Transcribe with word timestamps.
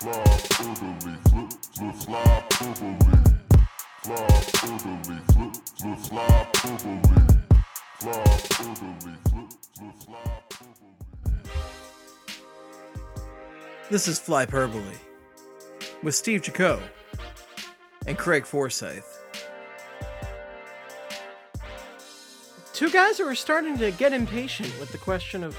Fly. 0.00 0.28
This 13.90 14.06
is 14.06 14.20
Flyperbole 14.20 14.84
with 16.04 16.14
Steve 16.14 16.42
Jaco 16.42 16.80
and 18.06 18.16
Craig 18.16 18.46
Forsyth. 18.46 19.20
Two 22.72 22.90
guys 22.90 23.18
who 23.18 23.26
are 23.26 23.34
starting 23.34 23.76
to 23.78 23.90
get 23.90 24.12
impatient 24.12 24.72
with 24.78 24.92
the 24.92 24.98
question 24.98 25.42
of 25.42 25.56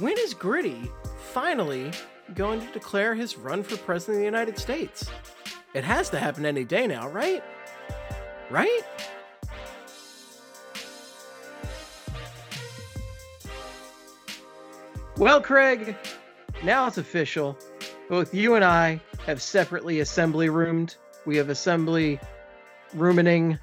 when 0.00 0.18
is 0.18 0.34
Gritty 0.34 0.90
finally 1.32 1.92
going 2.34 2.60
to 2.60 2.72
declare 2.72 3.14
his 3.14 3.36
run 3.36 3.62
for 3.62 3.76
president 3.76 4.16
of 4.16 4.20
the 4.20 4.24
United 4.24 4.58
States? 4.58 5.10
It 5.74 5.84
has 5.84 6.10
to 6.10 6.18
happen 6.18 6.44
any 6.46 6.64
day 6.64 6.86
now, 6.86 7.08
right? 7.08 7.42
Right? 8.50 8.80
Well, 15.16 15.40
Craig, 15.42 15.96
now 16.64 16.86
it's 16.86 16.98
official. 16.98 17.58
Both 18.08 18.34
you 18.34 18.54
and 18.54 18.64
I 18.64 19.00
have 19.26 19.42
separately 19.42 20.00
assembly 20.00 20.48
roomed. 20.48 20.96
We 21.26 21.36
have 21.36 21.50
assembly 21.50 22.18
rooming. 22.94 23.58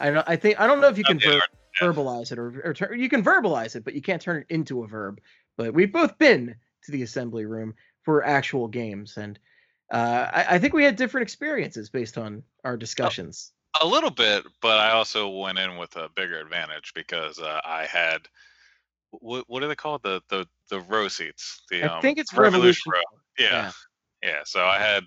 I 0.00 0.10
don't. 0.10 0.28
I 0.28 0.36
think 0.36 0.60
I 0.60 0.66
don't 0.66 0.80
know 0.80 0.88
if 0.88 0.98
you 0.98 1.04
can 1.04 1.20
ver- 1.20 1.40
verbalize 1.80 2.32
it 2.32 2.38
or, 2.38 2.62
or 2.64 2.74
tur- 2.74 2.94
you 2.94 3.08
can 3.08 3.22
verbalize 3.22 3.76
it, 3.76 3.84
but 3.84 3.94
you 3.94 4.02
can't 4.02 4.20
turn 4.20 4.38
it 4.38 4.46
into 4.52 4.82
a 4.82 4.88
verb. 4.88 5.20
But 5.56 5.72
we've 5.72 5.92
both 5.92 6.18
been 6.18 6.56
to 6.84 6.92
the 6.92 7.02
assembly 7.02 7.46
room 7.46 7.74
for 8.08 8.24
actual 8.24 8.68
games, 8.68 9.18
and 9.18 9.38
uh, 9.92 10.30
I, 10.32 10.46
I 10.54 10.58
think 10.58 10.72
we 10.72 10.82
had 10.82 10.96
different 10.96 11.24
experiences 11.24 11.90
based 11.90 12.16
on 12.16 12.42
our 12.64 12.74
discussions. 12.74 13.52
A 13.82 13.86
little 13.86 14.08
bit, 14.08 14.46
but 14.62 14.78
I 14.78 14.92
also 14.92 15.28
went 15.28 15.58
in 15.58 15.76
with 15.76 15.94
a 15.94 16.08
bigger 16.16 16.40
advantage 16.40 16.94
because 16.94 17.38
uh, 17.38 17.60
I 17.66 17.84
had 17.84 18.26
what 19.10 19.44
what 19.46 19.62
are 19.62 19.68
they 19.68 19.74
called 19.74 20.02
the 20.02 20.22
the 20.30 20.48
the 20.70 20.80
row 20.80 21.08
seats? 21.08 21.60
The 21.70 21.84
I 21.84 21.88
um, 21.88 22.00
think 22.00 22.16
it's 22.16 22.34
Revolution. 22.34 22.90
row. 22.90 23.00
Yeah, 23.38 23.50
Yeah. 23.50 23.72
yeah. 24.22 24.40
So 24.46 24.64
I 24.64 24.78
had 24.78 25.04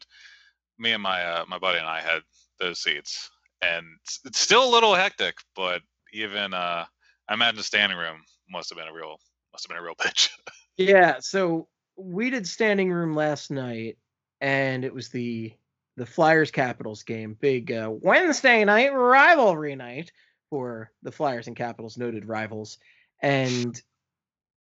me 0.77 0.91
and 0.91 1.01
my 1.01 1.23
uh, 1.25 1.45
my 1.47 1.57
buddy 1.57 1.79
and 1.79 1.87
I 1.87 2.01
had 2.01 2.21
those 2.59 2.83
seats, 2.83 3.31
and 3.63 3.83
it's, 4.03 4.19
it's 4.25 4.39
still 4.39 4.63
a 4.63 4.69
little 4.69 4.93
hectic, 4.93 5.37
but 5.55 5.81
even 6.13 6.53
uh, 6.53 6.85
I 7.27 7.33
imagine 7.33 7.63
standing 7.63 7.97
room 7.97 8.21
must 8.47 8.69
have 8.69 8.77
been 8.77 8.87
a 8.87 8.93
real 8.93 9.17
must 9.53 9.65
have 9.65 9.69
been 9.69 9.83
a 9.83 9.83
real 9.83 9.95
bitch. 9.99 10.29
Yeah, 10.77 11.17
so 11.19 11.67
we 12.03 12.29
did 12.29 12.47
standing 12.47 12.91
room 12.91 13.13
last 13.13 13.51
night, 13.51 13.97
and 14.39 14.83
it 14.83 14.93
was 14.93 15.09
the 15.09 15.53
the 15.97 16.05
Flyers 16.05 16.51
Capitals 16.51 17.03
game, 17.03 17.35
big 17.39 17.71
uh, 17.71 17.91
Wednesday 17.91 18.63
night 18.63 18.93
rivalry 18.93 19.75
night 19.75 20.11
for 20.49 20.91
the 21.03 21.11
Flyers 21.11 21.47
and 21.47 21.55
Capitals, 21.55 21.97
noted 21.97 22.25
rivals, 22.25 22.77
and 23.21 23.81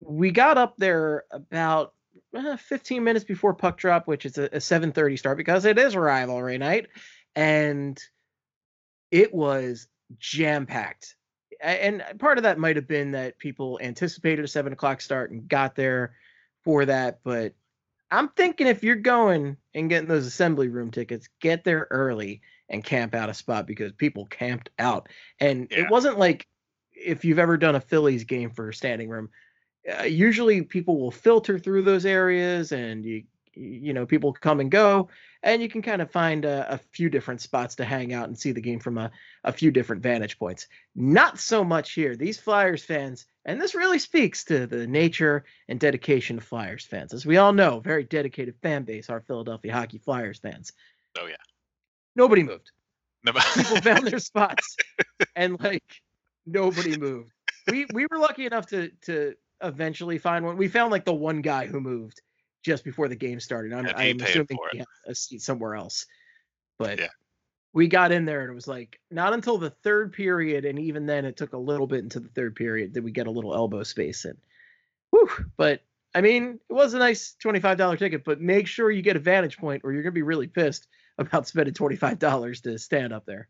we 0.01 0.31
got 0.31 0.57
up 0.57 0.75
there 0.77 1.23
about 1.31 1.93
uh, 2.35 2.57
15 2.57 3.03
minutes 3.03 3.25
before 3.25 3.53
puck 3.53 3.77
drop, 3.77 4.07
which 4.07 4.25
is 4.25 4.37
a, 4.37 4.45
a 4.45 4.59
7:30 4.59 5.17
start 5.17 5.37
because 5.37 5.65
it 5.65 5.77
is 5.77 5.95
rivalry 5.95 6.57
night, 6.57 6.87
and 7.35 7.99
it 9.11 9.33
was 9.33 9.87
jam 10.19 10.65
packed. 10.65 11.15
And 11.61 12.03
part 12.19 12.37
of 12.37 12.43
that 12.43 12.59
might 12.59 12.75
have 12.75 12.87
been 12.87 13.11
that 13.11 13.39
people 13.39 13.79
anticipated 13.81 14.43
a 14.43 14.47
seven 14.47 14.73
o'clock 14.73 15.01
start 15.01 15.31
and 15.31 15.47
got 15.47 15.75
there 15.75 16.13
for 16.65 16.85
that. 16.85 17.19
But 17.23 17.53
I'm 18.11 18.29
thinking 18.29 18.67
if 18.67 18.83
you're 18.83 18.95
going 18.95 19.57
and 19.73 19.89
getting 19.89 20.09
those 20.09 20.25
assembly 20.25 20.67
room 20.67 20.91
tickets, 20.91 21.29
get 21.39 21.63
there 21.63 21.87
early 21.91 22.41
and 22.69 22.83
camp 22.83 23.15
out 23.15 23.29
a 23.29 23.33
spot 23.33 23.67
because 23.67 23.93
people 23.93 24.25
camped 24.25 24.69
out. 24.79 25.07
And 25.39 25.67
Yeah. 25.71 25.81
it 25.81 25.89
wasn't 25.89 26.19
like 26.19 26.47
if 26.93 27.23
you've 27.23 27.39
ever 27.39 27.57
done 27.57 27.75
a 27.75 27.81
Phillies 27.81 28.25
game 28.25 28.49
for 28.49 28.71
standing 28.73 29.09
room. 29.09 29.29
Uh, 29.99 30.03
usually 30.03 30.63
people 30.63 30.99
will 30.99 31.11
filter 31.11 31.59
through 31.59 31.83
those 31.83 32.05
areas 32.07 32.71
and 32.71 33.05
you 33.05 33.23
you 33.53 33.93
know 33.93 34.05
people 34.05 34.33
come 34.33 34.59
and 34.59 34.71
go 34.71 35.09
and 35.43 35.61
you 35.61 35.69
can 35.69 35.81
kind 35.83 36.01
of 36.01 36.11
find 36.11 36.43
a, 36.43 36.73
a 36.73 36.77
few 36.91 37.09
different 37.09 37.39
spots 37.39 37.75
to 37.75 37.85
hang 37.85 38.11
out 38.11 38.27
and 38.27 38.37
see 38.37 38.51
the 38.51 38.61
game 38.61 38.79
from 38.79 38.97
a, 38.97 39.11
a 39.43 39.51
few 39.51 39.71
different 39.71 40.01
vantage 40.01 40.39
points 40.39 40.67
not 40.95 41.39
so 41.39 41.63
much 41.63 41.93
here 41.93 42.15
these 42.15 42.39
flyers 42.39 42.83
fans 42.83 43.27
and 43.45 43.61
this 43.61 43.75
really 43.75 43.99
speaks 43.99 44.43
to 44.45 44.65
the 44.67 44.87
nature 44.87 45.45
and 45.67 45.79
dedication 45.79 46.37
of 46.37 46.43
flyers 46.43 46.85
fans. 46.85 47.13
As 47.13 47.25
we 47.25 47.37
all 47.37 47.53
know 47.53 47.79
very 47.79 48.03
dedicated 48.03 48.55
fan 48.61 48.83
base 48.83 49.09
our 49.09 49.21
philadelphia 49.21 49.73
hockey 49.73 49.99
flyers 49.99 50.39
fans. 50.39 50.73
Oh 51.17 51.27
yeah. 51.27 51.35
nobody 52.15 52.43
moved. 52.43 52.71
No, 53.23 53.31
people 53.55 53.81
found 53.81 54.07
their 54.07 54.19
spots. 54.19 54.75
And 55.35 55.59
like 55.61 55.83
nobody 56.45 56.97
moved. 56.97 57.31
We 57.69 57.85
we 57.93 58.07
were 58.09 58.17
lucky 58.17 58.45
enough 58.45 58.67
to 58.67 58.89
to 59.03 59.35
eventually 59.61 60.17
find 60.17 60.45
one. 60.45 60.57
We 60.57 60.67
found 60.67 60.91
like 60.91 61.05
the 61.05 61.13
one 61.13 61.41
guy 61.41 61.67
who 61.67 61.79
moved 61.79 62.21
just 62.63 62.83
before 62.83 63.07
the 63.07 63.15
game 63.15 63.39
started. 63.39 63.73
I'm, 63.73 63.85
he 63.85 63.91
I'm 63.91 64.19
assuming 64.21 64.57
he 64.71 64.79
had 64.79 64.87
a 65.07 65.15
seat 65.15 65.41
somewhere 65.41 65.75
else. 65.75 66.05
But 66.77 66.99
Yeah. 66.99 67.07
We 67.75 67.87
got 67.87 68.11
in 68.11 68.25
there 68.25 68.41
and 68.41 68.49
it 68.49 68.55
was 68.55 68.67
like 68.67 68.99
not 69.11 69.33
until 69.33 69.59
the 69.59 69.69
third 69.69 70.13
period 70.13 70.65
and 70.65 70.79
even 70.79 71.05
then 71.05 71.25
it 71.25 71.37
took 71.37 71.53
a 71.53 71.57
little 71.57 71.85
bit 71.85 71.99
into 71.99 72.19
the 72.19 72.29
third 72.29 72.55
period 72.55 72.93
did 72.93 73.03
we 73.03 73.11
get 73.11 73.27
a 73.27 73.31
little 73.31 73.53
elbow 73.53 73.83
space 73.83 74.25
in 74.25 74.35
Whew, 75.11 75.29
but 75.57 75.81
i 76.15 76.21
mean 76.21 76.59
it 76.67 76.73
was 76.73 76.95
a 76.95 76.99
nice 76.99 77.35
$25 77.43 77.99
ticket 77.99 78.23
but 78.25 78.41
make 78.41 78.65
sure 78.65 78.89
you 78.89 79.03
get 79.03 79.15
a 79.15 79.19
vantage 79.19 79.57
point 79.57 79.81
or 79.83 79.93
you're 79.93 80.01
going 80.01 80.13
to 80.13 80.15
be 80.15 80.23
really 80.23 80.47
pissed 80.47 80.87
about 81.19 81.47
spending 81.47 81.75
$25 81.75 82.63
to 82.63 82.79
stand 82.79 83.13
up 83.13 83.25
there 83.25 83.47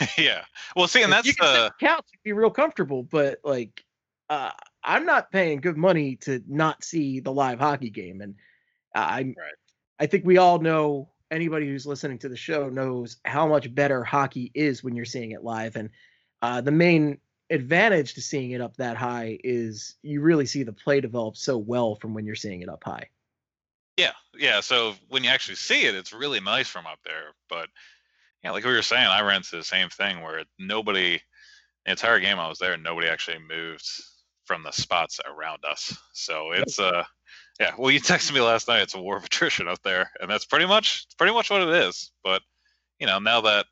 yeah. 0.18 0.42
Well, 0.74 0.88
see, 0.88 1.02
and 1.02 1.10
If 1.12 1.18
that's 1.18 1.26
you 1.28 1.34
can 1.34 1.54
the 1.54 1.72
couch 1.78 2.06
be 2.24 2.32
real 2.32 2.50
comfortable, 2.50 3.02
but 3.02 3.40
like 3.44 3.84
uh, 4.28 4.50
I'm 4.82 5.06
not 5.06 5.30
paying 5.30 5.60
good 5.60 5.76
money 5.76 6.16
to 6.22 6.42
not 6.48 6.82
see 6.82 7.20
the 7.20 7.32
live 7.32 7.60
hockey 7.60 7.90
game, 7.90 8.20
and 8.20 8.34
I'm 8.94 9.28
Right. 9.28 9.54
I 9.98 10.06
think 10.06 10.24
we 10.24 10.38
all 10.38 10.58
know 10.58 11.10
anybody 11.30 11.66
who's 11.66 11.86
listening 11.86 12.18
to 12.18 12.28
the 12.28 12.36
show 12.36 12.68
knows 12.68 13.16
how 13.24 13.46
much 13.46 13.74
better 13.74 14.04
hockey 14.04 14.50
is 14.54 14.82
when 14.82 14.94
you're 14.96 15.04
seeing 15.04 15.32
it 15.32 15.44
live, 15.44 15.76
and 15.76 15.90
uh, 16.42 16.60
the 16.60 16.70
main 16.70 17.18
advantage 17.50 18.14
to 18.14 18.20
seeing 18.20 18.50
it 18.50 18.60
up 18.60 18.76
that 18.76 18.96
high 18.96 19.38
is 19.44 19.94
you 20.02 20.20
really 20.20 20.46
see 20.46 20.62
the 20.62 20.72
play 20.72 21.00
develop 21.00 21.36
so 21.36 21.56
well 21.56 21.94
from 21.94 22.12
when 22.14 22.26
you're 22.26 22.34
seeing 22.34 22.62
it 22.62 22.68
up 22.68 22.82
high. 22.84 23.08
Yeah, 23.96 24.12
yeah. 24.36 24.60
So 24.60 24.94
when 25.08 25.24
you 25.24 25.30
actually 25.30 25.54
see 25.54 25.86
it, 25.86 25.94
it's 25.94 26.12
really 26.12 26.40
nice 26.40 26.68
from 26.68 26.86
up 26.86 26.98
there. 27.04 27.34
But 27.48 27.68
yeah, 28.42 28.50
like 28.50 28.64
we 28.64 28.72
were 28.72 28.82
saying, 28.82 29.06
I 29.06 29.22
ran 29.22 29.36
into 29.36 29.56
the 29.56 29.64
same 29.64 29.88
thing 29.88 30.22
where 30.22 30.44
nobody, 30.58 31.20
the 31.84 31.92
entire 31.92 32.20
game 32.20 32.38
I 32.38 32.48
was 32.48 32.58
there, 32.58 32.76
nobody 32.76 33.08
actually 33.08 33.38
moved 33.38 33.88
from 34.44 34.62
the 34.62 34.72
spots 34.72 35.18
around 35.26 35.64
us. 35.64 35.96
So 36.12 36.52
it's 36.52 36.78
uh, 36.78 37.04
yeah. 37.60 37.72
Well, 37.78 37.90
you 37.90 38.00
texted 38.02 38.34
me 38.34 38.40
last 38.40 38.68
night. 38.68 38.82
It's 38.82 38.94
a 38.94 39.00
war 39.00 39.16
of 39.16 39.24
attrition 39.24 39.68
up 39.68 39.82
there, 39.82 40.10
and 40.20 40.30
that's 40.30 40.44
pretty 40.44 40.66
much 40.66 41.06
pretty 41.18 41.32
much 41.32 41.50
what 41.50 41.62
it 41.62 41.68
is. 41.68 42.10
But 42.22 42.42
you 42.98 43.06
know, 43.06 43.18
now 43.18 43.40
that 43.42 43.66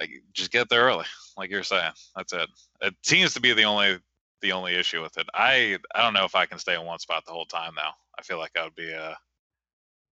like 0.00 0.10
just 0.32 0.50
get 0.50 0.68
there 0.68 0.84
early, 0.84 1.06
like 1.36 1.50
you're 1.50 1.62
saying, 1.62 1.92
that's 2.16 2.32
it. 2.32 2.48
It 2.82 2.94
seems 3.02 3.34
to 3.34 3.40
be 3.40 3.52
the 3.52 3.64
only 3.64 3.98
the 4.40 4.52
only 4.52 4.74
issue 4.74 5.02
with 5.02 5.16
it. 5.18 5.26
I 5.34 5.78
I 5.94 6.02
don't 6.02 6.14
know 6.14 6.24
if 6.24 6.34
I 6.34 6.46
can 6.46 6.58
stay 6.58 6.74
in 6.74 6.84
one 6.84 6.98
spot 6.98 7.24
the 7.26 7.32
whole 7.32 7.46
time 7.46 7.74
now. 7.74 7.94
I 8.18 8.22
feel 8.22 8.38
like 8.38 8.52
I 8.58 8.64
would 8.64 8.74
be 8.74 8.92
uh 8.92 9.14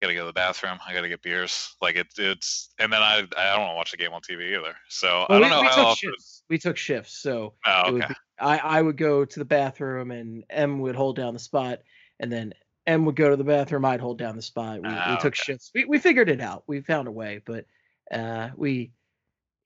gotta 0.02 0.14
go 0.14 0.20
to 0.20 0.26
the 0.26 0.32
bathroom. 0.32 0.78
I 0.86 0.92
gotta 0.92 1.08
get 1.08 1.22
beers. 1.22 1.74
Like 1.80 1.96
it, 1.96 2.08
it's 2.18 2.70
and 2.78 2.92
then 2.92 3.00
I 3.00 3.18
I 3.36 3.52
don't 3.52 3.60
want 3.60 3.72
to 3.72 3.76
watch 3.76 3.90
the 3.92 3.96
game 3.96 4.12
on 4.12 4.20
TV 4.20 4.58
either. 4.58 4.74
So 4.88 5.26
I 5.28 5.34
don't 5.38 5.42
we, 5.42 5.48
know 5.48 5.60
we 5.60 5.68
how 5.68 5.90
took 5.90 5.98
shifts. 5.98 6.42
We 6.50 6.58
took 6.58 6.76
shifts, 6.76 7.18
so 7.18 7.54
Oh, 7.64 7.88
it 7.88 7.92
would 7.92 8.02
okay. 8.02 8.08
be, 8.08 8.14
I, 8.40 8.58
I 8.58 8.82
would 8.82 8.96
go 8.96 9.24
to 9.24 9.38
the 9.38 9.44
bathroom 9.44 10.10
and 10.10 10.44
M 10.50 10.80
would 10.80 10.96
hold 10.96 11.16
down 11.16 11.32
the 11.32 11.40
spot, 11.40 11.78
and 12.22 12.32
then 12.32 12.54
M 12.86 13.04
would 13.04 13.16
go 13.16 13.28
to 13.28 13.36
the 13.36 13.44
bathroom. 13.44 13.84
I'd 13.84 14.00
hold 14.00 14.18
down 14.18 14.36
the 14.36 14.42
spot. 14.42 14.80
We, 14.80 14.88
Ah, 14.88 15.10
we 15.10 15.16
took 15.16 15.26
okay. 15.34 15.42
shifts. 15.44 15.70
We, 15.74 15.84
we 15.84 15.98
figured 15.98 16.28
it 16.30 16.40
out. 16.40 16.64
We 16.66 16.80
found 16.80 17.06
a 17.08 17.12
way, 17.12 17.42
but 17.44 17.66
uh, 18.10 18.50
we 18.56 18.92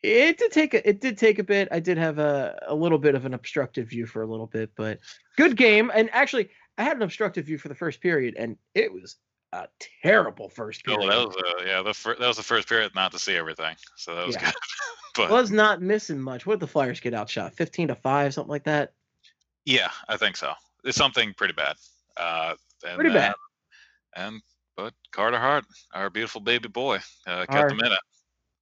it 0.02 0.38
did 0.38 0.52
take 0.52 0.74
a, 0.74 0.88
it 0.88 1.00
did 1.00 1.16
take 1.18 1.38
a 1.38 1.44
bit. 1.44 1.68
I 1.70 1.80
did 1.80 1.98
have 1.98 2.18
a, 2.18 2.58
a 2.66 2.74
little 2.74 2.98
bit 2.98 3.14
of 3.14 3.24
an 3.24 3.34
obstructive 3.34 3.88
view 3.88 4.06
for 4.06 4.22
a 4.22 4.26
little 4.26 4.46
bit, 4.46 4.70
but 4.76 4.98
good 5.36 5.56
game. 5.56 5.90
And 5.94 6.10
actually, 6.12 6.50
I 6.78 6.84
had 6.84 6.96
an 6.96 7.02
obstructive 7.02 7.46
view 7.46 7.58
for 7.58 7.68
the 7.68 7.74
first 7.74 8.00
period, 8.00 8.34
and 8.36 8.56
it 8.74 8.92
was 8.92 9.16
a 9.52 9.68
terrible 10.02 10.48
first 10.50 10.84
period. 10.84 11.00
Oh, 11.04 11.08
that 11.08 11.26
was 11.26 11.36
uh, 11.36 11.64
yeah. 11.66 11.82
The 11.82 11.94
fir- 11.94 12.16
that 12.18 12.26
was 12.28 12.36
the 12.36 12.42
first 12.42 12.68
period 12.68 12.94
not 12.94 13.12
to 13.12 13.18
see 13.18 13.34
everything. 13.36 13.74
So 13.96 14.14
that 14.16 14.26
was 14.26 14.36
Yeah. 14.36 14.44
good. 14.46 14.54
but 15.16 15.30
was 15.30 15.50
not 15.50 15.80
missing 15.80 16.20
much. 16.20 16.44
What 16.46 16.54
did 16.54 16.60
the 16.60 16.66
Flyers 16.66 17.00
get 17.00 17.14
outshot? 17.14 17.54
Fifteen 17.54 17.88
to 17.88 17.94
five, 17.94 18.34
something 18.34 18.50
like 18.50 18.64
that. 18.64 18.92
yeah, 19.64 19.90
I 20.08 20.18
think 20.18 20.36
so. 20.36 20.52
It's 20.84 20.96
something 20.98 21.32
pretty 21.34 21.54
bad. 21.54 21.76
Uh, 22.16 22.54
and 22.86 22.94
Pretty 22.96 23.10
bad. 23.10 23.34
then- 24.14 24.24
And 24.24 24.42
but 24.76 24.94
Carter 25.10 25.38
Hart, 25.38 25.64
our 25.92 26.10
beautiful 26.10 26.40
baby 26.40 26.68
boy, 26.68 26.96
uh, 27.26 27.40
kept 27.46 27.52
Our- 27.54 27.68
him 27.70 27.80
in 27.80 27.92
it. 27.92 27.98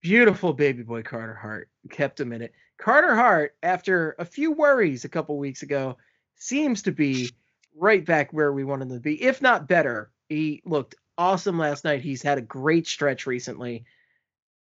Beautiful 0.02 0.52
baby 0.52 0.82
boy 0.82 1.02
Carter 1.02 1.34
Hart 1.34 1.70
kept 1.90 2.20
him 2.20 2.32
in 2.32 2.42
it. 2.42 2.52
Carter 2.78 3.14
Hart, 3.14 3.56
after 3.62 4.14
a 4.18 4.24
few 4.24 4.52
worries 4.52 5.04
a 5.04 5.08
couple 5.08 5.38
weeks 5.38 5.62
ago, 5.62 5.96
seems 6.36 6.82
to 6.82 6.92
be 6.92 7.30
right 7.74 8.04
back 8.04 8.32
where 8.32 8.52
we 8.52 8.64
wanted 8.64 8.90
him 8.90 8.96
to 8.96 9.00
be, 9.00 9.20
if 9.22 9.40
not 9.40 9.66
better. 9.66 10.10
He 10.28 10.60
looked 10.64 10.94
awesome 11.16 11.58
last 11.58 11.84
night. 11.84 12.02
He's 12.02 12.22
had 12.22 12.36
a 12.38 12.42
great 12.42 12.86
stretch 12.86 13.26
recently. 13.26 13.84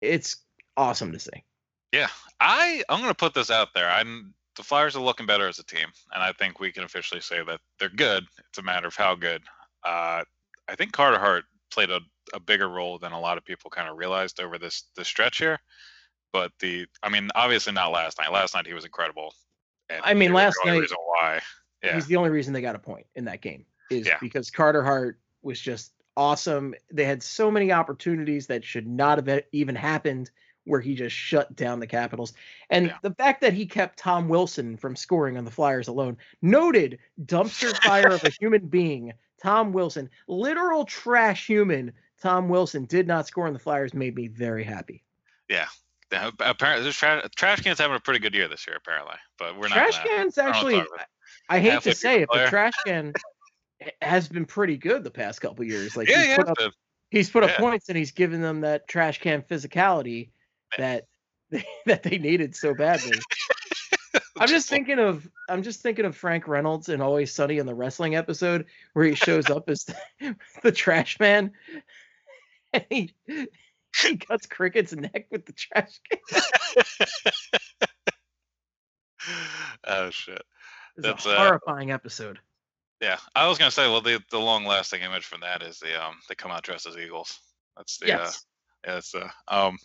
It's 0.01 0.37
awesome 0.75 1.11
to 1.13 1.19
see. 1.19 1.43
Yeah, 1.91 2.09
I 2.39 2.83
I'm 2.89 2.99
gonna 3.01 3.13
put 3.13 3.33
this 3.33 3.49
out 3.49 3.69
there. 3.73 3.89
I'm 3.89 4.33
the 4.59 4.63
Flyers 4.65 4.93
are 4.97 5.01
looking 5.01 5.25
better 5.25 5.47
as 5.47 5.57
a 5.57 5.63
team, 5.63 5.87
and 6.13 6.21
I 6.21 6.33
think 6.33 6.59
we 6.59 6.69
can 6.69 6.83
officially 6.83 7.21
say 7.21 7.41
that 7.47 7.61
they're 7.79 7.87
good. 7.87 8.25
It's 8.49 8.57
a 8.57 8.61
matter 8.61 8.89
of 8.89 8.95
how 8.95 9.15
good. 9.15 9.41
Uh, 9.85 10.25
I 10.67 10.75
think 10.75 10.91
Carter 10.91 11.17
Hart 11.17 11.45
played 11.71 11.89
a, 11.89 12.01
a 12.33 12.41
bigger 12.41 12.67
role 12.67 12.97
than 12.99 13.13
a 13.13 13.19
lot 13.19 13.37
of 13.37 13.45
people 13.45 13.69
kind 13.69 13.87
of 13.87 13.97
realized 13.97 14.41
over 14.41 14.57
this 14.57 14.83
this 14.97 15.07
stretch 15.07 15.37
here. 15.37 15.59
But 16.33 16.51
the, 16.59 16.87
I 17.01 17.07
mean, 17.07 17.29
obviously 17.35 17.71
not 17.71 17.93
last 17.93 18.19
night. 18.19 18.33
Last 18.33 18.53
night 18.53 18.67
he 18.67 18.73
was 18.73 18.83
incredible. 18.83 19.33
and 19.89 20.01
I 20.03 20.13
mean, 20.13 20.33
last 20.33 20.57
night- 20.65 20.77
reason 20.77 20.97
why. 21.05 21.39
Yeah, 21.81 21.95
He's 21.95 22.07
the 22.07 22.17
only 22.17 22.29
reason 22.29 22.51
they 22.51 22.61
got 22.61 22.75
a 22.75 22.79
point 22.79 23.07
in 23.15 23.23
that 23.25 23.39
game 23.39 23.65
is 23.89 24.05
Yeah. 24.07 24.17
because 24.19 24.51
Carter 24.51 24.83
Hart 24.83 25.17
was 25.41 25.61
just 25.61 25.93
awesome. 26.17 26.75
They 26.91 27.05
had 27.05 27.23
so 27.23 27.49
many 27.49 27.71
opportunities 27.71 28.47
that 28.47 28.65
should 28.65 28.85
not 28.85 29.25
have 29.25 29.43
even 29.53 29.73
happened 29.75 30.29
where 30.65 30.79
he 30.81 30.93
just 30.95 31.15
shut 31.15 31.55
down 31.55 31.79
the 31.79 31.87
Capitals. 31.87 32.33
And 32.69 32.87
Yeah. 32.87 32.97
the 33.01 33.13
fact 33.13 33.41
that 33.41 33.53
he 33.53 33.65
kept 33.65 33.97
Tom 33.97 34.27
Wilson 34.29 34.77
from 34.77 34.95
scoring 34.95 35.37
on 35.37 35.45
the 35.45 35.51
Flyers 35.51 35.87
alone, 35.87 36.17
noted 36.41 36.99
dumpster 37.25 37.75
fire 37.83 38.09
of 38.11 38.23
a 38.23 38.29
human 38.39 38.67
being, 38.67 39.13
Tom 39.41 39.71
Wilson, 39.73 40.09
literal 40.27 40.85
trash 40.85 41.47
human, 41.47 41.91
Tom 42.21 42.49
Wilson 42.49 42.85
did 42.85 43.07
not 43.07 43.25
score 43.27 43.47
on 43.47 43.53
the 43.53 43.59
Flyers 43.59 43.93
made 43.93 44.15
me 44.15 44.27
very 44.27 44.63
happy. 44.63 45.03
yeah. 45.47 45.67
Apparently, 46.39 46.91
trash, 46.91 47.23
trash 47.35 47.61
can's 47.61 47.77
having 47.77 47.95
a 47.95 47.99
pretty 47.99 48.19
good 48.19 48.33
year 48.33 48.47
this 48.47 48.65
year, 48.65 48.75
apparently. 48.77 49.13
But 49.37 49.55
we're 49.59 49.67
not. 49.67 49.75
trash 49.75 50.03
cans 50.03 50.39
actually 50.39 50.83
I 51.49 51.59
hate 51.59 51.81
to 51.83 51.93
say 51.93 52.15
it, 52.23 52.29
decent 52.29 52.29
but 52.31 52.49
trash 52.49 52.73
can 52.83 53.13
has 54.01 54.27
been 54.27 54.45
pretty 54.45 54.75
good 54.75 55.03
the 55.03 55.11
past 55.11 55.39
couple 55.39 55.63
years. 55.65 55.95
Like 55.95 56.09
Yeah, 56.09 56.17
he's 56.17 56.27
yeah. 56.29 56.37
put 56.37 56.47
up 56.49 56.57
the- 56.57 56.71
he's 57.11 57.29
put 57.29 57.43
up 57.43 57.51
points 57.57 57.89
and 57.89 57.97
he's 57.97 58.09
given 58.11 58.41
them 58.41 58.61
that 58.61 58.87
trash 58.87 59.19
can 59.19 59.43
physicality 59.43 60.29
that 60.77 61.05
that 61.85 62.03
they 62.03 62.17
needed 62.17 62.55
so 62.55 62.73
badly. 62.73 63.17
I'm 64.39 64.47
just 64.47 64.69
thinking 64.69 64.99
of 64.99 65.27
I'm 65.49 65.63
just 65.63 65.81
thinking 65.81 66.05
of 66.05 66.15
Frank 66.15 66.47
Reynolds 66.47 66.89
in 66.89 67.01
Always 67.01 67.33
Sunny 67.33 67.57
in 67.57 67.65
the 67.65 67.75
wrestling 67.75 68.15
episode 68.15 68.65
where 68.93 69.05
he 69.05 69.15
shows 69.15 69.49
up 69.49 69.69
as 69.69 69.85
the, 69.85 70.35
the 70.63 70.71
trash 70.71 71.19
man 71.19 71.51
and 72.73 72.85
he 72.89 73.13
he 73.27 74.17
cuts 74.17 74.45
Cricket's 74.47 74.93
neck 74.93 75.27
with 75.31 75.45
the 75.45 75.53
trash 75.53 75.99
can. 76.09 76.19
oh 79.85 80.09
shit. 80.09 80.41
It's 80.97 81.05
That's, 81.05 81.25
a 81.25 81.31
uh, 81.31 81.37
horrifying 81.37 81.91
episode. 81.91 82.39
Yeah, 83.01 83.17
I 83.35 83.47
was 83.47 83.57
gonna 83.57 83.71
say, 83.71 83.89
well, 83.89 84.01
the 84.01 84.21
the 84.31 84.39
long 84.39 84.65
lasting 84.65 85.01
image 85.01 85.25
from 85.25 85.41
that 85.41 85.61
is 85.61 85.79
the 85.79 86.01
um 86.01 86.15
they 86.27 86.35
come 86.35 86.51
out 86.51 86.63
dressed 86.63 86.85
as 86.85 86.97
eagles. 86.97 87.39
That's 87.77 87.97
the 87.97 88.13
uh, 88.13 88.17
Yes. 88.17 88.45
yeah, 88.85 88.93
that's 88.93 89.11
the 89.11 89.29
um 89.47 89.77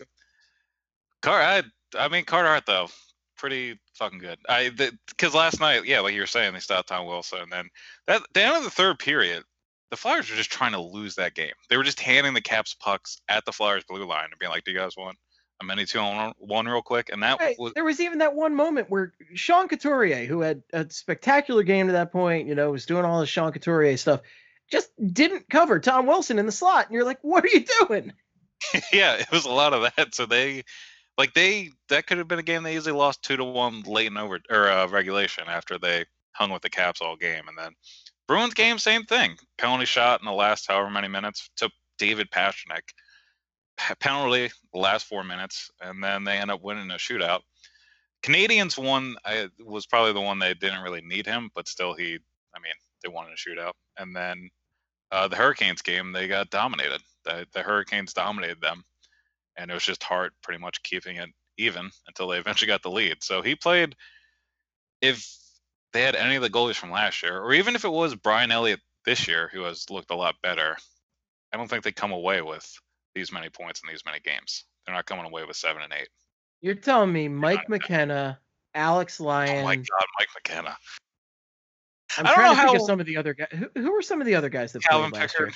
Car 1.25 1.41
I 1.41 1.63
I 1.97 2.07
mean 2.07 2.23
Carter 2.23 2.49
Hart 2.49 2.67
though, 2.67 2.87
pretty 3.35 3.79
fucking 3.95 4.19
good. 4.19 4.37
I 4.47 4.69
because 4.69 5.33
last 5.33 5.59
night, 5.59 5.85
yeah, 5.85 6.01
like 6.01 6.13
you 6.13 6.21
were 6.21 6.27
saying, 6.27 6.53
they 6.53 6.59
stopped 6.59 6.89
Tom 6.89 7.07
Wilson, 7.07 7.39
and 7.41 7.51
then 7.51 7.69
that 8.05 8.21
the 8.35 8.43
end 8.43 8.57
of 8.57 8.63
the 8.63 8.69
third 8.69 8.99
period, 8.99 9.43
the 9.89 9.97
Flyers 9.97 10.29
were 10.29 10.35
just 10.35 10.51
trying 10.51 10.73
to 10.73 10.81
lose 10.81 11.15
that 11.15 11.33
game. 11.33 11.53
They 11.67 11.77
were 11.77 11.83
just 11.83 11.99
handing 11.99 12.35
the 12.35 12.41
Caps 12.41 12.75
pucks 12.75 13.21
at 13.27 13.43
the 13.43 13.51
Flyers 13.51 13.83
blue 13.89 14.05
line 14.05 14.25
and 14.25 14.37
being 14.39 14.51
like, 14.51 14.65
"Do 14.65 14.71
you 14.71 14.77
guys 14.77 14.95
want 14.95 15.17
a 15.59 15.65
mini 15.65 15.85
two 15.85 15.97
on 15.97 16.33
one 16.37 16.67
real 16.67 16.83
quick?" 16.83 17.09
And 17.11 17.23
that 17.23 17.41
Hey, 17.41 17.55
was 17.57 17.73
there 17.73 17.83
was 17.83 17.99
even 18.01 18.19
that 18.19 18.35
one 18.35 18.53
moment 18.53 18.91
where 18.91 19.13
Sean 19.33 19.67
Couturier, 19.67 20.27
who 20.27 20.41
had 20.41 20.61
a 20.73 20.85
spectacular 20.91 21.63
game 21.63 21.87
to 21.87 21.93
that 21.93 22.11
point, 22.11 22.47
you 22.47 22.53
know, 22.53 22.69
was 22.69 22.85
doing 22.85 23.03
all 23.03 23.19
the 23.19 23.25
Sean 23.25 23.51
Couturier 23.51 23.97
stuff, 23.97 24.21
just 24.69 24.91
didn't 25.03 25.49
cover 25.49 25.79
Tom 25.79 26.05
Wilson 26.05 26.37
in 26.37 26.45
the 26.45 26.51
slot. 26.51 26.85
And 26.85 26.93
you're 26.93 27.03
like, 27.03 27.19
what 27.23 27.43
are 27.43 27.49
you 27.49 27.65
doing? 27.87 28.13
yeah, 28.93 29.15
it 29.15 29.31
was 29.31 29.45
a 29.45 29.51
lot 29.51 29.73
of 29.73 29.91
that. 29.95 30.13
So 30.13 30.25
they, 30.25 30.63
like 31.17 31.33
they, 31.33 31.71
that 31.89 32.07
could 32.07 32.17
have 32.17 32.27
been 32.27 32.39
a 32.39 32.43
game 32.43 32.63
they 32.63 32.75
easily 32.75 32.95
lost 32.95 33.23
two 33.23 33.37
to 33.37 33.43
one 33.43 33.81
late 33.83 34.07
in 34.07 34.17
over 34.17 34.39
or 34.49 34.67
uh, 34.69 34.87
regulation 34.87 35.45
after 35.47 35.77
they 35.77 36.05
hung 36.33 36.51
with 36.51 36.61
the 36.61 36.69
Caps 36.69 37.01
all 37.01 37.15
game, 37.15 37.47
and 37.47 37.57
then 37.57 37.73
Bruins 38.27 38.53
game 38.53 38.77
same 38.79 39.03
thing. 39.03 39.37
Penalty 39.57 39.85
shot 39.85 40.19
in 40.19 40.25
the 40.25 40.33
last 40.33 40.67
however 40.67 40.89
many 40.89 41.07
minutes 41.07 41.49
to 41.57 41.69
David 41.97 42.29
Pastrnak. 42.31 42.81
Penalty 43.99 44.51
last 44.73 45.05
four 45.05 45.23
minutes, 45.23 45.69
and 45.81 46.03
then 46.03 46.23
they 46.23 46.37
end 46.37 46.51
up 46.51 46.61
winning 46.61 46.91
a 46.91 46.95
shootout. 46.95 47.41
Canadians 48.23 48.77
won. 48.77 49.15
I 49.25 49.49
was 49.59 49.85
probably 49.85 50.13
the 50.13 50.21
one 50.21 50.39
they 50.39 50.53
didn't 50.53 50.81
really 50.81 51.01
need 51.01 51.25
him, 51.25 51.49
but 51.53 51.67
still 51.67 51.93
he. 51.93 52.17
I 52.55 52.59
mean, 52.59 52.73
they 53.03 53.09
in 53.09 53.15
a 53.15 53.35
shootout, 53.35 53.73
and 53.97 54.15
then 54.15 54.49
uh, 55.11 55.27
the 55.27 55.35
Hurricanes 55.35 55.81
game 55.81 56.11
they 56.11 56.27
got 56.27 56.49
dominated. 56.49 57.01
The, 57.25 57.45
the 57.53 57.61
Hurricanes 57.61 58.13
dominated 58.13 58.61
them, 58.61 58.83
and 59.57 59.69
it 59.71 59.73
was 59.73 59.83
just 59.83 60.03
Hart 60.03 60.33
pretty 60.41 60.59
much 60.61 60.81
keeping 60.83 61.17
it 61.17 61.29
even 61.57 61.89
until 62.07 62.27
they 62.27 62.37
eventually 62.39 62.67
got 62.67 62.83
the 62.83 62.91
lead. 62.91 63.17
So 63.23 63.41
he 63.41 63.55
played. 63.55 63.95
If 65.01 65.27
they 65.93 66.01
had 66.01 66.15
any 66.15 66.35
of 66.35 66.41
the 66.41 66.49
goalies 66.49 66.75
from 66.75 66.91
last 66.91 67.21
year, 67.23 67.39
or 67.39 67.53
even 67.53 67.75
if 67.75 67.85
it 67.85 67.91
was 67.91 68.15
Brian 68.15 68.51
Elliott 68.51 68.79
this 69.05 69.27
year, 69.27 69.49
who 69.53 69.61
has 69.63 69.89
looked 69.89 70.11
a 70.11 70.15
lot 70.15 70.35
better, 70.41 70.75
I 71.53 71.57
don't 71.57 71.69
think 71.69 71.83
they 71.83 71.91
come 71.91 72.11
away 72.11 72.41
with 72.41 72.67
these 73.13 73.31
many 73.31 73.49
points 73.49 73.81
in 73.83 73.89
these 73.89 74.03
many 74.05 74.19
games. 74.19 74.65
They're 74.85 74.95
not 74.95 75.05
coming 75.05 75.25
away 75.25 75.43
with 75.45 75.55
seven 75.57 75.81
and 75.83 75.93
eight. 75.93 76.09
You're 76.61 76.75
telling 76.75 77.11
me 77.13 77.27
Mike 77.27 77.69
McKenna, 77.69 78.39
Alex 78.73 79.19
Lyon. 79.19 79.59
Oh 79.59 79.63
my 79.63 79.75
God, 79.75 80.05
Mike 80.19 80.27
McKenna, 80.35 80.75
I'm 82.17 82.25
I 82.25 82.29
don't 82.29 82.35
trying 82.35 82.45
know 82.45 82.49
to 82.55 82.55
think 82.61 82.69
how- 82.69 82.75
of 82.75 82.81
some 82.87 82.99
of 82.99 83.05
the 83.05 83.17
other 83.17 83.33
guys. 83.33 83.47
Who, 83.51 83.69
who 83.75 83.91
were 83.91 84.01
some 84.01 84.21
of 84.21 84.27
the 84.27 84.35
other 84.35 84.49
guys 84.49 84.71
that 84.73 84.83
Calvin 84.83 85.11
played 85.11 85.21
last 85.21 85.31
Pickard, 85.33 85.49
year? 85.49 85.55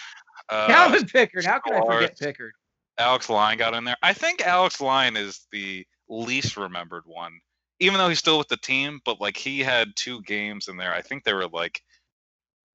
uh, 0.60 0.68
Calvin 0.68 1.06
Pickard. 1.06 1.46
How 1.46 1.60
can 1.60 1.74
I 1.74 1.86
forget 1.86 2.18
Pickard? 2.19 2.54
Alex 3.00 3.30
Lyon 3.30 3.57
got 3.57 3.74
in 3.74 3.86
there. 3.86 3.98
I 4.04 4.13
think 4.13 4.42
Alex 4.42 4.81
Lyon 4.81 5.16
is 5.16 5.48
the 5.51 5.88
least 6.10 6.57
remembered 6.57 7.04
one, 7.06 7.40
even 7.80 7.98
though 7.98 8.10
he's 8.10 8.19
still 8.19 8.38
with 8.38 8.50
the 8.50 8.57
team. 8.57 9.00
But 9.06 9.22
like 9.22 9.38
he 9.38 9.62
had 9.62 9.96
two 9.96 10.22
games 10.24 10.68
in 10.68 10.78
there. 10.78 10.94
I 10.94 11.01
think 11.01 11.24
they 11.24 11.34
were 11.34 11.48
like, 11.48 11.81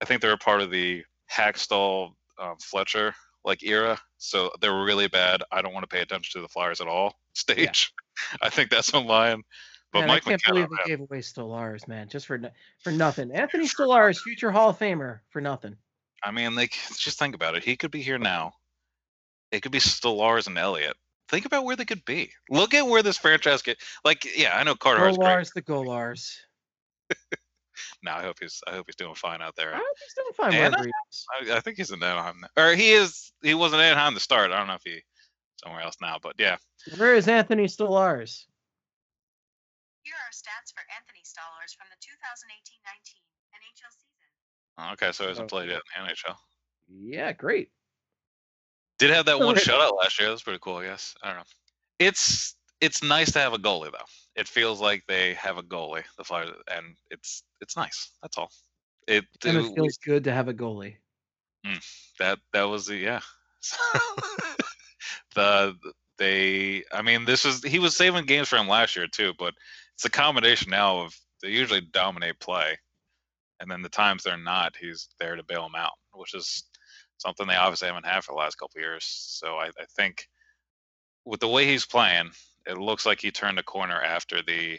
I 0.02 0.06
think 0.06 0.22
they 0.22 0.28
were 0.28 0.36
part 0.36 0.62
of 0.62 0.70
the 0.70 1.04
Hextall 1.30 2.14
um, 2.38 2.56
Fletcher 2.58 3.14
like 3.44 3.62
era. 3.62 3.98
So 4.16 4.50
they 4.60 4.70
were 4.70 4.84
really 4.84 5.08
bad. 5.08 5.42
I 5.52 5.60
don't 5.60 5.74
want 5.74 5.84
to 5.88 5.94
pay 5.94 6.00
attention 6.00 6.40
to 6.40 6.42
the 6.42 6.48
Flyers 6.48 6.80
at 6.80 6.88
all 6.88 7.14
stage. 7.34 7.92
I 8.40 8.48
think 8.48 8.70
that's 8.70 8.94
on 8.94 9.06
Lyon. 9.06 9.42
But 9.92 10.00
Man, 10.00 10.08
Mike 10.08 10.26
I 10.26 10.30
can't 10.30 10.42
believe 10.48 10.68
they 10.70 10.90
gave 10.90 11.00
away 11.00 11.20
Stolarz, 11.20 11.86
man, 11.86 12.08
just 12.08 12.26
for 12.26 12.40
for 12.82 12.90
nothing. 12.90 13.30
Anthony 13.30 13.68
Stolarz, 13.68 14.18
future 14.18 14.50
Hall 14.50 14.70
of 14.70 14.78
Famer, 14.78 15.20
for 15.28 15.40
nothing. 15.40 15.76
I 16.20 16.32
mean, 16.32 16.56
like 16.56 16.72
just 16.96 17.18
think 17.18 17.34
about 17.36 17.54
it. 17.54 17.62
He 17.62 17.76
could 17.76 17.92
be 17.92 18.02
here 18.02 18.18
now. 18.18 18.54
It 19.54 19.62
could 19.62 19.72
be 19.72 19.78
Stolarz 19.78 20.48
and 20.48 20.58
Elliott. 20.58 20.96
Think 21.28 21.46
about 21.46 21.64
where 21.64 21.76
they 21.76 21.84
could 21.84 22.04
be. 22.04 22.30
Look 22.50 22.74
at 22.74 22.86
where 22.86 23.02
this 23.02 23.16
franchise 23.16 23.62
get. 23.62 23.78
Like, 24.04 24.26
yeah, 24.36 24.56
I 24.56 24.64
know 24.64 24.74
Carter 24.74 25.00
Hart's 25.00 25.16
great. 25.16 25.28
Golars, 25.28 25.52
the 25.54 25.62
Golars. 25.62 26.36
No, 28.04 28.12
I 28.12 28.22
hope 28.22 28.36
he's. 28.38 28.60
I 28.68 28.72
hope 28.72 28.86
he's 28.86 28.96
doing 28.96 29.14
fine 29.14 29.42
out 29.42 29.56
there. 29.56 29.74
I 29.74 29.78
hope 29.78 29.96
he's 29.98 30.14
doing 30.14 30.32
fine 30.36 30.54
And 30.54 30.74
wherever. 30.76 31.52
I, 31.52 31.56
I 31.56 31.60
think 31.60 31.76
he's 31.76 31.90
in 31.90 32.02
Anaheim, 32.02 32.40
now. 32.40 32.62
or 32.62 32.74
he 32.74 32.92
is. 32.92 33.32
He 33.42 33.54
was 33.54 33.72
in 33.72 33.80
Anaheim 33.80 34.14
to 34.14 34.20
start. 34.20 34.52
I 34.52 34.58
don't 34.58 34.68
know 34.68 34.74
if 34.74 34.84
he 34.84 35.00
somewhere 35.62 35.82
else 35.82 35.96
now, 36.00 36.18
but 36.22 36.34
yeah. 36.38 36.56
Where 36.96 37.16
is 37.16 37.26
Anthony 37.26 37.64
Stolarz? 37.64 38.44
Here 40.02 40.14
are 40.14 40.32
stats 40.32 40.70
for 40.72 40.84
Anthony 40.94 41.24
Stolarz 41.24 41.74
from 41.76 41.88
the 41.90 41.96
2018-19 41.98 43.18
NHL 43.56 43.90
season. 43.90 44.28
Oh, 44.78 44.92
Okay, 44.92 45.12
so 45.12 45.24
he 45.24 45.28
hasn't 45.30 45.48
played 45.48 45.70
yet 45.70 45.80
in 45.98 46.04
the 46.06 46.12
NHL. 46.12 46.36
Yeah, 46.88 47.32
great. 47.32 47.70
Did 48.98 49.10
have 49.10 49.26
that 49.26 49.40
one 49.40 49.56
shutout 49.56 49.96
last 50.00 50.20
year. 50.20 50.28
That's 50.30 50.42
pretty 50.42 50.60
cool. 50.62 50.76
I 50.76 50.84
guess. 50.84 51.14
I 51.22 51.28
don't 51.28 51.38
know. 51.38 51.42
It's 51.98 52.54
it's 52.80 53.02
nice 53.02 53.32
to 53.32 53.38
have 53.40 53.52
a 53.52 53.58
goalie 53.58 53.90
though. 53.92 54.04
It 54.36 54.48
feels 54.48 54.80
like 54.80 55.04
they 55.06 55.34
have 55.34 55.58
a 55.58 55.62
goalie, 55.62 56.04
the 56.18 56.24
Flyers, 56.24 56.50
and 56.74 56.96
it's 57.10 57.42
it's 57.60 57.76
nice. 57.76 58.10
That's 58.22 58.36
all. 58.38 58.50
It, 59.06 59.24
And 59.44 59.58
it- 59.58 59.64
it 59.66 59.74
feels 59.74 59.98
good 59.98 60.24
to 60.24 60.32
have 60.32 60.48
a 60.48 60.54
goalie. 60.54 60.96
Mm. 61.66 61.82
that 62.18 62.38
that 62.52 62.64
was 62.64 62.86
the 62.86 62.96
yeah. 62.96 63.20
the 65.34 65.74
they 66.18 66.84
I 66.92 67.02
mean 67.02 67.24
this 67.24 67.44
is 67.44 67.62
he 67.64 67.78
was 67.78 67.96
saving 67.96 68.26
games 68.26 68.48
for 68.48 68.56
him 68.56 68.68
last 68.68 68.96
year 68.96 69.06
too, 69.06 69.32
but 69.38 69.54
it's 69.94 70.04
a 70.04 70.10
combination 70.10 70.70
now 70.70 70.98
of 71.00 71.16
they 71.42 71.48
usually 71.50 71.80
dominate 71.80 72.38
play, 72.40 72.78
and 73.60 73.70
then 73.70 73.82
the 73.82 73.88
times 73.88 74.22
they're 74.22 74.36
not, 74.36 74.76
he's 74.80 75.08
there 75.18 75.36
to 75.36 75.42
bail 75.42 75.62
them 75.62 75.74
out, 75.76 75.92
which 76.12 76.34
is 76.34 76.64
something 77.18 77.46
they 77.46 77.54
obviously 77.56 77.88
haven't 77.88 78.06
had 78.06 78.24
for 78.24 78.32
the 78.32 78.38
last 78.38 78.56
couple 78.56 78.80
years. 78.80 79.04
So 79.04 79.56
I, 79.56 79.66
I 79.66 79.84
think 79.96 80.28
with 81.24 81.40
the 81.40 81.48
way 81.48 81.66
he's 81.66 81.86
playing, 81.86 82.30
it 82.66 82.78
looks 82.78 83.06
like 83.06 83.20
he 83.20 83.30
turned 83.30 83.58
a 83.58 83.62
corner 83.62 84.00
after 84.00 84.42
the 84.42 84.78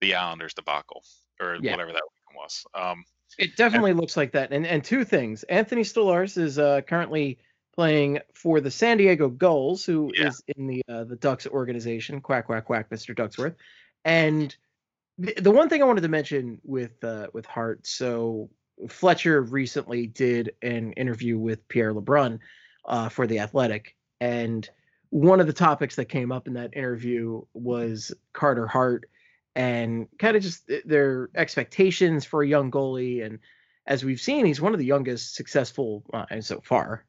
the 0.00 0.14
Islanders 0.14 0.54
debacle 0.54 1.04
or 1.40 1.56
Yeah. 1.60 1.72
whatever 1.72 1.92
that 1.92 2.02
weekend 2.02 2.36
was. 2.36 2.64
Um, 2.74 3.04
It 3.38 3.56
definitely 3.56 3.92
looks 3.92 4.16
like 4.16 4.32
that. 4.32 4.52
And 4.52 4.66
and 4.66 4.82
two 4.82 5.04
things. 5.04 5.42
Anthony 5.44 5.82
Stolarz 5.82 6.36
is 6.36 6.58
uh, 6.58 6.80
currently 6.82 7.38
playing 7.74 8.18
for 8.34 8.60
the 8.60 8.70
San 8.70 8.98
Diego 8.98 9.28
Gulls, 9.30 9.84
who 9.84 10.10
is 10.14 10.42
Yeah. 10.46 10.54
in 10.56 10.66
the 10.66 10.82
uh, 10.88 11.04
the 11.04 11.16
Ducks 11.16 11.46
organization. 11.46 12.20
Quack 12.20 12.46
quack 12.46 12.64
quack, 12.66 12.90
Mr. 12.90 13.14
Ducksworth. 13.14 13.54
And 14.04 14.54
the, 15.18 15.34
the 15.34 15.50
one 15.50 15.68
thing 15.68 15.80
I 15.82 15.86
wanted 15.86 16.00
to 16.02 16.08
mention 16.08 16.60
with 16.64 17.02
uh, 17.04 17.28
with 17.32 17.46
Hart, 17.46 17.86
so 17.86 18.50
Fletcher 18.88 19.42
recently 19.42 20.06
did 20.06 20.54
an 20.62 20.92
interview 20.92 21.38
with 21.38 21.66
Pierre 21.68 21.94
LeBrun, 21.94 22.38
uh, 22.84 23.08
for 23.08 23.26
the 23.26 23.38
Athletic, 23.38 23.96
and 24.20 24.68
one 25.10 25.40
of 25.40 25.46
the 25.46 25.52
topics 25.52 25.96
that 25.96 26.06
came 26.06 26.32
up 26.32 26.46
in 26.46 26.54
that 26.54 26.74
interview 26.74 27.42
was 27.52 28.12
Carter 28.32 28.66
Hart 28.66 29.04
and 29.54 30.08
kind 30.18 30.36
of 30.36 30.42
just 30.42 30.70
their 30.86 31.28
expectations 31.34 32.24
for 32.24 32.42
a 32.42 32.48
young 32.48 32.70
goalie. 32.70 33.22
And 33.24 33.38
as 33.86 34.04
we've 34.04 34.20
seen, 34.20 34.46
he's 34.46 34.60
one 34.60 34.72
of 34.72 34.78
the 34.78 34.86
youngest 34.86 35.34
successful, 35.34 36.02
uh, 36.14 36.24
and 36.30 36.42
so 36.42 36.62
far, 36.64 37.04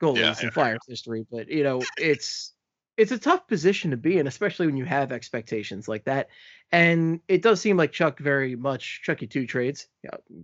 goalies 0.00 0.18
Yeah, 0.18 0.34
in 0.38 0.44
yeah. 0.44 0.50
Flyers 0.50 0.80
history. 0.86 1.26
But 1.30 1.48
you 1.48 1.64
know, 1.64 1.82
it's 1.98 2.52
it's 2.96 3.12
a 3.12 3.18
tough 3.18 3.46
position 3.46 3.92
to 3.92 3.96
be 3.96 4.18
in, 4.18 4.26
especially 4.26 4.66
when 4.66 4.76
you 4.76 4.84
have 4.84 5.12
expectations 5.12 5.88
like 5.88 6.04
that. 6.04 6.28
And 6.70 7.20
it 7.28 7.42
does 7.42 7.60
seem 7.60 7.76
like 7.76 7.92
Chuck 7.92 8.18
very 8.18 8.56
much 8.56 9.00
Chucky 9.02 9.26
two 9.26 9.46
trades, 9.46 9.86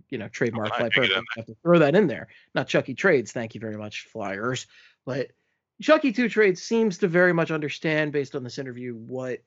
you 0.09 0.17
know, 0.17 0.27
trademark 0.27 0.71
I 0.73 0.89
perfect. 0.89 1.13
Have 1.35 1.45
to 1.45 1.55
throw 1.61 1.79
that 1.79 1.95
in 1.95 2.07
there. 2.07 2.27
Not 2.55 2.67
Chucky 2.67 2.95
trades. 2.95 3.31
Thank 3.31 3.55
you 3.55 3.61
very 3.61 3.77
much, 3.77 4.07
Flyers. 4.11 4.67
But 5.05 5.31
Chucky 5.81 6.11
two 6.11 6.29
trades 6.29 6.61
seems 6.61 6.97
to 6.99 7.07
very 7.07 7.33
much 7.33 7.51
understand, 7.51 8.11
based 8.11 8.35
on 8.35 8.43
this 8.43 8.57
interview, 8.57 8.95
what 8.95 9.39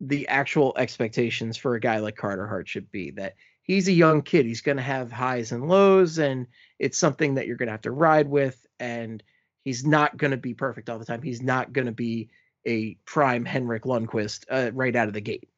the 0.00 0.28
actual 0.28 0.74
expectations 0.76 1.56
for 1.56 1.74
a 1.74 1.80
guy 1.80 1.98
like 1.98 2.16
Carter 2.16 2.46
Hart 2.46 2.68
should 2.68 2.90
be. 2.90 3.10
That 3.10 3.34
he's 3.62 3.88
a 3.88 3.92
young 3.92 4.22
kid. 4.22 4.46
He's 4.46 4.60
going 4.60 4.76
to 4.76 4.82
have 4.82 5.10
highs 5.10 5.52
and 5.52 5.68
lows, 5.68 6.18
and 6.18 6.46
it's 6.78 6.96
something 6.96 7.34
that 7.34 7.46
you're 7.46 7.56
going 7.56 7.66
to 7.66 7.72
have 7.72 7.82
to 7.82 7.90
ride 7.90 8.28
with. 8.28 8.64
And 8.78 9.22
he's 9.66 9.84
not 9.84 10.16
going 10.16 10.30
to 10.30 10.36
be 10.36 10.54
perfect 10.54 10.88
all 10.88 10.98
the 10.98 11.04
time. 11.04 11.20
He's 11.20 11.42
not 11.42 11.72
going 11.72 11.86
to 11.86 11.92
be 11.92 12.30
a 12.64 12.94
prime 13.04 13.44
Henrik 13.44 13.82
Lundqvist 13.82 14.44
uh, 14.48 14.70
right 14.72 14.94
out 14.94 15.08
of 15.08 15.14
the 15.14 15.20
gate. 15.20 15.48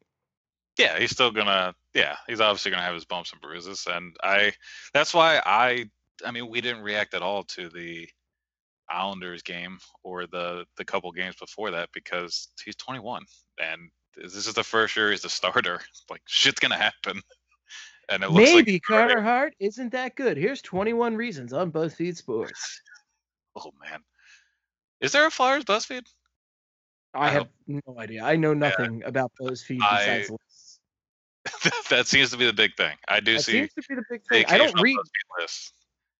Yeah, 0.78 0.98
he's 0.98 1.10
still 1.10 1.32
gonna. 1.32 1.74
Yeah, 1.92 2.14
he's 2.28 2.40
obviously 2.40 2.70
gonna 2.70 2.84
have 2.84 2.94
his 2.94 3.04
bumps 3.04 3.32
and 3.32 3.40
bruises, 3.40 3.84
and 3.90 4.16
I. 4.22 4.52
That's 4.94 5.12
why 5.12 5.42
I. 5.44 5.90
I 6.24 6.30
mean, 6.30 6.48
we 6.48 6.60
didn't 6.60 6.82
react 6.82 7.14
at 7.14 7.22
all 7.22 7.42
to 7.44 7.68
the 7.68 8.08
Islanders 8.88 9.42
game 9.42 9.78
or 10.04 10.28
the 10.28 10.66
the 10.76 10.84
couple 10.84 11.10
games 11.10 11.34
before 11.34 11.72
that 11.72 11.88
because 11.92 12.48
he's 12.64 12.76
21 12.76 13.24
and 13.58 13.90
this 14.16 14.34
is 14.34 14.54
the 14.54 14.62
first 14.62 14.96
year 14.96 15.10
he's 15.10 15.22
the 15.22 15.28
starter. 15.28 15.80
Like 16.10 16.22
shit's 16.26 16.60
gonna 16.60 16.76
happen, 16.76 17.20
and 18.08 18.22
it 18.22 18.30
looks 18.30 18.52
Maybe 18.52 18.72
like 18.74 18.82
Carter 18.82 19.20
Hart 19.20 19.54
isn't 19.58 19.90
that 19.92 20.14
good. 20.14 20.36
Here's 20.36 20.62
21 20.62 21.16
reasons 21.16 21.52
on 21.52 21.72
BuzzFeed 21.72 22.16
Sports. 22.16 22.80
Oh 23.56 23.72
man, 23.80 24.00
is 25.00 25.12
there 25.12 25.26
a 25.26 25.30
Flyers 25.30 25.64
BuzzFeed? 25.64 26.06
I 27.14 27.26
I 27.26 27.28
have 27.30 27.48
no 27.66 27.80
idea. 27.98 28.22
I 28.22 28.36
know 28.36 28.54
nothing 28.54 29.02
about 29.04 29.32
BuzzFeed 29.40 29.80
I- 29.82 29.98
besides 29.98 30.30
lists. 30.30 30.80
that 31.90 32.06
seems 32.06 32.30
to 32.30 32.36
be 32.36 32.44
the 32.46 32.52
big 32.52 32.76
thing. 32.76 32.96
I 33.06 33.20
do 33.20 33.38
see. 33.38 33.62
That 33.62 33.70
see 33.70 33.74
seems 33.74 33.86
to 33.86 33.88
be 33.88 33.94
the 33.94 34.04
big 34.10 34.22
thing. 34.30 34.44
I 34.48 34.58
don't 34.58 34.78
read 34.80 34.96
BuzzFeed 34.96 35.40
list. 35.42 35.72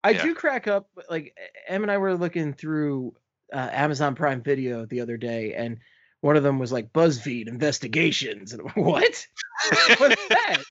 I 0.04 0.10
Yeah. 0.10 0.22
do 0.22 0.34
crack 0.34 0.66
up. 0.68 0.88
Like 1.10 1.36
Em 1.66 1.82
and 1.82 1.90
I 1.92 1.98
were 1.98 2.14
looking 2.16 2.54
through 2.54 3.14
uh, 3.52 3.68
Amazon 3.72 4.14
Prime 4.14 4.42
Video 4.42 4.86
the 4.86 5.00
other 5.00 5.16
day, 5.16 5.54
and 5.54 5.78
one 6.20 6.36
of 6.36 6.42
them 6.42 6.58
was 6.58 6.72
like 6.72 6.92
BuzzFeed 6.92 7.48
investigations. 7.48 8.52
And 8.52 8.62
I'm, 8.76 8.82
what? 8.82 9.26
what 9.98 10.12
is 10.12 10.28
that? 10.28 10.62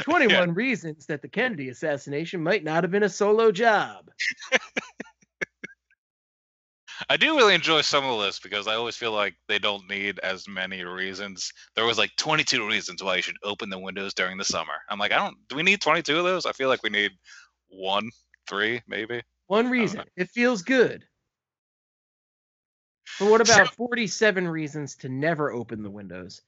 21 0.04 0.54
reasons 0.54 1.06
that 1.06 1.22
the 1.22 1.28
Kennedy 1.28 1.68
assassination 1.68 2.42
might 2.42 2.64
not 2.64 2.84
have 2.84 2.90
been 2.90 3.02
a 3.02 3.08
solo 3.08 3.52
job. 3.52 4.10
I 7.08 7.16
do 7.16 7.36
really 7.36 7.54
enjoy 7.54 7.80
some 7.80 8.04
of 8.04 8.10
the 8.10 8.16
lists 8.16 8.40
because 8.40 8.66
I 8.66 8.74
always 8.74 8.96
feel 8.96 9.12
like 9.12 9.34
they 9.48 9.58
don't 9.58 9.88
need 9.88 10.18
as 10.18 10.46
many 10.46 10.84
reasons. 10.84 11.50
There 11.74 11.86
was 11.86 11.96
like 11.96 12.10
22 12.16 12.68
reasons 12.68 13.02
why 13.02 13.16
you 13.16 13.22
should 13.22 13.36
open 13.42 13.70
the 13.70 13.78
windows 13.78 14.12
during 14.12 14.36
the 14.36 14.44
summer. 14.44 14.74
I'm 14.90 14.98
like, 14.98 15.12
I 15.12 15.16
don't. 15.16 15.36
Do 15.48 15.56
we 15.56 15.62
need 15.62 15.80
22 15.80 16.18
of 16.18 16.24
those? 16.24 16.44
I 16.44 16.52
feel 16.52 16.68
like 16.68 16.82
we 16.82 16.90
need 16.90 17.12
one, 17.68 18.10
three, 18.48 18.82
maybe. 18.86 19.22
One 19.46 19.70
reason 19.70 20.04
it 20.16 20.28
feels 20.30 20.62
good. 20.62 21.04
But 23.18 23.30
what 23.30 23.40
about 23.40 23.74
47 23.74 24.46
reasons 24.46 24.96
to 24.96 25.08
never 25.08 25.50
open 25.50 25.82
the 25.82 25.90
windows? 25.90 26.42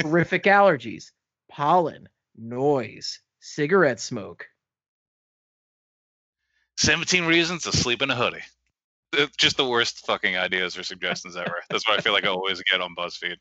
Horrific 0.00 0.44
allergies, 0.44 1.12
pollen, 1.50 2.08
noise, 2.36 3.20
cigarette 3.40 4.00
smoke. 4.00 4.46
17 6.78 7.24
reasons 7.24 7.64
to 7.64 7.72
sleep 7.72 8.02
in 8.02 8.10
a 8.10 8.14
hoodie. 8.14 8.42
It's 9.12 9.36
just 9.36 9.56
the 9.56 9.68
worst 9.68 10.06
fucking 10.06 10.36
ideas 10.36 10.76
or 10.76 10.82
suggestions 10.82 11.36
ever. 11.36 11.62
That's 11.70 11.86
what 11.86 11.98
I 11.98 12.02
feel 12.02 12.12
like 12.12 12.24
I 12.24 12.28
always 12.28 12.62
get 12.62 12.80
on 12.80 12.94
BuzzFeed. 12.96 13.36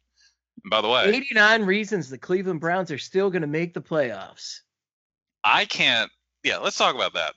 And 0.63 0.69
by 0.69 0.81
the 0.81 0.89
way, 0.89 1.05
89 1.07 1.63
reasons 1.63 2.09
the 2.09 2.17
Cleveland 2.17 2.59
Browns 2.59 2.91
are 2.91 2.97
still 2.97 3.29
going 3.29 3.41
to 3.41 3.47
make 3.47 3.73
the 3.73 3.81
playoffs. 3.81 4.59
I 5.43 5.65
can't. 5.65 6.11
Yeah, 6.43 6.57
let's 6.57 6.77
talk 6.77 6.93
about 6.93 7.13
that. 7.13 7.33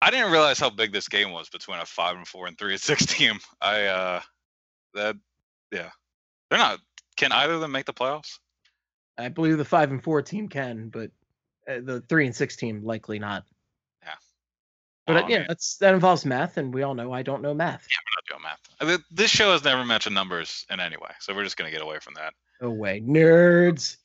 I 0.00 0.10
didn't 0.10 0.32
realize 0.32 0.58
how 0.58 0.70
big 0.70 0.92
this 0.92 1.08
game 1.08 1.32
was 1.32 1.48
between 1.48 1.78
a 1.78 1.84
five 1.84 2.16
and 2.16 2.26
four 2.26 2.46
and 2.46 2.56
three 2.56 2.72
and 2.72 2.80
six 2.80 3.04
team. 3.14 3.38
I 3.60 3.84
uh, 3.86 4.20
that 4.94 5.16
yeah, 5.72 5.90
they're 6.48 6.58
not. 6.58 6.78
Can 7.16 7.32
either 7.32 7.54
of 7.54 7.60
them 7.60 7.72
make 7.72 7.86
the 7.86 7.92
playoffs? 7.92 8.38
I 9.20 9.28
believe 9.28 9.58
the 9.58 9.64
5 9.64 9.90
and 9.92 10.02
4 10.02 10.22
team 10.22 10.48
can, 10.48 10.88
but 10.88 11.10
uh, 11.68 11.80
the 11.82 12.00
3 12.08 12.26
and 12.26 12.36
6 12.36 12.56
team 12.56 12.84
likely 12.84 13.18
not. 13.18 13.44
Yeah. 14.02 14.10
But 15.06 15.16
uh, 15.16 15.26
yeah, 15.28 15.38
mean- 15.38 15.46
that's 15.48 15.76
that 15.78 15.94
involves 15.94 16.24
math 16.24 16.56
and 16.56 16.72
we 16.72 16.82
all 16.82 16.94
know 16.94 17.12
I 17.12 17.22
don't 17.22 17.42
know 17.42 17.54
math. 17.54 17.86
Yeah, 17.90 17.96
I'm 17.98 18.14
not 18.16 18.78
doing 18.78 18.96
math. 18.98 19.04
This 19.10 19.30
show 19.30 19.52
has 19.52 19.64
never 19.64 19.84
mentioned 19.84 20.14
numbers 20.14 20.66
in 20.70 20.80
any 20.80 20.96
way, 20.96 21.10
so 21.20 21.34
we're 21.34 21.44
just 21.44 21.56
gonna 21.56 21.70
get 21.70 21.82
away 21.82 21.98
from 21.98 22.14
that. 22.14 22.34
No 22.60 22.70
way, 22.70 23.00
nerds. 23.00 23.96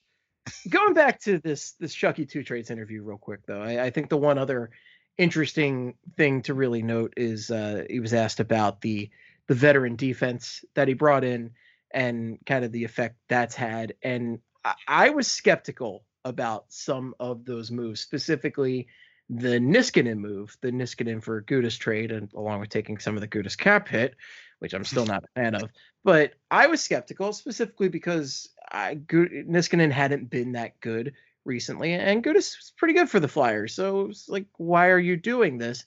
Going 0.69 0.93
back 0.93 1.19
to 1.22 1.39
this 1.39 1.74
this 1.74 1.93
Chucky 1.93 2.25
Two 2.25 2.43
Trades 2.43 2.69
interview 2.69 3.01
real 3.03 3.17
quick 3.17 3.45
though, 3.45 3.62
I, 3.62 3.86
I 3.86 3.89
think 3.89 4.10
the 4.10 4.17
one 4.17 4.38
other 4.38 4.69
interesting 5.17 5.95
thing 6.17 6.41
to 6.43 6.53
really 6.53 6.81
note 6.81 7.13
is 7.17 7.50
uh, 7.50 7.86
he 7.89 8.00
was 8.00 8.13
asked 8.13 8.39
about 8.39 8.81
the 8.81 9.10
the 9.48 9.55
veteran 9.55 9.95
defense 9.95 10.63
that 10.74 10.88
he 10.88 10.93
brought 10.93 11.24
in 11.24 11.51
and 11.91 12.39
kind 12.45 12.65
of 12.65 12.72
the 12.72 12.84
effect 12.84 13.15
that's 13.29 13.55
had, 13.55 13.93
and 14.03 14.39
I, 14.88 15.10
was 15.10 15.27
skeptical 15.27 16.05
about 16.24 16.65
some 16.69 17.13
of 17.19 17.45
those 17.45 17.72
moves, 17.72 18.01
specifically 18.01 18.88
the 19.29 19.60
Niskanen 19.60 20.17
move, 20.17 20.57
the 20.62 20.72
Niskanen 20.72 21.24
for 21.24 21.41
Gudas 21.43 21.77
trade, 21.77 22.12
and 22.12 22.31
along 22.34 22.60
with 22.60 22.69
taking 22.69 22.98
some 22.98 23.15
of 23.15 23.22
the 23.22 23.27
Gudas 23.27 23.57
cap 23.57 23.88
hit, 23.88 24.15
which 24.60 24.74
I'm 24.74 24.84
still 24.84 25.05
not 25.05 25.24
a 25.24 25.39
fan 25.39 25.55
of. 25.55 25.69
But 26.03 26.34
I 26.51 26.67
was 26.67 26.81
skeptical 26.81 27.34
specifically 27.34 27.89
because 27.89 28.50
I 28.72 28.95
Niskanen 28.95 29.91
hadn't 29.91 30.29
been 30.29 30.53
that 30.53 30.79
good 30.79 31.13
recently, 31.43 31.93
and 31.93 32.24
Gudas 32.24 32.57
was 32.57 32.74
pretty 32.77 32.93
good 32.93 33.10
for 33.10 33.19
the 33.19 33.27
Flyers. 33.27 33.74
So 33.74 34.01
it 34.01 34.07
was 34.07 34.25
like, 34.27 34.45
why 34.57 34.89
are 34.89 35.00
you 35.00 35.17
doing 35.17 35.57
this? 35.57 35.86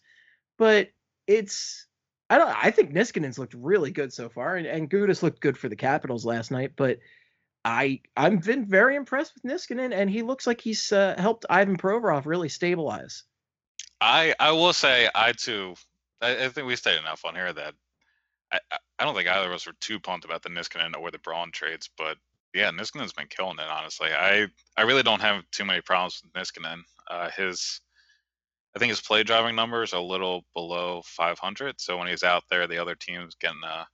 But 0.56 0.88
it's 1.26 1.86
I 2.30 2.38
don't 2.38 2.64
I 2.64 2.70
think 2.70 2.92
Niskanen's 2.92 3.38
looked 3.38 3.54
really 3.54 3.90
good 3.90 4.12
so 4.12 4.28
far, 4.28 4.56
and, 4.56 4.66
and 4.66 4.90
Gudas 4.90 5.22
looked 5.22 5.40
good 5.40 5.56
for 5.56 5.68
the 5.68 5.76
Capitals 5.76 6.24
last 6.24 6.50
night. 6.50 6.72
But 6.76 6.98
I 7.64 8.00
I've 8.16 8.42
been 8.44 8.66
very 8.66 8.96
impressed 8.96 9.34
with 9.34 9.44
Niskanen, 9.50 9.92
and 9.94 10.08
he 10.10 10.22
looks 10.22 10.46
like 10.46 10.60
he's 10.60 10.92
uh, 10.92 11.14
helped 11.18 11.46
Ivan 11.50 11.76
Provorov 11.76 12.26
really 12.26 12.48
stabilize. 12.48 13.24
I 14.00 14.34
I 14.38 14.52
will 14.52 14.72
say 14.72 15.08
I 15.14 15.32
too. 15.32 15.74
I, 16.20 16.46
I 16.46 16.48
think 16.48 16.66
we 16.66 16.76
stayed 16.76 16.98
enough 16.98 17.24
on 17.24 17.34
here 17.34 17.52
that 17.52 17.74
I 18.52 18.60
I- 18.72 19.04
don't 19.04 19.14
think 19.14 19.28
either 19.28 19.46
of 19.48 19.52
us 19.52 19.66
were 19.66 19.74
too 19.80 20.00
pumped 20.00 20.24
about 20.24 20.42
the 20.42 20.50
Niskanen 20.50 20.96
or 20.96 21.10
the 21.12 21.18
Braun 21.20 21.52
trades, 21.52 21.88
but 21.96 22.18
yeah, 22.54 22.70
Niskanen's 22.70 23.12
been 23.12 23.28
killing 23.28 23.58
it. 23.60 23.68
Honestly, 23.68 24.10
I 24.12 24.48
I 24.76 24.82
really 24.82 25.02
don't 25.04 25.20
have 25.22 25.44
too 25.52 25.64
many 25.64 25.80
problems 25.82 26.22
with 26.22 26.32
Niskanen. 26.34 26.82
Uh, 27.08 27.30
his 27.30 27.80
I 28.76 28.78
think 28.78 28.90
his 28.90 29.00
play 29.00 29.22
driving 29.24 29.56
numbers 29.56 29.92
are 29.92 30.00
a 30.00 30.02
little 30.02 30.44
below 30.54 31.02
500. 31.04 31.80
So 31.80 31.98
when 31.98 32.08
he's 32.08 32.22
out 32.22 32.44
there, 32.50 32.66
the 32.66 32.78
other 32.78 32.94
team's 32.94 33.34
getting 33.36 33.62
a 33.64 33.86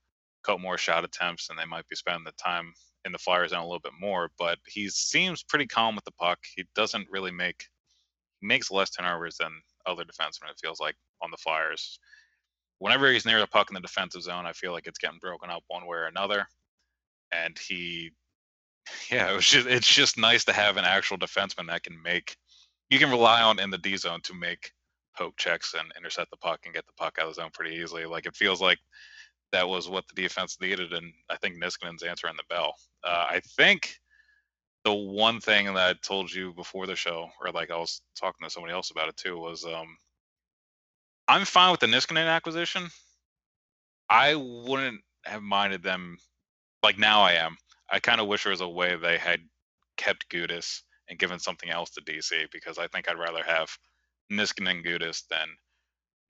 couple 0.45 0.61
more 0.61 0.79
shot 0.79 1.05
attempts, 1.05 1.51
and 1.51 1.59
they 1.59 1.65
might 1.65 1.89
be 1.89 1.97
spending 1.97 2.25
the 2.25 2.33
time 2.33 2.75
in 3.05 3.13
the 3.13 3.19
Flyers 3.19 3.51
zone 3.51 3.61
a 3.61 3.65
little 3.65 3.81
bit 3.81 3.93
more. 4.01 4.31
But 4.39 4.59
he 4.67 4.89
seems 4.89 5.43
pretty 5.43 5.67
calm 5.67 5.95
with 5.95 6.05
the 6.05 6.13
puck. 6.13 6.39
He 6.57 6.65
doesn't 6.75 7.11
really 7.11 7.31
make 7.31 7.69
he 8.41 8.47
makes 8.47 8.71
less 8.71 8.91
turnovers 8.91 9.37
than 9.37 9.53
other 9.87 10.05
defensemen. 10.05 10.51
It 10.51 10.61
feels 10.61 10.81
like 10.81 10.97
on 11.23 11.31
the 11.31 11.37
Flyers. 11.37 11.99
Whenever 12.79 13.11
he's 13.11 13.25
near 13.25 13.41
the 13.41 13.47
puck 13.47 13.71
in 13.71 13.75
the 13.75 13.81
defensive 13.81 14.23
zone, 14.23 14.47
I 14.47 14.53
feel 14.53 14.73
like 14.73 14.87
it's 14.87 14.99
getting 14.99 15.19
broken 15.19 15.51
up 15.51 15.63
one 15.69 15.87
way 15.87 15.97
or 15.97 16.07
another. 16.07 16.47
And 17.33 17.59
he, 17.59 18.11
yeah, 19.11 19.35
it 19.35 19.41
just 19.41 19.67
it's 19.67 19.93
just 19.93 20.19
nice 20.19 20.45
to 20.47 20.53
have 20.53 20.77
an 20.77 20.85
actual 20.85 21.19
defenseman 21.19 21.69
that 21.69 21.83
can 21.83 22.01
make 22.03 22.37
you 22.91 22.99
can 22.99 23.11
rely 23.11 23.43
on 23.43 23.59
in 23.59 23.71
the 23.71 23.79
D 23.79 23.97
zone 23.97 24.21
to 24.23 24.35
make 24.35 24.73
poke 25.17 25.37
checks 25.37 25.75
and 25.79 25.93
intercept 25.97 26.31
the 26.31 26.37
puck 26.37 26.61
and 26.65 26.75
get 26.75 26.87
the 26.87 26.93
puck 26.93 27.19
out 27.19 27.29
of 27.29 27.35
the 27.35 27.41
zone 27.41 27.51
pretty 27.53 27.77
easily. 27.77 28.05
Like 28.05 28.27
it 28.27 28.37
feels 28.37 28.61
like 28.61 28.79
that 29.53 29.69
was 29.69 29.89
what 29.89 30.05
the 30.09 30.21
defense 30.21 30.59
needed, 30.61 30.93
and 30.93 31.13
I 31.31 31.37
think 31.37 31.57
Niskanen's 31.57 32.03
answering 32.03 32.35
the 32.37 32.43
bell. 32.55 32.75
Uh, 33.03 33.27
I 33.31 33.41
think 33.57 33.99
the 34.85 34.93
one 34.93 35.41
thing 35.41 35.67
that 35.67 35.77
I 35.77 35.93
told 36.03 36.33
you 36.33 36.53
before 36.53 36.87
the 36.87 36.97
show, 36.97 37.31
or 37.41 37.51
like 37.53 37.71
I 37.71 37.77
was 37.77 38.03
talking 38.19 38.47
to 38.47 38.51
somebody 38.51 38.75
else 38.75 38.91
about 38.91 39.09
it 39.09 39.17
too, 39.17 39.39
was 39.39 39.65
um, 39.65 39.97
I'm 41.29 41.45
fine 41.45 41.71
with 41.71 41.81
the 41.81 41.87
Niskanen 41.87 42.27
acquisition. 42.29 42.89
I 44.11 44.35
wouldn't 44.35 45.01
have 45.25 45.43
minded 45.43 45.83
them. 45.83 46.19
Like 46.83 46.99
now, 46.99 47.23
I 47.23 47.33
am. 47.33 47.57
I 47.91 48.01
kind 48.01 48.21
of 48.21 48.27
wish 48.27 48.45
there 48.45 48.51
was 48.51 48.61
a 48.61 48.69
way 48.69 48.97
they 48.97 49.17
had 49.19 49.41
kept 49.97 50.29
Gudas 50.29 50.83
and 51.09 51.19
given 51.19 51.39
something 51.39 51.71
else 51.71 51.91
to 51.91 52.03
DC 52.03 52.51
because 52.53 52.79
I 52.79 52.87
think 52.89 53.09
I'd 53.09 53.19
rather 53.19 53.43
have 53.45 53.71
Niskanen 54.31 54.85
Gudas 54.85 55.23
than 55.29 55.49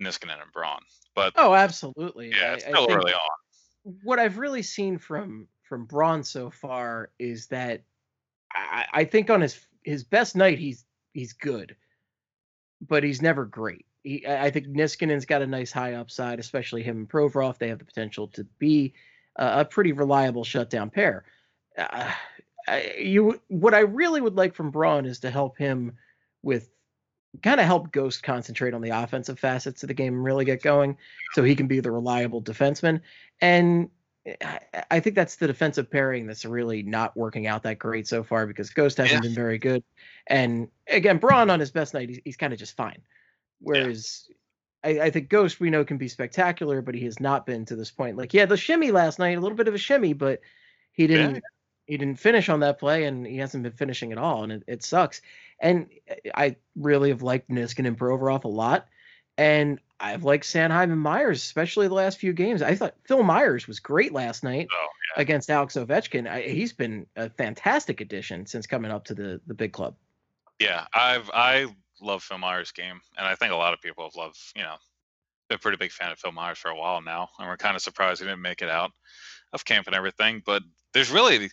Niskanen 0.03 0.41
and 0.43 0.53
Braun. 0.53 0.81
But 1.15 1.33
Oh, 1.37 1.55
absolutely. 1.55 2.31
yeah, 2.31 2.55
it's 2.55 2.65
I 2.65 2.69
still 2.71 2.87
think- 2.87 2.99
early 2.99 3.13
on. 3.13 3.99
what 4.03 4.19
I've 4.19 4.39
really 4.39 4.63
seen 4.63 4.99
from 4.99 5.49
from 5.63 5.87
Braun 5.87 6.23
so 6.23 6.51
far 6.51 7.11
is 7.19 7.47
that 7.49 7.83
I, 8.53 8.87
I 8.93 9.05
think 9.05 9.31
on 9.31 9.41
his 9.41 9.67
his 9.83 10.05
best 10.05 10.37
night 10.37 10.59
he's 10.59 10.85
he's 11.13 11.33
good, 11.33 11.77
but 12.81 13.03
he's 13.05 13.23
never 13.23 13.45
great. 13.45 13.87
He, 14.03 14.27
I 14.27 14.47
I 14.47 14.51
think 14.51 14.67
Niskanen's 14.69 15.25
got 15.27 15.43
a 15.43 15.47
nice 15.47 15.73
high 15.73 15.95
upside, 15.95 16.39
especially 16.41 16.83
him 16.83 16.99
and 16.99 17.09
Provorov. 17.09 17.59
They 17.59 17.69
have 17.69 17.79
the 17.79 17.85
potential 17.85 18.29
to 18.29 18.45
be 18.59 18.95
a, 19.37 19.61
a 19.61 19.65
pretty 19.65 19.93
reliable 19.93 20.45
shutdown 20.45 20.91
pair. 20.91 21.25
Uh, 21.77 22.13
I, 22.67 22.95
you 22.99 23.41
what 23.49 23.75
I 23.75 23.81
really 23.81 24.21
would 24.21 24.37
like 24.37 24.55
from 24.55 24.71
Braun 24.71 25.05
is 25.07 25.21
to 25.21 25.31
help 25.31 25.57
him 25.59 25.97
with 26.43 26.71
kind 27.43 27.61
of 27.61 27.67
help 27.67 27.93
Ghost 27.93 28.23
concentrate 28.23 28.75
on 28.75 28.81
the 28.81 28.91
offensive 28.91 29.39
facets 29.39 29.83
of 29.83 29.89
the 29.89 29.95
game 29.95 30.15
and 30.15 30.25
really 30.25 30.45
get 30.45 30.63
going, 30.63 30.97
so 31.33 31.43
he 31.43 31.55
can 31.57 31.67
be 31.67 31.81
the 31.81 31.91
reliable 31.91 32.43
defenseman. 32.43 33.01
And 33.41 33.91
eh, 34.27 34.37
I, 34.73 34.85
I 34.91 35.01
think 35.01 35.17
that's 35.17 35.37
the 35.37 35.47
defensive 35.47 35.91
pairing 35.91 36.27
that's 36.27 36.45
really 36.45 36.83
not 36.83 37.17
working 37.17 37.47
out 37.47 37.63
that 37.65 37.79
great 37.79 38.07
so 38.07 38.23
far 38.23 38.47
because 38.47 38.71
Ghost 38.71 38.99
hasn't 38.99 39.23
Yeah. 39.23 39.29
been 39.29 39.35
very 39.35 39.59
good. 39.59 39.83
And 40.27 40.69
again, 40.89 41.19
Braun 41.19 41.51
on 41.51 41.61
his 41.61 41.71
best 41.71 41.95
night, 41.95 42.09
he's, 42.09 42.21
he's 42.25 42.37
kind 42.37 42.53
of 42.53 42.59
just 42.59 42.77
fine. 42.77 43.03
Whereas 43.61 44.29
I, 44.83 45.01
I 45.01 45.11
think 45.11 45.29
Ghost 45.29 45.61
we 45.61 45.71
know 45.71 45.85
can 45.85 45.99
be 45.99 46.09
spectacular, 46.09 46.83
but 46.83 46.95
he 46.95 47.05
has 47.05 47.21
not 47.21 47.47
been 47.47 47.65
to 47.67 47.77
this 47.77 47.91
point. 47.91 48.17
Like 48.17 48.35
yeah, 48.35 48.47
the 48.47 48.57
shimmy 48.57 48.91
last 48.91 49.19
night, 49.19 49.39
a 49.39 49.41
little 49.41 49.57
bit 49.57 49.69
of 49.69 49.75
a 49.75 49.79
shimmy, 49.79 50.13
but 50.13 50.41
he 50.93 51.07
didn't 51.07 51.43
he 51.87 51.97
didn't 51.97 52.19
finish 52.19 52.49
on 52.49 52.61
that 52.61 52.79
play 52.79 53.05
and 53.05 53.27
he 53.27 53.39
hasn't 53.39 53.63
been 53.63 53.73
finishing 53.73 54.13
at 54.13 54.19
all. 54.19 54.43
And 54.43 54.53
it, 54.53 54.63
it 54.67 54.83
sucks. 54.85 55.21
And 55.61 55.89
eh, 56.09 56.31
I 56.35 56.57
really 56.77 57.11
have 57.11 57.23
liked 57.23 57.51
Niskanen 57.51 57.87
and 57.89 57.99
Provorov 57.99 58.45
a 58.45 58.49
lot. 58.49 58.89
And 59.37 59.81
I've 59.99 60.25
liked 60.25 60.45
Sanheim 60.45 60.93
and 60.93 61.01
Myers, 61.01 61.43
especially 61.43 61.89
the 61.89 61.95
last 61.95 62.19
few 62.19 62.33
games. 62.33 62.63
I 62.63 62.75
thought 62.75 62.95
Phil 63.05 63.23
Myers 63.23 63.67
was 63.67 63.81
great 63.81 64.13
last 64.13 64.45
night 64.45 64.69
Oh, 64.73 64.87
against 65.17 65.51
Alex 65.51 65.75
Ovechkin. 65.75 66.29
I, 66.29 66.43
he's 66.43 66.73
been 66.73 67.07
a 67.17 67.31
fantastic 67.31 68.01
addition 68.01 68.47
since 68.47 68.67
coming 68.67 68.91
up 68.91 69.07
to 69.07 69.15
the 69.15 69.41
the 69.47 69.55
big 69.55 69.73
club. 69.73 69.97
Yeah, 70.61 70.87
I've 70.95 71.31
I 71.33 71.67
love 72.01 72.23
Phil 72.23 72.39
Myers' 72.39 72.73
game, 72.73 73.01
and 73.17 73.27
I 73.27 73.35
think 73.35 73.53
a 73.53 73.57
lot 73.57 73.73
of 73.73 73.81
people 73.81 74.05
have 74.05 74.15
loved. 74.15 74.39
You 74.55 74.63
know, 74.63 74.77
been 75.49 75.57
a 75.57 75.59
pretty 75.59 75.79
big 75.79 75.91
fan 75.93 76.13
of 76.13 76.19
Phil 76.19 76.33
Myers 76.33 76.59
for 76.59 76.69
a 76.71 76.77
while 76.77 77.01
now, 77.01 77.31
and 77.39 77.49
we're 77.49 77.57
kind 77.57 77.77
of 77.77 77.83
surprised 77.83 78.21
he 78.21 78.27
didn't 78.27 78.43
make 78.43 78.63
it 78.63 78.69
out 78.69 78.93
of 79.53 79.65
camp 79.65 79.87
and 79.87 79.97
everything. 79.97 80.43
But 80.45 80.63
there's 80.95 81.11
really, 81.11 81.51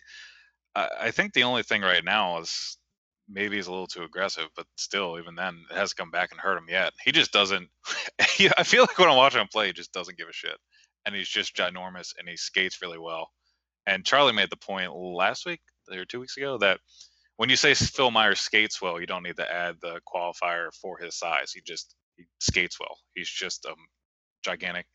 I, 0.74 0.88
I 1.00 1.10
think 1.10 1.32
the 1.32 1.42
only 1.44 1.62
thing 1.62 1.82
right 1.82 2.04
now 2.04 2.38
is 2.40 2.78
maybe 3.28 3.56
he's 3.56 3.66
a 3.66 3.70
little 3.70 3.86
too 3.86 4.02
aggressive, 4.02 4.48
but 4.56 4.66
still, 4.76 5.18
even 5.18 5.34
then, 5.34 5.64
it 5.70 5.76
hasn't 5.76 5.98
come 5.98 6.10
back 6.10 6.30
and 6.32 6.40
hurt 6.40 6.58
him 6.58 6.66
yet. 6.68 6.92
He 7.04 7.12
just 7.12 7.32
doesn't. 7.32 7.68
I 8.18 8.62
feel 8.62 8.82
like 8.82 8.98
when 8.98 9.08
I'm 9.08 9.16
watching 9.16 9.40
him 9.40 9.48
play, 9.52 9.66
he 9.68 9.72
just 9.72 9.92
doesn't 9.92 10.18
give 10.18 10.28
a 10.28 10.32
shit, 10.32 10.56
and 11.06 11.14
he's 11.14 11.28
just 11.28 11.56
ginormous, 11.56 12.12
and 12.18 12.28
he 12.28 12.36
skates 12.36 12.80
really 12.80 12.98
well. 12.98 13.30
And 13.86 14.04
Charlie 14.04 14.32
made 14.32 14.50
the 14.50 14.56
point 14.56 14.94
last 14.94 15.44
week 15.44 15.60
or 15.90 16.04
two 16.04 16.20
weeks 16.20 16.36
ago 16.36 16.56
that 16.58 16.78
when 17.36 17.50
you 17.50 17.56
say 17.56 17.74
Phil 17.74 18.10
Myers 18.10 18.38
skates 18.38 18.80
well, 18.80 19.00
you 19.00 19.06
don't 19.06 19.24
need 19.24 19.36
to 19.36 19.52
add 19.52 19.76
the 19.80 20.00
qualifier 20.12 20.68
for 20.80 20.98
his 20.98 21.18
size. 21.18 21.52
He 21.52 21.60
just 21.66 21.96
he 22.16 22.24
skates 22.38 22.78
well. 22.78 22.96
He's 23.14 23.28
just 23.28 23.64
a 23.64 23.74
gigantic 24.44 24.86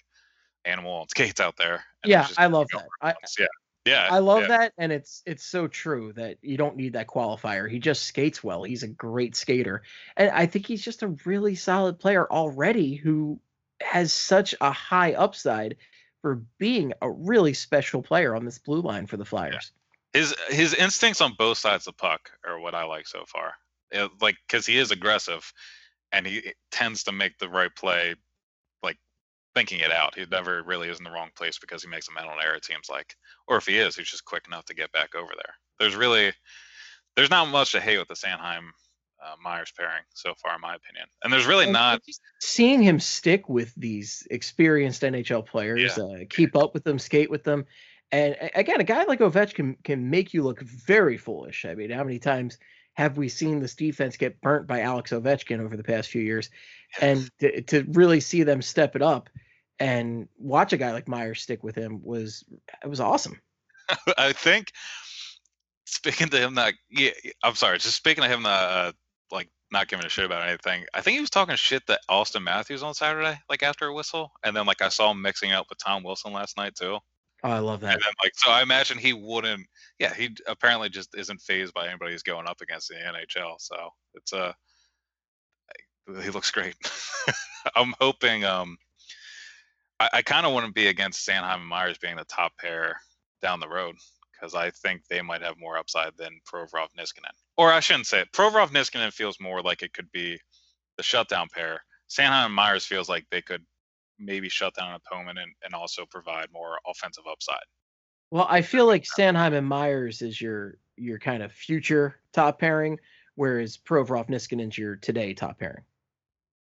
animal 0.66 0.94
on 0.94 1.10
skates 1.10 1.42
out 1.42 1.56
there. 1.58 1.84
Yeah, 2.06 2.24
just 2.24 2.40
I 2.40 2.48
love 2.48 2.68
that. 2.74 2.86
I, 3.02 3.14
yeah, 3.38 3.48
yeah. 3.88 4.08
I 4.10 4.20
love 4.20 4.44
yeah. 4.44 4.48
that, 4.48 4.74
and 4.78 4.92
it's 4.92 5.24
it's 5.26 5.44
so 5.44 5.68
true 5.68 6.14
that 6.14 6.38
you 6.42 6.58
don't 6.58 6.76
need 6.76 6.94
that 6.94 7.08
qualifier. 7.08 7.70
He 7.70 7.80
just 7.80 8.04
skates 8.04 8.44
well. 8.44 8.64
He's 8.64 8.84
a 8.84 8.88
great 8.88 9.36
skater, 9.36 9.84
and 10.16 10.30
I 10.30 10.46
think 10.46 10.68
he's 10.68 10.84
just 10.84 11.04
a 11.04 11.16
really 11.26 11.56
solid 11.56 12.00
player 12.00 12.30
already 12.30 12.96
who 12.96 13.40
has 13.82 14.12
such 14.12 14.56
a 14.60 14.72
high 14.72 15.14
upside 15.14 15.78
for 16.22 16.44
being 16.58 16.94
a 17.02 17.10
really 17.10 17.54
special 17.54 18.02
player 18.02 18.36
on 18.36 18.46
this 18.46 18.60
blue 18.60 18.82
line 18.82 19.08
for 19.08 19.18
the 19.18 19.26
Flyers. 19.26 19.72
His 20.14 20.36
his 20.50 20.74
instincts 20.74 21.22
on 21.22 21.34
both 21.38 21.58
sides 21.58 21.88
of 21.88 21.96
the 21.96 22.02
puck 22.02 22.32
are 22.46 22.60
what 22.60 22.76
I 22.76 22.84
like 22.86 23.08
so 23.08 23.24
far. 23.28 23.54
It- 23.92 24.12
like 24.22 24.36
because 24.48 24.66
he 24.66 24.78
is 24.78 24.92
aggressive, 24.92 25.52
and 26.12 26.26
he 26.26 26.54
tends 26.72 27.04
to 27.04 27.12
make 27.12 27.38
the 27.38 27.50
right 27.50 27.74
play, 27.76 28.16
thinking 29.58 29.80
it 29.80 29.92
out. 29.92 30.16
He 30.16 30.26
never 30.30 30.62
really 30.64 30.88
is 30.90 31.00
in 31.00 31.04
the 31.04 31.12
wrong 31.12 31.30
place 31.36 31.58
because 31.58 31.82
he 31.82 31.90
makes 31.90 32.08
a 32.08 32.14
mental 32.14 32.36
error. 32.44 32.56
It 32.56 32.66
seems 32.66 32.90
like, 32.90 33.16
or 33.48 33.58
if 33.58 33.66
he 33.66 33.78
is, 33.80 33.96
he's 33.96 34.10
just 34.10 34.24
quick 34.26 34.44
enough 34.48 34.66
to 34.66 34.76
get 34.76 34.92
back 34.92 35.16
over 35.16 35.32
there. 35.36 35.54
There's 35.80 35.96
really 35.96 36.32
there's 37.16 37.32
not 37.32 37.48
much 37.48 37.72
to 37.72 37.80
hate 37.80 37.98
with 37.98 38.08
the 38.08 38.14
Sanheim 38.14 38.70
uh, 39.24 39.36
Myers 39.42 39.74
pairing 39.76 40.04
so 40.14 40.34
far, 40.42 40.54
in 40.56 40.62
my 40.62 40.76
opinion. 40.76 41.08
And 41.24 41.34
there's 41.34 41.48
really 41.48 41.64
And 41.64 41.74
not. 41.74 42.02
seeing 42.40 42.84
him 42.84 43.00
stick 43.00 43.50
with 43.50 43.74
these 43.76 44.28
experienced 44.30 45.02
NHL 45.02 45.44
players, 45.46 45.98
uh, 45.98 46.26
keep 46.30 46.56
up 46.56 46.76
with 46.76 46.84
them, 46.84 47.00
skate 47.00 47.32
with 47.32 47.44
them, 47.44 47.66
and 48.12 48.36
again, 48.56 48.80
a 48.80 48.86
guy 48.86 49.04
like 49.04 49.20
Ovechkin 49.20 49.84
can 49.84 50.10
make 50.10 50.34
you 50.34 50.44
look 50.44 50.62
very 50.62 51.18
foolish. 51.18 51.66
I 51.66 51.76
mean, 51.76 51.90
how 51.90 52.04
many 52.04 52.20
times 52.20 52.58
have 52.94 53.18
we 53.18 53.28
seen 53.30 53.60
this 53.60 53.76
defense 53.76 54.16
get 54.16 54.40
burnt 54.42 54.66
by 54.66 54.82
Alex 54.82 55.12
Ovechkin 55.12 55.60
over 55.60 55.76
the 55.76 55.84
past 55.84 56.10
few 56.10 56.22
years? 56.22 56.50
And 57.02 57.30
to, 57.40 57.62
to 57.64 57.84
really 57.90 58.22
see 58.22 58.44
them 58.44 58.62
step 58.62 58.96
it 58.96 59.02
up 59.02 59.30
and 59.80 60.28
watch 60.38 60.74
a 60.74 60.78
guy 60.78 60.92
like 60.92 61.08
Myers 61.08 61.42
stick 61.42 61.64
with 61.64 61.76
him 61.76 62.02
was 62.04 62.44
it 62.84 62.88
was 62.88 63.00
awesome. 63.00 63.40
I 64.18 64.34
think 64.34 64.72
speaking 65.86 66.28
to 66.30 66.40
him 66.40 66.56
that 66.56 66.74
yeah, 66.90 67.12
I'm 67.44 67.56
sorry, 67.56 67.78
just 67.78 67.96
speaking 67.96 68.24
to 68.24 68.30
him 68.30 68.44
that 68.44 68.50
uh, 68.50 68.92
like 69.32 69.50
not 69.72 69.88
giving 69.88 70.06
a 70.06 70.10
shit 70.10 70.26
about 70.26 70.48
anything. 70.48 70.86
I 70.94 71.02
think 71.02 71.16
he 71.16 71.22
was 71.22 71.30
talking 71.30 71.56
shit 71.56 71.86
to 71.88 72.00
Auston 72.10 72.44
Matthews 72.44 72.84
on 72.84 72.94
Saturday, 72.94 73.40
like 73.50 73.64
after 73.64 73.88
a 73.88 73.94
whistle, 73.94 74.32
and 74.44 74.56
then 74.56 74.66
like 74.66 74.82
I 74.82 74.90
saw 74.90 75.12
him 75.12 75.22
mixing 75.22 75.52
up 75.52 75.68
with 75.70 75.80
Tom 75.80 76.04
Wilson 76.04 76.34
last 76.34 76.58
night 76.58 76.76
too. 76.76 77.00
Oh, 77.44 77.52
I 77.52 77.60
love 77.60 77.82
that. 77.82 77.94
And 77.94 78.02
then 78.02 78.14
like 78.24 78.34
so, 78.36 78.50
I 78.50 78.62
imagine 78.62 78.98
he 78.98 79.14
wouldn't. 79.14 79.68
Yeah, 80.00 80.14
he 80.14 80.36
apparently 80.48 80.90
just 80.90 81.16
isn't 81.16 81.42
phased 81.42 81.74
by 81.74 81.88
anybody 81.88 82.12
who's 82.12 82.24
going 82.24 82.48
up 82.48 82.62
against 82.62 82.90
the 82.90 82.96
NHL. 82.96 83.56
So 83.60 83.90
it's 84.16 84.34
uh, 84.34 84.54
he 86.22 86.30
looks 86.30 86.52
great. 86.52 86.76
I'm 87.76 87.94
hoping. 88.00 88.44
Um, 88.44 88.78
I, 90.00 90.10
I 90.14 90.22
kind 90.22 90.46
of 90.46 90.54
wouldn't 90.54 90.76
be 90.76 90.88
against 90.88 91.28
Sanheim 91.28 91.56
and 91.56 91.66
Myers 91.66 91.98
being 91.98 92.18
the 92.18 92.26
top 92.26 92.58
pair 92.58 93.00
down 93.42 93.60
the 93.60 93.70
road 93.70 93.96
because 94.34 94.56
I 94.56 94.70
think 94.70 95.02
they 95.10 95.22
might 95.22 95.42
have 95.42 95.58
more 95.60 95.78
upside 95.78 96.16
than 96.18 96.40
Provorov 96.52 96.90
Niskanen. 96.98 97.32
Or 97.58 97.72
I 97.72 97.80
shouldn't 97.80 98.08
say 98.08 98.22
it. 98.22 98.32
Provorov 98.32 98.70
Niskanen 98.70 99.12
feels 99.12 99.40
more 99.40 99.62
like 99.62 99.82
it 99.82 99.94
could 99.94 100.12
be 100.12 100.40
the 100.98 101.04
shutdown 101.04 101.48
pair. 101.54 101.82
Sanheim 102.10 102.46
and 102.46 102.54
Myers 102.54 102.86
feels 102.86 103.10
like 103.10 103.26
they 103.32 103.42
could 103.42 103.66
maybe 104.20 104.50
shut 104.50 104.76
down 104.76 104.90
an 104.90 105.00
opponent 105.06 105.40
and, 105.40 105.52
and 105.64 105.74
also 105.74 106.06
provide 106.06 106.48
more 106.52 106.78
offensive 106.88 107.26
upside. 107.30 107.64
Well, 108.32 108.48
I 108.50 108.62
feel 108.62 108.86
like 108.86 109.06
Sanheim 109.06 109.54
and 109.54 109.68
Myers 109.68 110.22
is 110.22 110.42
your 110.42 110.78
your 110.98 111.20
kind 111.20 111.44
of 111.44 111.52
future 111.52 112.20
top 112.34 112.60
pairing, 112.60 113.00
whereas 113.36 113.78
Provorov 113.78 114.30
Niskanen's 114.30 114.78
your 114.78 114.96
today 114.96 115.34
top 115.34 115.60
pairing. 115.60 115.84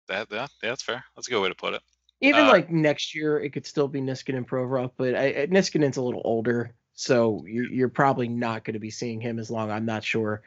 That, 0.08 0.28
that 0.30 0.50
that's 0.60 0.82
fair. 0.82 1.04
That's 1.14 1.28
a 1.28 1.30
good 1.30 1.40
way 1.40 1.48
to 1.48 1.54
put 1.54 1.74
it. 1.74 1.82
Even 2.20 2.46
Uh, 2.46 2.48
like 2.48 2.70
next 2.70 3.14
year, 3.14 3.38
it 3.40 3.52
could 3.52 3.66
still 3.66 3.88
be 3.88 4.00
Niskanen 4.00 4.38
and 4.38 4.48
Provorov, 4.48 4.92
but 4.96 5.14
I, 5.14 5.42
I- 5.42 5.46
Niskanen's 5.46 5.96
a 5.96 6.02
little 6.02 6.22
older, 6.24 6.74
so 6.94 7.44
you're, 7.46 7.70
you're 7.70 7.88
probably 7.88 8.28
not 8.28 8.64
going 8.64 8.74
to 8.74 8.80
be 8.80 8.90
seeing 8.90 9.20
him 9.20 9.38
as 9.38 9.50
long. 9.50 9.70
I'm 9.70 9.84
not 9.84 10.04
sure. 10.04 10.42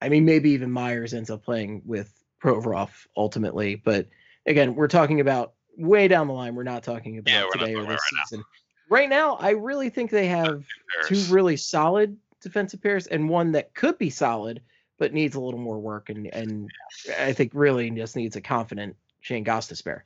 I 0.00 0.08
mean, 0.10 0.24
maybe 0.24 0.50
even 0.50 0.70
Myers 0.70 1.14
ends 1.14 1.30
up 1.30 1.42
playing 1.44 1.82
with 1.84 2.12
Provorov 2.42 2.90
ultimately, 3.16 3.74
but 3.74 4.06
again, 4.46 4.74
we're 4.74 4.86
talking 4.88 5.20
about 5.20 5.54
way 5.76 6.06
down 6.08 6.28
the 6.28 6.34
line. 6.34 6.54
We're 6.54 6.62
not 6.62 6.82
talking 6.84 7.18
about 7.18 7.32
Yeah, 7.32 7.46
today 7.52 7.74
or 7.74 7.82
this 7.82 7.88
right 7.90 7.98
now. 8.14 8.22
season. 8.26 8.44
Right 8.90 9.08
now, 9.08 9.34
I 9.36 9.50
really 9.50 9.90
think 9.90 10.10
they 10.10 10.28
have 10.28 10.64
two 11.06 11.20
really 11.30 11.56
solid 11.56 12.16
defensive 12.40 12.80
pairs 12.80 13.06
and 13.08 13.28
one 13.28 13.52
that 13.52 13.74
could 13.74 13.98
be 13.98 14.10
solid 14.10 14.62
but 14.98 15.12
needs 15.12 15.34
a 15.34 15.40
little 15.40 15.60
more 15.60 15.78
work 15.78 16.08
and 16.08 16.26
and 16.28 16.70
I 17.18 17.32
think 17.32 17.52
really 17.54 17.90
just 17.90 18.14
needs 18.16 18.36
a 18.36 18.40
confident 18.40 18.96
Shane 19.20 19.44
Gostis 19.44 19.84
pair. 19.84 20.04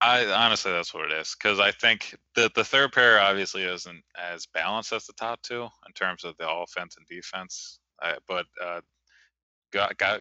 I 0.00 0.26
honestly, 0.26 0.72
that's 0.72 0.92
what 0.92 1.10
it 1.10 1.12
is. 1.12 1.34
Because 1.34 1.58
I 1.58 1.70
think 1.70 2.14
the 2.34 2.50
the 2.54 2.64
third 2.64 2.92
pair 2.92 3.20
obviously 3.20 3.62
isn't 3.62 4.02
as 4.16 4.46
balanced 4.46 4.92
as 4.92 5.06
the 5.06 5.14
top 5.14 5.40
two 5.42 5.62
in 5.62 5.92
terms 5.94 6.24
of 6.24 6.36
the 6.36 6.48
offense 6.48 6.96
and 6.96 7.06
defense. 7.06 7.78
Uh, 8.02 8.14
but 8.28 8.44
uh, 8.62 8.80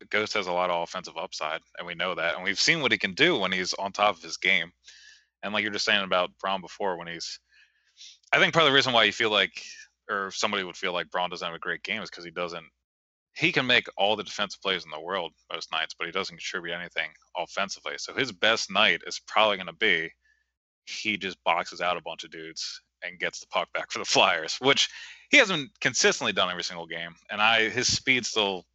Ghost 0.09 0.33
has 0.33 0.47
a 0.47 0.51
lot 0.51 0.69
of 0.69 0.83
offensive 0.83 1.17
upside, 1.17 1.61
and 1.77 1.87
we 1.87 1.95
know 1.95 2.15
that. 2.15 2.35
And 2.35 2.43
we've 2.43 2.59
seen 2.59 2.81
what 2.81 2.91
he 2.91 2.97
can 2.97 3.13
do 3.13 3.37
when 3.37 3.51
he's 3.51 3.73
on 3.73 3.91
top 3.91 4.17
of 4.17 4.23
his 4.23 4.37
game. 4.37 4.71
And 5.43 5.53
like 5.53 5.63
you're 5.63 5.71
just 5.71 5.85
saying 5.85 6.03
about 6.03 6.31
Braun 6.39 6.61
before, 6.61 6.97
when 6.97 7.07
he's, 7.07 7.39
I 8.31 8.39
think 8.39 8.53
part 8.53 8.65
of 8.65 8.71
the 8.71 8.75
reason 8.75 8.93
why 8.93 9.03
you 9.03 9.11
feel 9.11 9.29
like, 9.29 9.61
or 10.09 10.31
somebody 10.31 10.63
would 10.63 10.77
feel 10.77 10.93
like 10.93 11.11
Braun 11.11 11.29
doesn't 11.29 11.45
have 11.45 11.55
a 11.55 11.59
great 11.59 11.83
game 11.83 12.01
is 12.01 12.09
because 12.09 12.25
he 12.25 12.31
doesn't. 12.31 12.65
He 13.35 13.51
can 13.51 13.67
make 13.67 13.87
all 13.97 14.15
the 14.15 14.23
defensive 14.23 14.61
plays 14.61 14.85
in 14.85 14.91
the 14.91 14.99
world 14.99 15.33
most 15.51 15.71
nights, 15.71 15.95
but 15.97 16.05
he 16.05 16.11
doesn't 16.11 16.37
contribute 16.37 16.73
anything 16.75 17.09
offensively. 17.37 17.93
So 17.97 18.13
his 18.13 18.31
best 18.31 18.71
night 18.71 19.01
is 19.07 19.21
probably 19.27 19.57
going 19.57 19.67
to 19.67 19.73
be 19.73 20.09
he 20.85 21.17
just 21.17 21.43
boxes 21.43 21.81
out 21.81 21.97
a 21.97 22.01
bunch 22.01 22.23
of 22.23 22.31
dudes 22.31 22.81
and 23.03 23.19
gets 23.19 23.39
the 23.39 23.47
puck 23.47 23.67
back 23.73 23.91
for 23.91 23.99
the 23.99 24.05
Flyers, 24.07 24.57
which 24.61 24.89
he 25.29 25.37
hasn't 25.37 25.69
consistently 25.81 26.33
done 26.33 26.49
every 26.49 26.63
single 26.63 26.87
game. 26.87 27.11
And 27.29 27.41
I 27.41 27.69
his 27.69 27.91
speed 27.91 28.25
still 28.25 28.65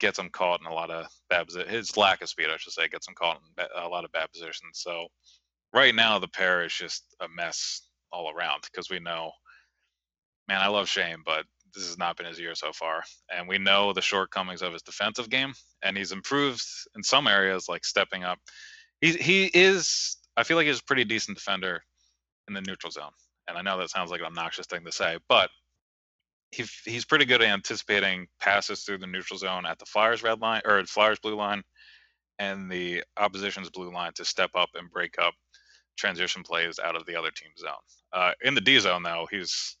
gets 0.00 0.18
him 0.18 0.30
caught 0.30 0.60
in 0.60 0.66
a 0.66 0.74
lot 0.74 0.90
of 0.90 1.06
bad 1.30 1.48
posi- 1.48 1.68
his 1.68 1.96
lack 1.96 2.22
of 2.22 2.28
speed, 2.28 2.48
I 2.52 2.56
should 2.58 2.72
say, 2.72 2.88
gets 2.88 3.08
him 3.08 3.14
caught 3.14 3.40
in 3.58 3.64
a 3.82 3.88
lot 3.88 4.04
of 4.04 4.12
bad 4.12 4.30
positions. 4.32 4.80
So 4.80 5.08
right 5.72 5.94
now 5.94 6.18
the 6.18 6.28
pair 6.28 6.64
is 6.64 6.74
just 6.74 7.04
a 7.20 7.28
mess 7.28 7.82
all 8.12 8.30
around 8.30 8.62
because 8.62 8.90
we 8.90 9.00
know, 9.00 9.32
man, 10.48 10.60
I 10.60 10.68
love 10.68 10.88
Shane, 10.88 11.22
but 11.24 11.44
this 11.76 11.86
has 11.86 11.98
not 11.98 12.16
been 12.16 12.26
his 12.26 12.40
year 12.40 12.54
so 12.54 12.72
far, 12.72 13.02
and 13.32 13.46
we 13.46 13.58
know 13.58 13.92
the 13.92 14.02
shortcomings 14.02 14.62
of 14.62 14.72
his 14.72 14.82
defensive 14.82 15.30
game, 15.30 15.52
and 15.82 15.96
he's 15.96 16.12
improved 16.12 16.64
in 16.96 17.02
some 17.02 17.26
areas, 17.26 17.68
like 17.68 17.84
stepping 17.84 18.24
up. 18.24 18.38
He 19.00 19.12
he 19.12 19.50
is. 19.54 20.16
I 20.36 20.42
feel 20.42 20.56
like 20.56 20.66
he's 20.66 20.80
a 20.80 20.84
pretty 20.84 21.04
decent 21.04 21.36
defender 21.36 21.82
in 22.48 22.54
the 22.54 22.62
neutral 22.62 22.90
zone, 22.90 23.12
and 23.46 23.56
I 23.56 23.62
know 23.62 23.78
that 23.78 23.90
sounds 23.90 24.10
like 24.10 24.20
an 24.20 24.26
obnoxious 24.26 24.66
thing 24.66 24.84
to 24.84 24.92
say, 24.92 25.18
but 25.28 25.50
he 26.50 26.64
he's 26.84 27.04
pretty 27.04 27.24
good 27.24 27.42
at 27.42 27.48
anticipating 27.48 28.26
passes 28.40 28.82
through 28.82 28.98
the 28.98 29.06
neutral 29.06 29.38
zone 29.38 29.66
at 29.66 29.78
the 29.78 29.86
Flyers 29.86 30.22
red 30.22 30.40
line 30.40 30.62
or 30.64 30.84
Flyers 30.84 31.18
blue 31.20 31.36
line 31.36 31.62
and 32.38 32.70
the 32.70 33.02
opposition's 33.16 33.70
blue 33.70 33.92
line 33.92 34.12
to 34.14 34.24
step 34.24 34.50
up 34.54 34.70
and 34.74 34.90
break 34.90 35.14
up 35.20 35.34
transition 35.96 36.42
plays 36.42 36.78
out 36.78 36.96
of 36.96 37.06
the 37.06 37.16
other 37.16 37.30
team's 37.30 37.60
zone. 37.60 37.72
Uh, 38.12 38.32
in 38.42 38.54
the 38.54 38.60
D 38.60 38.78
zone, 38.78 39.02
though, 39.02 39.26
he's 39.30 39.76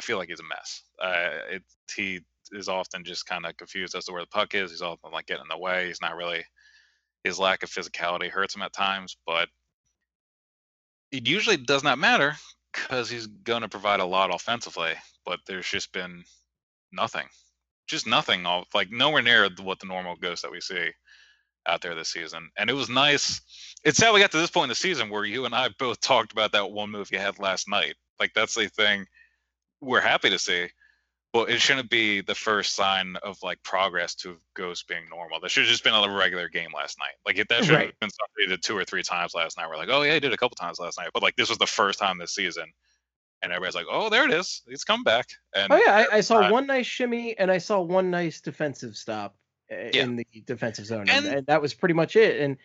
I 0.00 0.02
feel 0.02 0.16
like 0.16 0.30
he's 0.30 0.40
a 0.40 0.44
mess. 0.44 0.82
Uh, 0.98 1.28
it, 1.50 1.62
he 1.94 2.20
is 2.52 2.70
often 2.70 3.04
just 3.04 3.26
kind 3.26 3.44
of 3.44 3.54
confused 3.58 3.94
as 3.94 4.06
to 4.06 4.12
where 4.12 4.22
the 4.22 4.28
puck 4.28 4.54
is. 4.54 4.70
He's 4.70 4.80
often 4.80 5.12
like 5.12 5.26
getting 5.26 5.42
in 5.42 5.48
the 5.50 5.58
way. 5.58 5.88
He's 5.88 6.00
not 6.00 6.16
really 6.16 6.42
his 7.22 7.38
lack 7.38 7.62
of 7.62 7.70
physicality 7.70 8.30
hurts 8.30 8.56
him 8.56 8.62
at 8.62 8.72
times, 8.72 9.18
but 9.26 9.50
it 11.12 11.28
usually 11.28 11.58
does 11.58 11.84
not 11.84 11.98
matter 11.98 12.34
because 12.72 13.10
he's 13.10 13.26
going 13.26 13.60
to 13.60 13.68
provide 13.68 14.00
a 14.00 14.06
lot 14.06 14.34
offensively. 14.34 14.92
But 15.26 15.40
there's 15.46 15.68
just 15.68 15.92
been 15.92 16.24
nothing, 16.92 17.26
just 17.86 18.06
nothing. 18.06 18.46
All 18.46 18.64
like 18.72 18.90
nowhere 18.90 19.20
near 19.20 19.50
what 19.60 19.80
the 19.80 19.86
normal 19.86 20.16
ghost 20.16 20.40
that 20.40 20.50
we 20.50 20.62
see 20.62 20.88
out 21.66 21.82
there 21.82 21.94
this 21.94 22.08
season. 22.08 22.48
And 22.56 22.70
it 22.70 22.74
was 22.74 22.88
nice. 22.88 23.42
It's 23.84 23.98
sad 23.98 24.14
we 24.14 24.20
got 24.20 24.30
to 24.30 24.38
this 24.38 24.50
point 24.50 24.64
in 24.64 24.70
the 24.70 24.76
season 24.76 25.10
where 25.10 25.26
you 25.26 25.44
and 25.44 25.54
I 25.54 25.68
both 25.78 26.00
talked 26.00 26.32
about 26.32 26.52
that 26.52 26.70
one 26.70 26.90
move 26.90 27.12
you 27.12 27.18
had 27.18 27.38
last 27.38 27.68
night. 27.68 27.96
Like 28.18 28.32
that's 28.32 28.54
the 28.54 28.66
thing 28.66 29.04
we're 29.80 30.00
happy 30.00 30.30
to 30.30 30.38
see. 30.38 30.68
But 31.32 31.48
it 31.48 31.60
shouldn't 31.60 31.90
be 31.90 32.22
the 32.22 32.34
first 32.34 32.74
sign 32.74 33.14
of 33.22 33.40
like 33.40 33.62
progress 33.62 34.16
to 34.16 34.36
Ghost 34.54 34.88
being 34.88 35.04
normal. 35.08 35.38
That 35.38 35.50
should 35.52 35.62
have 35.62 35.70
just 35.70 35.84
been 35.84 35.94
a 35.94 36.10
regular 36.12 36.48
game 36.48 36.70
last 36.74 36.98
night. 36.98 37.12
Like 37.24 37.38
if 37.38 37.46
that 37.48 37.64
should 37.64 37.74
Right. 37.76 37.86
have 37.86 38.00
been 38.00 38.10
something 38.10 38.34
he 38.38 38.46
did 38.48 38.64
two 38.64 38.76
or 38.76 38.84
three 38.84 39.04
times 39.04 39.32
last 39.32 39.56
night. 39.56 39.68
We're 39.68 39.76
like, 39.76 39.90
oh 39.90 40.02
yeah, 40.02 40.14
he 40.14 40.20
did 40.20 40.32
a 40.32 40.36
couple 40.36 40.56
times 40.56 40.80
last 40.80 40.98
night. 40.98 41.10
But 41.14 41.22
like 41.22 41.36
this 41.36 41.48
was 41.48 41.58
the 41.58 41.68
first 41.68 42.00
time 42.00 42.18
this 42.18 42.34
season, 42.34 42.64
and 43.42 43.52
everybody's 43.52 43.76
like, 43.76 43.86
oh 43.88 44.08
there 44.10 44.24
it 44.24 44.32
is, 44.32 44.62
he's 44.68 44.82
come 44.82 45.04
back. 45.04 45.28
And 45.54 45.72
Oh 45.72 45.76
yeah, 45.76 46.04
I, 46.10 46.16
I 46.16 46.20
saw 46.20 46.40
time. 46.40 46.50
one 46.50 46.66
nice 46.66 46.86
shimmy 46.86 47.38
and 47.38 47.48
I 47.48 47.58
saw 47.58 47.78
one 47.80 48.10
nice 48.10 48.40
defensive 48.40 48.96
stop 48.96 49.36
eh, 49.70 49.90
Yeah. 49.94 50.02
in 50.02 50.16
the 50.16 50.26
defensive 50.46 50.86
zone, 50.86 51.08
And- 51.08 51.26
and 51.26 51.46
that 51.46 51.62
was 51.62 51.74
pretty 51.74 51.94
much 51.94 52.16
it. 52.16 52.40
And 52.40 52.56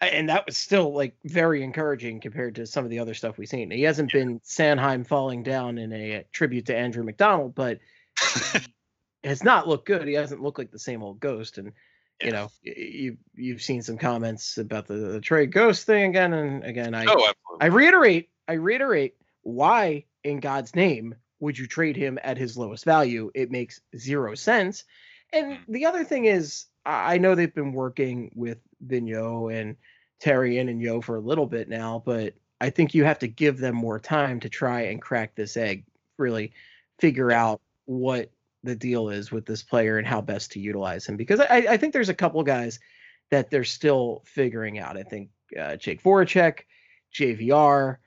and 0.00 0.28
that 0.28 0.46
was 0.46 0.56
still 0.56 0.92
like 0.92 1.16
very 1.24 1.62
encouraging 1.62 2.20
compared 2.20 2.54
to 2.56 2.66
some 2.66 2.84
of 2.84 2.90
the 2.90 2.98
other 3.00 3.14
stuff 3.14 3.38
we've 3.38 3.48
seen. 3.48 3.70
He 3.70 3.82
hasn't 3.82 4.12
been 4.12 4.40
Sanheim 4.40 5.06
falling 5.06 5.42
down 5.42 5.78
in 5.78 5.92
a 5.92 6.24
tribute 6.32 6.66
to 6.66 6.76
Andrew 6.76 7.02
MacDonald, 7.02 7.54
but 7.54 7.80
he 8.52 8.60
has 9.24 9.42
not 9.42 9.66
looked 9.66 9.86
good. 9.86 10.06
He 10.06 10.14
hasn't 10.14 10.42
looked 10.42 10.58
like 10.58 10.70
the 10.70 10.78
same 10.78 11.02
old 11.02 11.20
ghost. 11.20 11.58
And 11.58 11.72
you 12.22 12.32
know, 12.32 12.50
you 12.62 13.16
you've 13.34 13.62
seen 13.62 13.82
some 13.82 13.98
comments 13.98 14.58
about 14.58 14.86
the, 14.86 14.94
the 14.94 15.20
trade 15.20 15.52
ghost 15.52 15.86
thing 15.86 16.10
again 16.10 16.32
and 16.32 16.64
again. 16.64 16.94
I 16.94 17.06
oh. 17.08 17.32
I 17.60 17.66
reiterate, 17.66 18.30
I 18.46 18.54
reiterate, 18.54 19.14
why 19.42 20.04
in 20.24 20.40
God's 20.40 20.74
name 20.74 21.14
would 21.40 21.58
you 21.58 21.66
trade 21.66 21.96
him 21.96 22.18
at 22.22 22.36
his 22.36 22.56
lowest 22.56 22.84
value? 22.84 23.30
It 23.34 23.50
makes 23.50 23.80
zero 23.96 24.34
sense. 24.34 24.84
And 25.32 25.52
Mm. 25.52 25.58
the 25.68 25.86
other 25.86 26.04
thing 26.04 26.24
is, 26.24 26.66
I 26.88 27.18
know 27.18 27.34
they've 27.34 27.54
been 27.54 27.72
working 27.72 28.32
with 28.34 28.58
Vigneault 28.86 29.54
and 29.54 29.76
Terry 30.20 30.58
and 30.58 30.80
Yeo 30.80 31.00
for 31.00 31.16
a 31.16 31.20
little 31.20 31.46
bit 31.46 31.68
now, 31.68 32.02
but 32.04 32.34
I 32.60 32.70
think 32.70 32.94
you 32.94 33.04
have 33.04 33.18
to 33.20 33.28
give 33.28 33.58
them 33.58 33.74
more 33.74 34.00
time 34.00 34.40
to 34.40 34.48
try 34.48 34.82
and 34.82 35.00
crack 35.00 35.34
this 35.34 35.56
egg, 35.56 35.84
really 36.16 36.52
figure 36.98 37.30
out 37.30 37.60
what 37.84 38.30
the 38.64 38.74
deal 38.74 39.10
is 39.10 39.30
with 39.30 39.46
this 39.46 39.62
player 39.62 39.98
and 39.98 40.06
how 40.06 40.20
best 40.20 40.52
to 40.52 40.60
utilize 40.60 41.06
him. 41.06 41.16
Because 41.16 41.40
I, 41.40 41.66
I 41.68 41.76
think 41.76 41.92
there's 41.92 42.08
a 42.08 42.14
couple 42.14 42.42
guys 42.42 42.80
that 43.30 43.50
they're 43.50 43.64
still 43.64 44.22
figuring 44.24 44.78
out. 44.78 44.96
I 44.96 45.02
think 45.02 45.28
uh, 45.58 45.76
Jake 45.76 46.02
Voracek, 46.02 46.60
JVR, 47.14 47.98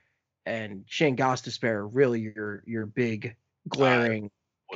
and 0.44 0.84
Shane 0.86 1.16
Gostisbehere 1.16 1.74
are 1.74 1.88
really 1.88 2.20
your 2.20 2.64
your 2.66 2.86
big 2.86 3.36
glaring 3.68 4.30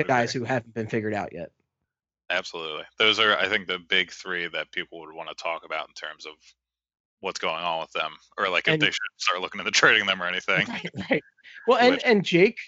guys 0.07 0.33
who 0.33 0.45
haven't 0.45 0.75
been 0.75 0.87
figured 0.87 1.15
out 1.15 1.33
yet. 1.33 1.51
Absolutely. 2.31 2.85
Those 2.99 3.19
are, 3.21 3.37
I 3.37 3.49
think, 3.49 3.67
the 3.67 3.79
big 3.79 4.11
three 4.11 4.49
that 4.49 4.73
people 4.73 5.01
would 5.01 5.15
want 5.15 5.29
to 5.29 5.35
talk 5.37 5.65
about 5.65 5.89
in 5.89 5.95
terms 5.95 6.27
of 6.27 6.33
what's 7.21 7.39
going 7.39 7.63
on 7.63 7.81
with 7.81 7.93
them, 7.93 8.13
or 8.37 8.49
like 8.49 8.67
if 8.69 8.75
And- 8.75 8.83
they 8.83 8.87
should 8.91 8.99
start 9.17 9.41
looking 9.41 9.59
into 9.61 9.71
trading 9.71 10.07
them 10.07 10.23
or 10.23 10.27
anything. 10.27 10.67
Right, 10.69 10.91
right. 11.11 11.23
Well, 11.67 11.79
and 11.79 11.93
Which- 11.97 12.03
and 12.05 12.25
Jake, 12.25 12.59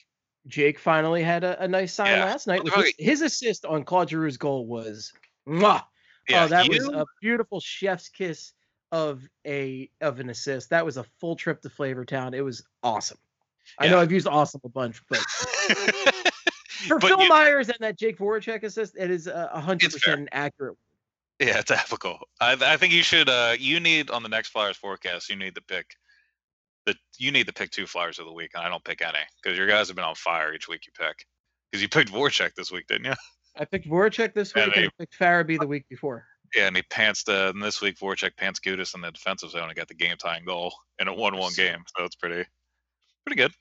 Jake 0.46 0.78
finally 0.78 1.22
had 1.22 1.44
a, 1.44 1.62
a 1.62 1.68
nice 1.68 1.92
sign 1.92 2.06
Yeah. 2.18 2.24
last 2.24 2.46
night. 2.46 2.62
His, 2.74 2.92
his 2.98 3.22
assist 3.22 3.64
on 3.66 3.84
Claude 3.84 4.08
Giroux's 4.08 4.36
goal 4.38 4.66
was, 4.66 5.12
mwah. 5.48 5.84
Yeah, 6.28 6.44
oh, 6.44 6.48
that 6.48 6.68
was 6.68 6.86
a 6.88 7.04
beautiful 7.20 7.58
chef's 7.60 8.08
kiss 8.10 8.52
of 8.92 9.22
a 9.46 9.90
of 10.00 10.20
an 10.20 10.28
assist. 10.30 10.70
That 10.70 10.84
was 10.84 10.96
a 10.98 11.04
full 11.20 11.36
trip 11.36 11.60
to 11.62 11.68
Flavortown. 11.70 12.34
It 12.34 12.42
was 12.42 12.66
awesome. 12.82 13.18
I 13.78 13.88
know 13.88 13.98
I've 13.98 14.12
used 14.12 14.26
awesome 14.26 14.60
a 14.64 14.68
bunch, 14.68 15.02
but 15.08 15.22
for 16.88 16.98
But 16.98 17.08
Phil 17.08 17.22
you- 17.22 17.28
Myers 17.28 17.68
and 17.68 17.78
that 17.80 17.98
Jake 17.98 18.18
Voracek 18.18 18.62
assist, 18.62 18.96
it 18.96 19.10
is 19.10 19.28
hundred 19.28 19.92
percent 19.92 20.28
accurate. 20.32 20.76
yeah, 21.40 21.58
it's 21.58 21.70
ethical. 21.70 22.18
I, 22.40 22.56
I 22.60 22.76
think 22.76 22.92
you 22.92 23.02
should. 23.02 23.28
Uh, 23.28 23.54
you 23.58 23.78
need 23.80 24.10
on 24.10 24.22
the 24.22 24.28
next 24.28 24.48
Flyers 24.48 24.76
forecast. 24.76 25.28
You 25.30 25.36
need 25.36 25.54
to 25.54 25.62
pick 25.62 25.86
the. 26.86 26.96
You 27.18 27.30
need 27.30 27.46
to 27.46 27.52
pick 27.52 27.70
two 27.70 27.86
Flyers 27.86 28.18
of 28.18 28.26
the 28.26 28.32
week, 28.32 28.50
and 28.54 28.64
I 28.64 28.68
don't 28.68 28.84
pick 28.84 29.02
any 29.02 29.18
because 29.42 29.56
your 29.56 29.66
guys 29.68 29.88
have 29.88 29.96
been 29.96 30.04
on 30.04 30.14
fire 30.14 30.52
each 30.54 30.68
week. 30.68 30.82
You 30.86 30.92
pick 30.98 31.24
because 31.70 31.82
you 31.82 31.88
picked 31.88 32.10
Voracek 32.12 32.54
this 32.56 32.72
week, 32.72 32.86
didn't 32.88 33.04
you? 33.06 33.14
I 33.56 33.64
picked 33.64 33.88
Voracek 33.88 34.34
this 34.34 34.54
week 34.54 34.64
And 34.64 34.72
and, 34.74 34.86
I 34.86 34.90
picked 34.98 35.18
Farabee 35.18 35.58
the 35.58 35.66
week 35.66 35.84
before. 35.90 36.24
Yeah, 36.56 36.66
and 36.68 36.76
he 36.76 36.82
pants 36.82 37.24
the 37.24 37.50
and 37.50 37.62
this 37.62 37.80
week 37.82 37.98
Voracek 37.98 38.36
pants 38.36 38.58
Gudas 38.60 38.94
in 38.94 39.00
the 39.02 39.10
defensive 39.10 39.50
zone 39.50 39.68
and 39.68 39.76
got 39.76 39.88
the 39.88 39.94
game 39.94 40.16
tying 40.16 40.44
goal 40.44 40.72
in 40.98 41.08
a 41.08 41.12
one-one 41.14 41.52
game. 41.54 41.82
So 41.96 42.04
it's 42.04 42.16
pretty, 42.16 42.48
pretty 43.26 43.36
good. 43.36 43.52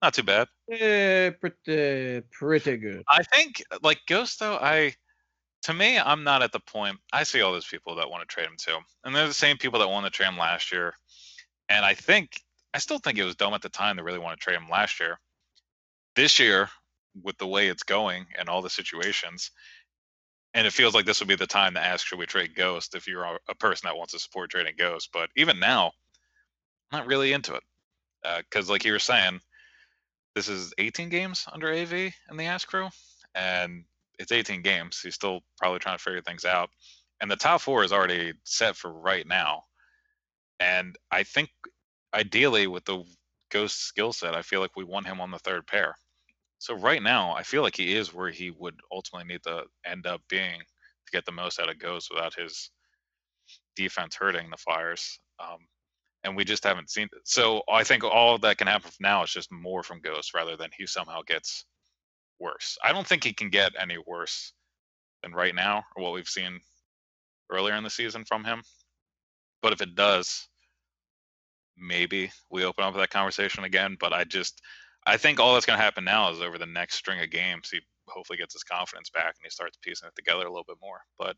Not 0.00 0.14
too 0.14 0.22
bad. 0.22 0.48
Eh, 0.70 1.30
pretty 1.30 2.22
pretty 2.30 2.76
good. 2.76 3.02
I 3.08 3.22
think 3.22 3.62
like 3.82 4.00
Ghost 4.06 4.38
though, 4.38 4.56
I 4.56 4.94
to 5.62 5.74
me, 5.74 5.98
I'm 5.98 6.22
not 6.22 6.42
at 6.42 6.52
the 6.52 6.60
point 6.60 6.98
I 7.12 7.24
see 7.24 7.40
all 7.40 7.52
those 7.52 7.66
people 7.66 7.96
that 7.96 8.08
want 8.08 8.26
to 8.26 8.32
trade 8.32 8.46
him 8.46 8.56
too. 8.56 8.78
And 9.04 9.14
they're 9.14 9.26
the 9.26 9.34
same 9.34 9.56
people 9.56 9.80
that 9.80 9.88
wanted 9.88 10.12
to 10.12 10.16
trade 10.16 10.28
him 10.28 10.38
last 10.38 10.70
year. 10.70 10.94
And 11.68 11.84
I 11.84 11.94
think 11.94 12.40
I 12.74 12.78
still 12.78 12.98
think 12.98 13.18
it 13.18 13.24
was 13.24 13.34
dumb 13.34 13.54
at 13.54 13.62
the 13.62 13.68
time 13.68 13.96
to 13.96 14.04
really 14.04 14.18
want 14.18 14.38
to 14.38 14.44
trade 14.44 14.56
him 14.56 14.68
last 14.70 15.00
year. 15.00 15.18
This 16.14 16.38
year, 16.38 16.68
with 17.22 17.38
the 17.38 17.46
way 17.46 17.68
it's 17.68 17.82
going 17.82 18.26
and 18.38 18.48
all 18.48 18.62
the 18.62 18.70
situations, 18.70 19.50
and 20.54 20.66
it 20.66 20.72
feels 20.72 20.94
like 20.94 21.06
this 21.06 21.20
would 21.20 21.28
be 21.28 21.34
the 21.34 21.46
time 21.46 21.74
to 21.74 21.80
ask 21.84 22.06
should 22.06 22.18
we 22.18 22.26
trade 22.26 22.54
Ghost 22.54 22.94
if 22.94 23.06
you're 23.06 23.24
a, 23.24 23.38
a 23.48 23.54
person 23.54 23.86
that 23.86 23.96
wants 23.96 24.12
to 24.12 24.18
support 24.18 24.50
trading 24.50 24.74
Ghost. 24.78 25.10
But 25.12 25.30
even 25.36 25.58
now, 25.58 25.92
I'm 26.90 27.00
not 27.00 27.06
really 27.06 27.32
into 27.32 27.54
it. 27.54 27.62
Because 28.22 28.70
like 28.70 28.84
you 28.84 28.92
were 28.92 28.98
saying, 28.98 29.40
this 30.34 30.48
is 30.48 30.72
18 30.78 31.08
games 31.08 31.46
under 31.52 31.72
AV 31.72 31.92
in 31.92 32.36
the 32.36 32.46
Ask 32.46 32.68
Crew, 32.68 32.88
and 33.34 33.84
it's 34.18 34.32
18 34.32 34.62
games. 34.62 35.00
He's 35.00 35.14
still 35.14 35.40
probably 35.58 35.78
trying 35.78 35.96
to 35.96 36.02
figure 36.02 36.22
things 36.22 36.44
out. 36.44 36.70
And 37.20 37.30
the 37.30 37.36
top 37.36 37.60
four 37.60 37.84
is 37.84 37.92
already 37.92 38.32
set 38.44 38.76
for 38.76 38.92
right 38.92 39.26
now. 39.26 39.64
And 40.60 40.96
I 41.10 41.22
think 41.22 41.50
ideally 42.14 42.66
with 42.66 42.84
the 42.84 43.04
Ghost 43.50 43.80
skill 43.80 44.12
set, 44.12 44.34
I 44.34 44.42
feel 44.42 44.60
like 44.60 44.76
we 44.76 44.84
want 44.84 45.06
him 45.06 45.20
on 45.20 45.30
the 45.30 45.38
third 45.38 45.66
pair. 45.66 45.94
So 46.58 46.74
right 46.74 47.02
now, 47.02 47.34
I 47.34 47.44
feel 47.44 47.62
like 47.62 47.76
he 47.76 47.94
is 47.94 48.12
where 48.12 48.30
he 48.30 48.50
would 48.50 48.78
ultimately 48.92 49.32
need 49.32 49.42
to 49.44 49.64
end 49.86 50.06
up 50.06 50.20
being 50.28 50.60
to 50.60 51.12
get 51.12 51.24
the 51.24 51.32
most 51.32 51.60
out 51.60 51.70
of 51.70 51.78
Ghost 51.78 52.10
without 52.12 52.34
his 52.34 52.70
defense 53.76 54.16
hurting 54.16 54.50
the 54.50 54.56
Flyers. 54.56 55.20
Um, 55.38 55.66
and 56.24 56.36
we 56.36 56.44
just 56.44 56.64
haven't 56.64 56.90
seen 56.90 57.08
it. 57.12 57.22
So 57.24 57.62
I 57.70 57.84
think 57.84 58.04
all 58.04 58.38
that 58.38 58.58
can 58.58 58.66
happen 58.66 58.90
from 58.90 59.02
now 59.02 59.22
is 59.22 59.30
just 59.30 59.52
more 59.52 59.82
from 59.82 60.00
Ghost 60.00 60.34
rather 60.34 60.56
than 60.56 60.70
he 60.76 60.86
somehow 60.86 61.22
gets 61.26 61.64
worse. 62.38 62.76
I 62.84 62.92
don't 62.92 63.06
think 63.06 63.24
he 63.24 63.32
can 63.32 63.50
get 63.50 63.72
any 63.80 63.98
worse 64.06 64.52
than 65.22 65.32
right 65.32 65.54
now 65.54 65.84
or 65.96 66.02
what 66.02 66.12
we've 66.12 66.28
seen 66.28 66.60
earlier 67.50 67.74
in 67.74 67.84
the 67.84 67.90
season 67.90 68.24
from 68.24 68.44
him. 68.44 68.62
But 69.62 69.72
if 69.72 69.80
it 69.80 69.94
does, 69.94 70.48
maybe 71.76 72.30
we 72.50 72.64
open 72.64 72.84
up 72.84 72.94
that 72.94 73.10
conversation 73.10 73.64
again. 73.64 73.96
But 73.98 74.12
I 74.12 74.24
just, 74.24 74.60
I 75.06 75.16
think 75.16 75.40
all 75.40 75.54
that's 75.54 75.66
going 75.66 75.78
to 75.78 75.84
happen 75.84 76.04
now 76.04 76.30
is 76.30 76.40
over 76.40 76.58
the 76.58 76.66
next 76.66 76.96
string 76.96 77.20
of 77.20 77.30
games, 77.30 77.70
he 77.70 77.80
hopefully 78.08 78.38
gets 78.38 78.54
his 78.54 78.64
confidence 78.64 79.10
back 79.10 79.26
and 79.26 79.44
he 79.44 79.50
starts 79.50 79.78
piecing 79.82 80.08
it 80.08 80.14
together 80.16 80.46
a 80.46 80.50
little 80.50 80.64
bit 80.66 80.78
more. 80.80 81.00
But 81.18 81.36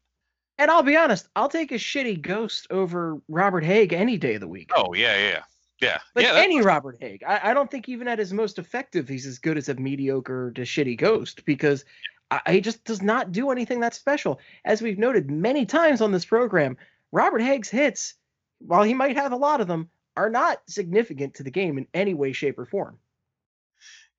And 0.60 0.70
I'll 0.70 0.82
be 0.82 0.94
honest, 0.94 1.26
I'll 1.34 1.48
take 1.48 1.72
a 1.72 1.76
shitty 1.76 2.20
ghost 2.20 2.66
over 2.68 3.18
Robert 3.28 3.64
Hägg 3.64 3.94
any 3.94 4.18
day 4.18 4.34
of 4.34 4.42
the 4.42 4.46
week. 4.46 4.70
oh 4.76 4.92
yeah, 4.92 5.16
yeah, 5.16 5.28
yeah, 5.28 5.42
yeah. 5.80 5.98
Like 6.14 6.26
yeah, 6.26 6.34
any 6.34 6.60
Robert 6.60 7.00
Hägg. 7.00 7.22
I, 7.26 7.50
I 7.50 7.54
don't 7.54 7.70
think 7.70 7.88
even 7.88 8.06
at 8.06 8.18
his 8.18 8.34
most 8.34 8.58
effective, 8.58 9.08
he's 9.08 9.24
as 9.24 9.38
good 9.38 9.56
as 9.56 9.70
a 9.70 9.74
mediocre 9.76 10.52
to 10.54 10.60
shitty 10.60 10.98
ghost 10.98 11.46
because 11.46 11.86
I, 12.30 12.42
he 12.50 12.60
just 12.60 12.84
does 12.84 13.00
not 13.00 13.32
do 13.32 13.50
anything 13.50 13.80
that 13.80 13.94
special. 13.94 14.38
As 14.66 14.82
we've 14.82 14.98
noted 14.98 15.30
many 15.30 15.64
times 15.64 16.02
on 16.02 16.12
this 16.12 16.26
program, 16.26 16.76
Robert 17.10 17.40
Hägg's 17.40 17.70
hits, 17.70 18.12
while 18.58 18.82
he 18.82 18.92
might 18.92 19.16
have 19.16 19.32
a 19.32 19.36
lot 19.36 19.62
of 19.62 19.66
them, 19.66 19.88
are 20.14 20.28
not 20.28 20.60
significant 20.68 21.32
to 21.36 21.42
the 21.42 21.50
game 21.50 21.78
in 21.78 21.86
any 21.94 22.12
way, 22.12 22.32
shape, 22.32 22.58
or 22.58 22.66
form. 22.66 22.98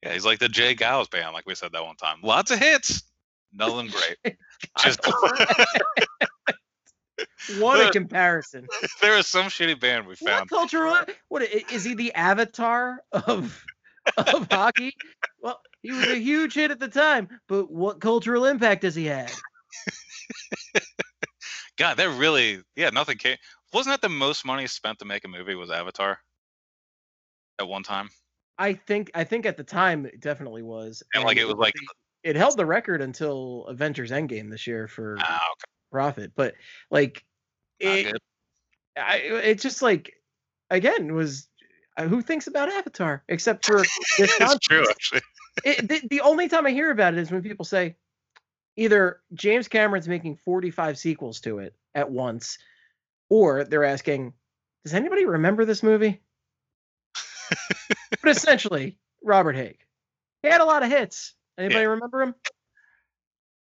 Yeah, 0.01 0.13
he's 0.13 0.25
like 0.25 0.39
the 0.39 0.49
Jay 0.49 0.73
Gauss 0.73 1.07
band, 1.07 1.33
like 1.33 1.45
we 1.45 1.53
said 1.53 1.71
that 1.73 1.85
one 1.85 1.97
time. 1.97 2.17
Lots 2.23 2.49
of 2.49 2.57
hits, 2.57 3.03
nothing 3.53 3.89
great. 3.89 4.37
Just 4.79 4.99
What 7.57 7.87
a 7.87 7.91
comparison! 7.91 8.67
there 9.01 9.17
is 9.17 9.27
some 9.27 9.45
shitty 9.47 9.79
band 9.79 10.05
we 10.07 10.15
What 10.19 10.31
found. 10.31 10.49
cultural? 10.49 10.97
What 11.29 11.41
i- 11.43 11.63
is 11.71 11.83
he? 11.83 11.93
The 11.95 12.13
avatar 12.13 13.01
of 13.11 13.63
of 14.17 14.47
hockey? 14.51 14.93
Well, 15.41 15.59
he 15.83 15.91
was 15.91 16.07
a 16.07 16.17
huge 16.17 16.53
hit 16.55 16.71
at 16.71 16.79
the 16.79 16.87
time, 16.87 17.27
but 17.47 17.69
what 17.71 17.99
cultural 17.99 18.45
impact 18.45 18.81
does 18.81 18.95
he 18.95 19.05
have? 19.05 19.31
God, 21.77 21.95
that 21.97 22.09
really, 22.17 22.61
yeah, 22.75 22.89
nothing 22.91 23.17
came. 23.17 23.37
Wasn't 23.73 23.91
that 23.93 24.01
the 24.01 24.09
most 24.13 24.45
money 24.45 24.67
spent 24.67 24.99
to 24.99 25.05
make 25.05 25.23
a 25.25 25.27
movie? 25.27 25.55
Was 25.55 25.71
Avatar 25.71 26.19
at 27.59 27.67
one 27.67 27.83
time? 27.83 28.09
I 28.57 28.73
think 28.73 29.09
I 29.15 29.23
think 29.23 29.45
at 29.45 29.57
the 29.57 29.63
time 29.63 30.05
it 30.05 30.19
definitely 30.19 30.61
was, 30.63 31.01
And, 31.13 31.23
like, 31.23 31.37
it 31.37 31.45
was, 31.45 31.55
like- 31.55 31.73
it 32.23 32.35
held 32.35 32.57
the 32.57 32.65
record 32.65 33.01
until 33.01 33.65
Avengers 33.67 34.11
Endgame 34.11 34.49
this 34.49 34.67
year 34.67 34.87
for 34.87 35.17
Ah, 35.19 35.35
okay, 35.51 35.71
profit, 35.91 36.31
but 36.35 36.55
like 36.89 37.23
it. 37.79 38.15
I, 38.97 39.17
it 39.17 39.59
just 39.61 39.81
like 39.81 40.13
again 40.69 41.13
was 41.13 41.47
uh, 41.97 42.03
who 42.03 42.21
thinks 42.21 42.47
about 42.47 42.69
Avatar 42.69 43.23
except 43.29 43.65
for 43.65 43.77
this 44.17 44.31
it's 44.39 44.59
true, 44.59 44.85
actually. 44.89 45.21
it, 45.63 45.87
the, 45.87 46.01
the 46.09 46.21
only 46.21 46.47
time 46.47 46.65
I 46.65 46.71
hear 46.71 46.91
about 46.91 47.13
it 47.13 47.19
is 47.19 47.31
when 47.31 47.41
people 47.41 47.65
say 47.65 47.95
either 48.75 49.21
James 49.33 49.67
Cameron's 49.67 50.07
making 50.07 50.37
45 50.37 50.97
sequels 50.97 51.39
to 51.41 51.59
it 51.59 51.75
at 51.95 52.09
once, 52.09 52.57
or 53.29 53.63
they're 53.63 53.83
asking, 53.83 54.33
does 54.83 54.93
anybody 54.93 55.25
remember 55.25 55.65
this 55.65 55.83
movie? 55.83 56.21
but 58.21 58.31
essentially, 58.31 58.97
Robert 59.23 59.55
Hägg. 59.55 59.77
He 60.41 60.49
had 60.49 60.61
a 60.61 60.65
lot 60.65 60.83
of 60.83 60.89
hits. 60.89 61.33
Anybody 61.57 61.85
remember 61.85 62.21
him? 62.21 62.35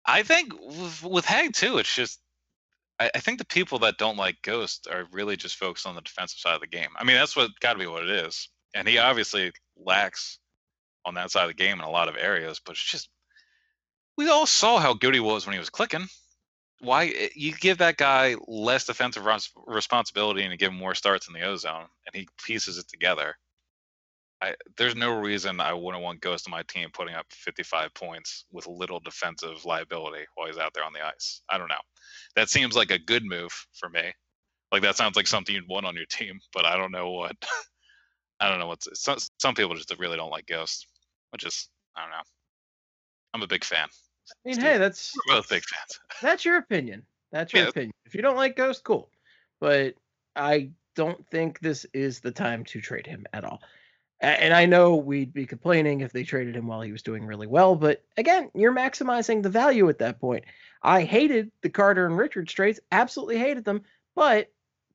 I 0.05 0.23
think 0.23 0.53
with, 0.53 1.03
with 1.03 1.25
Hägg 1.25 1.53
too, 1.53 1.77
it's 1.77 1.93
just 1.93 2.19
I, 2.99 3.11
I 3.15 3.19
think 3.19 3.39
the 3.39 3.45
people 3.45 3.79
that 3.79 3.97
don't 3.97 4.17
like 4.17 4.41
Ghost 4.41 4.87
are 4.91 5.05
really 5.11 5.35
just 5.35 5.55
focused 5.55 5.85
on 5.85 5.95
the 5.95 6.01
defensive 6.01 6.39
side 6.39 6.55
of 6.55 6.61
the 6.61 6.67
game. 6.67 6.89
I 6.97 7.03
mean, 7.03 7.17
that's 7.17 7.35
what 7.35 7.51
got 7.59 7.73
to 7.73 7.79
be 7.79 7.87
what 7.87 8.03
it 8.03 8.09
is. 8.09 8.49
And 8.73 8.87
he 8.87 8.97
obviously 8.97 9.51
lacks 9.77 10.39
on 11.05 11.13
that 11.15 11.31
side 11.31 11.43
of 11.43 11.49
the 11.49 11.53
game 11.53 11.79
in 11.79 11.85
a 11.85 11.89
lot 11.89 12.09
of 12.09 12.17
areas, 12.17 12.59
but 12.63 12.71
it's 12.71 12.83
just 12.83 13.09
we 14.17 14.29
all 14.29 14.45
saw 14.45 14.79
how 14.79 14.93
good 14.93 15.13
he 15.13 15.19
was 15.19 15.45
when 15.45 15.53
he 15.53 15.59
was 15.59 15.69
clicking. 15.69 16.07
Why 16.79 17.07
eh, 17.07 17.29
you 17.35 17.53
give 17.53 17.77
that 17.79 17.97
guy 17.97 18.35
less 18.47 18.85
defensive 18.85 19.25
responsibility 19.65 20.43
and 20.43 20.51
you 20.51 20.57
give 20.57 20.71
him 20.71 20.77
more 20.77 20.95
starts 20.95 21.27
in 21.27 21.33
the 21.33 21.43
ozone, 21.43 21.85
and 22.05 22.15
he 22.15 22.27
pieces 22.43 22.77
it 22.77 22.87
together. 22.89 23.35
I, 24.41 24.53
there's 24.77 24.95
no 24.95 25.19
reason 25.19 25.59
I 25.59 25.73
wouldn't 25.73 26.03
want 26.03 26.21
Ghost 26.21 26.47
on 26.47 26.51
my 26.51 26.63
team 26.63 26.89
putting 26.93 27.15
up 27.15 27.25
55 27.31 27.93
points 27.95 28.45
with 28.51 28.67
little 28.67 28.99
defensive 28.99 29.65
liability 29.65 30.25
while 30.35 30.47
he's 30.47 30.59
out 30.59 30.73
there 30.73 30.83
on 30.83 30.93
the 30.93 31.03
ice. 31.05 31.41
I 31.49 31.57
don't 31.57 31.69
know. 31.69 31.75
That 32.35 32.49
seems 32.49 32.75
like 32.75 32.91
a 32.91 32.99
good 32.99 33.25
move 33.25 33.51
for 33.73 33.89
me. 33.89 34.11
Like 34.71 34.83
that 34.83 34.95
sounds 34.95 35.15
like 35.15 35.27
something 35.27 35.55
you'd 35.55 35.67
want 35.67 35.85
on 35.85 35.95
your 35.95 36.05
team, 36.05 36.39
but 36.53 36.65
I 36.65 36.77
don't 36.77 36.91
know 36.91 37.11
what. 37.11 37.35
I 38.39 38.49
don't 38.49 38.59
know 38.59 38.67
what's. 38.67 38.87
Some 38.93 39.17
some 39.39 39.55
people 39.55 39.75
just 39.75 39.93
really 39.97 40.17
don't 40.17 40.29
like 40.29 40.45
Ghost, 40.45 40.85
which 41.31 41.43
is 41.45 41.69
I 41.95 42.01
don't 42.01 42.11
know. 42.11 42.23
I'm 43.33 43.41
a 43.41 43.47
big 43.47 43.63
fan. 43.63 43.87
I 43.87 44.33
mean, 44.45 44.55
Steve. 44.55 44.65
hey, 44.65 44.77
that's 44.77 45.13
We're 45.27 45.35
both 45.35 45.49
big 45.49 45.63
fans. 45.63 45.99
that's 46.21 46.45
your 46.45 46.57
opinion. 46.57 47.03
That's 47.31 47.53
your 47.53 47.63
Yeah. 47.63 47.69
opinion. 47.69 47.91
If 48.05 48.13
you 48.13 48.21
don't 48.21 48.35
like 48.35 48.55
Ghost, 48.55 48.83
cool. 48.83 49.09
But 49.59 49.95
I 50.35 50.69
don't 50.95 51.25
think 51.29 51.59
this 51.59 51.85
is 51.93 52.19
the 52.19 52.31
time 52.31 52.63
to 52.65 52.81
trade 52.81 53.07
him 53.07 53.25
at 53.33 53.43
all. 53.43 53.61
And 54.19 54.51
I 54.51 54.65
know 54.65 54.95
we'd 54.95 55.31
be 55.31 55.45
complaining 55.45 56.01
if 56.01 56.11
they 56.11 56.23
traded 56.23 56.55
him 56.55 56.65
while 56.65 56.81
he 56.81 56.91
was 56.91 57.03
doing 57.03 57.25
really 57.25 57.45
well, 57.45 57.75
but 57.75 58.03
again, 58.17 58.49
you're 58.55 58.73
maximizing 58.73 59.43
the 59.43 59.49
value 59.49 59.87
at 59.89 59.99
that 59.99 60.19
point. 60.19 60.45
I 60.81 61.03
hated 61.03 61.51
the 61.61 61.69
Carter 61.69 62.07
and 62.07 62.17
Richards 62.17 62.51
trades, 62.51 62.79
absolutely 62.91 63.37
hated 63.37 63.63
them, 63.63 63.83
but 64.15 64.51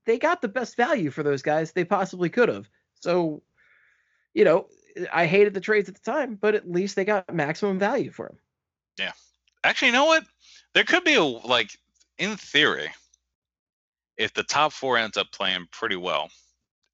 they 0.06 0.18
got 0.18 0.42
the 0.42 0.48
best 0.48 0.76
value 0.76 1.10
for 1.10 1.22
those 1.22 1.42
guys 1.42 1.70
they 1.70 1.84
possibly 1.84 2.30
could 2.30 2.48
have. 2.48 2.68
So, 3.00 3.42
you 4.34 4.44
know, 4.44 4.66
I 5.12 5.26
hated 5.26 5.54
the 5.54 5.60
trades 5.60 5.88
at 5.88 5.94
the 5.94 6.10
time, 6.10 6.34
but 6.34 6.56
at 6.56 6.68
least 6.68 6.96
they 6.96 7.04
got 7.04 7.32
maximum 7.32 7.78
value 7.78 8.10
for 8.10 8.26
them. 8.26 8.38
Yeah. 8.98 9.12
Actually, 9.62 9.88
you 9.88 9.94
know 9.94 10.06
what? 10.06 10.24
There 10.74 10.84
could 10.84 11.04
be 11.04 11.14
a 11.14 11.22
like 11.22 11.78
in 12.18 12.36
theory, 12.36 12.90
if 14.16 14.34
the 14.34 14.42
top 14.42 14.72
four 14.72 14.98
ends 14.98 15.16
up 15.16 15.30
playing 15.30 15.68
pretty 15.70 15.96
well, 15.96 16.28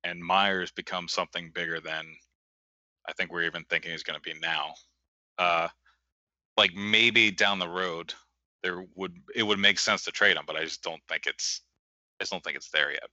and 0.05 0.21
Myers 0.21 0.71
becomes 0.71 1.13
something 1.13 1.51
bigger 1.55 1.81
than 1.81 2.07
I 3.09 3.13
think 3.13 3.33
we're 3.33 3.45
even 3.45 3.65
thinking 3.65 3.91
he's 3.91 4.03
going 4.03 4.21
to 4.21 4.35
be 4.35 4.39
now. 4.39 4.75
Uh, 5.39 5.69
like 6.57 6.75
maybe 6.75 7.31
down 7.31 7.59
the 7.59 7.69
road, 7.69 8.13
there 8.63 8.85
would 8.97 9.15
it 9.35 9.43
would 9.43 9.59
make 9.59 9.79
sense 9.79 10.05
to 10.05 10.11
trade 10.11 10.37
him, 10.37 10.45
but 10.47 10.57
I 10.57 10.65
just 10.65 10.83
don't 10.83 11.03
think 11.09 11.27
it's 11.27 11.63
I 12.19 12.25
just 12.25 12.33
don't 12.33 12.43
think 12.43 12.57
it's 12.57 12.71
there 12.71 12.91
yet. 12.91 13.09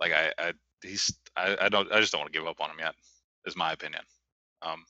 Like 0.00 0.12
I, 0.12 0.32
I 0.38 0.52
he's 0.82 1.14
I, 1.36 1.56
I 1.60 1.68
don't 1.68 1.92
I 1.92 2.00
just 2.00 2.12
don't 2.12 2.22
want 2.22 2.32
to 2.32 2.38
give 2.38 2.48
up 2.48 2.60
on 2.60 2.70
him 2.70 2.78
yet. 2.80 2.94
Is 3.46 3.56
my 3.56 3.72
opinion. 3.72 4.02
Um, 4.62 4.84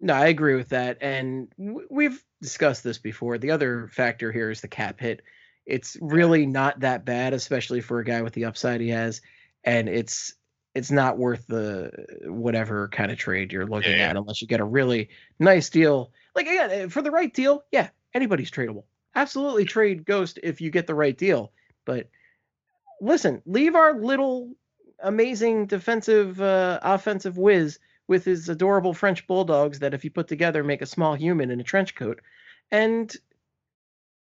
No, 0.00 0.14
I 0.14 0.26
agree 0.26 0.54
with 0.54 0.68
that. 0.68 0.98
And 1.00 1.48
we've 1.90 2.22
discussed 2.42 2.84
this 2.84 2.98
before. 2.98 3.38
The 3.38 3.50
other 3.50 3.88
factor 3.88 4.30
here 4.30 4.50
is 4.50 4.60
the 4.60 4.68
cap 4.68 5.00
hit. 5.00 5.22
It's 5.66 5.96
really 6.00 6.46
not 6.46 6.80
that 6.80 7.04
bad, 7.04 7.34
especially 7.34 7.80
for 7.80 7.98
a 7.98 8.04
guy 8.04 8.22
with 8.22 8.32
the 8.34 8.44
upside 8.44 8.80
he 8.80 8.88
has. 8.90 9.20
And 9.68 9.88
it's 9.88 10.34
it's 10.74 10.90
not 10.90 11.18
worth 11.18 11.46
the 11.46 11.90
whatever 12.24 12.88
kind 12.88 13.10
of 13.10 13.18
trade 13.18 13.52
you're 13.52 13.66
looking 13.66 13.92
Yeah, 13.92 13.98
yeah. 13.98 14.08
at 14.10 14.16
unless 14.16 14.40
you 14.40 14.48
get 14.48 14.60
a 14.60 14.64
really 14.64 15.10
nice 15.38 15.70
deal. 15.70 16.12
Like 16.34 16.46
again, 16.46 16.70
eh, 16.70 16.88
for 16.88 17.02
the 17.02 17.10
right 17.10 17.32
deal, 17.32 17.64
yeah, 17.72 17.88
anybody's 18.14 18.50
tradable. 18.50 18.84
Absolutely 19.14 19.64
trade 19.64 20.04
Ghost 20.04 20.38
if 20.42 20.60
you 20.60 20.70
get 20.70 20.86
the 20.86 20.94
right 20.94 21.16
deal. 21.16 21.52
But 21.84 22.08
listen, 23.00 23.42
leave 23.44 23.74
our 23.74 23.98
little 24.00 24.52
amazing 25.00 25.66
defensive 25.66 26.40
uh, 26.40 26.78
offensive 26.82 27.36
whiz 27.36 27.78
with 28.06 28.24
his 28.24 28.48
adorable 28.48 28.94
French 28.94 29.26
bulldogs 29.26 29.80
that, 29.80 29.94
if 29.94 30.04
you 30.04 30.10
put 30.10 30.28
together, 30.28 30.64
make 30.64 30.80
a 30.82 30.86
small 30.86 31.14
human 31.14 31.50
in 31.50 31.60
a 31.60 31.64
trench 31.64 31.94
coat. 31.94 32.20
And 32.70 33.14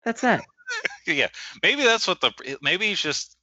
that's 0.04 0.20
that. 0.20 0.44
yeah, 1.06 1.28
maybe 1.62 1.82
that's 1.82 2.06
what 2.06 2.20
the 2.20 2.30
maybe 2.62 2.86
he's 2.86 3.00
just 3.02 3.36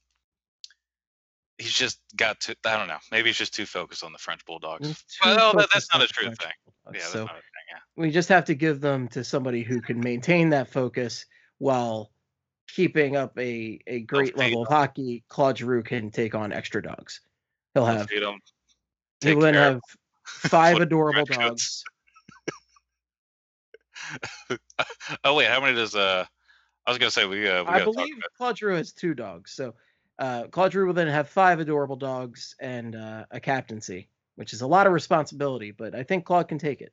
he's 1.62 1.72
just 1.72 2.00
got 2.16 2.40
to 2.40 2.56
I 2.64 2.76
don't 2.76 2.88
know. 2.88 2.98
Maybe 3.10 3.28
he's 3.28 3.38
just 3.38 3.54
too 3.54 3.66
focused 3.66 4.04
on 4.04 4.12
the 4.12 4.18
French 4.18 4.44
bulldogs. 4.44 5.04
Well, 5.24 5.54
that, 5.54 5.68
that's 5.72 5.88
not 5.92 6.02
a 6.02 6.06
true 6.06 6.26
thing. 6.26 6.52
Yeah, 6.86 6.92
that's 6.92 7.06
so 7.06 7.20
not 7.20 7.30
a 7.30 7.34
thing. 7.34 7.42
Yeah. 7.70 7.78
we 7.96 8.10
just 8.10 8.28
have 8.28 8.44
to 8.46 8.54
give 8.54 8.80
them 8.80 9.08
to 9.08 9.24
somebody 9.24 9.62
who 9.62 9.80
can 9.80 10.00
maintain 10.00 10.50
that 10.50 10.68
focus 10.68 11.24
while 11.58 12.10
keeping 12.68 13.16
up 13.16 13.38
a, 13.38 13.78
a 13.86 14.00
great 14.00 14.36
level 14.36 14.62
of 14.62 14.68
hockey. 14.68 15.24
Claude 15.28 15.58
Giroux 15.58 15.82
can 15.82 16.10
take 16.10 16.34
on 16.34 16.52
extra 16.52 16.82
dogs. 16.82 17.20
He'll 17.74 17.86
have 17.86 18.08
he 18.10 19.34
will 19.34 19.42
then 19.42 19.54
have 19.54 19.80
five 20.24 20.78
adorable 20.78 21.24
dogs. 21.24 21.84
oh 25.24 25.34
wait, 25.34 25.48
how 25.48 25.60
many 25.60 25.74
does 25.76 25.94
uh? 25.94 26.24
I 26.86 26.90
was 26.90 26.98
gonna 26.98 27.10
say 27.10 27.26
we 27.26 27.48
uh. 27.48 27.62
We 27.62 27.68
I 27.70 27.84
believe 27.84 28.14
Claude 28.36 28.58
Giroux 28.58 28.76
has 28.76 28.92
two 28.92 29.14
dogs. 29.14 29.52
So 29.52 29.74
uh, 30.18 30.44
Claude 30.48 30.72
Giroux 30.72 30.86
will 30.86 30.94
then 30.94 31.08
have 31.08 31.28
five 31.28 31.60
adorable 31.60 31.96
dogs 31.96 32.54
and 32.60 32.94
uh, 32.96 33.24
a 33.30 33.40
captaincy, 33.40 34.08
which 34.36 34.52
is 34.52 34.60
a 34.62 34.66
lot 34.66 34.86
of 34.86 34.92
responsibility. 34.92 35.70
But 35.70 35.94
I 35.94 36.02
think 36.02 36.24
Claude 36.24 36.48
can 36.48 36.58
take 36.58 36.80
it, 36.80 36.92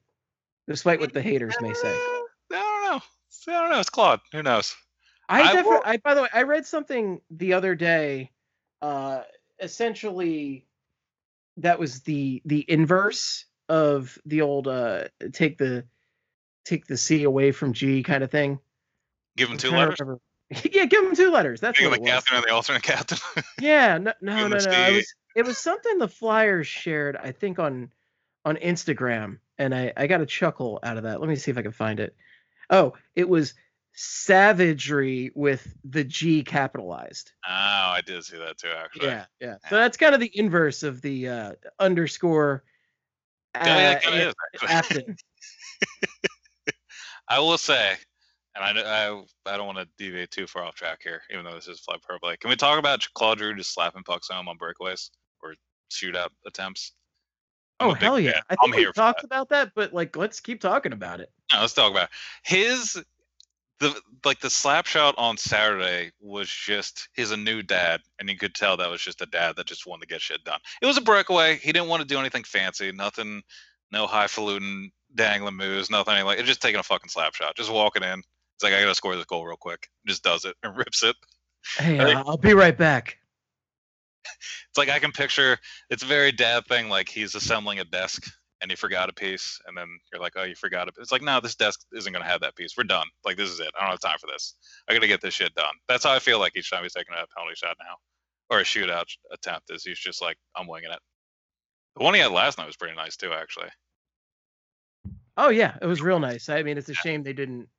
despite 0.67 0.99
what 0.99 1.13
the 1.13 1.21
haters 1.21 1.55
may 1.61 1.73
say. 1.73 1.89
I 1.89 2.25
don't 2.51 2.83
know. 2.83 3.01
I 3.53 3.61
don't 3.61 3.69
know. 3.71 3.79
It's 3.79 3.89
Claude. 3.89 4.19
Who 4.31 4.41
knows? 4.43 4.75
I, 5.27 5.57
I 5.57 5.61
will- 5.61 5.81
I 5.85 5.97
by 5.97 6.13
the 6.15 6.23
way, 6.23 6.29
I 6.33 6.43
read 6.43 6.65
something 6.65 7.21
the 7.29 7.53
other 7.53 7.75
day. 7.75 8.31
Uh, 8.81 9.21
essentially, 9.59 10.65
that 11.57 11.77
was 11.79 12.01
the 12.01 12.41
the 12.45 12.65
inverse 12.67 13.45
of 13.67 14.17
the 14.25 14.41
old 14.41 14.67
uh 14.67 15.03
take 15.33 15.57
the 15.59 15.85
take 16.65 16.87
the 16.87 16.97
C 16.97 17.23
away 17.23 17.51
from 17.51 17.73
G 17.73 18.01
kind 18.01 18.23
of 18.23 18.31
thing. 18.31 18.59
Give 19.37 19.49
him 19.49 19.57
two 19.57 19.69
letters. 19.71 19.99
remember. 19.99 20.21
Yeah, 20.71 20.85
give 20.85 21.05
him 21.05 21.15
two 21.15 21.31
letters. 21.31 21.61
That's 21.61 21.79
what 21.81 21.99
the 21.99 22.05
captain 22.05 22.37
and 22.37 22.45
the 22.45 22.53
alternate 22.53 22.83
captain. 22.83 23.17
Yeah, 23.61 23.97
no, 23.97 24.13
no, 24.21 24.47
no, 24.47 24.57
no. 24.57 24.71
I 24.71 24.91
was. 24.91 25.13
It 25.35 25.45
was 25.45 25.57
something 25.57 25.99
the 25.99 26.07
Flyers 26.07 26.67
shared. 26.67 27.15
I 27.15 27.31
think 27.31 27.59
on 27.59 27.91
on 28.45 28.55
Instagram, 28.57 29.39
and 29.57 29.75
I 29.75 29.93
I 29.95 30.07
got 30.07 30.21
a 30.21 30.25
chuckle 30.25 30.79
out 30.83 30.97
of 30.97 31.03
that. 31.03 31.19
Let 31.19 31.29
me 31.29 31.35
see 31.35 31.51
if 31.51 31.57
I 31.57 31.61
can 31.61 31.71
find 31.71 31.99
it. 31.99 32.15
Oh, 32.69 32.93
it 33.15 33.29
was 33.29 33.53
savagery 33.93 35.31
with 35.35 35.67
the 35.83 36.03
G 36.03 36.43
capitalized. 36.43 37.31
oh, 37.47 37.51
I 37.51 38.01
did 38.05 38.23
see 38.23 38.37
that 38.37 38.57
too. 38.57 38.69
Actually. 38.75 39.07
Yeah, 39.07 39.25
yeah. 39.39 39.55
So 39.69 39.75
that's 39.75 39.97
kind 39.97 40.13
of 40.15 40.21
the 40.21 40.31
inverse 40.33 40.83
of 40.83 41.01
the 41.01 41.27
uh, 41.27 41.51
underscore. 41.79 42.63
Uh, 43.55 43.63
Yeah, 43.65 43.99
yeah, 44.03 44.31
is, 44.61 45.15
I 47.27 47.39
will 47.39 47.57
say, 47.57 47.95
and 48.59 48.79
I, 48.79 49.07
I, 49.07 49.23
I 49.45 49.57
don't 49.57 49.67
want 49.67 49.77
to 49.77 49.87
deviate 49.97 50.31
too 50.31 50.47
far 50.47 50.63
off 50.63 50.75
track 50.75 50.99
here, 51.03 51.21
even 51.31 51.45
though 51.45 51.55
this 51.55 51.67
is 51.67 51.79
fly 51.79 51.95
play. 52.21 52.37
Can 52.37 52.49
we 52.49 52.55
talk 52.55 52.77
about 52.77 53.07
Claude 53.13 53.37
Drew 53.37 53.55
just 53.55 53.73
slapping 53.73 54.03
pucks 54.03 54.27
home 54.27 54.47
on 54.47 54.57
breakaways, 54.57 55.09
or 55.41 55.55
shootout 55.91 56.29
attempts. 56.45 56.93
I'm 57.79 57.91
Oh 57.91 57.93
hell 57.93 58.19
yeah! 58.19 58.33
fan. 58.33 58.41
I 58.49 58.53
I'm 58.53 58.57
think 58.65 58.75
we 58.75 58.81
here 58.81 58.89
for 58.89 58.95
talked 58.95 59.23
about 59.23 59.49
that, 59.49 59.71
but 59.75 59.93
like, 59.93 60.15
let's 60.15 60.39
keep 60.39 60.59
talking 60.59 60.93
about 60.93 61.21
it. 61.21 61.31
No, 61.51 61.61
let's 61.61 61.73
talk 61.73 61.91
about 61.91 62.05
it. 62.05 62.09
his 62.43 63.01
the 63.79 63.95
like 64.25 64.41
the 64.41 64.49
slap 64.49 64.85
shot 64.85 65.15
on 65.17 65.37
Saturday 65.37 66.11
was 66.19 66.49
just 66.49 67.07
he's 67.13 67.31
a 67.31 67.37
new 67.37 67.61
dad, 67.63 68.01
and 68.19 68.29
you 68.29 68.37
could 68.37 68.53
tell 68.53 68.75
that 68.77 68.89
was 68.89 69.01
just 69.01 69.21
a 69.21 69.25
dad 69.27 69.55
that 69.55 69.65
just 69.65 69.87
wanted 69.87 70.01
to 70.01 70.07
get 70.07 70.21
shit 70.21 70.43
done. 70.43 70.59
It 70.81 70.85
was 70.85 70.97
a 70.97 71.01
breakaway. 71.01 71.57
He 71.57 71.71
didn't 71.71 71.87
want 71.87 72.01
to 72.01 72.07
do 72.07 72.19
anything 72.19 72.43
fancy, 72.43 72.91
nothing, 72.91 73.41
no 73.91 74.05
highfalutin 74.05 74.91
dangling 75.15 75.55
moves, 75.55 75.89
nothing 75.89 76.25
like. 76.25 76.39
It's 76.39 76.47
just 76.47 76.61
taking 76.61 76.81
a 76.81 76.83
fucking 76.83 77.09
slap 77.09 77.33
shot, 77.33 77.55
just 77.55 77.71
walking 77.71 78.03
in. 78.03 78.21
It's 78.59 78.63
like 78.65 78.73
I 78.73 78.81
gotta 78.81 78.93
score 78.93 79.15
this 79.15 79.23
goal 79.23 79.45
real 79.45 79.55
quick. 79.55 79.87
Just 80.05 80.21
does 80.21 80.43
it 80.43 80.53
and 80.63 80.75
rips 80.77 81.01
it. 81.01 81.15
Hey, 81.77 81.97
uh, 81.97 82.23
I'll 82.25 82.35
be 82.35 82.53
right 82.53 82.77
back. 82.77 83.17
It's 84.25 84.77
like 84.77 84.89
I 84.89 84.99
can 84.99 85.13
picture. 85.13 85.57
It's 85.89 86.03
a 86.03 86.05
very 86.05 86.33
dad 86.33 86.65
thing. 86.67 86.89
Like 86.89 87.07
he's 87.07 87.35
assembling 87.35 87.79
a 87.79 87.85
desk 87.85 88.29
and 88.61 88.69
he 88.69 88.75
forgot 88.75 89.07
a 89.07 89.13
piece, 89.13 89.61
and 89.65 89.77
then 89.77 89.87
you're 90.11 90.21
like, 90.21 90.33
oh, 90.35 90.43
you 90.43 90.55
forgot 90.55 90.89
it. 90.89 90.95
It's 90.99 91.13
like, 91.13 91.21
no, 91.21 91.39
this 91.39 91.55
desk 91.55 91.79
isn't 91.93 92.11
gonna 92.11 92.25
have 92.25 92.41
that 92.41 92.57
piece. 92.57 92.73
We're 92.77 92.83
done. 92.83 93.07
Like 93.23 93.37
this 93.37 93.49
is 93.49 93.61
it. 93.61 93.69
I 93.77 93.83
don't 93.83 93.91
have 93.91 94.01
time 94.01 94.17
for 94.19 94.27
this. 94.27 94.55
I 94.89 94.93
gotta 94.93 95.07
get 95.07 95.21
this 95.21 95.35
shit 95.35 95.55
done. 95.55 95.73
That's 95.87 96.03
how 96.03 96.11
I 96.11 96.19
feel 96.19 96.39
like 96.39 96.57
each 96.57 96.69
time 96.69 96.83
he's 96.83 96.91
taking 96.91 97.13
a 97.13 97.25
penalty 97.33 97.55
shot 97.55 97.77
now, 97.79 97.95
or 98.49 98.59
a 98.59 98.65
shootout 98.65 99.05
attempt. 99.31 99.71
Is 99.71 99.85
he's 99.85 99.99
just 99.99 100.21
like, 100.21 100.35
I'm 100.53 100.67
winging 100.67 100.91
it. 100.91 100.99
The 101.95 102.03
one 102.03 102.13
he 102.13 102.19
had 102.19 102.33
last 102.33 102.57
night 102.57 102.67
was 102.67 102.75
pretty 102.75 102.97
nice 102.97 103.15
too, 103.15 103.31
actually. 103.31 103.69
Oh 105.37 105.47
yeah, 105.47 105.77
it 105.81 105.85
was 105.85 106.01
real 106.01 106.19
nice. 106.19 106.49
I 106.49 106.61
mean, 106.63 106.77
it's 106.77 106.89
a 106.89 106.93
shame 106.93 107.23
they 107.23 107.31
didn't 107.31 107.69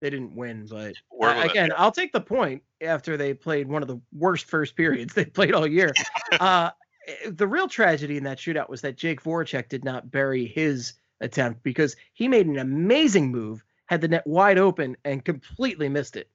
they 0.00 0.10
didn't 0.10 0.34
win, 0.34 0.66
but 0.68 0.94
uh, 1.22 1.42
again, 1.48 1.70
I'll 1.76 1.92
take 1.92 2.12
the 2.12 2.20
point 2.20 2.62
after 2.80 3.16
they 3.16 3.34
played 3.34 3.66
one 3.66 3.82
of 3.82 3.88
the 3.88 4.00
worst 4.12 4.46
first 4.46 4.76
periods 4.76 5.14
they 5.14 5.24
played 5.24 5.54
all 5.54 5.66
year. 5.66 5.92
uh, 6.40 6.70
eh, 7.06 7.30
the 7.30 7.46
real 7.46 7.68
tragedy 7.68 8.16
in 8.16 8.24
that 8.24 8.38
shootout 8.38 8.68
was 8.68 8.80
that 8.82 8.96
Jake 8.96 9.22
Voracek 9.22 9.68
did 9.68 9.84
not 9.84 10.10
bury 10.10 10.46
his 10.46 10.94
attempt 11.20 11.62
because 11.62 11.96
he 12.12 12.28
made 12.28 12.46
an 12.46 12.58
amazing 12.58 13.30
move, 13.30 13.64
had 13.86 14.00
the 14.00 14.08
net 14.08 14.26
wide 14.26 14.58
open, 14.58 14.96
and 15.04 15.24
completely 15.24 15.88
missed 15.88 16.16
it. 16.16 16.28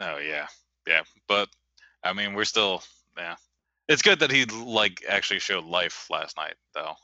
Oh 0.00 0.18
yeah, 0.18 0.46
yeah. 0.86 1.02
But 1.26 1.48
I 2.04 2.12
mean, 2.12 2.34
we're 2.34 2.44
still 2.44 2.82
yeah. 3.16 3.36
It's 3.88 4.02
good 4.02 4.18
that 4.18 4.30
he 4.30 4.44
like 4.44 5.04
actually 5.08 5.38
showed 5.38 5.64
life 5.64 6.08
last 6.10 6.36
night 6.36 6.54
though. 6.74 6.96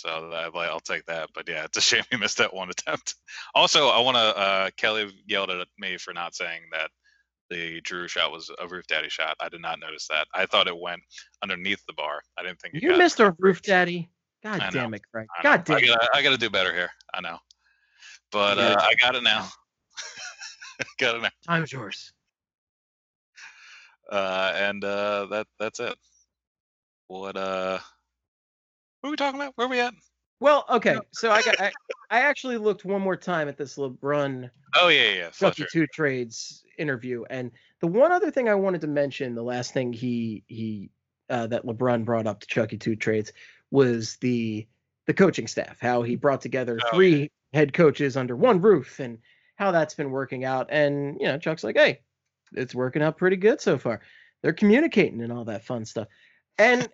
So 0.00 0.30
like, 0.54 0.68
I'll 0.68 0.80
take 0.80 1.04
that. 1.06 1.28
But 1.34 1.48
yeah, 1.48 1.64
it's 1.64 1.76
a 1.76 1.80
shame 1.80 2.04
he 2.10 2.16
missed 2.16 2.38
that 2.38 2.54
one 2.54 2.70
attempt. 2.70 3.14
Also, 3.54 3.88
I 3.88 4.00
want 4.00 4.16
to. 4.16 4.38
Uh, 4.38 4.70
Kelly 4.76 5.12
yelled 5.26 5.50
at 5.50 5.66
me 5.78 5.96
for 5.98 6.14
not 6.14 6.34
saying 6.34 6.62
that 6.72 6.90
the 7.50 7.80
Drew 7.82 8.08
shot 8.08 8.32
was 8.32 8.50
a 8.58 8.66
roof 8.66 8.86
daddy 8.86 9.08
shot. 9.08 9.36
I 9.40 9.48
did 9.48 9.60
not 9.60 9.80
notice 9.80 10.06
that. 10.08 10.26
I 10.34 10.46
thought 10.46 10.68
it 10.68 10.78
went 10.78 11.02
underneath 11.42 11.84
the 11.86 11.92
bar. 11.92 12.22
I 12.38 12.42
didn't 12.42 12.60
think 12.60 12.74
You 12.80 12.96
missed 12.96 13.20
a 13.20 13.34
roof 13.38 13.60
daddy. 13.62 14.08
God 14.42 14.62
damn 14.72 14.94
it, 14.94 15.02
Craig. 15.12 15.26
God 15.42 15.64
damn 15.64 15.76
I 15.76 15.80
it. 15.80 16.08
I 16.14 16.22
gotta 16.22 16.38
do 16.38 16.48
better 16.48 16.72
here. 16.72 16.90
I 17.12 17.20
know, 17.20 17.38
but 18.32 18.58
uh, 18.58 18.76
I 18.80 18.94
got 18.94 19.16
it 19.16 19.22
now. 19.22 19.48
got 20.98 21.16
it 21.16 21.22
now. 21.22 21.30
Time's 21.46 21.72
yours. 21.72 22.12
uh, 24.10 24.52
and 24.56 24.82
uh, 24.82 25.26
that 25.26 25.46
that's 25.58 25.80
it. 25.80 25.94
What 27.08 27.36
uh, 27.36 27.80
what 29.00 29.08
are 29.08 29.10
we 29.10 29.16
talking 29.16 29.40
about? 29.40 29.52
Where 29.56 29.66
are 29.66 29.70
we 29.70 29.80
at? 29.80 29.94
Well, 30.40 30.64
okay. 30.70 30.98
So 31.12 31.30
I 31.30 31.42
got 31.42 31.60
I, 31.60 31.70
I 32.10 32.20
actually 32.20 32.56
looked 32.56 32.84
one 32.84 33.02
more 33.02 33.16
time 33.16 33.48
at 33.48 33.56
this 33.56 33.76
LeBron 33.76 34.50
Oh 34.76 34.88
yeah, 34.88 35.12
yeah, 35.12 35.30
yeah. 35.40 35.66
Two 35.72 35.86
Trades 35.88 36.64
interview, 36.78 37.24
and 37.28 37.50
the 37.80 37.86
one 37.86 38.12
other 38.12 38.30
thing 38.30 38.48
I 38.48 38.54
wanted 38.54 38.80
to 38.82 38.86
mention, 38.86 39.34
the 39.34 39.42
last 39.42 39.72
thing 39.72 39.92
he 39.92 40.44
he 40.46 40.90
uh, 41.28 41.46
that 41.48 41.64
LeBron 41.64 42.04
brought 42.04 42.26
up 42.26 42.40
to 42.40 42.46
Chucky 42.46 42.78
Two 42.78 42.96
Trades 42.96 43.32
was 43.70 44.16
the 44.16 44.66
the 45.06 45.14
coaching 45.14 45.46
staff, 45.46 45.78
how 45.80 46.02
he 46.02 46.16
brought 46.16 46.40
together 46.40 46.78
Oh, 46.84 46.94
three 46.94 47.30
head 47.52 47.72
coaches 47.72 48.16
under 48.16 48.36
one 48.36 48.60
roof, 48.60 49.00
and 49.00 49.18
how 49.56 49.72
that's 49.72 49.94
been 49.94 50.10
working 50.10 50.44
out. 50.44 50.68
And 50.70 51.16
you 51.20 51.26
know, 51.26 51.38
Chuck's 51.38 51.64
like, 51.64 51.76
hey, 51.76 52.00
it's 52.52 52.74
working 52.74 53.02
out 53.02 53.18
pretty 53.18 53.36
good 53.36 53.60
so 53.60 53.76
far. 53.78 54.00
They're 54.42 54.52
communicating 54.52 55.20
and 55.20 55.32
all 55.32 55.44
that 55.46 55.64
fun 55.64 55.84
stuff. 55.84 56.08
And 56.58 56.88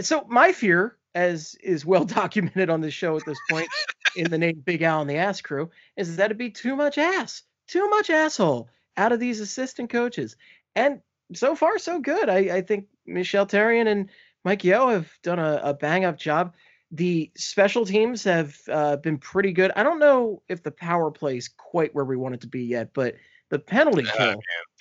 so 0.00 0.24
my 0.28 0.52
fear, 0.52 0.96
as 1.14 1.54
is 1.62 1.84
well 1.84 2.04
documented 2.20 2.70
on 2.70 2.80
this 2.80 2.94
show 2.94 3.16
at 3.16 3.24
this 3.26 3.38
point, 3.50 3.68
in 4.16 4.30
the 4.30 4.38
name 4.38 4.62
Big 4.64 4.82
Al 4.82 5.00
and 5.00 5.10
the 5.10 5.16
Ass 5.16 5.40
Crew, 5.40 5.70
is 5.96 6.16
that 6.16 6.26
it'd 6.26 6.38
be 6.38 6.50
too 6.50 6.76
much 6.76 6.98
ass, 6.98 7.42
too 7.66 7.88
much 7.88 8.10
asshole 8.10 8.68
out 8.96 9.12
of 9.12 9.20
these 9.20 9.40
assistant 9.40 9.90
coaches. 9.90 10.36
And 10.74 11.00
so 11.34 11.54
far, 11.54 11.78
so 11.78 12.00
good. 12.00 12.28
I, 12.28 12.56
I 12.56 12.60
think 12.60 12.86
Michel 13.06 13.46
Therrien 13.46 13.86
and 13.86 14.10
Mike 14.44 14.64
Yeo 14.64 14.88
have 14.88 15.10
done 15.22 15.38
a, 15.38 15.60
a 15.62 15.74
bang 15.74 16.04
up 16.04 16.18
job. 16.18 16.54
The 16.90 17.30
special 17.36 17.86
teams 17.86 18.22
have 18.24 18.56
uh, 18.68 18.96
been 18.96 19.16
pretty 19.16 19.52
good. 19.52 19.72
I 19.76 19.82
don't 19.82 19.98
know 19.98 20.42
if 20.48 20.62
the 20.62 20.70
power 20.70 21.10
play's 21.10 21.48
quite 21.48 21.94
where 21.94 22.04
we 22.04 22.16
want 22.16 22.34
it 22.34 22.42
to 22.42 22.48
be 22.48 22.64
yet, 22.64 22.92
but 22.92 23.14
the 23.48 23.58
penalty 23.58 24.02
Yeah, 24.04 24.16
kill 24.16 24.26
man, 24.26 24.36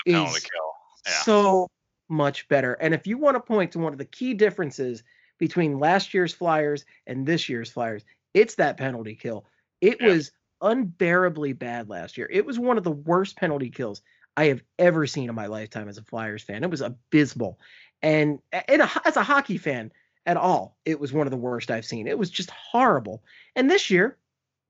the 0.05 0.11
penalty 0.13 0.37
is 0.37 0.43
kill. 0.43 0.71
Yeah. 1.05 1.21
so 1.21 1.67
much 2.09 2.47
better. 2.49 2.73
And 2.73 2.93
if 2.93 3.07
you 3.07 3.17
want 3.17 3.35
to 3.35 3.39
point 3.39 3.71
to 3.71 3.79
one 3.79 3.93
of 3.93 3.97
the 3.97 4.05
key 4.05 4.33
differences 4.33 5.03
between 5.41 5.79
last 5.79 6.13
year's 6.13 6.33
Flyers 6.33 6.85
and 7.07 7.25
this 7.25 7.49
year's 7.49 7.69
Flyers, 7.69 8.05
it's 8.33 8.55
that 8.55 8.77
penalty 8.77 9.15
kill. 9.15 9.45
It 9.81 9.99
Yeah. 9.99 10.07
was 10.07 10.31
unbearably 10.61 11.51
bad 11.53 11.89
last 11.89 12.17
year. 12.17 12.29
It 12.31 12.45
was 12.45 12.59
one 12.59 12.77
of 12.77 12.83
the 12.85 12.91
worst 12.91 13.35
penalty 13.35 13.71
kills 13.71 14.01
I 14.37 14.45
have 14.45 14.61
ever 14.79 15.07
seen 15.07 15.27
in 15.27 15.35
my 15.35 15.47
lifetime 15.47 15.89
as 15.89 15.97
a 15.97 16.03
Flyers 16.03 16.43
fan. 16.43 16.63
It 16.63 16.69
was 16.69 16.81
abysmal. 16.81 17.59
And, 18.03 18.39
and 18.53 18.83
a, 18.83 18.89
as 19.03 19.17
a 19.17 19.23
hockey 19.23 19.57
fan 19.57 19.91
at 20.27 20.37
all, 20.37 20.77
it 20.85 20.99
was 20.99 21.11
one 21.11 21.25
of 21.25 21.31
the 21.31 21.37
worst 21.37 21.71
I've 21.71 21.85
seen. 21.85 22.07
It 22.07 22.17
was 22.17 22.29
just 22.29 22.51
horrible. 22.51 23.23
And 23.55 23.69
this 23.69 23.89
year, 23.89 24.17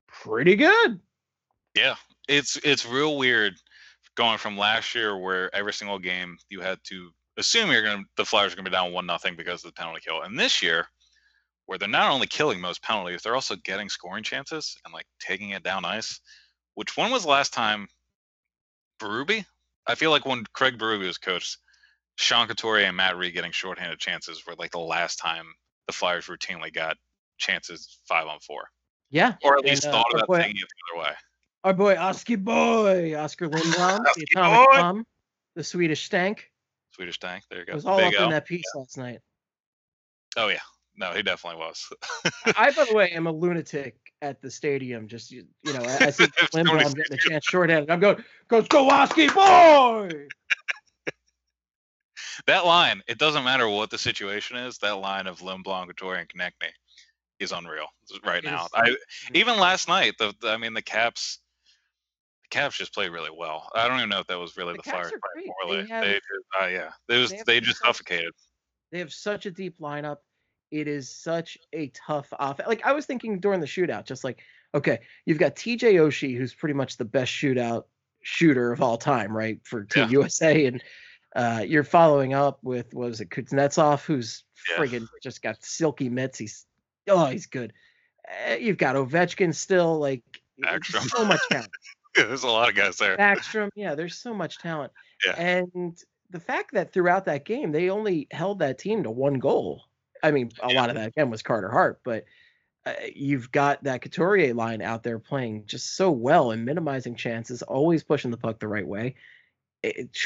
pretty 0.07 0.55
good. 0.55 0.99
Yeah, 1.75 1.95
it's 2.27 2.57
it's 2.63 2.85
real 2.85 3.17
weird 3.17 3.53
going 4.15 4.37
from 4.37 4.57
last 4.57 4.95
year 4.95 5.17
where 5.17 5.53
every 5.53 5.73
single 5.73 5.99
game 5.99 6.37
you 6.49 6.61
had 6.61 6.79
to 6.85 7.11
assume 7.41 7.69
you're 7.71 7.83
gonna 7.83 8.03
the 8.17 8.25
Flyers 8.25 8.53
are 8.53 8.55
gonna 8.55 8.69
be 8.69 8.73
down 8.73 8.93
one 8.93 9.05
nothing 9.05 9.35
because 9.35 9.63
of 9.65 9.73
the 9.73 9.79
penalty 9.79 10.01
kill, 10.05 10.21
and 10.21 10.39
this 10.39 10.61
year 10.63 10.87
where 11.67 11.77
they're 11.77 11.87
not 11.87 12.11
only 12.11 12.27
killing 12.27 12.59
most 12.59 12.81
penalties, 12.81 13.21
they're 13.21 13.35
also 13.35 13.55
getting 13.57 13.87
scoring 13.89 14.23
chances 14.23 14.75
and 14.83 14.93
like 14.93 15.05
taking 15.19 15.49
it 15.51 15.63
down 15.63 15.85
ice. 15.85 16.19
Which 16.73 16.97
when 16.97 17.11
was 17.11 17.23
the 17.23 17.29
last 17.29 17.53
time 17.53 17.87
Berube? 18.99 19.45
I 19.87 19.95
feel 19.95 20.11
like 20.11 20.25
when 20.25 20.43
Craig 20.53 20.77
Berube 20.77 21.05
was 21.05 21.17
coached, 21.17 21.57
Sean 22.15 22.47
Couturier 22.47 22.85
and 22.85 22.97
Matt 22.97 23.17
Read 23.17 23.31
getting 23.33 23.51
shorthanded 23.51 23.99
chances 23.99 24.45
were 24.45 24.55
like 24.57 24.71
the 24.71 24.79
last 24.79 25.17
time 25.17 25.45
the 25.87 25.93
Flyers 25.93 26.27
routinely 26.27 26.71
got 26.73 26.97
chances 27.37 27.99
five 28.07 28.27
on 28.27 28.39
four, 28.39 28.67
Yeah. 29.09 29.35
or 29.43 29.57
at 29.57 29.65
least 29.65 29.85
uh, 29.85 29.91
thought 29.91 30.05
our 30.11 30.17
about 30.17 30.27
boy- 30.27 30.41
taking 30.41 30.57
it 30.57 30.67
the 30.67 30.99
other 30.99 31.09
way. 31.09 31.15
Our 31.63 31.73
boy 31.73 31.95
Oscar 31.97 32.37
boy, 32.37 33.15
Oskar 33.15 33.47
Lindblom, 33.47 34.03
the 34.15 34.23
atomic 34.31 34.67
boy. 34.69 34.77
bomb, 34.77 35.05
the 35.55 35.63
Swedish 35.63 36.03
stank, 36.03 36.50
Swedish 36.91 37.19
tank. 37.19 37.43
There 37.49 37.59
you 37.59 37.65
go. 37.65 37.71
It 37.71 37.75
was 37.75 37.85
all 37.85 37.99
up 37.99 38.11
Big 38.11 38.21
in 38.21 38.29
that 38.29 38.45
piece 38.45 38.65
last 38.75 38.97
night. 38.97 39.19
Oh 40.37 40.47
yeah. 40.47 40.59
No, 40.97 41.13
he 41.13 41.23
definitely 41.23 41.59
was. 41.59 41.87
I, 42.57 42.71
by 42.71 42.85
the 42.85 42.93
way, 42.93 43.09
am 43.15 43.27
a 43.27 43.31
lunatic 43.31 43.95
at 44.21 44.41
the 44.41 44.51
stadium. 44.51 45.07
Just 45.07 45.31
you, 45.31 45.45
you 45.63 45.73
know, 45.73 45.83
I, 45.83 46.07
I 46.07 46.09
see 46.09 46.27
many 46.53 46.69
Lindblom 46.69 46.95
getting 46.95 47.13
a 47.13 47.17
chance 47.17 47.45
shorthanded. 47.45 47.89
I'm 47.89 47.99
going, 47.99 48.23
go, 48.47 48.61
go, 48.61 48.89
Oski 48.89 49.29
boy. 49.29 50.09
that 52.45 52.65
line, 52.65 53.01
it 53.07 53.17
doesn't 53.17 53.43
matter 53.43 53.67
what 53.69 53.89
the 53.89 53.97
situation 53.97 54.57
is. 54.57 54.77
That 54.79 54.97
line 54.97 55.27
of 55.27 55.39
Lindblom, 55.39 55.87
Couturier, 55.87 56.19
and 56.19 56.29
Konecny 56.29 56.69
is 57.39 57.51
unreal 57.51 57.87
right 58.25 58.43
now. 58.43 58.67
I 58.75 58.95
even 59.33 59.57
last 59.57 59.87
night, 59.87 60.15
the, 60.19 60.33
the- 60.41 60.49
I 60.49 60.57
mean, 60.57 60.73
the 60.73 60.81
Caps, 60.81 61.39
Caps 62.51 62.77
just 62.77 62.93
played 62.93 63.11
really 63.11 63.31
well. 63.35 63.69
I 63.73 63.87
don't 63.87 63.97
even 63.97 64.09
know 64.09 64.19
if 64.19 64.27
that 64.27 64.37
was 64.39 64.55
really 64.57 64.73
The 64.73 64.81
the, 64.85 64.89
Flyers 64.91 65.11
are 65.11 65.19
great. 65.33 65.47
poorly. 65.63 65.81
They 65.83 65.87
have- 65.89 66.03
They, 66.05 66.13
just, 66.13 66.23
uh, 66.61 66.67
yeah, 66.67 66.89
it 67.09 67.17
was 67.17 67.31
they 67.31 67.41
they 67.47 67.59
just 67.59 67.79
such- 67.79 67.87
suffocated. 67.87 68.31
They 68.91 68.99
have 68.99 69.11
such 69.13 69.45
a 69.45 69.51
deep 69.51 69.79
lineup. 69.79 70.17
It 70.69 70.87
is 70.87 71.09
such 71.09 71.57
a 71.73 71.87
tough 71.89 72.27
offense. 72.37 72.67
Like 72.67 72.85
I 72.85 72.91
was 72.93 73.05
thinking 73.05 73.39
during 73.39 73.59
the 73.59 73.65
shootout, 73.67 74.05
just 74.05 74.23
like, 74.23 74.39
okay, 74.75 74.99
you've 75.25 75.37
got 75.39 75.55
TJ 75.55 75.95
Oshie, 75.95 76.37
who's 76.37 76.53
pretty 76.53 76.73
much 76.75 76.97
the 76.97 77.05
best 77.05 77.31
shootout 77.31 77.83
shooter 78.21 78.71
of 78.71 78.81
all 78.81 78.97
time, 78.97 79.35
right? 79.35 79.59
For 79.63 79.83
Team 79.85 80.03
Yeah. 80.03 80.09
USA. 80.11 80.65
And 80.67 80.83
uh, 81.35 81.63
you're 81.65 81.83
following 81.85 82.33
up 82.33 82.59
with 82.63 82.93
what 82.93 83.09
was 83.09 83.21
it, 83.21 83.29
Kuznetsov, 83.29 84.03
who's 84.05 84.43
Yeah. 84.69 84.77
friggin' 84.77 85.07
just 85.23 85.41
got 85.41 85.63
silky 85.63 86.09
mitts. 86.09 86.37
He's 86.37 86.65
oh, 87.09 87.25
he's 87.27 87.47
good. 87.47 87.73
Uh, 88.49 88.53
you've 88.55 88.77
got 88.77 88.95
Ovechkin 88.95 89.55
still, 89.55 89.99
like 89.99 90.21
so 90.83 91.25
much 91.25 91.39
talent. 91.49 91.71
There's 92.15 92.43
a 92.43 92.47
lot 92.47 92.69
of 92.69 92.75
guys 92.75 92.97
there. 92.97 93.15
Backstrom, 93.17 93.69
yeah, 93.75 93.95
there's 93.95 94.17
so 94.17 94.33
much 94.33 94.57
talent. 94.59 94.91
Yeah. 95.25 95.33
And 95.37 95.97
the 96.29 96.39
fact 96.39 96.73
that 96.73 96.91
throughout 96.91 97.25
that 97.25 97.45
game 97.45 97.71
they 97.71 97.89
only 97.89 98.27
held 98.31 98.59
that 98.59 98.79
team 98.79 99.03
to 99.03 99.11
one 99.11 99.39
goal. 99.39 99.83
I 100.23 100.31
mean, 100.31 100.51
a 100.61 100.69
lot 100.69 100.89
of 100.89 100.95
that 100.95 101.07
again 101.07 101.29
was 101.29 101.41
Carter 101.41 101.69
Hart, 101.69 102.01
but 102.03 102.25
uh, 102.85 102.93
you've 103.15 103.51
got 103.51 103.83
that 103.83 104.01
Couturier 104.01 104.53
line 104.53 104.81
out 104.81 105.03
there 105.03 105.19
playing 105.19 105.65
just 105.65 105.95
so 105.95 106.11
well 106.11 106.51
and 106.51 106.65
minimizing 106.65 107.15
chances, 107.15 107.61
always 107.61 108.03
pushing 108.03 108.31
the 108.31 108.37
puck 108.37 108.59
the 108.59 108.67
right 108.67 108.87
way. 108.87 109.15
It, 109.83 110.17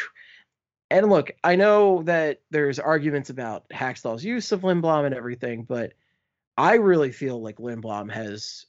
And 0.90 1.10
look, 1.10 1.32
I 1.44 1.56
know 1.56 2.04
that 2.04 2.42
there's 2.52 2.80
arguments 2.80 3.30
about 3.30 3.68
Hextall's 3.70 4.24
use 4.24 4.52
of 4.52 4.62
Lindblom 4.62 5.06
and 5.06 5.16
everything, 5.16 5.64
but 5.64 5.94
I 6.58 6.76
really 6.76 7.12
feel 7.12 7.42
like 7.42 7.58
Lindblom 7.58 8.12
has 8.12 8.66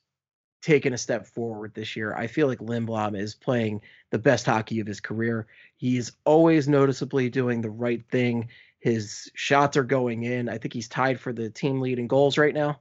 taken 0.67 0.93
a 0.93 0.99
step 0.99 1.29
forward 1.29 1.73
this 1.75 1.95
year. 1.95 2.13
I 2.13 2.27
feel 2.27 2.49
like 2.49 2.59
Lindblom 2.59 3.17
is 3.17 3.37
playing 3.37 3.83
the 4.11 4.19
best 4.19 4.47
hockey 4.47 4.81
of 4.81 4.87
his 4.87 4.99
career. 5.01 5.47
He's 5.77 6.11
always 6.25 6.67
noticeably 6.67 7.31
doing 7.31 7.61
the 7.61 7.71
right 7.71 8.05
thing. 8.11 8.49
His 8.81 9.31
shots 9.35 9.77
are 9.77 9.85
going 9.85 10.25
in. 10.25 10.49
I 10.49 10.59
think 10.59 10.75
he's 10.75 10.89
tied 10.89 11.21
for 11.21 11.33
the 11.33 11.51
team 11.51 11.81
lead 11.81 12.01
in 12.01 12.09
goals 12.09 12.37
right 12.37 12.53
now. 12.53 12.81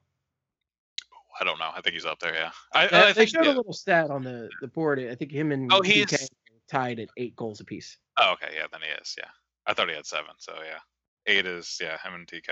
I 1.40 1.44
don't 1.44 1.60
know. 1.60 1.70
I 1.76 1.82
think 1.82 1.94
he's 1.94 2.06
up 2.06 2.20
there. 2.20 2.34
Yeah. 2.34 2.50
I, 2.74 2.86
I 2.86 2.88
they 3.08 3.14
think. 3.14 3.30
showed 3.30 3.46
yeah. 3.46 3.52
a 3.54 3.58
little 3.58 3.74
stat 3.74 4.10
on 4.10 4.24
the, 4.24 4.50
the 4.62 4.68
board. 4.68 5.00
I 5.00 5.14
think 5.14 5.32
him 5.32 5.52
and 5.52 5.72
Oh, 5.72 5.82
he's- 5.82 6.28
tied 6.68 7.00
at 7.00 7.10
eight 7.18 7.36
goals 7.36 7.60
apiece. 7.60 7.98
Oh, 8.18 8.34
okay. 8.34 8.52
Yeah, 8.56 8.66
then 8.72 8.82
he 8.82 8.90
is. 9.00 9.14
Yeah. 9.16 9.30
I 9.68 9.74
thought 9.76 9.88
he 9.90 9.94
had 9.96 10.08
seven. 10.08 10.32
So 10.40 10.54
yeah, 10.66 10.80
eight 11.28 11.46
is 11.46 11.78
yeah 11.80 11.98
him 12.04 12.16
and 12.16 12.26
TK. 12.28 12.50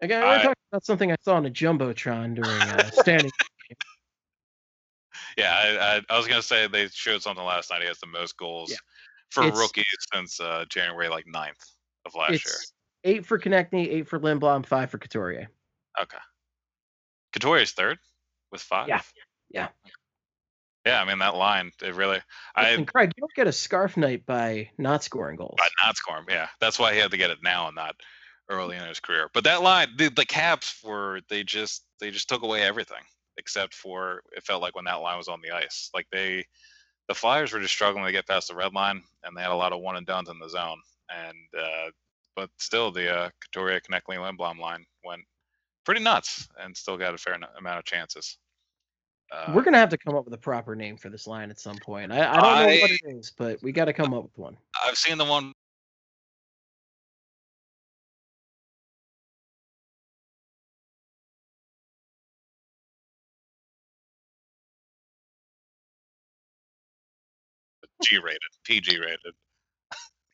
Again, 0.00 0.22
I 0.22 0.26
want 0.26 0.38
I- 0.38 0.40
to 0.42 0.46
talk 0.48 0.56
about 0.72 0.84
something 0.86 1.12
I 1.12 1.16
saw 1.20 1.34
on 1.34 1.44
a 1.44 1.50
jumbotron 1.50 2.34
during 2.34 2.50
uh, 2.62 2.90
standing. 2.90 3.30
Yeah, 5.36 5.52
I, 5.52 5.96
I, 5.96 6.00
I 6.10 6.16
was 6.18 6.26
gonna 6.26 6.42
say 6.42 6.66
they 6.66 6.88
showed 6.88 7.22
something 7.22 7.44
last 7.44 7.70
night. 7.70 7.82
He 7.82 7.88
has 7.88 7.98
the 7.98 8.06
most 8.06 8.36
goals 8.36 8.70
Yeah. 8.70 8.76
for 9.30 9.44
It's- 9.44 9.58
rookies 9.58 9.84
since 10.14 10.40
uh, 10.40 10.64
January 10.68 11.08
like 11.08 11.26
9th 11.26 11.50
of 12.06 12.14
last 12.14 12.44
year. 12.44 12.54
Eight 13.04 13.26
for 13.26 13.38
Konecny, 13.38 13.88
eight 13.88 14.08
for 14.08 14.18
Lindblom, 14.18 14.64
five 14.66 14.90
for 14.90 14.98
Couturier. 14.98 15.48
Okay. 16.00 16.18
Couture's 17.32 17.72
third 17.72 17.98
with 18.52 18.60
five. 18.62 18.88
Yeah, 18.88 19.00
yeah. 19.50 19.68
Yeah, 20.86 21.00
I 21.00 21.04
mean 21.06 21.18
that 21.20 21.34
line. 21.34 21.72
It 21.82 21.94
really. 21.94 22.20
I 22.54 22.70
and 22.70 22.86
Craig, 22.86 23.12
you 23.16 23.20
don't 23.22 23.32
get 23.34 23.46
a 23.46 23.52
scarf 23.52 23.96
night 23.96 24.26
by 24.26 24.70
not 24.78 25.02
scoring 25.02 25.36
goals. 25.36 25.56
by 25.58 25.68
not 25.84 25.96
scoring. 25.96 26.24
Yeah, 26.28 26.48
that's 26.60 26.78
why 26.78 26.92
he 26.92 27.00
had 27.00 27.10
to 27.12 27.16
get 27.16 27.30
it 27.30 27.38
now 27.42 27.66
and 27.68 27.74
not 27.74 27.96
early 28.50 28.76
in 28.76 28.84
his 28.86 29.00
career. 29.00 29.30
But 29.32 29.44
that 29.44 29.62
line, 29.62 29.88
the, 29.96 30.10
the 30.10 30.26
Caps 30.26 30.76
were 30.84 31.20
they 31.30 31.42
just 31.42 31.84
they 32.00 32.10
just 32.10 32.28
took 32.28 32.42
away 32.42 32.62
everything 32.62 32.98
except 33.38 33.74
for 33.74 34.22
it 34.32 34.44
felt 34.44 34.62
like 34.62 34.74
when 34.74 34.84
that 34.84 34.94
line 34.94 35.18
was 35.18 35.28
on 35.28 35.40
the 35.42 35.50
ice. 35.50 35.90
Like 35.94 36.06
they, 36.10 36.44
the 37.08 37.14
Flyers 37.14 37.52
were 37.52 37.60
just 37.60 37.74
struggling 37.74 38.04
to 38.04 38.12
get 38.12 38.26
past 38.26 38.48
the 38.48 38.54
red 38.54 38.72
line, 38.72 39.02
and 39.24 39.36
they 39.36 39.42
had 39.42 39.50
a 39.50 39.56
lot 39.56 39.72
of 39.72 39.80
one 39.80 39.96
and 39.96 40.06
dones 40.06 40.28
in 40.28 40.38
the 40.38 40.48
zone. 40.48 40.80
And 41.10 41.36
uh, 41.58 41.90
but 42.34 42.50
still, 42.58 42.90
the 42.90 43.14
uh, 43.14 43.30
Couturier, 43.40 43.80
Konecny, 43.80 44.16
Lindblom 44.16 44.58
line 44.58 44.84
went 45.04 45.22
pretty 45.84 46.02
nuts, 46.02 46.48
and 46.60 46.76
still 46.76 46.96
got 46.96 47.14
a 47.14 47.18
fair 47.18 47.38
amount 47.58 47.78
of 47.78 47.84
chances. 47.84 48.38
Uh, 49.32 49.52
We're 49.54 49.62
gonna 49.62 49.78
have 49.78 49.88
to 49.90 49.98
come 49.98 50.14
up 50.14 50.24
with 50.24 50.34
a 50.34 50.38
proper 50.38 50.74
name 50.76 50.96
for 50.96 51.08
this 51.08 51.26
line 51.26 51.50
at 51.50 51.58
some 51.58 51.76
point. 51.76 52.12
I, 52.12 52.30
I 52.30 52.40
don't 52.40 52.74
know 52.74 52.80
what 52.80 52.90
it 52.90 53.00
is, 53.04 53.32
but 53.36 53.62
we 53.62 53.72
got 53.72 53.86
to 53.86 53.92
come 53.92 54.14
up 54.14 54.22
with 54.24 54.38
one. 54.38 54.56
I've 54.86 54.96
seen 54.96 55.18
the 55.18 55.24
one. 55.24 55.52
G 68.14 68.18
rated, 68.22 68.40
PG 68.64 68.98
rated, 68.98 69.34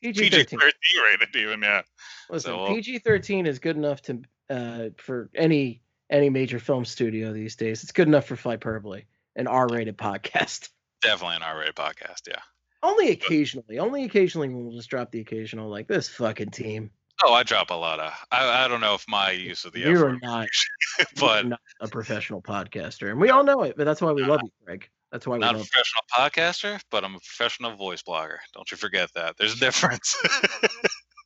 PG 0.01 0.21
PG 0.21 0.43
thirteen. 0.43 0.59
rated 1.03 1.35
even 1.35 1.61
yeah. 1.61 1.81
Listen, 2.29 2.51
so, 2.51 2.65
uh, 2.65 2.67
PG 2.67 2.99
thirteen 2.99 3.45
is 3.45 3.59
good 3.59 3.75
enough 3.75 4.01
to 4.03 4.21
uh, 4.49 4.89
for 4.97 5.29
any 5.35 5.81
any 6.09 6.29
major 6.29 6.59
film 6.59 6.85
studio 6.85 7.33
these 7.33 7.55
days. 7.55 7.83
It's 7.83 7.91
good 7.91 8.07
enough 8.07 8.25
for 8.25 8.35
Flyperbole, 8.35 9.05
an 9.35 9.47
R 9.47 9.67
rated 9.67 9.97
podcast. 9.97 10.69
Definitely 11.01 11.37
an 11.37 11.43
R 11.43 11.59
rated 11.59 11.75
podcast, 11.75 12.27
yeah. 12.27 12.41
Only 12.83 13.09
occasionally, 13.11 13.79
only 13.79 14.03
occasionally 14.03 14.49
we'll 14.49 14.71
just 14.71 14.89
drop 14.89 15.11
the 15.11 15.19
occasional 15.19 15.69
like 15.69 15.87
this 15.87 16.09
fucking 16.09 16.49
team. 16.49 16.91
Oh, 17.23 17.33
I 17.33 17.43
drop 17.43 17.69
a 17.69 17.75
lot 17.75 17.99
of. 17.99 18.13
I, 18.31 18.65
I 18.65 18.67
don't 18.67 18.81
know 18.81 18.95
if 18.95 19.05
my 19.07 19.31
use 19.31 19.65
of 19.65 19.73
the 19.73 19.81
F 19.81 19.89
You 19.89 19.97
are 19.99 20.05
word, 20.11 20.19
not, 20.23 20.47
but 21.19 21.43
you're 21.43 21.49
not 21.51 21.59
a 21.79 21.87
professional 21.87 22.41
podcaster, 22.41 23.11
and 23.11 23.19
we 23.19 23.29
all 23.29 23.43
know 23.43 23.63
it. 23.63 23.75
But 23.77 23.85
that's 23.85 24.01
why 24.01 24.11
we 24.11 24.23
love 24.23 24.41
you, 24.43 24.49
Greg. 24.65 24.89
That's 25.11 25.27
why 25.27 25.35
we 25.35 25.41
not 25.41 25.55
a 25.55 25.57
professional 25.57 26.03
podcaster, 26.13 26.79
but 26.89 27.03
I'm 27.03 27.15
a 27.15 27.19
professional 27.19 27.75
voice 27.75 28.01
blogger. 28.01 28.37
Don't 28.53 28.69
you 28.71 28.77
forget 28.77 29.09
that. 29.15 29.35
There's 29.37 29.55
a 29.55 29.59
difference. 29.59 30.15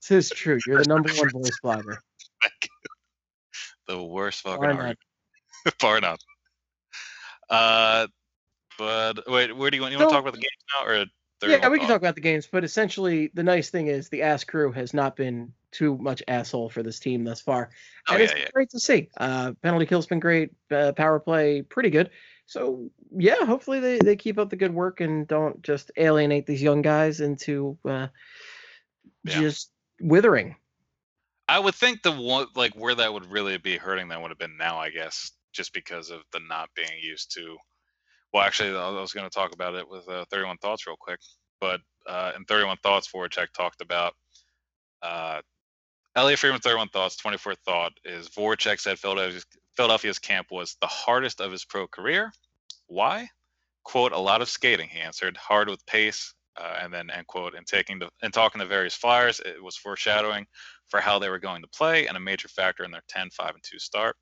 This 0.07 0.31
is 0.31 0.37
true. 0.37 0.59
You're 0.67 0.83
the 0.83 0.87
number 0.87 1.09
one 1.15 1.29
voice 1.29 1.57
blogger. 1.63 1.97
the 3.87 4.03
worst 4.03 4.41
fucking 4.41 4.59
Bar 4.59 4.67
none. 4.67 4.77
argument. 4.77 4.99
Bar 5.79 6.01
none. 6.01 6.17
Uh, 7.49 8.07
but 8.77 9.29
wait, 9.29 9.55
where 9.55 9.71
do 9.71 9.77
you 9.77 9.81
want? 9.81 9.93
You 9.93 9.99
want 9.99 10.09
to 10.09 10.15
talk 10.15 10.21
about 10.21 10.33
the 10.33 10.39
games 10.39 10.49
now, 10.79 10.85
or 10.85 11.05
Yeah, 11.49 11.69
we 11.69 11.79
can 11.79 11.87
talk 11.87 11.97
about 12.01 12.15
the 12.15 12.21
games, 12.21 12.47
but 12.51 12.63
essentially, 12.63 13.31
the 13.33 13.43
nice 13.43 13.69
thing 13.69 13.87
is 13.87 14.09
the 14.09 14.23
ass 14.23 14.43
crew 14.43 14.71
has 14.71 14.93
not 14.93 15.15
been 15.15 15.53
too 15.71 15.97
much 15.97 16.21
asshole 16.27 16.69
for 16.69 16.83
this 16.83 16.99
team 16.99 17.23
thus 17.23 17.41
far, 17.41 17.69
Oh 18.07 18.13
and 18.13 18.21
yeah, 18.21 18.29
it's 18.29 18.39
yeah. 18.39 18.47
great 18.53 18.69
to 18.71 18.79
see. 18.79 19.09
Uh, 19.17 19.53
penalty 19.61 19.85
kill's 19.85 20.07
been 20.07 20.19
great, 20.19 20.51
uh, 20.71 20.91
power 20.93 21.19
play 21.19 21.61
pretty 21.61 21.89
good. 21.89 22.11
So 22.47 22.89
yeah, 23.11 23.45
hopefully 23.45 23.79
they, 23.79 23.99
they 23.99 24.15
keep 24.15 24.37
up 24.37 24.49
the 24.49 24.55
good 24.55 24.73
work 24.73 25.01
and 25.01 25.27
don't 25.27 25.61
just 25.63 25.91
alienate 25.97 26.45
these 26.45 26.61
young 26.61 26.81
guys 26.81 27.21
into 27.21 27.77
uh, 27.89 28.07
Yeah. 29.23 29.41
just 29.41 29.71
withering. 30.01 30.55
I 31.47 31.59
would 31.59 31.75
think 31.75 32.01
the 32.01 32.11
one 32.11 32.47
like 32.55 32.73
where 32.75 32.95
that 32.95 33.13
would 33.13 33.31
really 33.31 33.57
be 33.57 33.77
hurting 33.77 34.07
them 34.07 34.21
would 34.21 34.31
have 34.31 34.39
been 34.39 34.57
now, 34.57 34.77
I 34.79 34.89
guess, 34.89 35.31
just 35.53 35.73
because 35.73 36.09
of 36.09 36.21
the 36.33 36.39
not 36.49 36.69
being 36.75 36.99
used 37.01 37.33
to. 37.35 37.57
Well, 38.33 38.43
actually, 38.43 38.77
I 38.77 38.89
was 38.89 39.13
going 39.13 39.29
to 39.29 39.33
talk 39.33 39.53
about 39.53 39.75
it 39.75 39.89
with 39.89 40.07
uh, 40.09 40.25
31 40.31 40.57
Thoughts 40.57 40.87
real 40.87 40.97
quick, 40.99 41.19
but 41.61 41.81
uh, 42.07 42.33
in 42.35 42.45
31 42.45 42.77
Thoughts, 42.83 43.09
Voracek 43.13 43.47
talked 43.53 43.81
about 43.81 44.13
uh, 45.01 45.41
Elliotte 46.15 46.39
Friedman. 46.39 46.61
31 46.61 46.89
Thoughts, 46.89 47.17
24th 47.21 47.57
Thought 47.65 47.93
is 48.03 48.29
Voracek 48.29 48.79
said 48.79 48.99
Philadelphia's, 48.99 49.45
Philadelphia's 49.75 50.19
camp 50.19 50.47
was 50.51 50.77
the 50.81 50.87
hardest 50.87 51.41
of 51.41 51.51
his 51.51 51.65
pro 51.65 51.87
career. 51.87 52.31
Why? 52.87 53.29
Quote, 53.83 54.13
a 54.13 54.19
lot 54.19 54.41
of 54.41 54.49
skating, 54.49 54.89
he 54.89 54.99
answered, 54.99 55.37
hard 55.37 55.69
with 55.69 55.85
pace, 55.85 56.33
uh, 56.57 56.79
and 56.81 56.93
then 56.93 57.09
end 57.09 57.27
quote, 57.27 57.53
and 57.55 57.67
taking 57.67 57.99
the 57.99 58.09
and 58.21 58.33
talking 58.33 58.59
to 58.59 58.65
various 58.65 58.95
flyers, 58.95 59.39
it 59.41 59.61
was 59.61 59.75
foreshadowing 59.75 60.47
for 60.89 60.99
how 60.99 61.19
they 61.19 61.29
were 61.29 61.39
going 61.39 61.61
to 61.61 61.67
play 61.67 62.07
and 62.07 62.17
a 62.17 62.19
major 62.19 62.47
factor 62.47 62.83
in 62.83 62.91
their 62.91 63.03
10 63.07 63.29
5 63.31 63.49
and 63.49 63.63
2 63.63 63.79
start 63.79 64.15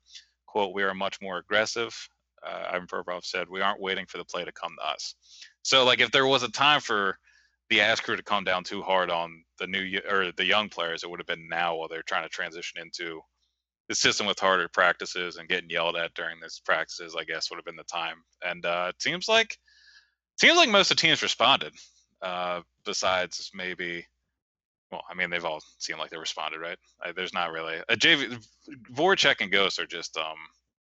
quote 0.46 0.74
we 0.74 0.82
are 0.82 0.94
much 0.94 1.20
more 1.20 1.38
aggressive 1.38 1.94
uh, 2.46 2.64
ivan 2.72 2.86
Provorov 2.86 3.24
said 3.24 3.48
we 3.48 3.60
aren't 3.60 3.80
waiting 3.80 4.06
for 4.06 4.18
the 4.18 4.24
play 4.24 4.44
to 4.44 4.52
come 4.52 4.74
to 4.78 4.88
us 4.88 5.14
so 5.62 5.84
like 5.84 6.00
if 6.00 6.10
there 6.10 6.26
was 6.26 6.42
a 6.42 6.50
time 6.50 6.80
for 6.80 7.18
the 7.70 7.80
ass 7.80 8.00
crew 8.00 8.16
to 8.16 8.22
come 8.22 8.44
down 8.44 8.64
too 8.64 8.82
hard 8.82 9.10
on 9.10 9.42
the 9.58 9.66
new 9.66 10.00
or 10.10 10.32
the 10.36 10.44
young 10.44 10.68
players 10.68 11.02
it 11.02 11.10
would 11.10 11.20
have 11.20 11.26
been 11.26 11.48
now 11.48 11.76
while 11.76 11.88
they're 11.88 12.02
trying 12.02 12.22
to 12.22 12.28
transition 12.28 12.80
into 12.80 13.20
the 13.88 13.94
system 13.94 14.26
with 14.26 14.38
harder 14.38 14.68
practices 14.68 15.36
and 15.36 15.48
getting 15.48 15.70
yelled 15.70 15.96
at 15.96 16.14
during 16.14 16.36
these 16.40 16.60
practices 16.64 17.16
i 17.18 17.24
guess 17.24 17.50
would 17.50 17.56
have 17.56 17.64
been 17.64 17.76
the 17.76 17.84
time 17.84 18.22
and 18.44 18.64
uh 18.64 18.86
it 18.88 19.02
seems 19.02 19.28
like 19.28 19.58
seems 20.36 20.56
like 20.56 20.68
most 20.68 20.90
of 20.90 20.96
the 20.96 21.00
teams 21.00 21.22
responded 21.22 21.72
uh 22.22 22.60
besides 22.84 23.50
maybe 23.54 24.04
well, 24.94 25.02
I 25.10 25.14
mean, 25.14 25.28
they've 25.28 25.44
all 25.44 25.60
seemed 25.78 25.98
like 25.98 26.10
they 26.10 26.18
responded, 26.18 26.60
right? 26.60 26.78
I, 27.02 27.10
there's 27.10 27.34
not 27.34 27.50
really 27.50 27.78
a 27.88 27.96
JV. 27.96 28.40
Voracek 28.92 29.40
and 29.40 29.50
Ghost 29.50 29.80
are 29.80 29.86
just 29.86 30.16
um 30.16 30.36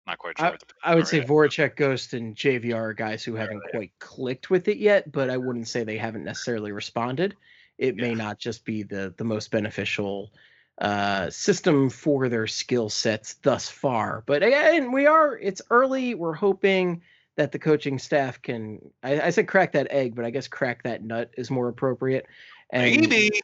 not 0.07 0.17
quite 0.17 0.39
sure. 0.39 0.51
what 0.51 0.61
the 0.61 0.67
I 0.83 0.95
would 0.95 1.07
say 1.07 1.19
yet. 1.19 1.29
Voracek, 1.29 1.77
Ghost, 1.77 2.15
and 2.15 2.35
JVR 2.35 2.75
are 2.75 2.95
guys 2.95 3.23
who 3.23 3.35
haven't 3.35 3.63
quite 3.71 3.93
clicked 3.99 4.49
with 4.49 4.67
it 4.69 4.79
yet, 4.79 5.13
but 5.13 5.29
I 5.29 5.37
wouldn't 5.37 5.69
say 5.69 5.85
they 5.85 5.99
haven't 5.99 6.25
necessarily 6.25 6.73
responded. 6.73 7.37
It 7.77 7.97
may 7.97 8.15
not 8.15 8.39
just 8.39 8.65
be 8.65 8.83
the 8.83 9.15
the 9.19 9.25
most 9.25 9.51
beneficial 9.51 10.33
uh, 10.81 11.29
system 11.31 11.91
for 11.91 12.29
their 12.29 12.47
skill 12.47 12.89
sets 12.89 13.35
thus 13.35 13.69
far. 13.69 14.23
But 14.27 14.43
again, 14.43 14.93
we 14.93 15.07
are 15.07 15.37
it's 15.37 15.63
early. 15.71 16.15
We're 16.15 16.35
hoping 16.35 17.03
that 17.37 17.53
the 17.53 17.59
coaching 17.59 17.99
staff 17.99 18.41
can. 18.43 18.81
I, 19.03 19.21
I 19.21 19.31
said 19.31 19.49
crack 19.49 19.73
that 19.73 19.89
egg, 19.91 20.15
but 20.15 20.25
I 20.25 20.31
guess 20.31 20.49
crack 20.49 20.83
that 20.85 21.03
nut 21.03 21.31
is 21.37 21.51
more 21.51 21.69
appropriate. 21.69 22.27
And, 22.71 23.09
maybe. 23.09 23.41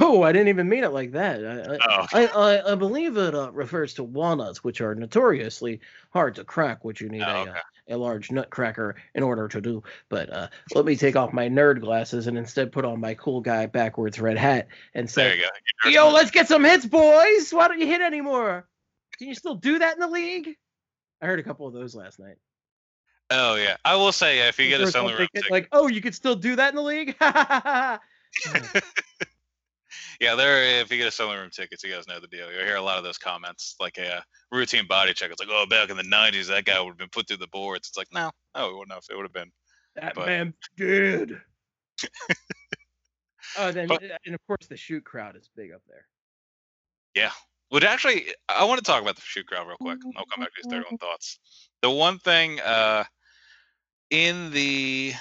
Oh, 0.00 0.22
I 0.22 0.32
didn't 0.32 0.48
even 0.48 0.68
mean 0.68 0.84
it 0.84 0.92
like 0.92 1.12
that. 1.12 1.44
I, 1.44 1.74
I, 1.74 1.78
Oh, 1.88 2.06
I, 2.12 2.26
I, 2.26 2.72
I 2.72 2.74
believe 2.74 3.16
it 3.16 3.34
uh, 3.34 3.52
refers 3.52 3.94
to 3.94 4.04
walnuts, 4.04 4.64
which 4.64 4.80
are 4.80 4.94
notoriously 4.94 5.80
hard 6.10 6.34
to 6.36 6.44
crack, 6.44 6.84
which 6.84 7.00
you 7.00 7.08
need 7.08 7.22
Oh, 7.22 7.30
a, 7.30 7.40
okay. 7.40 7.50
uh, 7.50 7.60
a 7.88 7.96
large 7.96 8.30
nutcracker 8.30 8.96
in 9.14 9.22
order 9.22 9.48
to 9.48 9.60
do. 9.60 9.82
But 10.08 10.32
uh, 10.32 10.48
let 10.74 10.84
me 10.84 10.96
take 10.96 11.16
off 11.16 11.32
my 11.32 11.48
nerd 11.48 11.80
glasses 11.80 12.26
and 12.26 12.38
instead 12.38 12.72
put 12.72 12.84
on 12.84 13.00
my 13.00 13.14
cool 13.14 13.40
guy 13.40 13.66
backwards 13.66 14.20
red 14.20 14.38
hat 14.38 14.68
and 14.94 15.10
say, 15.10 15.36
you. 15.84 15.90
Yo, 15.90 16.10
let's 16.10 16.30
get 16.30 16.48
some 16.48 16.64
hits, 16.64 16.86
boys. 16.86 17.52
Why 17.52 17.68
don't 17.68 17.80
you 17.80 17.86
hit 17.86 18.00
anymore? 18.00 18.66
Can 19.18 19.28
you 19.28 19.34
still 19.34 19.56
do 19.56 19.80
that 19.80 19.94
in 19.94 20.00
the 20.00 20.08
league? 20.08 20.56
I 21.20 21.26
heard 21.26 21.40
a 21.40 21.42
couple 21.42 21.66
of 21.66 21.74
those 21.74 21.94
last 21.94 22.18
night. 22.18 22.36
Oh 23.30 23.56
yeah, 23.56 23.76
I 23.84 23.96
will 23.96 24.12
say 24.12 24.46
if 24.48 24.58
you 24.58 24.68
get 24.68 24.80
a 24.80 24.84
First 24.84 24.96
one 24.96 25.04
selling 25.04 25.18
room 25.18 25.28
ticket, 25.34 25.50
like, 25.50 25.68
oh, 25.72 25.86
you 25.88 26.00
could 26.00 26.14
still 26.14 26.34
do 26.34 26.56
that 26.56 26.70
in 26.70 26.76
the 26.76 26.82
league? 26.82 27.16
yeah, 30.20 30.34
there. 30.34 30.80
If 30.80 30.90
you 30.90 30.98
get 30.98 31.08
a 31.08 31.10
selling 31.10 31.38
room 31.38 31.50
tickets, 31.50 31.82
you 31.84 31.92
guys 31.92 32.06
know 32.08 32.20
the 32.20 32.26
deal. 32.28 32.50
You'll 32.52 32.64
hear 32.64 32.76
a 32.76 32.82
lot 32.82 32.98
of 32.98 33.04
those 33.04 33.18
comments, 33.18 33.76
like 33.80 33.98
a 33.98 34.22
routine 34.50 34.86
body 34.86 35.12
check. 35.14 35.30
It's 35.30 35.40
like, 35.40 35.48
oh, 35.50 35.66
back 35.68 35.90
in 35.90 35.96
the 35.96 36.02
'90s, 36.02 36.48
that 36.48 36.64
guy 36.64 36.80
would 36.80 36.88
have 36.90 36.98
been 36.98 37.08
put 37.10 37.28
through 37.28 37.38
the 37.38 37.48
boards. 37.48 37.88
It's 37.88 37.96
like, 37.96 38.08
no, 38.12 38.30
no, 38.56 38.68
it 38.70 38.72
wouldn't 38.76 38.92
have. 38.92 39.04
It 39.10 39.16
would 39.16 39.24
have 39.24 39.32
been. 39.32 39.50
that 39.96 40.14
But- 40.14 40.26
man 40.26 40.54
did. 40.76 41.40
Oh, 43.58 43.70
then 43.70 43.86
But- 43.88 44.02
and 44.24 44.34
of 44.34 44.40
course 44.46 44.66
the 44.68 44.76
shoot 44.76 45.04
crowd 45.04 45.36
is 45.36 45.50
big 45.54 45.72
up 45.72 45.82
there. 45.88 46.06
Yeah. 47.14 47.32
Would 47.70 47.84
actually, 47.84 48.32
I 48.48 48.64
want 48.64 48.78
to 48.78 48.84
talk 48.84 49.02
about 49.02 49.16
the 49.16 49.22
shoot 49.22 49.46
crowd 49.46 49.66
real 49.66 49.76
quick. 49.78 49.98
I'll 50.16 50.24
come 50.26 50.40
back 50.40 50.54
to 50.54 50.62
these 50.62 50.70
31 50.72 50.98
thoughts. 50.98 51.38
The 51.82 51.90
one 51.90 52.18
thing 52.18 52.60
uh, 52.60 53.04
in 54.10 54.50
the 54.52 55.14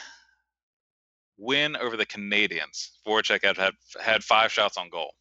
win 1.42 1.76
over 1.76 1.98
the 1.98 2.06
Canadiens, 2.06 2.92
Voracek 3.06 3.44
had, 3.44 3.58
had 3.58 3.74
had 4.00 4.24
five 4.24 4.52
shots 4.52 4.78
on 4.78 4.90
goal. 4.90 5.14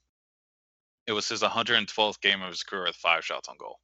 It 1.06 1.12
was 1.12 1.28
his 1.28 1.42
112th 1.42 2.20
game 2.20 2.42
of 2.42 2.50
his 2.50 2.62
career 2.62 2.84
with 2.84 2.96
five 2.96 3.24
shots 3.24 3.48
on 3.48 3.56
goal. 3.58 3.78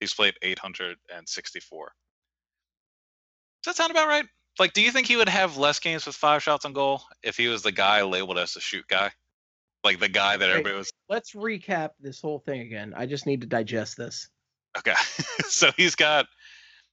He's 0.00 0.14
played 0.14 0.34
864. 0.42 1.92
Does 3.62 3.76
that 3.76 3.76
sound 3.76 3.90
about 3.90 4.08
right? 4.08 4.24
Like, 4.58 4.72
do 4.72 4.80
you 4.80 4.90
think 4.90 5.06
he 5.06 5.16
would 5.16 5.28
have 5.28 5.56
less 5.56 5.78
games 5.78 6.06
with 6.06 6.14
five 6.14 6.42
shots 6.42 6.64
on 6.64 6.72
goal 6.72 7.02
if 7.22 7.36
he 7.36 7.48
was 7.48 7.62
the 7.62 7.72
guy 7.72 8.02
labeled 8.02 8.38
as 8.38 8.54
the 8.54 8.60
shoot 8.60 8.86
guy? 8.88 9.10
Like 9.84 10.00
the 10.00 10.08
guy 10.08 10.36
that 10.36 10.48
everybody 10.48 10.76
was 10.76 10.90
Let's 11.10 11.32
recap 11.32 11.90
this 12.00 12.20
whole 12.20 12.38
thing 12.38 12.60
again. 12.62 12.94
I 12.96 13.04
just 13.04 13.26
need 13.26 13.42
to 13.42 13.46
digest 13.46 13.98
this. 13.98 14.28
Okay. 14.78 14.94
so 15.48 15.70
he's 15.76 15.94
got 15.94 16.26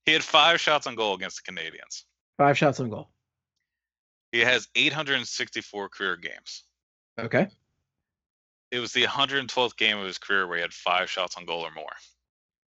he 0.06 0.12
had 0.12 0.24
five 0.24 0.60
shots 0.60 0.88
on 0.88 0.96
goal 0.96 1.16
against 1.16 1.42
the 1.44 1.52
Canadiens. 1.52 2.04
Five 2.38 2.58
shots 2.58 2.80
on 2.82 2.90
goal. 2.90 3.10
He 4.32 4.40
has 4.40 4.68
864 4.76 5.90
career 5.90 6.18
games. 6.18 6.64
Okay. 7.20 7.48
It 8.72 8.80
was 8.80 8.94
the 8.94 9.04
112th 9.04 9.76
game 9.76 9.98
of 9.98 10.08
his 10.08 10.18
career 10.18 10.48
where 10.48 10.58
he 10.58 10.62
had 10.62 10.74
five 10.74 11.10
shots 11.10 11.36
on 11.36 11.46
goal 11.46 11.62
or 11.62 11.72
more. 11.72 11.92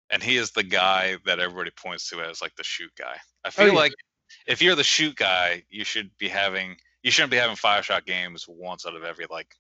And 0.10 0.22
he 0.22 0.36
is 0.38 0.52
the 0.52 0.64
guy 0.64 1.18
that 1.26 1.40
everybody 1.40 1.72
points 1.72 2.10
to 2.10 2.22
as 2.22 2.42
like 2.42 2.56
the 2.56 2.64
shoot 2.64 2.92
guy. 2.98 3.16
I 3.46 3.48
oh, 3.48 3.52
feel 3.52 3.68
yeah. 3.68 3.74
like 3.74 3.94
if 4.46 4.62
you're 4.62 4.76
the 4.76 4.84
shoot 4.84 5.16
guy, 5.16 5.64
you 5.70 5.84
should 5.84 6.12
be 6.18 6.28
having 6.28 6.76
you 7.02 7.12
shouldn't 7.12 7.32
be 7.32 7.38
having 7.38 7.56
five 7.56 7.86
shot 7.86 8.06
games 8.06 8.46
once 8.48 8.86
out 8.86 8.96
of 8.96 9.04
every 9.04 9.26
like 9.30 9.56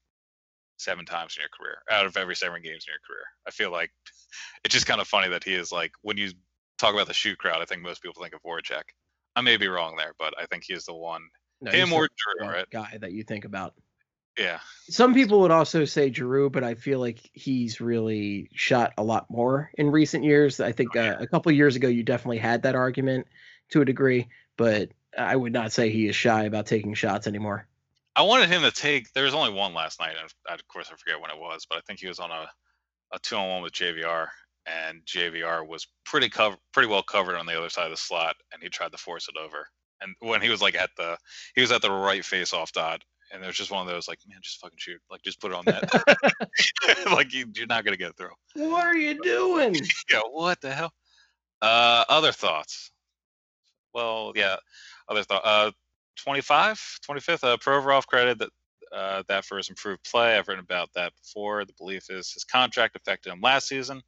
seven 0.77 1.05
times 1.05 1.35
in 1.37 1.41
your 1.41 1.49
career, 1.49 1.77
out 1.91 2.05
of 2.05 2.17
every 2.17 2.35
seven 2.35 2.61
games 2.61 2.85
in 2.87 2.91
your 2.91 2.99
career. 3.07 3.25
I 3.47 3.51
feel 3.51 3.71
like 3.71 3.91
it's 4.63 4.73
just 4.73 4.85
kind 4.85 5.01
of 5.01 5.07
funny 5.07 5.29
that 5.29 5.43
he 5.43 5.53
is 5.53 5.71
like 5.71 5.91
when 6.01 6.17
you 6.17 6.31
talk 6.77 6.93
about 6.93 7.07
the 7.07 7.13
shoot 7.13 7.37
crowd, 7.37 7.61
I 7.61 7.65
think 7.65 7.81
most 7.81 8.01
people 8.01 8.21
think 8.21 8.33
of 8.33 8.41
Voracek. 8.43 8.83
I 9.35 9.41
may 9.41 9.57
be 9.57 9.67
wrong 9.67 9.95
there, 9.95 10.13
but 10.19 10.33
I 10.39 10.45
think 10.45 10.63
he 10.65 10.73
is 10.73 10.85
the 10.85 10.93
one. 10.93 11.21
No, 11.63 11.71
Him 11.71 11.93
or 11.93 12.07
Drew, 12.39 12.47
right? 12.47 12.69
guy 12.69 12.97
that 12.99 13.11
you 13.13 13.23
think 13.23 13.45
about. 13.45 13.73
Yeah. 14.37 14.59
Some 14.89 15.13
people 15.13 15.41
would 15.41 15.51
also 15.51 15.85
say 15.85 16.11
Giroux, 16.11 16.49
but 16.49 16.63
I 16.63 16.73
feel 16.75 16.99
like 16.99 17.29
he's 17.33 17.79
really 17.79 18.49
shot 18.53 18.93
a 18.97 19.03
lot 19.03 19.27
more 19.29 19.71
in 19.75 19.91
recent 19.91 20.23
years. 20.23 20.59
I 20.59 20.71
think 20.71 20.95
Oh, 20.95 20.99
uh, 20.99 21.17
a 21.19 21.27
couple 21.27 21.51
years 21.51 21.75
ago 21.75 21.87
you 21.87 22.03
definitely 22.03 22.39
had 22.39 22.63
that 22.63 22.75
argument 22.75 23.27
to 23.69 23.81
a 23.81 23.85
degree, 23.85 24.27
but 24.57 24.89
I 25.17 25.35
would 25.35 25.53
not 25.53 25.71
say 25.71 25.89
he 25.89 26.07
is 26.07 26.15
shy 26.15 26.45
about 26.45 26.65
taking 26.65 26.95
shots 26.95 27.27
anymore. 27.27 27.67
I 28.15 28.23
wanted 28.23 28.49
him 28.49 28.63
to 28.63 28.71
take. 28.71 29.11
There 29.13 29.23
was 29.23 29.33
only 29.35 29.53
one 29.53 29.73
last 29.73 29.99
night, 29.99 30.15
and 30.19 30.31
I- 30.49 30.53
of 30.55 30.67
course 30.67 30.89
I 30.91 30.95
forget 30.95 31.21
when 31.21 31.31
it 31.31 31.37
was, 31.39 31.65
but 31.69 31.77
I 31.77 31.81
think 31.81 31.99
he 31.99 32.07
was 32.07 32.19
on 32.19 32.31
a, 32.31 32.49
a 33.11 33.19
two 33.19 33.35
on 33.35 33.49
one 33.49 33.61
with 33.61 33.73
JVR, 33.73 34.27
and 34.65 35.01
JVR 35.05 35.67
was 35.67 35.87
pretty 36.05 36.29
cover, 36.29 36.57
pretty 36.73 36.89
well 36.89 37.03
covered 37.03 37.35
on 37.37 37.45
the 37.45 37.57
other 37.57 37.69
side 37.69 37.85
of 37.85 37.91
the 37.91 37.97
slot, 37.97 38.35
and 38.51 38.61
he 38.63 38.69
tried 38.69 38.91
to 38.91 38.97
force 38.97 39.27
it 39.29 39.35
over. 39.39 39.67
And 40.03 40.15
when 40.19 40.41
he 40.41 40.49
was 40.49 40.61
like 40.61 40.75
at 40.75 40.89
the, 40.97 41.17
he 41.55 41.61
was 41.61 41.71
at 41.71 41.81
the 41.81 41.91
right 41.91 42.23
face 42.23 42.53
off 42.53 42.71
dot, 42.71 43.01
and 43.31 43.43
it 43.43 43.47
was 43.47 43.55
just 43.55 43.71
one 43.71 43.81
of 43.81 43.91
those 43.91 44.07
like, 44.07 44.19
man, 44.27 44.39
just 44.43 44.59
fucking 44.59 44.77
shoot, 44.77 45.01
like 45.09 45.23
just 45.23 45.41
put 45.41 45.51
it 45.51 45.55
on 45.55 45.65
that 45.65 45.89
like 47.11 47.33
you, 47.33 47.45
you're 47.55 47.67
not 47.67 47.83
gonna 47.83 47.97
get 47.97 48.15
through. 48.15 48.29
What 48.55 48.85
are 48.85 48.97
you 48.97 49.19
doing? 49.21 49.75
Yeah, 50.11 50.21
what 50.29 50.61
the 50.61 50.71
hell? 50.71 50.93
Uh, 51.61 52.03
other 52.09 52.31
thoughts? 52.31 52.91
Well, 53.93 54.33
yeah, 54.35 54.57
other 55.07 55.23
thought. 55.23 55.41
Uh, 55.45 55.71
25, 56.17 56.79
25th. 57.09 57.43
Uh, 57.43 57.57
Provorov 57.57 58.05
credited 58.05 58.39
that 58.39 58.49
uh, 58.95 59.23
that 59.27 59.45
for 59.45 59.57
his 59.57 59.69
improved 59.69 60.03
play. 60.03 60.37
I've 60.37 60.47
written 60.47 60.63
about 60.63 60.89
that 60.93 61.13
before. 61.15 61.65
The 61.65 61.73
belief 61.79 62.09
is 62.09 62.31
his 62.31 62.43
contract 62.43 62.95
affected 62.95 63.31
him 63.31 63.41
last 63.41 63.67
season, 63.67 64.01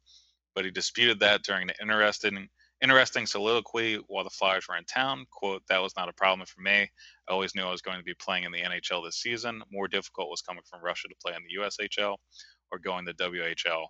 but 0.54 0.64
he 0.64 0.70
disputed 0.70 1.20
that 1.20 1.42
during 1.42 1.66
the 1.66 1.74
interesting 1.80 2.48
interesting 2.82 3.26
soliloquy 3.26 3.96
while 4.08 4.24
the 4.24 4.30
Flyers 4.30 4.66
were 4.68 4.76
in 4.76 4.84
town. 4.84 5.26
"Quote: 5.30 5.62
That 5.68 5.82
was 5.82 5.94
not 5.96 6.08
a 6.08 6.12
problem 6.14 6.46
for 6.46 6.60
me. 6.62 6.90
I 7.28 7.32
always 7.32 7.54
knew 7.54 7.64
I 7.64 7.70
was 7.70 7.82
going 7.82 7.98
to 7.98 8.04
be 8.04 8.14
playing 8.14 8.44
in 8.44 8.52
the 8.52 8.62
NHL 8.62 9.04
this 9.04 9.18
season. 9.22 9.62
More 9.70 9.88
difficult 9.88 10.30
was 10.30 10.42
coming 10.42 10.64
from 10.70 10.82
Russia 10.82 11.08
to 11.08 11.14
play 11.24 11.34
in 11.36 11.42
the 11.44 11.62
USHL 11.62 12.16
or 12.72 12.78
going 12.78 13.06
to 13.06 13.14
WHL." 13.14 13.86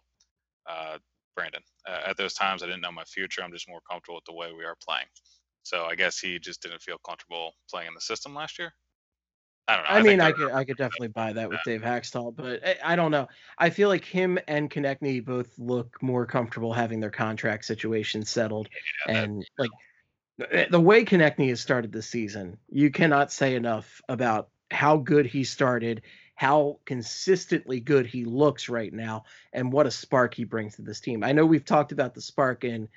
Uh, 0.69 0.99
Brandon. 1.37 1.63
Uh, 1.89 2.01
at 2.07 2.17
those 2.17 2.35
times, 2.35 2.63
I 2.63 2.67
didn't 2.67 2.83
know 2.83 2.93
my 2.93 3.05
future. 3.05 3.43
I'm 3.43 3.53
just 3.53 3.69
more 3.69 3.81
comfortable 3.91 4.17
with 4.17 4.25
the 4.27 4.35
way 4.35 4.53
we 4.53 4.65
are 4.65 4.77
playing. 4.87 5.07
So 5.63 5.85
I 5.85 5.95
guess 5.95 6.19
he 6.19 6.39
just 6.39 6.63
didn't 6.63 6.83
feel 6.83 6.99
comfortable 7.07 7.53
playing 7.71 7.89
in 7.89 7.95
the 7.95 8.01
system 8.01 8.35
last 8.35 8.59
year. 8.59 8.73
I 9.69 9.75
don't 9.77 9.85
know. 9.85 9.91
I, 9.91 9.95
think 9.95 10.07
mean, 10.07 10.21
I 10.21 10.33
could 10.33 10.51
I 10.51 10.65
could 10.65 10.77
definitely 10.77 11.09
buy 11.09 11.33
that 11.33 11.51
with 11.51 11.63
Dave 11.63 11.81
Hakstol, 11.83 12.37
but 12.37 12.65
I, 12.65 12.93
I 12.93 12.97
don't 12.97 13.11
know. 13.11 13.29
I 13.59 13.71
feel 13.71 13.89
like 13.89 14.05
him 14.05 14.39
and 14.47 14.71
Konecny 14.71 15.25
both 15.25 15.59
look 15.59 16.01
more 16.03 16.25
comfortable 16.25 16.73
having 16.73 17.01
their 17.01 17.11
contract 17.11 17.65
situation 17.65 18.25
settled, 18.25 18.69
Yeah, 19.07 19.15
and 19.17 19.47
like 19.59 19.71
the- 20.39 20.69
the 20.71 20.81
way 20.81 21.05
Konecny 21.05 21.49
has 21.49 21.61
started 21.61 21.93
this 21.93 22.07
season, 22.07 22.59
you 22.71 22.91
cannot 22.91 23.33
say 23.33 23.55
enough 23.57 24.01
about 24.09 24.51
how 24.71 24.99
good 24.99 25.27
he 25.27 25.43
started, 25.43 26.03
how 26.37 26.79
consistently 26.85 27.81
good 27.81 28.07
he 28.07 28.25
looks 28.25 28.69
right 28.69 28.93
now, 28.93 29.25
and 29.53 29.73
what 29.73 29.87
a 29.87 29.91
spark 29.91 30.35
he 30.35 30.45
brings 30.45 30.77
to 30.77 30.83
this 30.83 31.01
team. 31.01 31.25
I 31.25 31.33
know 31.33 31.47
we've 31.47 31.65
talked 31.65 31.93
about 31.93 32.15
the 32.15 32.21
spark 32.21 32.65
in 32.65 32.89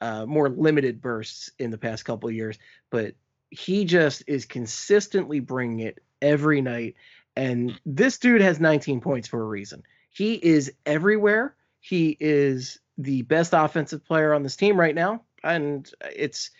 uh, 0.00 0.26
more 0.26 0.48
limited 0.50 1.00
bursts 1.00 1.50
in 1.58 1.70
the 1.70 1.78
past 1.78 2.04
couple 2.04 2.28
of 2.28 2.34
years, 2.34 2.58
but 2.90 3.14
he 3.50 3.84
just 3.84 4.24
is 4.26 4.44
consistently 4.46 5.40
bringing 5.40 5.80
it 5.80 6.02
every 6.20 6.60
night. 6.60 6.96
And 7.36 7.78
this 7.86 8.18
dude 8.18 8.40
has 8.40 8.60
19 8.60 9.00
points 9.00 9.28
for 9.28 9.40
a 9.40 9.46
reason. 9.46 9.82
He 10.10 10.34
is 10.34 10.72
everywhere. 10.84 11.54
He 11.80 12.16
is 12.18 12.78
the 12.98 13.22
best 13.22 13.52
offensive 13.54 14.04
player 14.04 14.34
on 14.34 14.42
this 14.42 14.56
team 14.56 14.78
right 14.78 14.94
now, 14.94 15.22
and 15.42 15.90
it's 16.14 16.50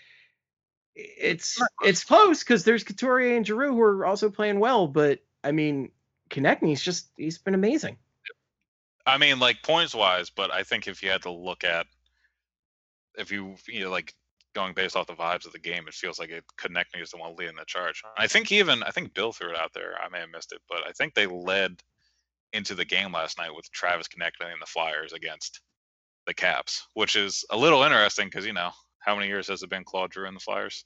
it's 0.94 1.60
it's 1.82 2.04
close 2.04 2.40
because 2.40 2.64
there's 2.64 2.84
Couturier 2.84 3.36
and 3.36 3.46
Giroux 3.46 3.74
who 3.74 3.80
are 3.80 4.06
also 4.06 4.30
playing 4.30 4.60
well. 4.60 4.86
But 4.86 5.20
I 5.44 5.52
mean, 5.52 5.90
Konecny's 6.30 6.82
just 6.82 7.08
he's 7.16 7.38
been 7.38 7.54
amazing. 7.54 7.96
I 9.04 9.18
mean, 9.18 9.38
like 9.38 9.62
points 9.62 9.94
wise, 9.94 10.30
but 10.30 10.50
I 10.50 10.62
think 10.62 10.86
if 10.86 11.02
you 11.02 11.10
had 11.10 11.22
to 11.22 11.30
look 11.30 11.64
at, 11.64 11.86
if 13.16 13.32
you 13.32 13.56
you 13.66 13.84
know 13.84 13.90
like 13.90 14.14
going 14.54 14.74
based 14.74 14.96
off 14.96 15.06
the 15.06 15.14
vibes 15.14 15.46
of 15.46 15.52
the 15.52 15.58
game, 15.58 15.86
it 15.86 15.94
feels 15.94 16.18
like 16.18 16.30
it 16.30 16.44
Konecny 16.58 17.02
is 17.02 17.10
the 17.10 17.16
one 17.16 17.36
leading 17.36 17.56
the 17.56 17.64
charge. 17.66 18.02
I 18.16 18.26
think 18.26 18.50
even 18.52 18.82
I 18.82 18.90
think 18.90 19.14
Bill 19.14 19.32
threw 19.32 19.50
it 19.50 19.58
out 19.58 19.72
there. 19.72 19.94
I 20.02 20.08
may 20.08 20.20
have 20.20 20.30
missed 20.30 20.52
it, 20.52 20.60
but 20.68 20.86
I 20.86 20.92
think 20.92 21.14
they 21.14 21.26
led 21.26 21.80
into 22.52 22.74
the 22.74 22.84
game 22.84 23.12
last 23.12 23.38
night 23.38 23.54
with 23.54 23.70
Travis 23.70 24.08
Konecny 24.08 24.52
and 24.52 24.60
the 24.60 24.66
Flyers 24.66 25.12
against 25.12 25.60
the 26.26 26.34
Caps, 26.34 26.86
which 26.94 27.16
is 27.16 27.44
a 27.50 27.56
little 27.56 27.82
interesting 27.82 28.26
because 28.26 28.46
you 28.46 28.52
know 28.52 28.70
how 28.98 29.14
many 29.14 29.28
years 29.28 29.48
has 29.48 29.62
it 29.62 29.70
been 29.70 29.84
Claude 29.84 30.12
Giroux 30.12 30.28
and 30.28 30.36
the 30.36 30.40
Flyers? 30.40 30.84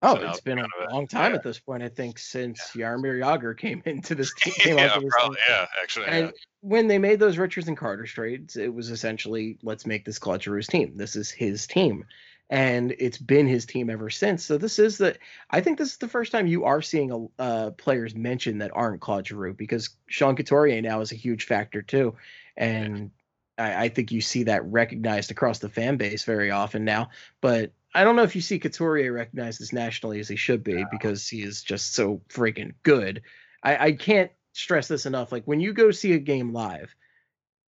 Oh, 0.00 0.14
So 0.14 0.28
it's 0.28 0.40
been 0.40 0.60
a 0.60 0.66
long 0.92 1.08
time 1.08 1.32
yeah. 1.32 1.38
at 1.38 1.42
this 1.42 1.58
point. 1.58 1.82
I 1.82 1.88
think 1.88 2.18
since 2.20 2.70
Jaromir 2.70 3.20
Jagr 3.20 3.58
came 3.58 3.82
into 3.86 4.14
this 4.14 4.32
team. 4.34 4.54
Yeah, 4.78 4.98
probably. 5.10 5.38
Yeah, 5.48 5.66
actually. 5.82 6.06
And 6.06 6.26
yeah. 6.26 6.32
when 6.60 6.86
they 6.86 6.98
made 6.98 7.18
those 7.18 7.36
Richards 7.36 7.66
and 7.66 7.76
Carter 7.76 8.04
trades, 8.04 8.56
it 8.56 8.72
was 8.72 8.90
essentially 8.90 9.58
let's 9.62 9.86
make 9.86 10.04
this 10.04 10.18
Claude 10.18 10.40
Giroux's 10.40 10.68
team. 10.68 10.96
This 10.96 11.16
is 11.16 11.30
his 11.30 11.66
team, 11.66 12.04
and 12.50 12.94
it's 12.98 13.18
been 13.18 13.46
his 13.46 13.66
team 13.66 13.90
ever 13.90 14.08
since. 14.10 14.44
So 14.44 14.56
this 14.56 14.78
is 14.78 14.98
the. 14.98 15.16
I 15.50 15.60
think 15.60 15.78
this 15.78 15.92
is 15.92 15.96
the 15.98 16.08
first 16.08 16.32
time 16.32 16.46
you 16.46 16.64
are 16.64 16.82
seeing 16.82 17.10
a 17.38 17.42
uh, 17.42 17.70
players 17.72 18.14
mentioned 18.14 18.62
that 18.62 18.70
aren't 18.74 19.00
Claude 19.00 19.26
Giroux 19.26 19.54
because 19.54 19.90
Sean 20.06 20.36
Couturier 20.36 20.80
now 20.80 21.00
is 21.00 21.12
a 21.12 21.16
huge 21.16 21.44
factor 21.44 21.82
too, 21.82 22.14
and 22.56 23.10
I, 23.58 23.84
I 23.84 23.88
think 23.88 24.12
you 24.12 24.20
see 24.20 24.44
that 24.44 24.64
recognized 24.64 25.30
across 25.30 25.58
the 25.58 25.68
fan 25.68 25.96
base 25.96 26.24
very 26.24 26.50
often 26.50 26.84
now. 26.84 27.10
But 27.40 27.72
I 27.94 28.04
don't 28.04 28.16
know 28.16 28.22
if 28.22 28.34
you 28.34 28.40
see 28.40 28.58
Couturier 28.58 29.12
recognized 29.12 29.60
as 29.60 29.72
nationally 29.72 30.20
as 30.20 30.28
he 30.28 30.36
should 30.36 30.64
be 30.64 30.84
because 30.90 31.28
he 31.28 31.42
is 31.42 31.62
just 31.62 31.94
so 31.94 32.22
freaking 32.28 32.74
good. 32.82 33.22
I, 33.62 33.86
I 33.86 33.92
can't 33.92 34.30
stress 34.52 34.88
this 34.88 35.06
enough. 35.06 35.32
Like 35.32 35.44
when 35.44 35.60
you 35.60 35.72
go 35.72 35.90
see 35.90 36.12
a 36.12 36.18
game 36.18 36.52
live, 36.52 36.94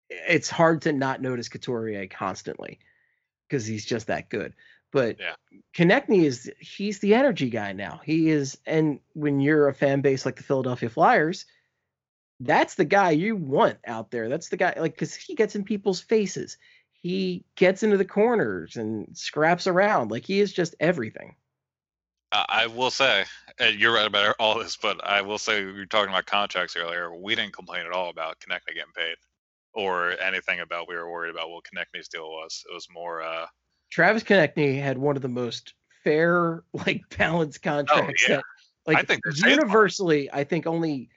it's 0.09 0.49
hard 0.49 0.83
to 0.83 0.93
not 0.93 1.21
notice 1.21 1.49
Couturier 1.49 2.07
constantly 2.07 2.79
because 3.47 3.65
he's 3.65 3.85
just 3.85 4.07
that 4.07 4.29
good. 4.29 4.53
But 4.91 5.19
Yeah. 5.19 5.35
Konecny 5.73 6.23
is 6.23 6.51
he's 6.59 6.99
the 6.99 7.13
energy 7.13 7.49
guy 7.49 7.73
now. 7.73 8.01
He 8.03 8.29
is, 8.29 8.57
and 8.65 8.99
when 9.13 9.39
you're 9.39 9.67
a 9.67 9.73
fan 9.73 10.01
base 10.01 10.25
like 10.25 10.35
the 10.35 10.43
Philadelphia 10.43 10.89
Flyers, 10.89 11.45
that's 12.39 12.75
the 12.75 12.85
guy 12.85 13.11
you 13.11 13.35
want 13.35 13.77
out 13.85 14.11
there. 14.11 14.29
That's 14.29 14.49
the 14.49 14.57
guy 14.57 14.73
like 14.77 14.93
because 14.93 15.15
he 15.15 15.35
gets 15.35 15.55
in 15.55 15.63
people's 15.63 16.01
faces. 16.01 16.57
He 16.91 17.45
gets 17.55 17.83
into 17.83 17.97
the 17.97 18.05
corners 18.05 18.75
and 18.75 19.15
scraps 19.17 19.67
around. 19.67 20.11
Like 20.11 20.25
he 20.25 20.39
is 20.39 20.53
just 20.53 20.75
everything. 20.79 21.35
I 22.31 22.45
I 22.49 22.67
will 22.67 22.91
say, 22.91 23.25
and 23.59 23.79
you're 23.79 23.93
right 23.93 24.07
about 24.07 24.35
all 24.39 24.59
this, 24.59 24.77
but 24.77 25.03
I 25.03 25.21
will 25.21 25.37
say 25.37 25.63
we 25.65 25.73
were 25.73 25.85
talking 25.85 26.09
about 26.09 26.25
contracts 26.25 26.75
earlier. 26.75 27.13
We 27.13 27.35
didn't 27.35 27.53
complain 27.53 27.85
at 27.85 27.91
all 27.91 28.09
about 28.09 28.39
Konecny 28.39 28.75
getting 28.75 28.93
paid, 28.95 29.15
or 29.73 30.19
anything 30.19 30.59
about 30.59 30.87
we 30.87 30.95
were 30.95 31.09
worried 31.11 31.31
about 31.31 31.49
what 31.49 31.63
Konecny's 31.65 32.07
deal 32.07 32.29
was. 32.29 32.63
It 32.69 32.73
was 32.73 32.87
more, 32.91 33.21
uh, 33.21 33.47
Travis 33.89 34.23
Konecny 34.23 34.81
had 34.81 34.97
one 34.97 35.15
of 35.15 35.21
the 35.21 35.29
most 35.29 35.73
fair, 36.03 36.63
like 36.73 37.01
balanced 37.17 37.61
contracts 37.61 38.25
oh, 38.27 38.31
yeah. 38.31 38.35
that, 38.37 38.45
like 38.85 39.07
think 39.07 39.21
universally, 39.35 40.29
I 40.31 40.43
think 40.43 40.65
only 40.67 41.09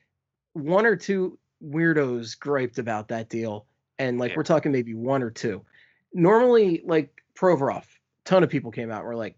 one 0.53 0.87
or 0.87 0.97
two 0.97 1.39
weirdos 1.65 2.39
griped 2.39 2.79
about 2.79 3.09
that 3.09 3.29
deal, 3.29 3.67
and 3.99 4.19
like 4.19 4.33
Yeah. 4.33 4.37
we're 4.39 4.43
talking 4.45 4.73
maybe 4.73 4.95
one 4.95 5.23
or 5.23 5.31
two. 5.31 5.65
Normally, 6.13 6.83
like 6.85 7.23
Provorov, 7.35 7.85
ton 8.25 8.43
of 8.43 8.51
people 8.51 8.71
came 8.71 8.91
out 8.91 8.99
and 8.99 9.07
were 9.07 9.17
like, 9.17 9.37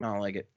I 0.00 0.06
don't 0.06 0.20
like 0.20 0.36
it, 0.36 0.48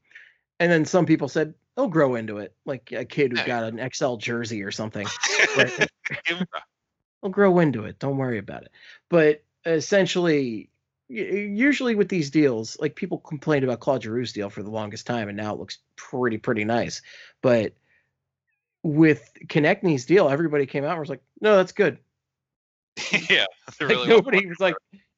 and 0.60 0.72
then 0.72 0.86
some 0.86 1.06
people 1.06 1.28
said 1.28 1.54
they'll 1.76 1.88
grow 1.88 2.16
into 2.16 2.38
it, 2.38 2.54
like 2.66 2.92
a 2.92 3.06
kid 3.06 3.38
who 3.38 3.46
got 3.46 3.64
an 3.64 3.90
XL 3.94 4.16
jersey 4.18 4.64
or 4.64 4.72
something. 4.72 5.08
Like, 5.58 5.90
they'll 7.22 7.32
grow 7.32 7.60
into 7.60 7.86
it. 7.86 8.00
Don't 8.00 8.18
worry 8.18 8.38
about 8.38 8.64
it. 8.64 8.72
But 9.10 9.44
essentially, 9.66 10.70
usually 11.10 11.96
with 11.96 12.10
these 12.10 12.30
deals, 12.30 12.78
like 12.80 12.96
people 12.96 13.18
complained 13.20 13.64
about 13.64 13.80
Claude 13.80 14.04
Giroux's 14.04 14.34
deal 14.34 14.50
for 14.50 14.64
the 14.64 14.70
longest 14.70 15.06
time, 15.08 15.28
and 15.28 15.38
now 15.38 15.54
it 15.54 15.60
looks 15.60 15.80
pretty 15.96 16.38
pretty 16.38 16.64
nice. 16.64 17.02
But 17.42 17.74
with 18.84 19.30
Konecny's 19.48 20.06
deal, 20.06 20.30
everybody 20.30 20.66
came 20.66 20.84
out 20.84 20.92
and 20.92 21.00
was 21.00 21.10
like, 21.10 21.24
"No, 21.42 21.58
that's 21.58 21.72
good." 21.72 21.98
yeah, 23.30 23.46
Like 23.80 23.90
really 23.90 24.08
nobody 24.08 24.46
was 24.46 24.60
like, 24.60 24.76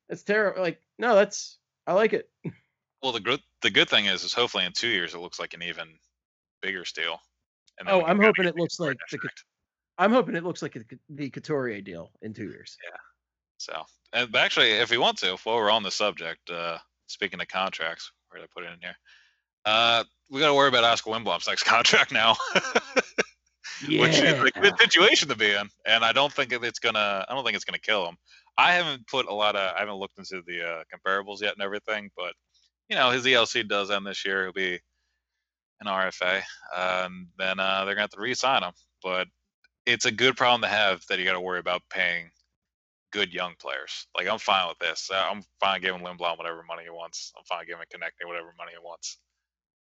"That's 0.09 0.23
terrible." 0.23 0.61
Like, 0.61 0.81
no, 0.97 1.15
that's 1.15 1.57
I 1.87 1.93
like 1.93 2.13
it. 2.13 2.29
Well, 3.03 3.13
the 3.13 3.19
good 3.19 3.41
the 3.63 3.71
good 3.71 3.89
thing 3.89 4.05
is, 4.05 4.23
is 4.23 4.31
hopefully 4.31 4.63
in 4.63 4.73
two 4.73 4.87
years 4.87 5.15
it 5.15 5.19
looks 5.19 5.39
like 5.39 5.55
an 5.55 5.63
even 5.63 5.87
bigger 6.61 6.85
steal. 6.85 7.19
Oh, 7.87 8.03
I'm 8.03 8.21
hoping 8.21 8.45
it 8.45 8.55
looks 8.55 8.79
like 8.79 8.95
the. 9.09 9.17
I'm 9.97 10.11
hoping 10.11 10.35
it 10.35 10.43
looks 10.43 10.61
like 10.61 10.73
the- 10.73 10.99
the 11.09 11.31
Couturier 11.31 11.81
deal 11.81 12.11
in 12.21 12.31
two 12.31 12.49
years. 12.49 12.77
So, 13.61 13.83
and, 14.11 14.31
but 14.31 14.41
actually, 14.41 14.71
if 14.71 14.89
we 14.89 14.97
want 14.97 15.19
to, 15.19 15.37
while 15.43 15.57
we're 15.57 15.69
on 15.69 15.83
the 15.83 15.91
subject, 15.91 16.49
uh, 16.49 16.79
speaking 17.05 17.39
of 17.39 17.47
contracts, 17.47 18.11
where 18.29 18.41
did 18.41 18.49
I 18.49 18.53
put 18.53 18.63
it 18.67 18.73
in 18.73 18.79
here? 18.81 18.95
Uh, 19.65 20.03
we 20.31 20.39
got 20.39 20.47
to 20.47 20.55
worry 20.55 20.69
about 20.69 20.83
Oskar 20.83 21.11
Lindblom's 21.11 21.47
next 21.47 21.63
contract 21.65 22.11
now, 22.11 22.35
which 23.87 24.17
is 24.17 24.33
a 24.33 24.51
good 24.59 24.79
situation 24.79 25.29
to 25.29 25.35
be 25.35 25.51
in. 25.51 25.69
And 25.85 26.03
I 26.03 26.11
don't 26.11 26.33
think 26.33 26.51
it's 26.51 26.79
gonna. 26.79 27.23
I 27.29 27.35
don't 27.35 27.43
think 27.43 27.55
it's 27.55 27.65
gonna 27.65 27.77
kill 27.77 28.07
him. 28.07 28.17
I 28.57 28.73
haven't 28.73 29.05
put 29.07 29.27
a 29.27 29.33
lot 29.33 29.55
of. 29.55 29.75
I 29.75 29.79
haven't 29.81 29.97
looked 29.97 30.17
into 30.17 30.41
the 30.47 30.67
uh, 30.67 30.83
comparables 30.91 31.41
yet 31.41 31.53
and 31.53 31.61
everything, 31.61 32.09
but 32.17 32.33
you 32.89 32.95
know, 32.95 33.11
his 33.11 33.25
ELC 33.25 33.67
does 33.67 33.91
end 33.91 34.07
this 34.07 34.25
year. 34.25 34.45
He'll 34.45 34.53
be 34.53 34.79
an 35.81 35.87
RFA. 35.87 36.41
Um, 36.75 37.27
then 37.37 37.59
uh, 37.59 37.85
they're 37.85 37.93
gonna 37.93 38.01
have 38.01 38.09
to 38.11 38.21
re-sign 38.21 38.63
him. 38.63 38.73
But 39.03 39.27
it's 39.85 40.05
a 40.05 40.11
good 40.11 40.35
problem 40.35 40.61
to 40.61 40.67
have 40.67 41.01
that 41.09 41.19
you 41.19 41.25
got 41.25 41.33
to 41.33 41.41
worry 41.41 41.59
about 41.59 41.83
paying 41.91 42.31
good 43.11 43.33
young 43.33 43.53
players. 43.59 44.07
Like 44.17 44.27
I'm 44.27 44.39
fine 44.39 44.67
with 44.67 44.79
this. 44.79 45.09
I'm 45.13 45.43
fine 45.59 45.81
giving 45.81 46.01
Lindblom 46.01 46.37
whatever 46.37 46.63
money 46.67 46.83
he 46.83 46.89
wants. 46.89 47.31
I'm 47.37 47.43
fine 47.45 47.65
giving 47.67 47.83
Konecny 47.93 48.27
whatever 48.27 48.53
money 48.57 48.71
he 48.71 48.79
wants. 48.83 49.17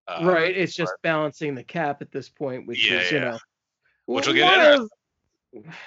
Uh, 0.08 0.24
right. 0.24 0.56
It's 0.56 0.74
just 0.74 0.92
balancing 1.02 1.54
the 1.54 1.62
cap 1.62 2.02
at 2.02 2.10
this 2.10 2.28
point, 2.28 2.66
which 2.66 2.90
Yeah, 2.90 3.00
is 3.00 3.10
you 3.12 3.18
yeah. 3.18 3.24
know, 3.24 3.38
Which 4.06 4.26
will 4.26 4.34
get 4.34 4.52
interesting. 4.52 4.82
of- 4.82 4.90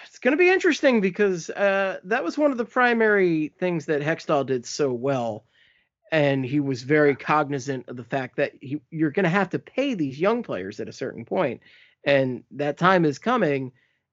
It's 0.07 0.19
going 0.19 0.31
to 0.33 0.37
be 0.37 0.49
interesting 0.49 1.01
because 1.01 1.49
uh, 1.49 1.99
that 2.05 2.23
was 2.23 2.37
one 2.37 2.51
of 2.51 2.57
the 2.57 2.65
primary 2.65 3.53
things 3.59 3.85
that 3.85 4.01
Hextall 4.01 4.45
did 4.45 4.65
so 4.65 4.91
well, 4.93 5.45
and 6.11 6.45
he 6.45 6.59
was 6.59 6.83
very 6.83 7.15
cognizant 7.15 7.87
of 7.89 7.95
the 7.97 8.03
fact 8.03 8.37
that 8.37 8.51
he, 8.61 8.81
you're 8.91 9.11
going 9.11 9.23
to 9.23 9.29
have 9.29 9.49
to 9.51 9.59
pay 9.59 9.93
these 9.93 10.19
young 10.19 10.43
players 10.43 10.79
at 10.79 10.89
a 10.89 10.93
certain 10.93 11.25
point, 11.25 11.61
and 12.05 12.43
that 12.51 12.77
time 12.77 13.05
is 13.05 13.19
coming. 13.19 13.71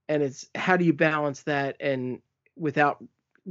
And 0.09 0.23
it's 0.25 0.47
how 0.57 0.77
do 0.77 0.85
you 0.85 0.93
balance 0.93 1.43
that 1.45 1.77
and 1.79 2.21
without 2.57 3.03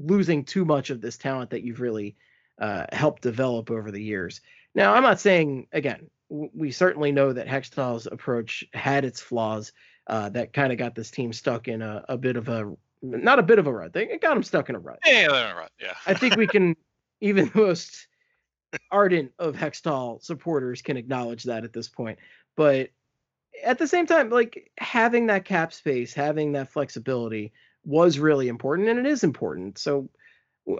losing 0.03 0.43
too 0.45 0.65
much 0.65 0.89
of 0.89 1.01
this 1.01 1.17
talent 1.17 1.49
that 1.51 1.63
you've 1.63 1.81
really 1.81 2.15
uh, 2.59 2.85
helped 2.91 3.21
develop 3.21 3.71
over 3.71 3.91
the 3.91 4.01
years. 4.03 4.41
Now, 4.75 4.93
I'm 4.93 5.03
not 5.03 5.19
saying 5.19 5.67
again. 5.71 6.09
w- 6.29 6.51
We 6.53 6.71
certainly 6.71 7.11
know 7.11 7.33
that 7.33 7.47
Hextall's 7.47 8.05
approach 8.05 8.63
had 8.73 9.05
its 9.05 9.21
flaws. 9.21 9.71
Uh, 10.07 10.29
that 10.29 10.53
kind 10.53 10.71
of 10.71 10.77
got 10.79 10.95
this 10.95 11.11
team 11.11 11.31
stuck 11.33 11.67
in 11.67 11.81
a, 11.83 12.03
a 12.09 12.17
bit 12.17 12.35
of 12.35 12.49
a 12.49 12.73
not 13.01 13.39
a 13.39 13.43
bit 13.43 13.59
of 13.59 13.67
a 13.67 13.73
rut. 13.73 13.93
They 13.93 14.17
got 14.17 14.33
them 14.33 14.43
stuck 14.43 14.69
in 14.69 14.75
a 14.75 14.79
rut. 14.79 14.99
Yeah, 15.05 15.27
they're 15.29 15.55
right. 15.55 15.71
Yeah. 15.79 15.93
I 16.05 16.13
think 16.15 16.35
we 16.35 16.47
can, 16.47 16.75
even 17.21 17.45
the 17.53 17.59
most 17.59 18.07
ardent 18.91 19.31
of 19.39 19.55
Hextall 19.55 20.21
supporters 20.21 20.81
can 20.81 20.97
acknowledge 20.97 21.43
that 21.43 21.63
at 21.63 21.73
this 21.73 21.87
point. 21.87 22.19
But 22.57 22.89
at 23.63 23.77
the 23.77 23.87
same 23.87 24.05
time, 24.05 24.29
like 24.29 24.71
having 24.77 25.27
that 25.27 25.45
cap 25.45 25.73
space, 25.73 26.13
having 26.13 26.53
that 26.53 26.71
flexibility 26.71 27.53
was 27.85 28.19
really 28.19 28.47
important, 28.47 28.89
and 28.89 28.99
it 28.99 29.05
is 29.05 29.23
important. 29.23 29.77
So 29.77 30.09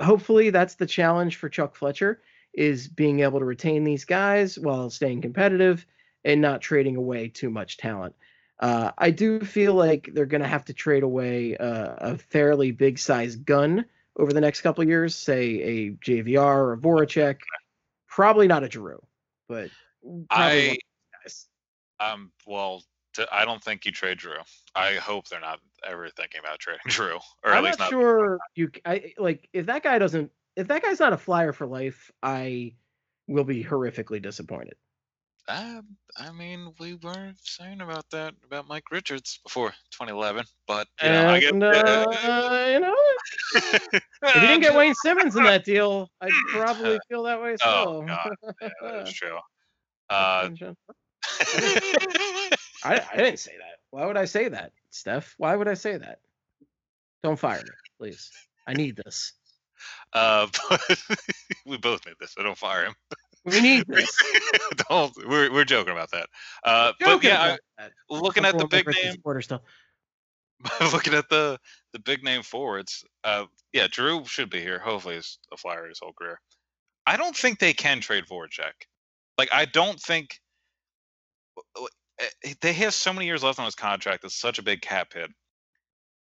hopefully 0.02 0.50
that's 0.50 0.76
the 0.76 0.86
challenge 0.86 1.38
for 1.38 1.50
Chuck 1.50 1.76
Fletcher 1.76 2.22
is 2.54 2.88
being 2.88 3.22
able 3.22 3.40
to 3.40 3.46
retain 3.46 3.84
these 3.84 4.06
guys 4.06 4.58
while 4.58 4.90
staying 4.90 5.22
competitive 5.22 5.86
and 6.24 6.42
not 6.42 6.62
trading 6.62 6.96
away 6.96 7.30
too 7.30 7.50
much 7.50 7.78
talent. 7.78 8.16
Uh, 8.60 8.92
I 8.98 9.12
do 9.12 9.40
feel 9.40 9.74
like 9.74 10.10
they're 10.14 10.26
going 10.26 10.42
to 10.42 10.48
have 10.48 10.66
to 10.66 10.74
trade 10.74 11.04
away 11.04 11.56
uh, 11.56 11.96
a 11.98 12.18
fairly 12.18 12.72
big 12.72 13.00
size 13.00 13.36
gun 13.36 13.86
over 14.18 14.34
the 14.34 14.42
next 14.42 14.62
couple 14.62 14.82
of 14.82 14.90
years, 14.90 15.16
say 15.16 15.62
a 15.62 15.92
JVR 15.92 16.44
or 16.44 16.74
a 16.74 16.78
Voracek. 16.78 17.38
Probably 18.08 18.48
not 18.48 18.64
a 18.64 18.70
Giroux, 18.70 19.02
but 19.48 19.70
I 20.30 20.78
um 22.00 22.32
well 22.46 22.84
to, 23.14 23.28
I 23.32 23.46
don't 23.46 23.64
think 23.64 23.86
you 23.86 23.92
trade 23.92 24.18
Drew. 24.18 24.38
I 24.76 24.94
hope 24.96 25.28
they're 25.28 25.40
not 25.40 25.60
ever 25.88 26.10
thinking 26.10 26.40
about 26.40 26.60
trading 26.60 26.82
Drew, 26.88 27.18
or 27.44 27.52
at 27.52 27.58
I'm 27.58 27.64
least 27.64 27.80
not 27.80 27.86
not. 27.86 27.90
sure 27.92 28.40
you. 28.56 28.70
c- 28.74 28.82
I 28.86 29.14
like 29.18 29.50
if 29.54 29.66
that 29.68 29.84
guy 29.84 29.98
doesn't. 30.00 30.32
If 30.56 30.68
that 30.68 30.82
guy's 30.82 31.00
not 31.00 31.14
a 31.14 31.18
flyer 31.18 31.54
for 31.54 31.66
life, 31.68 32.12
I 32.22 32.74
will 33.28 33.46
be 33.46 33.64
horrifically 33.64 34.22
disappointed. 34.22 34.76
Uh, 35.48 35.82
I 36.18 36.32
mean, 36.32 36.74
we 36.80 36.94
were 36.96 37.32
saying 37.42 37.82
about 37.82 38.06
that 38.12 38.36
about 38.46 38.68
Mike 38.68 38.92
Richards 38.92 39.40
before 39.44 39.70
2011, 39.92 40.46
but 40.68 40.88
you 41.02 41.10
know, 41.10 41.30
I 41.30 41.40
get. 41.40 41.54
and 41.54 41.64
uh, 41.64 42.06
you 42.72 42.80
know, 42.80 42.96
if 43.56 43.92
you 44.36 44.42
didn't 44.42 44.60
get 44.62 44.76
Wayne 44.76 44.94
Simmonds 44.94 45.36
in 45.36 45.44
that 45.44 45.66
deal, 45.66 46.12
I'd 46.22 46.30
probably 46.52 47.00
feel 47.10 47.24
that 47.24 47.42
way 47.42 47.56
Oh. 47.66 48.04
God. 48.04 48.36
Yeah, 48.62 48.70
that 48.82 49.08
is 49.08 49.14
true. 49.14 49.38
Uh, 50.12 50.50
I, 52.84 53.02
I 53.14 53.18
didn't 53.18 53.40
say 53.40 53.54
that. 53.58 53.80
Why 53.92 54.06
would 54.06 54.18
I 54.18 54.26
say 54.26 54.50
that, 54.50 54.72
Steph? 54.90 55.34
Why 55.38 55.56
would 55.56 55.68
I 55.68 55.74
say 55.74 55.98
that? 55.98 56.20
Don't 57.24 57.40
fire 57.40 57.60
me, 57.60 57.70
please. 57.98 58.32
I 58.68 58.74
need 58.74 58.96
this. 59.04 59.34
uh, 60.14 60.48
but 60.70 61.00
we 61.66 61.78
both 61.78 62.06
need 62.06 62.16
this. 62.20 62.34
So 62.34 62.44
don't 62.44 62.58
fire 62.58 62.86
him. 62.86 62.96
We 63.46 63.62
need 63.62 63.86
this. 63.88 64.12
don't. 64.90 65.14
We're 65.28 65.52
we're 65.52 65.66
joking 65.66 65.94
about 65.94 66.12
that. 66.12 66.28
Uh, 66.64 66.94
but 67.00 67.06
Joking 67.06 67.30
yeah, 67.32 67.58
I, 67.80 67.90
looking 68.10 68.46
at 68.46 68.58
the 68.58 68.68
big 68.68 68.86
name, 68.88 69.16
still. 69.42 69.64
looking 70.92 71.14
at 71.14 71.30
the 71.30 71.58
the 71.94 72.00
big 72.00 72.24
name 72.24 72.44
forwards. 72.44 73.04
Uh, 73.24 73.46
yeah, 73.74 73.88
Drew 73.90 74.26
should 74.26 74.50
be 74.50 74.60
here. 74.60 74.80
Hopefully, 74.80 75.16
he's 75.16 75.40
a 75.52 75.58
flyer 75.58 75.88
his 75.88 76.00
whole 76.00 76.14
career. 76.14 76.40
I 77.06 77.18
don't 77.18 77.36
think 77.36 77.60
they 77.60 77.74
can 77.74 78.02
trade 78.02 78.26
Voracek. 78.28 78.74
Like, 79.38 79.50
I 79.52 79.66
don't 79.66 80.00
think 80.00 80.40
Eh, 82.20 82.54
they 82.62 82.74
have 82.74 82.94
so 82.94 83.14
many 83.14 83.26
years 83.26 83.44
left 83.44 83.60
on 83.60 83.66
his 83.66 83.76
contract. 83.76 84.24
It's 84.24 84.40
such 84.40 84.60
a 84.60 84.64
big 84.64 84.82
cap 84.82 85.14
hit. 85.14 85.32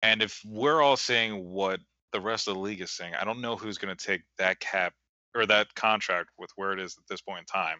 And 0.01 0.21
if 0.21 0.41
we're 0.45 0.81
all 0.81 0.97
seeing 0.97 1.45
what 1.49 1.79
the 2.11 2.21
rest 2.21 2.47
of 2.47 2.55
the 2.55 2.59
league 2.59 2.81
is 2.81 2.91
seeing, 2.91 3.15
I 3.15 3.23
don't 3.23 3.41
know 3.41 3.55
who's 3.55 3.77
going 3.77 3.95
to 3.95 4.05
take 4.05 4.21
that 4.37 4.59
cap 4.59 4.93
or 5.35 5.45
that 5.45 5.73
contract 5.75 6.29
with 6.37 6.51
where 6.55 6.73
it 6.73 6.79
is 6.79 6.97
at 6.97 7.07
this 7.07 7.21
point 7.21 7.39
in 7.39 7.45
time. 7.45 7.77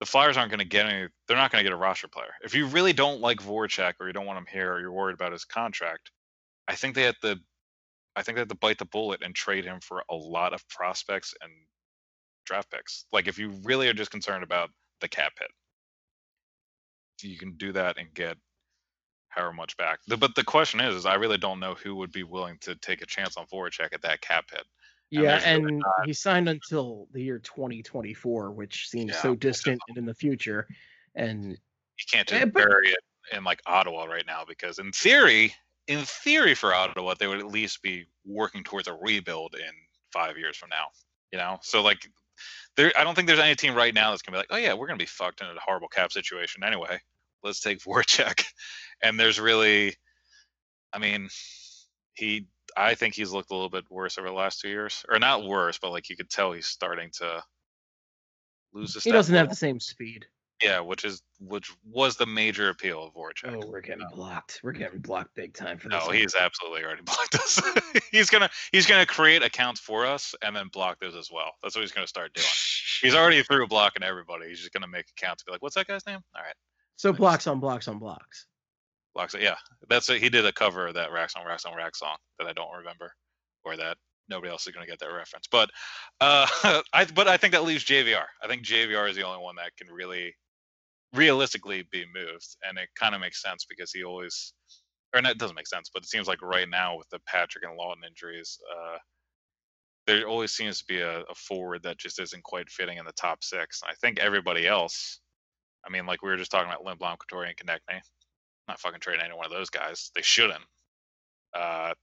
The 0.00 0.06
Flyers 0.06 0.36
aren't 0.36 0.50
going 0.50 0.58
to 0.58 0.64
get 0.64 0.86
any. 0.86 1.08
They're 1.28 1.36
not 1.36 1.52
going 1.52 1.62
to 1.62 1.68
get 1.68 1.72
a 1.72 1.80
roster 1.80 2.08
player. 2.08 2.34
If 2.42 2.54
you 2.54 2.66
really 2.66 2.92
don't 2.92 3.20
like 3.20 3.38
Voracek 3.38 3.94
or 4.00 4.06
you 4.06 4.12
don't 4.12 4.26
want 4.26 4.38
him 4.38 4.46
here 4.50 4.72
or 4.72 4.80
you're 4.80 4.92
worried 4.92 5.14
about 5.14 5.32
his 5.32 5.44
contract, 5.44 6.10
I 6.68 6.74
think 6.74 6.94
they 6.94 7.04
have 7.04 7.18
to. 7.20 7.38
I 8.16 8.22
think 8.22 8.36
they 8.36 8.40
have 8.40 8.48
to 8.48 8.56
bite 8.56 8.78
the 8.78 8.84
bullet 8.86 9.22
and 9.24 9.34
trade 9.34 9.64
him 9.64 9.80
for 9.80 10.04
a 10.08 10.14
lot 10.14 10.52
of 10.52 10.68
prospects 10.68 11.34
and 11.42 11.50
draft 12.44 12.70
picks. 12.70 13.06
Like 13.12 13.26
if 13.26 13.38
you 13.38 13.60
really 13.64 13.88
are 13.88 13.92
just 13.92 14.10
concerned 14.10 14.44
about 14.44 14.70
the 15.00 15.08
cap 15.08 15.32
hit, 15.38 15.50
you 17.22 17.36
can 17.38 17.52
do 17.52 17.72
that 17.72 17.98
and 17.98 18.12
get 18.14 18.36
however 19.28 19.52
much 19.52 19.76
back. 19.76 20.00
The, 20.06 20.16
but 20.16 20.34
the 20.34 20.44
question 20.44 20.80
is, 20.80 20.94
is 20.94 21.06
I 21.06 21.14
really 21.14 21.38
don't 21.38 21.60
know 21.60 21.74
who 21.74 21.96
would 21.96 22.12
be 22.12 22.22
willing 22.22 22.58
to 22.62 22.74
take 22.76 23.02
a 23.02 23.06
chance 23.06 23.36
on 23.36 23.46
Voracek 23.46 23.92
at 23.92 24.02
that 24.02 24.20
cap 24.20 24.46
hit. 24.50 24.64
And 25.12 25.22
Yeah, 25.22 25.38
there's 25.38 25.60
really 25.62 25.74
and 25.74 25.82
he 26.06 26.12
signed 26.12 26.48
until 26.48 27.08
the 27.12 27.22
year 27.22 27.38
2024, 27.38 28.52
which 28.52 28.88
seems 28.88 29.12
Yeah, 29.12 29.20
so 29.22 29.34
distant 29.34 29.80
and 29.88 29.98
in 29.98 30.06
the 30.06 30.14
future. 30.14 30.66
And 31.14 31.50
You 31.52 32.04
can't 32.10 32.32
Eh, 32.32 32.40
just 32.40 32.52
but- 32.52 32.64
bury 32.64 32.88
it 32.88 32.98
in 33.32 33.44
like 33.44 33.60
Ottawa 33.66 34.04
right 34.04 34.26
now 34.26 34.44
because 34.46 34.78
in 34.78 34.92
theory, 34.92 35.54
in 35.88 36.04
theory 36.04 36.54
for 36.54 36.72
Ottawa, 36.74 37.14
they 37.18 37.26
would 37.26 37.38
at 37.40 37.46
least 37.46 37.82
be 37.82 38.06
working 38.24 38.64
towards 38.64 38.88
a 38.88 38.94
rebuild 38.94 39.54
in 39.54 39.72
five 40.12 40.36
years 40.38 40.56
from 40.56 40.70
now. 40.70 40.88
You 41.32 41.38
know, 41.38 41.58
so 41.62 41.82
like 41.82 42.08
there, 42.76 42.92
I 42.98 43.04
don't 43.04 43.14
think 43.14 43.28
there's 43.28 43.38
any 43.38 43.54
team 43.54 43.74
right 43.74 43.94
now 43.94 44.10
that's 44.10 44.22
gonna 44.22 44.36
be 44.36 44.40
like, 44.40 44.48
oh 44.50 44.56
yeah, 44.56 44.74
we're 44.74 44.86
gonna 44.86 44.98
be 44.98 45.06
fucked 45.06 45.40
in 45.40 45.46
a 45.46 45.60
horrible 45.60 45.88
cap 45.88 46.12
situation 46.12 46.64
anyway. 46.64 46.98
Let's 47.42 47.60
take 47.60 47.78
Voracek. 47.84 48.44
And 49.02 49.18
there's 49.18 49.40
really, 49.40 49.94
I 50.92 50.98
mean, 50.98 51.28
he, 52.14 52.46
I 52.76 52.94
think 52.94 53.14
he's 53.14 53.32
looked 53.32 53.50
a 53.50 53.54
little 53.54 53.70
bit 53.70 53.84
worse 53.90 54.18
over 54.18 54.28
the 54.28 54.34
last 54.34 54.60
two 54.60 54.68
years, 54.68 55.04
or 55.08 55.18
not 55.18 55.44
worse, 55.44 55.78
but 55.78 55.90
like 55.92 56.08
you 56.10 56.16
could 56.16 56.30
tell 56.30 56.52
he's 56.52 56.66
starting 56.66 57.10
to 57.18 57.42
lose 58.72 58.94
his. 58.94 59.04
he 59.04 59.12
doesn't 59.12 59.34
have 59.34 59.48
the 59.48 59.56
same 59.56 59.78
speed. 59.78 60.26
Yeah, 60.62 60.80
which 60.80 61.04
is 61.04 61.22
which 61.40 61.72
was 61.84 62.16
the 62.16 62.26
major 62.26 62.68
appeal 62.70 63.04
of 63.04 63.14
Voracek. 63.14 63.60
Oh, 63.62 63.68
we're 63.68 63.80
getting 63.80 64.06
blocked. 64.12 64.60
We're 64.62 64.72
getting 64.72 65.00
blocked 65.00 65.34
big 65.34 65.52
time 65.52 65.78
for 65.78 65.88
this. 65.88 66.00
No, 66.00 66.06
one. 66.06 66.16
he's 66.16 66.34
absolutely 66.34 66.84
already 66.84 67.02
blocked 67.04 67.34
us. 67.34 67.60
he's 68.12 68.30
gonna 68.30 68.48
he's 68.72 68.86
gonna 68.86 69.06
create 69.06 69.42
accounts 69.42 69.80
for 69.80 70.06
us 70.06 70.34
and 70.42 70.54
then 70.54 70.68
block 70.72 71.00
those 71.00 71.16
as 71.16 71.30
well. 71.32 71.52
That's 71.62 71.74
what 71.74 71.82
he's 71.82 71.92
gonna 71.92 72.06
start 72.06 72.32
doing. 72.34 72.46
He's 73.02 73.14
already 73.20 73.42
through 73.42 73.66
blocking 73.66 74.04
everybody. 74.04 74.48
He's 74.48 74.60
just 74.60 74.72
gonna 74.72 74.86
make 74.86 75.06
accounts 75.10 75.42
and 75.42 75.46
be 75.46 75.52
like, 75.52 75.62
"What's 75.62 75.74
that 75.74 75.86
guy's 75.86 76.06
name?" 76.06 76.20
All 76.34 76.42
right, 76.42 76.54
so 76.96 77.12
blocks 77.12 77.46
on 77.46 77.58
blocks 77.58 77.88
on 77.88 77.98
blocks. 77.98 78.46
blocks. 79.12 79.34
Yeah, 79.38 79.56
that's 79.88 80.08
it. 80.08 80.22
He 80.22 80.28
did 80.28 80.46
a 80.46 80.52
cover 80.52 80.86
of 80.86 80.94
that 80.94 81.10
Racks 81.12 81.34
on 81.34 81.44
Racks 81.44 81.64
on 81.64 81.76
Rack 81.76 81.96
song 81.96 82.16
that 82.38 82.46
I 82.46 82.52
don't 82.52 82.74
remember, 82.76 83.12
or 83.64 83.76
that 83.76 83.96
nobody 84.28 84.50
else 84.50 84.66
is 84.66 84.72
gonna 84.72 84.86
get 84.86 85.00
that 85.00 85.12
reference. 85.12 85.48
But 85.50 85.70
uh, 86.20 86.46
I 86.92 87.06
but 87.12 87.26
I 87.26 87.36
think 87.36 87.52
that 87.52 87.64
leaves 87.64 87.84
JVR. 87.84 88.24
I 88.42 88.46
think 88.46 88.62
JVR 88.62 89.10
is 89.10 89.16
the 89.16 89.24
only 89.24 89.42
one 89.42 89.56
that 89.56 89.76
can 89.76 89.92
really 89.92 90.34
realistically 91.14 91.86
be 91.90 92.04
moved, 92.14 92.56
and 92.68 92.78
it 92.78 92.88
kind 92.98 93.14
of 93.14 93.20
makes 93.20 93.42
sense 93.42 93.64
because 93.68 93.92
he 93.92 94.04
always, 94.04 94.52
or 95.14 95.22
no, 95.22 95.30
it 95.30 95.38
doesn't 95.38 95.56
make 95.56 95.68
sense, 95.68 95.90
but 95.92 96.02
it 96.02 96.08
seems 96.08 96.28
like 96.28 96.42
right 96.42 96.68
now 96.68 96.96
with 96.96 97.08
the 97.10 97.20
Patrick 97.26 97.64
and 97.64 97.78
Laughton 97.78 98.06
injuries, 98.06 98.58
uh, 98.72 98.98
there 100.06 100.28
always 100.28 100.52
seems 100.52 100.78
to 100.80 100.84
be 100.86 101.00
a, 101.00 101.20
a 101.20 101.34
forward 101.34 101.82
that 101.84 101.98
just 101.98 102.20
isn't 102.20 102.44
quite 102.44 102.68
fitting 102.70 102.98
in 102.98 103.06
the 103.06 103.12
top 103.12 103.42
six. 103.44 103.80
I 103.86 103.94
think 103.94 104.18
everybody 104.18 104.66
else, 104.66 105.20
I 105.86 105.90
mean, 105.90 106.06
like 106.06 106.22
we 106.22 106.30
were 106.30 106.36
just 106.36 106.50
talking 106.50 106.70
about 106.70 106.84
Lindblom, 106.84 107.18
Couture, 107.18 107.44
and 107.44 107.56
Konecny, 107.56 108.00
not 108.68 108.80
fucking 108.80 109.00
trading 109.00 109.24
any 109.24 109.34
one 109.34 109.46
of 109.46 109.52
those 109.52 109.70
guys. 109.70 110.10
They 110.14 110.22
shouldn't. 110.22 110.64
Uh, 111.54 111.94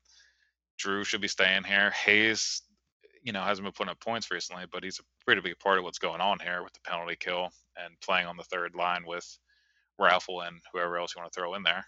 Drew 0.79 1.03
should 1.03 1.21
be 1.21 1.27
staying 1.27 1.63
here. 1.63 1.91
Hayes, 1.91 2.63
you 3.23 3.31
know, 3.31 3.41
hasn't 3.41 3.65
been 3.65 3.73
putting 3.73 3.91
up 3.91 3.99
points 3.99 4.31
recently, 4.31 4.63
but 4.71 4.83
he's 4.83 4.99
a 4.99 5.03
pretty 5.25 5.41
big 5.41 5.59
part 5.59 5.77
of 5.77 5.83
what's 5.83 5.99
going 5.99 6.21
on 6.21 6.39
here 6.39 6.63
with 6.63 6.73
the 6.73 6.79
penalty 6.83 7.15
kill 7.19 7.49
and 7.77 7.93
playing 8.01 8.27
on 8.27 8.37
the 8.37 8.43
third 8.43 8.73
line 8.75 9.03
with 9.05 9.25
Raffl 9.99 10.47
and 10.47 10.61
whoever 10.73 10.97
else 10.97 11.13
you 11.15 11.21
want 11.21 11.31
to 11.31 11.39
throw 11.39 11.53
in 11.55 11.63
there. 11.63 11.85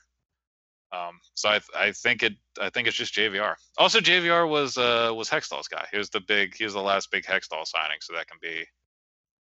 Um, 0.92 1.20
so 1.34 1.50
I, 1.50 1.60
I 1.76 1.92
think 1.92 2.22
it 2.22 2.34
I 2.62 2.70
think 2.70 2.88
it's 2.88 2.96
just 2.98 3.16
JVR. 3.16 3.56
Also, 3.80 4.00
JVR 4.00 4.48
was 4.48 4.78
uh, 4.78 5.12
was 5.16 5.28
Hextall's 5.28 5.68
guy. 5.68 5.88
He 5.92 5.98
was 5.98 6.12
the 6.12 6.22
big 6.22 6.56
he 6.56 6.66
was 6.66 6.74
the 6.74 6.82
last 6.82 7.10
big 7.10 7.24
Hextall 7.24 7.66
signing. 7.66 7.98
So 8.02 8.14
that 8.14 8.28
can 8.28 8.38
be 8.42 8.64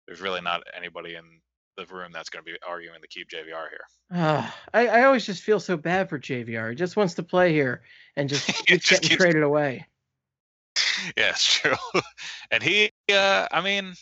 there's 0.07 0.21
really 0.21 0.41
not 0.41 0.63
anybody 0.77 1.17
in 1.17 1.25
the 1.77 1.87
room 1.87 2.11
that's 2.13 2.29
going 2.29 2.45
to 2.45 2.51
be 2.53 2.57
arguing 2.69 3.01
to 3.01 3.09
keep 3.09 3.29
JVR 3.29 3.69
here. 3.71 3.85
Ah, 4.13 4.57
I, 4.75 4.87
I 4.89 5.05
always 5.05 5.25
just 5.27 5.43
feel 5.43 5.59
so 5.59 5.77
bad 5.77 6.09
for 6.11 6.19
JVR. 6.21 6.71
He 6.71 6.77
just 6.77 6.97
wants 6.97 7.15
to 7.15 7.23
play 7.23 7.53
here 7.53 7.83
and 8.15 8.29
just 8.29 8.47
He 8.47 8.53
keeps 8.65 8.91
getting 8.91 9.09
keeps- 9.09 9.21
traded 9.23 9.43
away. 9.43 9.87
yeah, 11.17 11.31
it's 11.31 11.45
true. 11.45 11.75
and 12.51 12.63
he, 12.63 12.91
uh, 13.13 13.47
I 13.51 13.61
mean, 13.61 13.95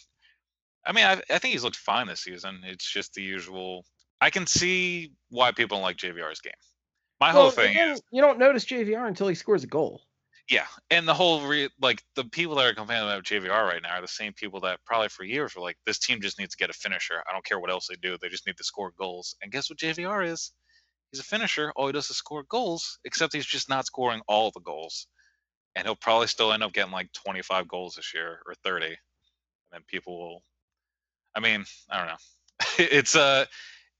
I 0.84 0.92
mean, 0.92 1.04
I, 1.06 1.22
I 1.30 1.38
think 1.38 1.52
he's 1.52 1.64
looked 1.64 1.76
fine 1.76 2.06
this 2.06 2.20
season. 2.22 2.60
It's 2.64 2.90
just 2.90 3.14
the 3.14 3.22
usual. 3.22 3.84
I 4.20 4.30
can 4.30 4.46
see 4.46 5.12
why 5.30 5.52
people 5.52 5.76
don't 5.76 5.82
like 5.82 5.96
JVR's 5.96 6.40
game. 6.40 6.52
My 7.20 7.32
Well, 7.32 7.50
whole 7.50 7.50
thing 7.50 7.76
is, 7.76 8.02
you 8.12 8.20
don't 8.22 8.38
notice 8.38 8.64
JVR 8.64 9.06
until 9.08 9.28
he 9.28 9.34
scores 9.34 9.64
a 9.64 9.66
goal. 9.66 10.02
yeah, 10.48 10.66
and 10.90 11.06
the 11.06 11.14
whole 11.14 11.46
re- 11.46 11.70
like 11.80 12.02
the 12.16 12.24
people 12.24 12.56
that 12.56 12.66
are 12.66 12.74
complaining 12.74 13.04
about 13.08 13.24
JVR 13.24 13.68
right 13.68 13.82
now 13.82 13.94
are 13.98 14.00
the 14.00 14.08
same 14.08 14.32
people 14.32 14.60
that 14.60 14.80
probably 14.84 15.08
for 15.08 15.24
years 15.24 15.54
were 15.54 15.62
like, 15.62 15.78
this 15.86 15.98
team 15.98 16.20
just 16.20 16.38
needs 16.40 16.54
to 16.54 16.58
get 16.58 16.70
a 16.70 16.72
finisher. 16.72 17.22
I 17.28 17.32
don't 17.32 17.44
care 17.44 17.60
what 17.60 17.70
else 17.70 17.86
they 17.88 17.94
do. 17.96 18.18
They 18.18 18.28
just 18.28 18.46
need 18.46 18.56
to 18.56 18.64
score 18.64 18.92
goals. 18.98 19.36
And 19.42 19.52
guess 19.52 19.70
what 19.70 19.78
JVR 19.78 20.26
is? 20.26 20.52
He's 21.12 21.20
a 21.20 21.24
finisher. 21.24 21.72
All 21.76 21.86
he 21.86 21.92
does 21.92 22.10
is 22.10 22.16
score 22.16 22.44
goals, 22.44 22.98
except 23.04 23.34
he's 23.34 23.46
just 23.46 23.68
not 23.68 23.86
scoring 23.86 24.22
all 24.28 24.50
the 24.52 24.60
goals. 24.60 25.06
And 25.76 25.86
he'll 25.86 25.96
probably 25.96 26.26
still 26.26 26.52
end 26.52 26.62
up 26.62 26.72
getting 26.72 26.92
like 26.92 27.12
25 27.12 27.68
goals 27.68 27.94
this 27.94 28.12
year 28.14 28.40
or 28.46 28.54
30. 28.64 28.86
And 28.86 28.96
then 29.72 29.82
people 29.88 30.18
will 30.18 30.42
I 31.34 31.40
mean, 31.40 31.64
I 31.90 31.98
don't 31.98 32.08
know. 32.08 32.16
It's 32.78 33.16
uh 33.16 33.46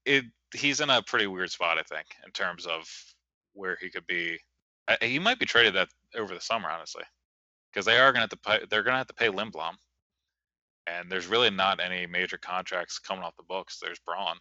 it 0.06 0.24
he's 0.54 0.80
in 0.80 0.90
a 0.90 1.02
pretty 1.02 1.26
weird 1.26 1.50
spot, 1.50 1.78
I 1.78 1.82
think, 1.82 2.06
in 2.26 2.32
terms 2.32 2.66
of 2.66 2.88
where 3.54 3.76
he 3.80 3.90
could 3.90 4.06
be. 4.06 4.38
I, 4.88 4.98
he 5.02 5.18
might 5.18 5.38
be 5.38 5.46
traded 5.46 5.74
that 5.74 5.88
over 6.16 6.34
the 6.34 6.40
summer, 6.40 6.70
honestly, 6.70 7.04
because 7.72 7.86
they 7.86 7.98
are 7.98 8.12
going 8.12 8.28
to 8.28 8.36
pay. 8.36 8.60
They're 8.70 8.82
going 8.82 8.94
to 8.94 8.98
have 8.98 9.06
to 9.08 9.14
pay 9.14 9.28
Lindblom, 9.28 9.74
and 10.86 11.10
there's 11.10 11.26
really 11.26 11.50
not 11.50 11.80
any 11.80 12.06
major 12.06 12.38
contracts 12.38 12.98
coming 12.98 13.24
off 13.24 13.36
the 13.36 13.44
books. 13.44 13.78
There's 13.80 14.00
Braun, 14.00 14.36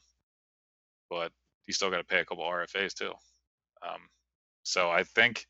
but 1.09 1.32
you 1.67 1.73
still 1.73 1.89
got 1.91 1.97
to 1.97 2.03
pay 2.03 2.19
a 2.19 2.25
couple 2.25 2.43
RFAs 2.43 2.93
too. 2.93 3.11
Um, 3.88 4.01
so 4.63 4.89
I 4.89 5.03
think 5.03 5.45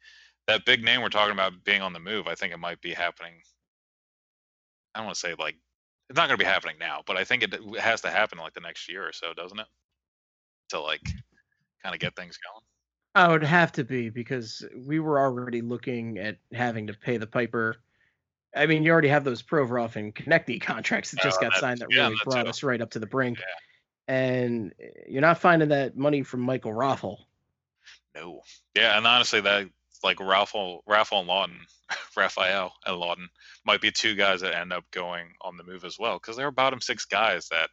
that 0.50 0.66
big 0.66 0.84
name 0.84 1.02
we're 1.02 1.10
talking 1.10 1.34
about 1.34 1.64
being 1.64 1.82
on 1.82 1.94
the 1.94 2.00
move, 2.00 2.28
I 2.28 2.36
think 2.36 2.54
it 2.54 2.60
might 2.60 2.82
be 2.82 2.92
happening. 2.94 3.34
I 4.94 5.00
don't 5.00 5.06
want 5.06 5.16
to 5.16 5.20
say 5.20 5.36
like 5.38 5.56
it's 6.10 6.18
not 6.18 6.28
going 6.28 6.38
to 6.40 6.44
be 6.44 6.50
happening 6.50 6.76
now, 6.80 7.04
but 7.06 7.18
I 7.18 7.24
think 7.24 7.44
it 7.44 7.56
has 7.80 8.02
to 8.02 8.10
happen 8.10 8.40
like 8.40 8.54
the 8.54 8.60
next 8.62 8.90
year 8.90 9.08
or 9.08 9.14
so, 9.14 9.34
doesn't 9.34 9.60
it? 9.60 9.68
To 10.70 10.80
like 10.82 11.04
kind 11.84 11.94
of 11.94 12.00
get 12.02 12.16
things 12.16 12.38
going. 12.38 12.64
I 13.16 13.28
would 13.28 13.44
have 13.44 13.72
to 13.74 13.84
be 13.84 14.10
because 14.10 14.66
we 14.88 15.00
were 15.00 15.20
already 15.20 15.62
looking 15.62 16.18
at 16.18 16.38
having 16.54 16.88
to 16.88 16.94
pay 16.94 17.18
the 17.18 17.28
Piper. 17.28 17.76
I 18.56 18.66
mean, 18.66 18.84
you 18.84 18.92
already 18.92 19.08
have 19.10 19.24
those 19.24 19.44
Provorov 19.44 19.96
and 19.96 20.14
Konecny 20.14 20.60
contracts 20.62 21.12
that 21.12 21.22
just 21.22 21.38
Oh, 21.38 21.42
got 21.42 21.54
that- 21.54 21.60
signed 21.60 21.80
that 21.80 21.92
yeah, 21.92 22.06
really 22.08 22.18
brought 22.24 22.48
us 22.48 22.64
right 22.64 22.82
up 22.82 22.92
to 22.92 23.00
the 23.00 23.08
brink. 23.08 23.38
Yeah. 23.40 24.16
And 24.16 24.74
eh, 24.82 24.88
you're 25.08 25.22
not 25.22 25.38
finding 25.40 25.70
that 25.70 25.96
money 25.96 26.24
from 26.24 26.42
Michael 26.42 26.72
Raffl. 26.72 27.18
No. 28.16 28.42
Yeah, 28.76 28.98
and 28.98 29.06
honestly, 29.06 29.42
that 29.42 29.68
like 30.04 30.20
Raphael, 30.22 30.82
Raphael 30.88 31.22
and 31.22 31.30
Laughton, 31.30 31.58
Raphael 32.18 32.74
and 32.86 32.96
Laughton 33.02 33.28
might 33.66 33.82
be 33.82 33.92
two 33.92 34.16
guys 34.16 34.42
that 34.42 34.56
end 34.56 34.74
up 34.74 34.86
going 34.92 35.28
on 35.42 35.58
the 35.58 35.64
move 35.64 35.86
as 35.86 35.98
well 36.00 36.16
because 36.16 36.38
they're 36.38 36.52
bottom 36.52 36.82
six 36.82 37.06
guys 37.06 37.50
that 37.50 37.70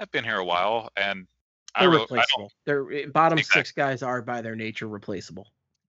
have 0.00 0.10
been 0.10 0.24
here 0.24 0.36
a 0.38 0.44
while, 0.44 0.90
and 0.96 1.26
They're 1.78 1.88
I 1.88 1.94
replaceable. 1.94 2.52
They're 2.66 2.92
eh, 2.92 3.06
bottom 3.06 3.38
Exactly. 3.38 3.60
six 3.60 3.72
guys 3.72 4.02
are 4.02 4.22
by 4.22 4.42
their 4.42 4.56
nature 4.56 4.88
replaceable. 4.88 5.46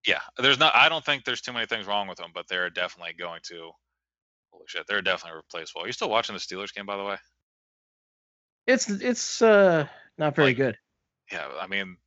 yeah, 0.08 0.22
there's 0.38 0.60
not. 0.60 0.76
I 0.76 0.89
don't 0.89 1.04
think 1.04 1.26
there's 1.26 1.41
too 1.41 1.54
many 1.54 1.66
things 1.66 1.88
wrong 1.88 2.08
with 2.08 2.18
them, 2.18 2.32
but 2.34 2.47
they're 2.47 2.70
definitely 2.70 3.14
going 3.14 3.41
to. 3.43 3.72
Holy 4.51 4.66
shit, 4.68 4.86
they're 4.88 5.01
definitely 5.01 5.38
replaceable. 5.38 5.84
Are 5.84 5.88
you 5.88 5.93
still 5.93 6.10
watching 6.10 6.36
the 6.36 6.39
Steelers 6.39 6.74
game, 6.74 6.86
by 6.86 6.97
the 6.97 7.04
way? 7.04 7.18
It's 8.68 8.89
it's 8.89 9.41
uh 9.41 9.88
not 10.18 10.36
very 10.36 10.49
Like, 10.49 10.58
good. 10.58 10.78
Yeah, 11.32 11.47
I 11.60 11.68
mean, 11.68 11.97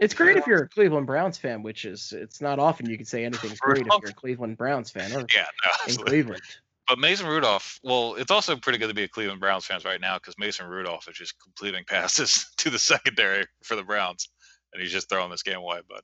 It's 0.00 0.14
great 0.14 0.36
if 0.36 0.46
you're 0.46 0.62
a 0.62 0.68
Cleveland 0.68 1.06
Browns 1.06 1.38
fan, 1.38 1.62
which 1.62 1.84
is 1.84 2.12
it's 2.12 2.40
not 2.40 2.58
often 2.60 2.88
you 2.88 2.96
can 2.96 3.06
say 3.06 3.24
anything's 3.24 3.58
great 3.58 3.86
if 3.86 3.92
you're 4.00 4.10
a 4.10 4.14
Cleveland 4.14 4.56
Browns 4.56 4.90
fan 4.90 5.12
or 5.12 5.26
yeah, 5.34 5.46
no, 5.64 5.92
in. 5.92 5.96
Cleveland. 5.98 6.42
But 6.86 6.98
Mason 6.98 7.26
Rudolph, 7.26 7.78
well, 7.82 8.14
it's 8.14 8.30
also 8.30 8.56
pretty 8.56 8.78
good 8.78 8.88
to 8.88 8.94
be 8.94 9.02
a 9.02 9.08
Cleveland 9.08 9.40
Browns 9.40 9.66
fans 9.66 9.84
right 9.84 10.00
now 10.00 10.16
because 10.16 10.38
Mason 10.38 10.66
Rudolph 10.66 11.06
is 11.08 11.16
just 11.16 11.34
completing 11.42 11.84
passes 11.84 12.46
to 12.58 12.70
the 12.70 12.78
secondary 12.78 13.44
for 13.62 13.76
the 13.76 13.82
Browns, 13.82 14.28
and 14.72 14.80
he's 14.82 14.92
just 14.92 15.08
throwing 15.08 15.30
this 15.30 15.42
game 15.42 15.58
away. 15.58 15.80
But 15.88 16.02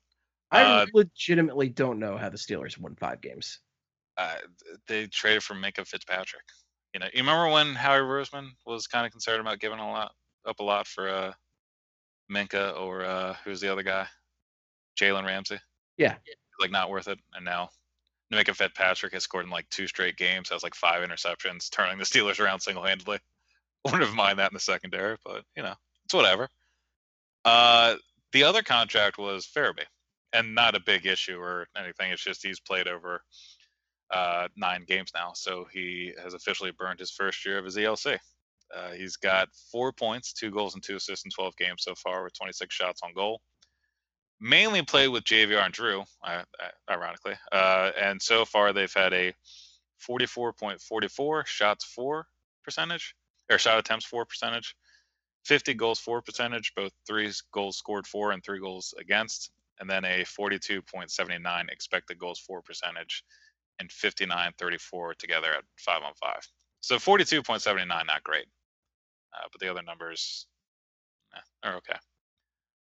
I 0.50 0.62
Uh, 0.62 0.86
legitimately 0.92 1.68
don't 1.70 1.98
know 2.00 2.18
how 2.18 2.28
the 2.28 2.36
Steelers 2.36 2.76
won 2.76 2.96
five 2.96 3.20
games. 3.20 3.60
uh, 4.16 4.36
they 4.88 5.06
traded 5.06 5.42
for 5.42 5.54
Minkah 5.54 5.86
Fitzpatrick. 5.86 6.44
You 6.92 7.00
know, 7.00 7.06
you 7.14 7.20
remember 7.22 7.48
when 7.48 7.74
Howie 7.74 8.00
Roseman 8.00 8.50
was 8.66 8.86
kind 8.86 9.06
of 9.06 9.12
concerned 9.12 9.40
about 9.40 9.58
giving 9.60 9.78
a 9.78 9.90
lot 9.90 10.12
up 10.46 10.60
a 10.60 10.62
lot 10.62 10.86
for 10.86 11.08
uh, 11.08 11.32
Minkah 12.30 12.78
or 12.80 13.04
uh, 13.04 13.34
who's 13.44 13.60
the 13.60 13.70
other 13.70 13.82
guy, 13.82 14.06
Jalen 15.00 15.24
Ramsey? 15.24 15.58
Yeah. 15.96 16.16
like 16.60 16.70
not 16.70 16.90
worth 16.90 17.08
it. 17.08 17.18
And 17.34 17.44
now 17.44 17.70
Minkah 18.32 18.54
Fitzpatrick 18.54 19.12
has 19.12 19.22
scored 19.22 19.44
in 19.44 19.50
like 19.50 19.68
two 19.70 19.86
straight 19.86 20.16
games, 20.16 20.48
has 20.50 20.62
like 20.62 20.74
five 20.74 21.06
interceptions, 21.08 21.70
turning 21.70 21.98
the 21.98 22.04
Steelers 22.04 22.40
around 22.40 22.60
single 22.60 22.84
handedly. 22.84 23.18
Wouldn't 23.84 24.02
have 24.02 24.14
mind 24.14 24.38
that 24.38 24.50
in 24.50 24.54
the 24.54 24.60
secondary, 24.60 25.16
but 25.24 25.44
you 25.56 25.62
know, 25.62 25.74
it's 26.04 26.14
whatever. 26.14 26.48
Uh, 27.44 27.96
the 28.32 28.44
other 28.44 28.62
contract 28.62 29.18
was 29.18 29.46
Farabee, 29.46 29.84
and 30.32 30.54
not 30.54 30.74
a 30.74 30.80
big 30.80 31.06
issue 31.06 31.38
or 31.38 31.66
anything. 31.76 32.10
It's 32.10 32.24
just 32.24 32.42
he's 32.42 32.60
played 32.60 32.88
over 32.88 33.20
uh, 34.10 34.48
nine 34.56 34.84
games 34.86 35.10
now, 35.14 35.32
so 35.34 35.66
he 35.70 36.14
has 36.22 36.32
officially 36.32 36.70
burned 36.70 37.00
his 37.00 37.10
first 37.10 37.44
year 37.44 37.58
of 37.58 37.64
his 37.66 37.76
ELC. 37.76 38.18
Uh, 38.76 38.92
he's 38.92 39.16
got 39.16 39.48
four 39.70 39.92
points, 39.92 40.32
two 40.32 40.50
goals, 40.50 40.74
and 40.74 40.82
two 40.82 40.96
assists 40.96 41.24
in 41.24 41.30
12 41.30 41.56
games 41.56 41.82
so 41.82 41.94
far, 41.94 42.24
with 42.24 42.34
26 42.34 42.74
shots 42.74 43.00
on 43.02 43.12
goal. 43.14 43.40
Mainly 44.40 44.82
played 44.82 45.08
with 45.08 45.24
JVR 45.24 45.64
and 45.64 45.72
Drew, 45.72 46.02
ironically, 46.90 47.34
uh, 47.52 47.92
and 48.00 48.20
so 48.20 48.44
far 48.44 48.72
they've 48.72 48.92
had 48.92 49.12
a 49.12 49.32
44.44 50.08 51.46
shots 51.46 51.84
for 51.84 52.26
percentage, 52.64 53.14
or 53.50 53.58
shot 53.58 53.78
attempts 53.78 54.04
for 54.04 54.24
percentage, 54.24 54.74
50 55.44 55.74
goals 55.74 55.98
for 56.00 56.22
percentage, 56.22 56.72
both 56.74 56.92
three 57.06 57.30
goals 57.52 57.76
scored 57.76 58.06
for 58.06 58.32
and 58.32 58.42
three 58.42 58.58
goals 58.60 58.94
against, 58.98 59.50
and 59.78 59.88
then 59.88 60.04
a 60.04 60.24
42.79 60.24 61.70
expected 61.70 62.18
goals 62.18 62.38
for 62.38 62.62
percentage 62.62 63.24
and 63.78 63.90
59.34 63.90 65.16
together 65.16 65.52
at 65.52 65.64
five 65.76 66.02
on 66.02 66.14
five. 66.14 66.46
So 66.80 66.96
42.79, 66.96 67.86
not 67.88 68.22
great, 68.24 68.46
uh, 69.34 69.48
but 69.52 69.60
the 69.60 69.70
other 69.70 69.82
numbers 69.82 70.46
eh, 71.34 71.40
are 71.68 71.76
okay. 71.76 71.96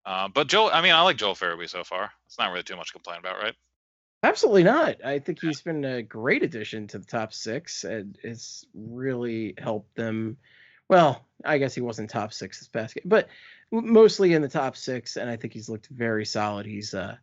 Uh, 0.05 0.29
but 0.29 0.47
Joel, 0.47 0.71
I 0.73 0.83
mean, 0.83 0.93
I 0.93 1.03
like 1.03 1.17
Joel 1.17 1.35
Farabee 1.35 1.69
so 1.69 1.83
far. 1.85 2.13
It's 2.27 2.39
not 2.39 2.53
really 2.53 2.63
too 2.63 2.77
much 2.77 2.89
to 2.89 2.93
complain 2.93 3.19
about, 3.19 3.39
right? 3.43 3.55
Absolutely 4.23 4.65
not. 4.65 5.05
I 5.05 5.19
think 5.19 5.41
he's 5.41 5.61
been 5.61 5.85
a 5.85 6.03
great 6.03 6.43
addition 6.43 6.87
to 6.89 6.99
the 6.99 7.05
top 7.05 7.33
six 7.33 7.85
and 7.85 8.19
it's 8.23 8.65
really 8.75 9.55
helped 9.59 9.95
them 9.97 10.39
Well, 10.89 11.27
I 11.45 11.59
guess 11.59 11.75
he 11.75 11.81
wasn't 11.81 12.11
top 12.11 12.33
six 12.33 12.59
this 12.61 12.69
past 12.69 12.95
basket, 12.95 13.03
but 13.09 13.29
mostly 13.73 14.33
in 14.35 14.43
the 14.43 14.49
top 14.49 14.77
six, 14.77 15.17
and 15.17 15.29
I 15.29 15.37
think 15.37 15.53
he's 15.53 15.69
looked 15.69 15.89
very 15.89 16.25
solid. 16.25 16.67
He's 16.67 16.95
uh 16.95 17.17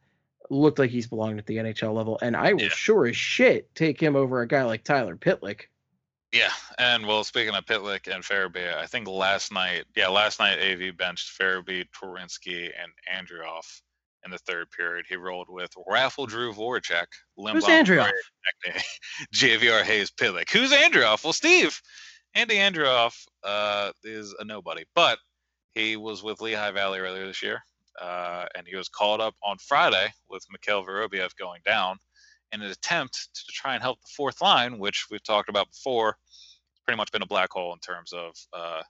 looked 0.49 0.79
like 0.79 0.91
he's 0.91 1.07
belonged 1.07 1.39
at 1.39 1.45
the 1.45 1.57
NHL 1.57 1.93
level, 1.93 2.19
and 2.21 2.35
I 2.35 2.53
will 2.53 2.59
Yeah. 2.59 2.69
sure 2.69 3.05
as 3.07 3.15
shit 3.17 3.73
take 3.75 4.01
him 4.01 4.15
over 4.15 4.41
a 4.41 4.47
guy 4.47 4.63
like 4.63 4.83
Tyler 4.83 5.15
Pitlick. 5.15 5.69
Yeah, 6.33 6.49
and 6.79 7.05
well, 7.05 7.23
speaking 7.23 7.53
of 7.53 7.63
Pitlick 7.65 8.11
and 8.11 8.23
Farabee, 8.23 8.75
I 8.75 8.87
think 8.87 9.07
last 9.07 9.53
night, 9.53 9.85
yeah, 9.95 10.07
last 10.07 10.39
night 10.39 10.57
AV 10.57 10.97
benched 10.97 11.39
Farabee, 11.39 11.85
Twarynski, 11.95 12.71
and 12.81 12.91
Andreoff 13.15 13.81
in 14.25 14.31
the 14.31 14.39
third 14.39 14.71
period. 14.71 15.05
He 15.07 15.15
rolled 15.15 15.47
with 15.47 15.69
Raffl 15.87 16.27
Drew 16.27 16.51
Voracek, 16.51 17.05
Who's 17.37 17.63
Limbaugh, 17.63 17.85
Andreoff? 17.85 18.11
McNay, 18.65 18.83
JVR 19.35 19.83
Hayes, 19.83 20.09
Pitlick. 20.09 20.49
Who's 20.49 20.71
Andreoff? 20.71 21.23
Well, 21.23 21.33
Steve, 21.33 21.79
Andy 22.33 22.55
Andreoff 22.55 23.15
uh, 23.43 23.91
is 24.03 24.33
a 24.39 24.43
nobody, 24.43 24.85
but 24.95 25.19
he 25.75 25.97
was 25.97 26.23
with 26.23 26.41
Lehigh 26.41 26.71
Valley 26.71 26.97
earlier 26.97 27.27
this 27.27 27.43
year, 27.43 27.61
uh, 28.01 28.45
and 28.55 28.67
he 28.67 28.75
was 28.75 28.89
called 28.89 29.21
up 29.21 29.35
on 29.43 29.57
Friday 29.59 30.11
with 30.31 30.43
Mikhail 30.51 30.83
Vorobyev 30.83 31.29
going 31.37 31.61
down 31.63 31.97
in 32.53 32.61
an 32.61 32.71
attempt 32.71 33.29
to 33.33 33.51
try 33.51 33.73
and 33.73 33.83
help 33.83 33.99
the 34.01 34.11
fourth 34.15 34.41
line, 34.41 34.77
which 34.77 35.07
we've 35.11 35.23
talked 35.23 35.49
about 35.49 35.69
before. 35.71 36.17
Pretty 36.85 36.97
much 36.97 37.11
been 37.11 37.21
a 37.21 37.27
black 37.27 37.51
hole 37.51 37.73
in 37.73 37.79
terms 37.79 38.13
of 38.13 38.35
uh, 38.53 38.81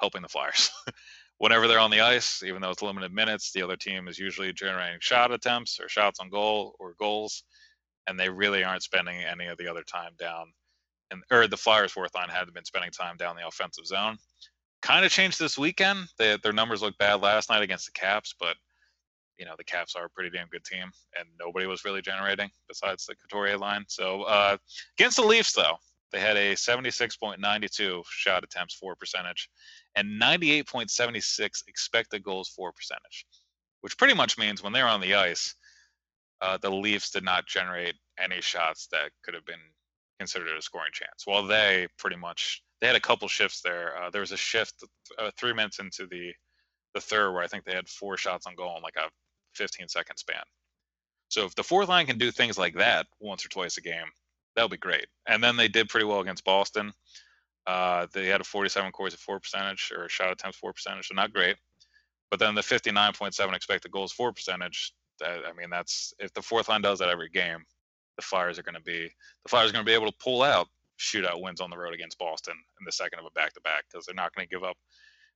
helping 0.00 0.22
the 0.22 0.28
Flyers. 0.28 0.70
Whenever 1.38 1.66
they're 1.66 1.78
on 1.78 1.90
the 1.90 2.00
ice, 2.00 2.42
even 2.44 2.62
though 2.62 2.70
it's 2.70 2.82
limited 2.82 3.12
minutes, 3.12 3.50
the 3.52 3.62
other 3.62 3.76
team 3.76 4.06
is 4.06 4.18
usually 4.18 4.52
generating 4.52 4.98
shot 5.00 5.32
attempts 5.32 5.80
or 5.80 5.88
shots 5.88 6.20
on 6.20 6.30
goal 6.30 6.76
or 6.78 6.94
goals, 6.98 7.42
and 8.06 8.18
they 8.18 8.28
really 8.28 8.62
aren't 8.62 8.82
spending 8.82 9.16
any 9.24 9.46
of 9.46 9.58
the 9.58 9.68
other 9.68 9.82
time 9.82 10.12
down. 10.18 10.52
And 11.10 11.22
or 11.30 11.48
the 11.48 11.56
Flyers' 11.56 11.92
fourth 11.92 12.14
line 12.14 12.28
hadn't 12.28 12.54
been 12.54 12.64
spending 12.64 12.90
time 12.90 13.16
down 13.16 13.36
the 13.36 13.46
offensive 13.46 13.86
zone. 13.86 14.18
Kind 14.82 15.04
of 15.04 15.10
changed 15.10 15.38
this 15.38 15.58
weekend. 15.58 16.06
They, 16.18 16.36
their 16.42 16.52
numbers 16.52 16.80
looked 16.80 16.98
bad 16.98 17.22
last 17.22 17.50
night 17.50 17.62
against 17.62 17.86
the 17.86 17.92
Caps, 17.92 18.34
but 18.38 18.56
you 19.38 19.44
know 19.44 19.54
the 19.58 19.64
Caps 19.64 19.94
are 19.96 20.06
a 20.06 20.10
pretty 20.10 20.30
damn 20.30 20.48
good 20.48 20.64
team, 20.64 20.90
and 21.18 21.28
nobody 21.40 21.66
was 21.66 21.84
really 21.84 22.02
generating 22.02 22.50
besides 22.68 23.04
the 23.04 23.16
Couturier 23.16 23.58
line. 23.58 23.84
So 23.88 24.22
uh, 24.22 24.56
against 24.96 25.16
the 25.16 25.24
Leafs, 25.26 25.52
though, 25.52 25.76
they 26.12 26.20
had 26.20 26.36
a 26.36 26.54
76.92 26.54 28.02
shot 28.08 28.44
attempts 28.44 28.74
for 28.74 28.94
percentage 28.94 29.48
and 29.96 30.20
98.76 30.20 31.62
expected 31.68 32.22
goals 32.22 32.48
for 32.54 32.72
percentage, 32.72 33.26
which 33.80 33.98
pretty 33.98 34.14
much 34.14 34.38
means 34.38 34.62
when 34.62 34.72
they're 34.72 34.86
on 34.86 35.00
the 35.00 35.14
ice, 35.14 35.54
uh, 36.40 36.58
the 36.58 36.70
Leafs 36.70 37.10
did 37.10 37.24
not 37.24 37.46
generate 37.46 37.94
any 38.18 38.40
shots 38.40 38.88
that 38.92 39.10
could 39.24 39.34
have 39.34 39.46
been 39.46 39.56
considered 40.18 40.56
a 40.56 40.62
scoring 40.62 40.92
chance. 40.92 41.22
While 41.24 41.46
they 41.46 41.88
pretty 41.98 42.16
much 42.16 42.62
they 42.82 42.88
had 42.88 42.96
a 42.96 43.00
couple 43.00 43.28
shifts 43.28 43.60
there. 43.62 43.96
Uh, 43.96 44.10
there 44.10 44.20
was 44.20 44.32
a 44.32 44.36
shift 44.36 44.84
uh, 45.16 45.30
three 45.38 45.54
minutes 45.54 45.78
into 45.78 46.06
the 46.08 46.32
the 46.94 47.00
third 47.00 47.32
where 47.32 47.42
I 47.42 47.46
think 47.46 47.64
they 47.64 47.72
had 47.72 47.88
four 47.88 48.18
shots 48.18 48.46
on 48.46 48.54
goal 48.54 48.76
in 48.76 48.82
like 48.82 48.96
a 48.96 49.08
15 49.54 49.88
second 49.88 50.16
span. 50.18 50.42
So 51.28 51.46
if 51.46 51.54
the 51.54 51.62
fourth 51.62 51.88
line 51.88 52.06
can 52.06 52.18
do 52.18 52.30
things 52.30 52.58
like 52.58 52.74
that 52.74 53.06
once 53.20 53.46
or 53.46 53.48
twice 53.48 53.78
a 53.78 53.80
game, 53.80 54.10
that'll 54.54 54.68
be 54.68 54.76
great. 54.76 55.06
And 55.26 55.42
then 55.42 55.56
they 55.56 55.68
did 55.68 55.88
pretty 55.88 56.06
well 56.06 56.20
against 56.20 56.44
Boston. 56.44 56.92
Uh, 57.66 58.06
they 58.12 58.26
had 58.26 58.40
a 58.40 58.44
47 58.44 58.90
Corsi 58.92 59.16
for 59.16 59.38
percentage 59.38 59.92
or 59.96 60.08
shot 60.08 60.32
attempts 60.32 60.58
for 60.58 60.72
percentage, 60.72 61.08
so 61.08 61.14
not 61.14 61.32
great. 61.32 61.56
But 62.30 62.40
then 62.40 62.54
the 62.54 62.62
59.7 62.62 63.54
expected 63.54 63.92
goals 63.92 64.12
for 64.12 64.32
percentage. 64.32 64.92
That, 65.20 65.40
I 65.48 65.52
mean, 65.52 65.70
that's 65.70 66.12
if 66.18 66.32
the 66.32 66.42
fourth 66.42 66.68
line 66.68 66.80
does 66.80 66.98
that 66.98 67.08
every 67.08 67.28
game, 67.28 67.64
the 68.16 68.22
Flyers 68.22 68.58
are 68.58 68.62
going 68.62 68.74
to 68.74 68.82
be 68.82 69.08
the 69.44 69.48
Flyers 69.48 69.70
are 69.70 69.72
going 69.72 69.84
to 69.84 69.88
be 69.88 69.94
able 69.94 70.10
to 70.10 70.16
pull 70.22 70.42
out 70.42 70.68
shootout 70.98 71.40
wins 71.42 71.60
on 71.60 71.70
the 71.70 71.76
road 71.76 71.94
against 71.94 72.18
Boston 72.18 72.54
in 72.54 72.84
the 72.84 72.92
second 72.92 73.18
of 73.18 73.26
a 73.26 73.30
back 73.30 73.52
to 73.54 73.60
back 73.60 73.84
because 73.90 74.06
they're 74.06 74.14
not 74.14 74.34
going 74.34 74.46
to 74.46 74.54
give 74.54 74.64
up. 74.64 74.76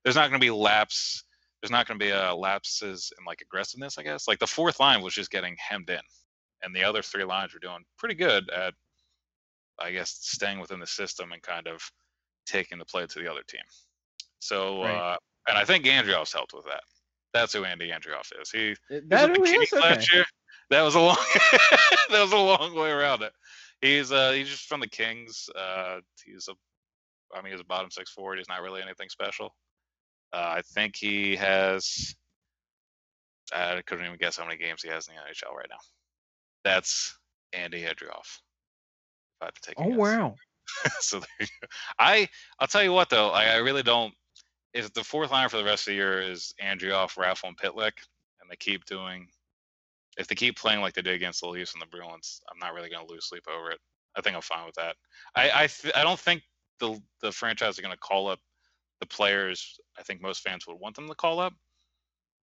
There's 0.03 0.17
not 0.17 0.31
going 0.31 0.41
to 0.41 0.45
be 0.45 0.51
laps 0.51 1.25
there's 1.61 1.71
not 1.71 1.89
going 1.89 1.99
to 1.99 2.05
be 2.05 2.12
uh, 2.12 2.35
lapses 2.35 3.12
in 3.19 3.25
like 3.25 3.41
aggressiveness, 3.41 3.99
I 3.99 4.03
guess. 4.03 4.29
Like 4.29 4.39
the 4.39 4.47
fourth 4.47 4.79
line 4.79 5.03
was 5.03 5.14
just 5.14 5.31
getting 5.31 5.57
hemmed 5.59 5.91
in, 5.91 6.01
and 6.62 6.75
the 6.75 6.85
other 6.85 7.03
three 7.03 7.25
lines 7.25 7.55
were 7.55 7.61
doing 7.61 7.85
pretty 7.99 8.14
good 8.14 8.49
at, 8.51 8.75
I 9.79 9.91
guess, 9.93 10.11
staying 10.20 10.59
within 10.61 10.81
the 10.81 10.87
system 10.87 11.33
and 11.33 11.43
kind 11.43 11.66
of 11.66 11.83
taking 12.47 12.79
the 12.79 12.85
play 12.85 13.07
to 13.07 13.18
the 13.18 13.31
other 13.31 13.43
team. 13.47 13.61
So, 14.39 14.83
Right. 14.83 14.95
uh, 15.14 15.16
and 15.49 15.59
I 15.59 15.64
think 15.64 15.85
Andreoff's 15.85 16.33
helped 16.33 16.55
with 16.55 16.64
that. 16.66 16.83
That's 17.33 17.53
who 17.53 17.64
Andy 17.64 17.91
Andreoff 17.91 18.31
is. 18.41 18.51
He, 18.51 18.70
was 18.91 19.03
That 19.09 19.31
with 19.31 19.33
the 19.33 19.39
who 19.39 19.45
he 19.45 19.53
Kings 19.59 19.72
is? 19.72 19.72
Okay. 19.79 19.89
last 19.95 20.12
year. 20.12 20.24
That 20.70 20.83
was 20.83 20.95
a 20.97 21.01
long, 21.01 21.16
that 22.11 22.20
was 22.22 22.33
a 22.33 22.37
long 22.37 22.74
way 22.74 22.91
around 22.91 23.22
it. 23.22 23.33
He's 23.81 24.11
uh, 24.11 24.33
he's 24.33 24.49
just 24.49 24.66
from 24.66 24.81
the 24.81 24.89
Kings. 24.89 25.49
Uh, 25.57 26.01
he's 26.24 26.49
a, 26.49 26.55
I 27.37 27.43
mean, 27.43 27.53
he's 27.53 27.61
a 27.61 27.64
bottom 27.64 27.91
six 27.91 28.11
forward. 28.11 28.39
He's 28.39 28.49
not 28.49 28.62
really 28.62 28.83
anything 28.83 29.09
special. 29.09 29.55
Uh, 30.33 30.55
I 30.57 30.62
think 30.74 30.97
he 30.97 31.37
has. 31.37 32.14
I 33.53 33.81
couldn't 33.87 34.07
even 34.07 34.18
guess 34.18 34.37
how 34.39 34.45
many 34.45 34.57
games 34.57 34.83
he 34.83 34.89
has 34.89 35.07
in 35.07 35.14
the 35.14 35.20
NHL 35.20 35.55
right 35.55 35.68
now. 35.70 35.77
That's 36.64 37.16
Andy 37.53 37.83
Andreoff. 37.83 38.41
If 39.41 39.49
I 39.49 39.51
to 39.51 39.61
take. 39.61 39.74
Oh 39.78 39.89
wow. 39.89 40.34
so 41.01 41.20
there 41.20 41.28
you 41.41 41.47
go. 41.61 41.68
I 41.99 42.28
I'll 42.59 42.66
tell 42.66 42.82
you 42.82 42.93
what 42.93 43.11
though, 43.11 43.30
I, 43.30 43.45
I 43.45 43.57
really 43.57 43.82
don't. 43.82 44.14
If 44.74 44.93
the 44.93 45.05
fourth 45.05 45.30
line 45.30 45.49
for 45.49 45.57
the 45.57 45.64
rest 45.64 45.87
of 45.87 45.93
the 45.93 45.97
year 45.97 46.20
is 46.20 46.55
Andreoff, 46.62 47.16
Raffl, 47.16 47.49
and 47.49 47.57
Pitlick, 47.57 47.93
and 48.41 48.51
they 48.51 48.57
keep 48.57 48.84
doing, 48.84 49.26
if 50.18 50.26
they 50.26 50.34
keep 50.34 50.59
playing 50.59 50.80
like 50.80 50.95
they 50.95 51.03
did 51.03 51.14
against 51.14 51.41
the 51.41 51.49
Leafs 51.49 51.72
and 51.72 51.80
the 51.80 51.87
Bruins, 51.87 52.43
I'm 52.51 52.59
not 52.59 52.74
really 52.74 52.91
going 52.91 53.07
to 53.07 53.12
lose 53.12 53.26
sleep 53.26 53.45
over 53.49 53.70
it. 53.70 53.78
I 54.16 54.20
think 54.20 54.37
I'm 54.37 54.43
fine 54.43 54.66
with 54.66 54.74
that. 54.74 54.97
I 55.34 55.51
I, 55.64 55.66
th- 55.66 55.95
I 55.95 56.03
don't 56.03 56.20
think 56.20 56.43
the 56.80 57.01
the 57.22 57.32
franchise 57.32 57.78
are 57.78 57.82
going 57.82 57.95
to 57.95 57.99
call 57.99 58.28
up 58.28 58.41
the 59.01 59.07
players. 59.07 59.78
I 59.99 60.03
think 60.03 60.20
most 60.20 60.43
fans 60.43 60.66
would 60.66 60.80
want 60.80 60.97
them 60.97 61.09
to 61.09 61.14
call 61.14 61.41
up. 61.41 61.55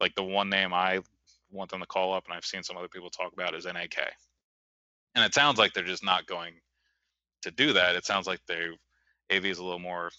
Like 0.00 0.14
the 0.14 0.24
one 0.24 0.50
name 0.50 0.74
I 0.74 1.00
want 1.50 1.70
them 1.70 1.80
to 1.80 1.86
call 1.86 2.12
up, 2.14 2.24
and 2.26 2.34
I've 2.34 2.44
seen 2.44 2.62
some 2.62 2.76
other 2.76 2.88
people 2.88 3.10
talk 3.10 3.32
about 3.32 3.54
is 3.54 3.64
NAK. 3.64 3.98
And 5.14 5.24
it 5.24 5.34
sounds 5.34 5.58
like 5.58 5.72
they're 5.72 5.84
just 5.84 6.04
not 6.04 6.26
going 6.26 6.54
to 7.44 7.50
do 7.50 7.74
that. 7.74 7.96
It 7.96 8.04
sounds 8.04 8.26
like 8.26 8.40
they 8.46 8.68
AV 9.30 9.46
is 9.46 9.58
a 9.58 9.64
little 9.64 9.78
more 9.78 10.10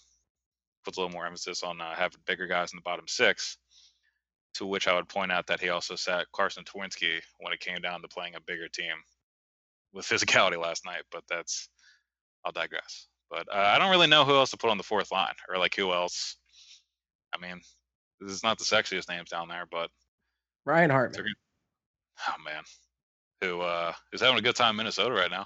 puts 0.84 0.96
a 0.96 1.00
little 1.00 1.12
more 1.12 1.26
emphasis 1.26 1.62
on 1.62 1.80
uh, 1.80 1.94
having 1.94 2.20
bigger 2.26 2.46
guys 2.46 2.72
in 2.72 2.76
the 2.76 2.82
bottom 2.82 3.06
six. 3.08 3.58
To 4.54 4.66
which 4.66 4.88
I 4.88 4.94
would 4.94 5.08
point 5.08 5.30
out 5.30 5.48
that 5.48 5.60
he 5.60 5.68
also 5.68 5.96
sat 5.96 6.32
Carsen 6.32 6.64
Twarynski 6.64 7.20
when 7.40 7.52
it 7.52 7.60
came 7.60 7.82
down 7.82 8.00
to 8.00 8.08
playing 8.08 8.36
a 8.36 8.40
bigger 8.40 8.68
team 8.68 8.94
with 9.92 10.06
physicality 10.06 10.58
last 10.58 10.86
night. 10.86 11.02
But 11.12 11.24
that's 11.28 11.68
I'll 12.44 12.52
digress. 12.52 13.08
But 13.28 13.48
uh, 13.52 13.72
I 13.74 13.78
don't 13.78 13.90
really 13.90 14.06
know 14.06 14.24
who 14.24 14.34
else 14.34 14.50
to 14.52 14.56
put 14.56 14.70
on 14.70 14.78
the 14.78 14.84
fourth 14.84 15.12
line 15.12 15.34
or 15.48 15.58
like 15.58 15.74
who 15.74 15.92
else. 15.92 16.36
I 17.34 17.38
mean, 17.38 17.60
this 18.20 18.32
is 18.32 18.42
not 18.42 18.58
the 18.58 18.64
sexiest 18.64 19.10
names 19.10 19.28
down 19.28 19.48
there, 19.48 19.66
but 19.70 19.90
Ryan 20.64 20.90
Hartman. 20.90 21.26
Oh 22.28 22.42
man, 22.42 22.62
who 23.42 23.60
uh, 23.60 23.92
is 24.12 24.22
having 24.22 24.38
a 24.38 24.42
good 24.42 24.56
time 24.56 24.70
in 24.70 24.76
Minnesota 24.76 25.14
right 25.14 25.30
now? 25.30 25.44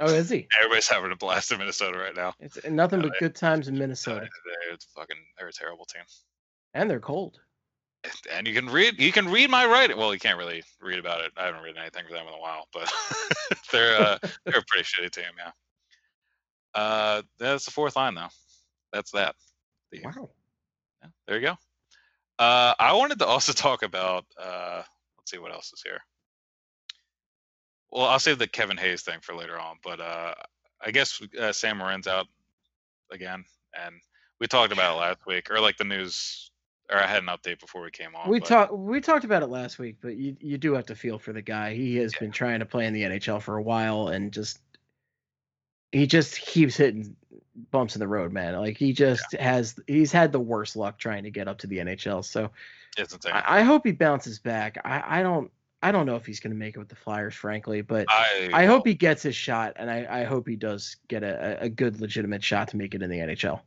Oh, 0.00 0.06
is 0.12 0.30
he? 0.30 0.46
Everybody's 0.58 0.88
having 0.88 1.10
a 1.12 1.16
blast 1.16 1.50
in 1.52 1.58
Minnesota 1.58 1.98
right 1.98 2.14
now. 2.14 2.34
It's 2.40 2.58
nothing 2.68 3.00
Uh, 3.00 3.08
but 3.08 3.18
good 3.18 3.34
times 3.34 3.68
in 3.68 3.74
Uh, 3.76 3.78
Minnesota, 3.80 4.20
they're- 4.44 4.74
it's 4.74 4.86
fucking 4.96 5.16
they're 5.38 5.48
a 5.48 5.52
terrible 5.52 5.84
team. 5.86 6.02
and 6.74 6.88
they're 6.90 7.00
cold. 7.00 7.40
And 8.30 8.46
you 8.46 8.54
can 8.54 8.66
read 8.70 9.00
you 9.00 9.10
can 9.10 9.28
read 9.28 9.50
my 9.50 9.66
writing. 9.66 9.96
Well, 9.96 10.14
you 10.14 10.20
can't 10.20 10.38
really 10.38 10.62
read 10.80 11.00
about 11.00 11.20
it. 11.22 11.32
I 11.36 11.46
haven't 11.46 11.62
read 11.64 11.76
anything 11.76 12.04
for 12.06 12.12
them 12.14 12.28
in 12.28 12.32
a 12.32 12.38
while, 12.38 12.68
but 12.72 12.90
they're 13.72 14.00
uh, 14.00 14.18
they're 14.44 14.60
a 14.60 14.64
pretty 14.68 14.84
shitty 14.84 15.10
team, 15.10 15.24
yeah. 15.36 15.50
Uh, 16.74 17.22
that's 17.40 17.64
the 17.64 17.72
fourth 17.72 17.96
line 17.96 18.14
though. 18.14 18.28
That's 18.92 19.10
that. 19.10 19.34
The- 19.90 20.02
Wow. 20.04 20.30
yeah, 21.02 21.08
there 21.26 21.36
you 21.40 21.46
go. 21.48 21.56
Uh, 22.38 22.72
I 22.78 22.92
wanted 22.92 23.18
to 23.18 23.26
also 23.26 23.52
talk 23.52 23.82
about. 23.82 24.24
Uh, 24.40 24.82
let's 25.18 25.30
see 25.32 25.38
what 25.38 25.52
else 25.52 25.72
is 25.72 25.82
here. 25.82 26.00
Well, 27.90 28.04
I'll 28.04 28.18
save 28.18 28.38
the 28.38 28.46
Kevin 28.46 28.76
Hayes 28.76 29.02
thing 29.02 29.18
for 29.22 29.34
later 29.34 29.58
on, 29.58 29.76
but 29.82 30.00
uh, 30.00 30.34
I 30.84 30.90
guess 30.90 31.20
uh, 31.40 31.52
Sam 31.52 31.78
Morin's 31.78 32.06
out 32.06 32.26
again, 33.10 33.44
and 33.78 33.94
we 34.40 34.46
talked 34.46 34.72
about 34.72 34.96
it 34.96 35.00
last 35.00 35.18
week, 35.26 35.50
or 35.50 35.60
like 35.60 35.78
the 35.78 35.84
news, 35.84 36.50
or 36.90 36.98
I 36.98 37.06
had 37.06 37.22
an 37.22 37.28
update 37.28 37.60
before 37.60 37.82
we 37.82 37.90
came 37.90 38.14
on. 38.14 38.28
We 38.28 38.40
talked 38.40 38.72
we 38.72 39.00
talked 39.00 39.24
about 39.24 39.42
it 39.42 39.48
last 39.48 39.78
week, 39.78 39.96
but 40.02 40.16
you 40.16 40.36
you 40.40 40.58
do 40.58 40.74
have 40.74 40.86
to 40.86 40.94
feel 40.94 41.18
for 41.18 41.32
the 41.32 41.42
guy. 41.42 41.74
He 41.74 41.96
has 41.96 42.14
been 42.14 42.30
trying 42.30 42.60
to 42.60 42.66
play 42.66 42.86
in 42.86 42.92
the 42.92 43.02
NHL 43.02 43.40
for 43.40 43.56
a 43.56 43.62
while 43.62 44.08
and 44.08 44.32
just 44.32 44.60
he 45.90 46.06
just 46.06 46.38
keeps 46.38 46.76
hitting 46.76 47.16
bumps 47.70 47.96
in 47.96 48.00
the 48.00 48.08
road, 48.08 48.32
man. 48.32 48.54
Like 48.56 48.76
he 48.76 48.92
just 48.92 49.32
has 49.32 49.78
he's 49.86 50.12
had 50.12 50.30
the 50.32 50.40
worst 50.40 50.76
luck 50.76 50.98
trying 50.98 51.24
to 51.24 51.30
get 51.30 51.48
up 51.48 51.58
to 51.58 51.66
the 51.66 51.78
NHL. 51.78 52.24
So. 52.24 52.50
I, 53.32 53.60
I 53.60 53.62
hope 53.62 53.86
he 53.86 53.92
bounces 53.92 54.40
back. 54.40 54.78
I, 54.84 55.20
I 55.20 55.22
don't 55.22 55.52
I 55.82 55.92
don't 55.92 56.06
know 56.06 56.16
if 56.16 56.26
he's 56.26 56.40
gonna 56.40 56.54
make 56.56 56.74
it 56.76 56.78
with 56.78 56.88
the 56.88 56.96
Flyers, 56.96 57.34
frankly, 57.34 57.82
but 57.82 58.06
I, 58.08 58.50
I 58.52 58.64
hope 58.66 58.86
he 58.86 58.94
gets 58.94 59.22
his 59.22 59.36
shot 59.36 59.74
and 59.76 59.90
I, 59.90 60.06
I 60.10 60.24
hope 60.24 60.48
he 60.48 60.56
does 60.56 60.96
get 61.08 61.22
a, 61.22 61.62
a- 61.62 61.68
good 61.68 62.00
legitimate 62.00 62.42
shot 62.42 62.68
to 62.68 62.76
make 62.76 62.94
it 62.94 63.02
in 63.02 63.10
the 63.10 63.18
NHL. 63.18 63.60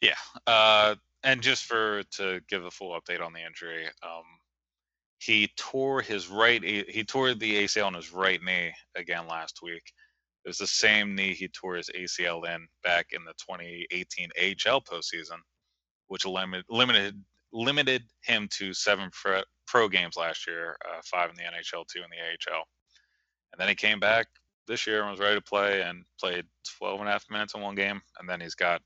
Yeah, 0.00 0.14
uh, 0.46 0.94
and 1.24 1.42
just 1.42 1.64
for 1.64 2.02
to 2.16 2.40
give 2.48 2.64
a 2.64 2.70
full 2.70 2.98
update 2.98 3.20
on 3.20 3.32
the 3.32 3.44
injury, 3.44 3.86
um, 4.02 4.22
he 5.18 5.50
tore 5.56 6.02
his 6.02 6.28
right. 6.28 6.62
He 6.62 7.02
tore 7.02 7.34
the 7.34 7.64
ACL 7.64 7.86
on 7.86 7.94
his 7.94 8.12
right 8.12 8.42
knee 8.42 8.72
again 8.94 9.26
last 9.26 9.60
week. 9.62 9.82
It 10.44 10.48
was 10.48 10.58
the 10.58 10.66
same 10.66 11.14
knee 11.14 11.32
he 11.34 11.48
tore 11.48 11.76
his 11.76 11.88
ACL 11.98 12.46
in 12.54 12.66
back 12.84 13.06
in 13.12 13.24
the 13.24 13.32
2018 13.48 14.28
AHL 14.38 14.82
postseason. 14.82 15.38
which 16.08 16.26
limited 16.26 16.64
limited 16.68 17.24
limited 17.54 18.02
him 18.22 18.48
to 18.58 18.74
seven 18.74 19.08
pro, 19.12 19.40
pro 19.66 19.88
games 19.88 20.16
last 20.16 20.46
year, 20.46 20.76
uh, 20.84 21.00
five 21.04 21.30
in 21.30 21.36
the 21.36 21.42
NHL, 21.42 21.86
two 21.86 22.00
in 22.00 22.10
the 22.10 22.52
AHL. 22.52 22.64
And 23.52 23.60
then 23.60 23.68
he 23.68 23.74
came 23.74 24.00
back 24.00 24.26
this 24.66 24.86
year 24.86 25.02
and 25.02 25.10
was 25.10 25.20
ready 25.20 25.36
to 25.36 25.42
play 25.42 25.82
and 25.82 26.04
played 26.20 26.44
12 26.78 27.00
and 27.00 27.08
a 27.08 27.12
half 27.12 27.24
minutes 27.30 27.54
in 27.54 27.60
one 27.60 27.76
game. 27.76 28.00
And 28.18 28.28
then 28.28 28.40
he's 28.40 28.56
got 28.56 28.82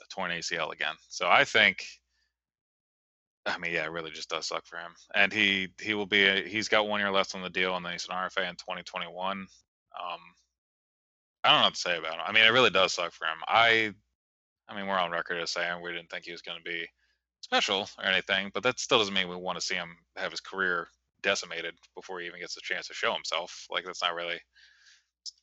a 0.00 0.14
torn 0.14 0.32
ACL 0.32 0.72
again. 0.72 0.94
So 1.08 1.28
I 1.28 1.44
think, 1.44 1.84
I 3.46 3.56
mean, 3.58 3.72
yeah, 3.72 3.84
it 3.84 3.92
really 3.92 4.10
just 4.10 4.28
does 4.28 4.46
suck 4.46 4.66
for 4.66 4.76
him. 4.76 4.92
And 5.14 5.32
he 5.32 5.68
he 5.80 5.94
will 5.94 6.06
be 6.06 6.24
a, 6.24 6.46
he's 6.46 6.68
got 6.68 6.88
one 6.88 7.00
year 7.00 7.10
left 7.10 7.34
on 7.34 7.42
the 7.42 7.50
deal, 7.50 7.76
and 7.76 7.84
then 7.84 7.92
he's 7.92 8.06
an 8.10 8.16
RFA 8.16 8.48
in 8.48 8.56
2021. 8.56 9.38
Um, 9.38 9.48
I 11.42 11.50
don't 11.50 11.60
know 11.60 11.66
what 11.66 11.74
to 11.74 11.80
say 11.80 11.96
about 11.96 12.14
him. 12.14 12.20
I 12.26 12.32
mean, 12.32 12.44
it 12.44 12.52
really 12.52 12.70
does 12.70 12.92
suck 12.92 13.12
for 13.12 13.24
him. 13.24 13.38
I, 13.46 13.94
I 14.68 14.76
mean, 14.76 14.86
we're 14.86 14.98
on 14.98 15.10
record 15.10 15.40
as 15.40 15.52
saying 15.52 15.80
we 15.80 15.92
didn't 15.92 16.10
think 16.10 16.24
he 16.24 16.32
was 16.32 16.42
going 16.42 16.58
to 16.58 16.64
be 16.64 16.86
special 17.50 17.88
or 17.98 18.04
anything, 18.04 18.50
but 18.54 18.62
that 18.62 18.78
still 18.78 18.98
doesn't 18.98 19.14
mean 19.14 19.28
we 19.28 19.36
want 19.36 19.58
to 19.58 19.64
see 19.64 19.74
him 19.74 19.96
have 20.16 20.30
his 20.30 20.40
career 20.40 20.86
decimated 21.22 21.74
before 21.96 22.20
he 22.20 22.26
even 22.26 22.40
gets 22.40 22.56
a 22.56 22.60
chance 22.60 22.86
to 22.86 22.94
show 22.94 23.12
himself. 23.12 23.66
Like 23.70 23.84
that's 23.84 24.02
not 24.02 24.14
really 24.14 24.38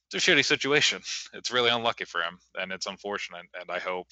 it's 0.10 0.28
a 0.28 0.32
shitty 0.32 0.45
situation. 0.45 1.01
It's 1.34 1.51
really 1.51 1.70
unlucky 1.70 2.05
for 2.05 2.22
him, 2.22 2.38
and 2.55 2.72
it's 2.72 2.86
unfortunate. 2.86 3.45
And 3.60 3.70
I 3.70 3.80
hope, 3.80 4.08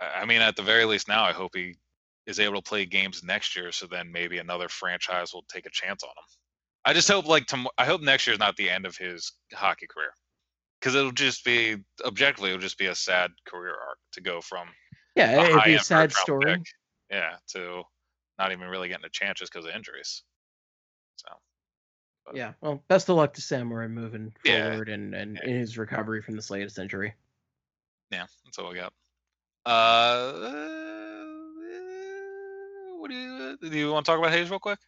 I 0.00 0.26
mean, 0.26 0.42
at 0.42 0.56
the 0.56 0.62
very 0.62 0.84
least 0.84 1.08
now, 1.08 1.24
I 1.24 1.32
hope 1.32 1.52
he 1.54 1.74
is 2.26 2.38
able 2.38 2.56
to 2.56 2.68
play 2.68 2.84
games 2.84 3.22
next 3.24 3.56
year, 3.56 3.72
so 3.72 3.86
then 3.86 4.12
maybe 4.12 4.38
another 4.38 4.68
franchise 4.68 5.32
will 5.32 5.44
take 5.50 5.66
a 5.66 5.70
chance 5.70 6.02
on 6.02 6.10
him. 6.10 6.24
I 6.84 6.92
just 6.92 7.08
hope, 7.08 7.26
like, 7.26 7.46
tom- 7.46 7.68
I 7.78 7.86
hope 7.86 8.02
next 8.02 8.26
year 8.26 8.34
is 8.34 8.40
not 8.40 8.56
the 8.56 8.68
end 8.68 8.84
of 8.84 8.96
his 8.96 9.32
hockey 9.54 9.86
career, 9.86 10.12
because 10.80 10.94
it'll 10.94 11.12
just 11.12 11.44
be 11.44 11.76
objectively, 12.04 12.50
it'll 12.50 12.60
just 12.60 12.78
be 12.78 12.86
a 12.86 12.94
sad 12.94 13.30
career 13.46 13.74
arc 13.74 13.98
to 14.12 14.20
go 14.20 14.40
from 14.42 14.68
Yeah, 15.14 15.40
a 15.42 15.44
it'd 15.44 15.64
be 15.64 15.74
a 15.74 15.80
sad 15.80 16.12
story. 16.12 16.56
pick, 16.56 16.66
yeah, 17.10 17.36
to 17.48 17.82
not 18.38 18.52
even 18.52 18.68
really 18.68 18.88
getting 18.88 19.04
a 19.04 19.10
chance 19.10 19.38
just 19.40 19.52
because 19.52 19.66
of 19.66 19.74
injuries. 19.74 20.22
So 21.16 21.28
but- 22.24 22.36
Yeah. 22.36 22.52
Well, 22.60 22.82
best 22.88 23.08
of 23.08 23.16
luck 23.16 23.34
to 23.34 23.42
Samurai 23.42 23.88
moving 23.88 24.32
Yeah, 24.44 24.70
forward 24.70 24.88
and, 24.88 25.14
and 25.14 25.36
yeah. 25.42 25.50
in 25.50 25.56
his 25.58 25.76
recovery 25.76 26.22
from 26.22 26.36
this 26.36 26.50
latest 26.50 26.78
injury. 26.78 27.14
Yeah, 28.10 28.26
that's 28.44 28.58
all 28.58 28.70
we 28.70 28.76
got. 28.76 28.92
Uh, 29.64 30.32
what 32.98 33.10
do 33.10 33.16
you 33.16 33.56
do? 33.60 33.68
You 33.76 33.92
want 33.92 34.06
to 34.06 34.12
talk 34.12 34.18
about 34.18 34.32
Hayes 34.32 34.50
real 34.50 34.58
quick? 34.58 34.78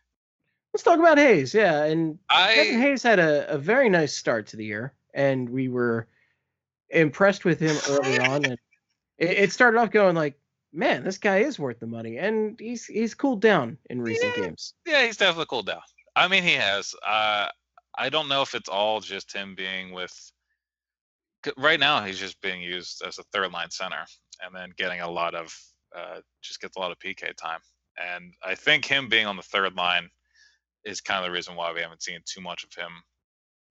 Let's 0.72 0.82
talk 0.82 0.98
about 0.98 1.18
Hayes. 1.18 1.54
Yeah, 1.54 1.84
and 1.84 2.18
Kevin 2.30 2.76
I 2.76 2.80
Hayes 2.82 3.02
had 3.02 3.18
a, 3.18 3.48
a 3.50 3.58
very 3.58 3.88
nice 3.88 4.14
start 4.14 4.46
to 4.48 4.56
the 4.56 4.64
year, 4.64 4.92
and 5.14 5.48
we 5.48 5.68
were 5.68 6.08
impressed 6.90 7.44
with 7.44 7.60
him 7.60 7.76
early 7.88 8.18
on. 8.18 8.44
And 8.44 8.58
it, 9.18 9.30
it 9.30 9.52
started 9.52 9.78
off 9.78 9.90
going 9.90 10.14
like, 10.16 10.38
man, 10.72 11.04
this 11.04 11.18
guy 11.18 11.38
is 11.38 11.58
worth 11.58 11.78
the 11.80 11.86
money, 11.86 12.18
and 12.18 12.58
he's 12.58 12.86
he's 12.86 13.14
cooled 13.14 13.40
down 13.40 13.78
in 13.90 14.00
recent 14.00 14.36
Yeah. 14.36 14.44
games. 14.44 14.74
yeah, 14.86 15.04
he's 15.06 15.16
definitely 15.16 15.46
cooled 15.46 15.66
down. 15.66 15.82
I 16.16 16.28
mean, 16.28 16.42
he 16.42 16.54
has. 16.54 16.94
Uh, 17.06 17.48
I 17.96 18.08
don't 18.08 18.28
know 18.28 18.42
if 18.42 18.54
it's 18.54 18.68
all 18.68 19.00
just 19.00 19.32
him 19.32 19.54
being 19.54 19.92
with. 19.92 20.12
Right 21.58 21.78
now, 21.78 22.02
he's 22.02 22.18
just 22.18 22.40
being 22.40 22.62
used 22.62 23.02
as 23.06 23.18
a 23.18 23.22
third 23.24 23.52
line 23.52 23.70
center, 23.70 24.04
and 24.42 24.54
then 24.54 24.72
getting 24.76 25.00
a 25.00 25.10
lot 25.10 25.34
of 25.34 25.54
uh, 25.94 26.20
just 26.42 26.60
gets 26.60 26.76
a 26.76 26.80
lot 26.80 26.90
of 26.90 26.98
PK 26.98 27.34
time. 27.36 27.60
And 27.98 28.32
I 28.42 28.54
think 28.54 28.84
him 28.84 29.08
being 29.08 29.26
on 29.26 29.36
the 29.36 29.42
third 29.42 29.76
line 29.76 30.08
is 30.84 31.00
kind 31.00 31.18
of 31.24 31.26
the 31.26 31.32
reason 31.32 31.54
why 31.54 31.72
we 31.72 31.80
haven't 31.80 32.02
seen 32.02 32.18
too 32.24 32.40
much 32.40 32.64
of 32.64 32.72
him 32.74 32.90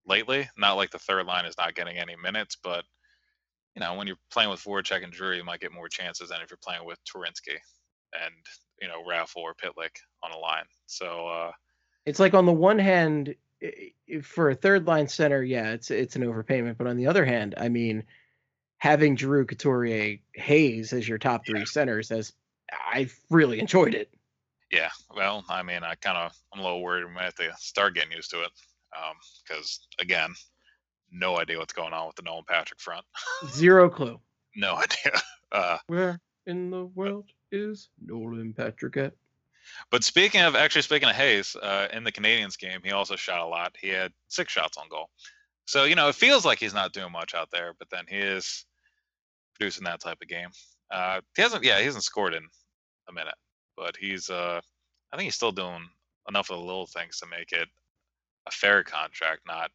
lately. 0.06 0.50
Not 0.58 0.74
like 0.76 0.92
the 0.92 1.00
third 1.00 1.26
line 1.26 1.46
is 1.46 1.58
not 1.58 1.76
getting 1.76 1.98
any 1.98 2.16
minutes, 2.16 2.58
but 2.64 2.86
you 3.76 3.80
know, 3.80 3.96
when 3.96 4.08
you're 4.08 4.18
playing 4.32 4.50
with 4.50 4.64
Voracek 4.64 5.04
and 5.04 5.14
Giroux, 5.14 5.38
you 5.38 5.44
might 5.44 5.60
get 5.62 5.72
more 5.72 5.90
chances 5.90 6.30
than 6.30 6.42
if 6.42 6.50
you're 6.52 6.58
playing 6.64 6.86
with 6.86 7.00
Twarynski 7.06 7.58
and 8.14 8.34
you 8.82 8.88
know 8.88 9.04
Raffl 9.04 9.38
or 9.38 9.56
Pitlick 9.56 9.96
on 10.24 10.32
a 10.32 10.38
line. 10.38 10.66
So 10.86 11.28
uh, 11.28 11.52
It's 12.06 12.20
like 12.20 12.34
on 12.34 12.46
the 12.46 12.54
one 12.54 12.80
hand, 12.80 13.36
i- 13.64 13.94
i- 14.14 14.22
for 14.22 14.50
a 14.50 14.56
third 14.56 14.88
line 14.88 15.08
center, 15.08 15.44
yeah, 15.44 15.72
it's 15.72 15.92
it's 15.92 16.16
an 16.16 16.24
overpayment, 16.24 16.78
but 16.78 16.88
on 16.88 16.98
the 16.98 17.08
other 17.08 17.26
hand, 17.26 17.56
I 17.58 17.70
mean, 17.70 18.06
having 18.80 19.18
Giroux 19.18 19.46
Couturier, 19.46 20.20
Hayes 20.36 20.94
as 20.94 21.08
your 21.08 21.18
top 21.20 21.46
three 21.48 21.66
centers, 21.66 22.12
as 22.12 22.34
I've 22.88 23.18
really 23.30 23.60
enjoyed 23.60 23.96
it. 23.96 24.14
yeah, 24.72 24.90
well, 25.16 25.46
I 25.50 25.64
mean, 25.64 25.84
I 25.84 25.96
kind 25.96 26.18
of 26.18 26.34
I'm 26.54 26.60
a 26.60 26.64
little 26.64 26.82
worried 26.82 27.06
we 27.06 27.12
might 27.12 27.24
have 27.26 27.36
to 27.36 27.54
start 27.58 27.94
getting 27.96 28.12
used 28.14 28.32
to 28.32 28.44
it 28.44 28.52
because 29.46 29.88
again, 30.00 30.34
no 31.14 31.40
idea 31.40 31.60
what's 31.60 31.74
going 31.74 31.94
on 31.94 32.08
with 32.08 32.16
the 32.16 32.24
Nolan 32.24 32.44
Patrick 32.48 32.80
front. 32.80 33.06
Zero 33.50 33.90
clue. 33.90 34.20
no 34.56 34.76
idea. 34.76 35.14
Uh, 35.52 35.78
Where 35.86 36.20
in 36.48 36.72
the 36.72 36.86
world 36.86 37.30
is 37.52 37.90
Nolan 38.04 38.54
Patrick 38.56 38.98
at? 38.98 39.14
But 39.92 40.04
speaking 40.04 40.42
of 40.42 40.56
actually 40.56 40.82
speaking 40.82 41.08
of 41.08 41.16
Hayes, 41.16 41.56
uh, 41.56 41.90
in 41.94 42.04
the 42.04 42.12
Canadiens 42.12 42.58
game, 42.58 42.80
he 42.84 42.92
also 42.92 43.16
shot 43.16 43.40
a 43.40 43.46
lot. 43.46 43.76
He 43.80 43.90
had 43.90 44.12
six 44.30 44.52
shots 44.52 44.78
on 44.78 44.90
goal. 44.90 45.12
So 45.66 45.84
you 45.84 45.94
know, 45.94 46.10
it 46.10 46.16
feels 46.16 46.44
like 46.44 46.58
he's 46.58 46.74
not 46.74 46.92
doing 46.92 47.12
much 47.12 47.36
out 47.36 47.50
there, 47.52 47.76
but 47.78 47.88
then 47.92 48.06
he 48.10 48.18
is 48.18 48.66
producing 49.54 49.84
that 49.84 50.00
type 50.02 50.18
of 50.24 50.28
game. 50.28 50.50
Uh, 50.90 51.22
he 51.36 51.44
hasn't, 51.44 51.64
yeah, 51.64 51.78
he 51.78 51.86
hasn't 51.86 52.04
scored 52.04 52.34
in 52.34 52.44
a 53.08 53.14
minute, 53.14 53.36
but 53.78 53.96
he's, 53.96 54.30
uh, 54.32 54.60
I 55.12 55.16
think 55.18 55.26
he's 55.26 55.36
still 55.36 55.52
doing 55.52 55.88
enough 56.28 56.50
of 56.50 56.58
the 56.58 56.66
little 56.66 56.88
things 56.88 57.20
to 57.20 57.28
make 57.28 57.52
it 57.52 57.68
a 58.48 58.52
fair 58.52 58.84
contract. 58.84 59.42
Not, 59.48 59.72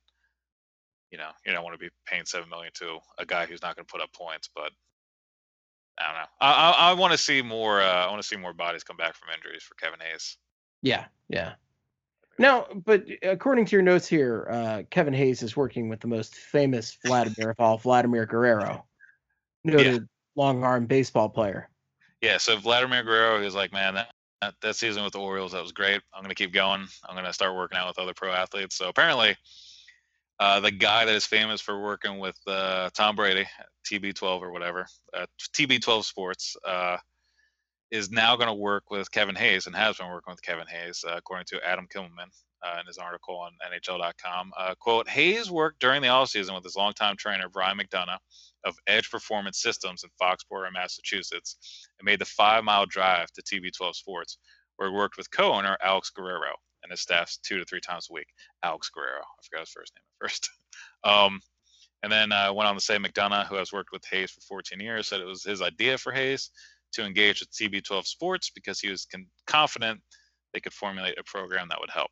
you 1.10 1.18
know, 1.18 1.30
you 1.44 1.52
don't 1.52 1.64
want 1.64 1.74
to 1.74 1.78
be 1.78 1.90
paying 2.06 2.24
seven 2.24 2.48
million 2.48 2.72
to 2.74 2.98
a 3.18 3.26
guy 3.26 3.46
who's 3.46 3.62
not 3.62 3.76
going 3.76 3.86
to 3.86 3.92
put 3.92 4.02
up 4.02 4.12
points, 4.12 4.48
but. 4.54 4.72
I 6.00 6.04
don't 6.06 6.14
know. 6.14 6.28
I 6.40 6.52
I, 6.52 6.90
I 6.90 6.92
want 6.92 7.10
to 7.10 7.18
see 7.18 7.42
more. 7.42 7.80
Uh, 7.80 8.06
I 8.06 8.08
want 8.08 8.22
to 8.22 8.28
see 8.28 8.36
more 8.36 8.52
bodies 8.52 8.84
come 8.84 8.96
back 8.96 9.16
from 9.16 9.30
injuries 9.34 9.64
for 9.64 9.74
Kevin 9.74 9.98
Hayes. 9.98 10.36
Yeah, 10.80 11.06
yeah. 11.28 11.54
Now, 12.38 12.66
but 12.84 13.04
according 13.24 13.64
to 13.66 13.72
your 13.74 13.82
notes 13.82 14.06
here, 14.06 14.46
uh, 14.48 14.82
Kevin 14.90 15.12
Hayes 15.12 15.42
is 15.42 15.56
working 15.56 15.88
with 15.88 15.98
the 15.98 16.06
most 16.06 16.36
famous 16.36 16.96
Vladimir 17.04 17.50
of 17.50 17.58
all, 17.58 17.78
Vladimir 17.78 18.26
Guerrero, 18.26 18.86
noted 19.64 20.06
long 20.36 20.62
arm 20.62 20.86
baseball 20.86 21.28
player. 21.28 21.68
Yeah, 22.20 22.38
so 22.38 22.56
Vladimir 22.56 23.02
Guerrero, 23.02 23.42
is 23.42 23.56
like, 23.56 23.72
man, 23.72 23.94
that, 23.94 24.12
that 24.40 24.54
that 24.60 24.76
season 24.76 25.02
with 25.02 25.14
the 25.14 25.18
Orioles, 25.18 25.50
that 25.50 25.62
was 25.62 25.72
great. 25.72 26.00
I'm 26.14 26.22
gonna 26.22 26.36
keep 26.36 26.52
going. 26.52 26.86
I'm 27.08 27.16
gonna 27.16 27.32
start 27.32 27.56
working 27.56 27.76
out 27.76 27.88
with 27.88 27.98
other 27.98 28.14
pro 28.14 28.30
athletes. 28.30 28.76
So 28.76 28.88
apparently, 28.88 29.36
uh, 30.40 30.60
the 30.60 30.70
guy 30.70 31.04
that 31.04 31.14
is 31.14 31.26
famous 31.26 31.60
for 31.60 31.80
working 31.80 32.18
with 32.18 32.36
uh, 32.46 32.90
Tom 32.94 33.16
Brady, 33.16 33.46
TB12 33.90 34.40
or 34.40 34.52
whatever, 34.52 34.86
uh, 35.14 35.26
TB12 35.54 36.04
Sports, 36.04 36.56
uh, 36.64 36.96
is 37.90 38.10
now 38.10 38.36
going 38.36 38.48
to 38.48 38.54
work 38.54 38.90
with 38.90 39.10
Kevin 39.10 39.34
Hayes 39.34 39.66
and 39.66 39.74
has 39.74 39.96
been 39.96 40.08
working 40.08 40.30
with 40.30 40.42
Kevin 40.42 40.66
Hayes, 40.68 41.04
uh, 41.08 41.16
according 41.16 41.46
to 41.46 41.60
Adam 41.66 41.88
Kimelman 41.92 42.30
in 42.80 42.86
his 42.86 42.98
article 42.98 43.38
on 43.38 43.52
NHL.com. 43.72 44.52
Quote, 44.78 45.08
Hayes 45.08 45.50
worked 45.50 45.80
during 45.80 46.02
the 46.02 46.08
offseason 46.08 46.54
with 46.54 46.64
his 46.64 46.76
longtime 46.76 47.16
trainer, 47.16 47.48
Brian 47.48 47.78
McDonough 47.78 48.18
of 48.64 48.76
Edge 48.86 49.10
Performance 49.10 49.62
Systems 49.62 50.04
in 50.04 50.10
Foxborough, 50.20 50.72
Massachusetts, 50.72 51.56
and 51.98 52.04
made 52.04 52.20
the 52.20 52.24
five 52.24 52.64
mile 52.64 52.84
drive 52.84 53.30
to 53.32 53.42
TB12 53.42 53.94
Sports, 53.94 54.38
where 54.76 54.90
he 54.90 54.94
worked 54.94 55.16
with 55.16 55.30
co 55.30 55.52
owner 55.52 55.76
Alex 55.82 56.10
Guerrero 56.10 56.56
and 56.88 56.92
his 56.92 57.00
staff 57.00 57.36
two 57.42 57.58
to 57.58 57.64
three 57.64 57.80
times 57.80 58.08
a 58.10 58.14
week. 58.14 58.28
Alex 58.62 58.90
Guerrero. 58.90 59.20
I 59.20 59.42
forgot 59.42 59.60
his 59.60 59.70
first 59.70 59.92
name 59.94 60.02
at 60.02 60.24
first. 60.24 60.50
um, 61.04 61.40
and 62.02 62.10
then 62.10 62.32
uh, 62.32 62.52
went 62.52 62.68
on 62.68 62.74
to 62.74 62.80
say 62.80 62.96
McDonough, 62.96 63.46
who 63.46 63.56
has 63.56 63.72
worked 63.72 63.90
with 63.92 64.04
Hayes 64.10 64.30
for 64.30 64.40
14 64.42 64.80
years, 64.80 65.08
said 65.08 65.20
it 65.20 65.26
was 65.26 65.44
his 65.44 65.60
idea 65.60 65.98
for 65.98 66.12
Hayes 66.12 66.50
to 66.92 67.04
engage 67.04 67.40
with 67.40 67.50
TB12 67.50 68.06
Sports 68.06 68.50
because 68.50 68.80
he 68.80 68.88
was 68.88 69.04
con- 69.04 69.26
confident 69.46 70.00
they 70.54 70.60
could 70.60 70.72
formulate 70.72 71.18
a 71.18 71.24
program 71.24 71.68
that 71.68 71.80
would 71.80 71.90
help. 71.90 72.10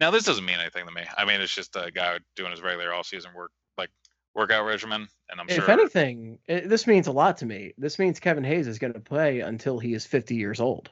Now, 0.00 0.10
this 0.10 0.24
doesn't 0.24 0.44
mean 0.44 0.58
anything 0.58 0.86
to 0.86 0.92
me. 0.92 1.02
I 1.18 1.24
mean, 1.24 1.40
it's 1.40 1.54
just 1.54 1.76
a 1.76 1.90
guy 1.90 2.18
doing 2.36 2.52
his 2.52 2.62
regular 2.62 2.94
off-season 2.94 3.32
work, 3.36 3.50
like 3.76 3.90
workout 4.34 4.64
regimen, 4.64 5.06
and 5.28 5.40
I'm 5.40 5.48
if 5.48 5.56
sure. 5.56 5.70
anything, 5.70 6.38
i 6.48 6.60
this 6.60 6.86
means 6.86 7.08
a 7.08 7.12
lot 7.12 7.36
to 7.38 7.46
me. 7.46 7.74
This 7.76 7.98
means 7.98 8.20
Kevin 8.20 8.44
Hayes 8.44 8.66
is 8.66 8.78
going 8.78 8.94
to 8.94 9.00
play 9.00 9.40
until 9.40 9.78
he 9.78 9.92
is 9.92 10.06
50 10.06 10.36
years 10.36 10.60
old 10.60 10.90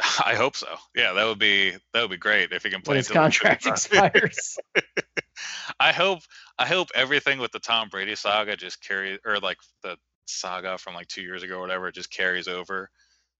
I 0.24 0.34
hope 0.34 0.56
so. 0.56 0.68
Yeah, 0.94 1.12
that 1.12 1.26
would 1.26 1.38
be 1.38 1.72
that 1.92 2.02
would 2.02 2.10
be 2.10 2.16
great 2.16 2.52
if 2.52 2.62
he 2.62 2.70
can 2.70 2.82
play 2.82 2.92
when 2.92 2.96
his 2.98 3.08
contract 3.08 3.66
expires. 3.66 4.56
I 5.80 5.92
hope 5.92 6.20
I 6.58 6.66
hope 6.66 6.88
everything 6.94 7.38
with 7.38 7.52
the 7.52 7.58
Tom 7.58 7.88
Brady 7.88 8.14
saga 8.14 8.56
just 8.56 8.82
carries, 8.82 9.18
or 9.24 9.38
like 9.38 9.58
the 9.82 9.96
saga 10.26 10.78
from 10.78 10.94
like 10.94 11.08
two 11.08 11.22
years 11.22 11.42
ago 11.42 11.56
or 11.56 11.60
whatever 11.60 11.90
just 11.90 12.10
carries 12.10 12.48
over 12.48 12.90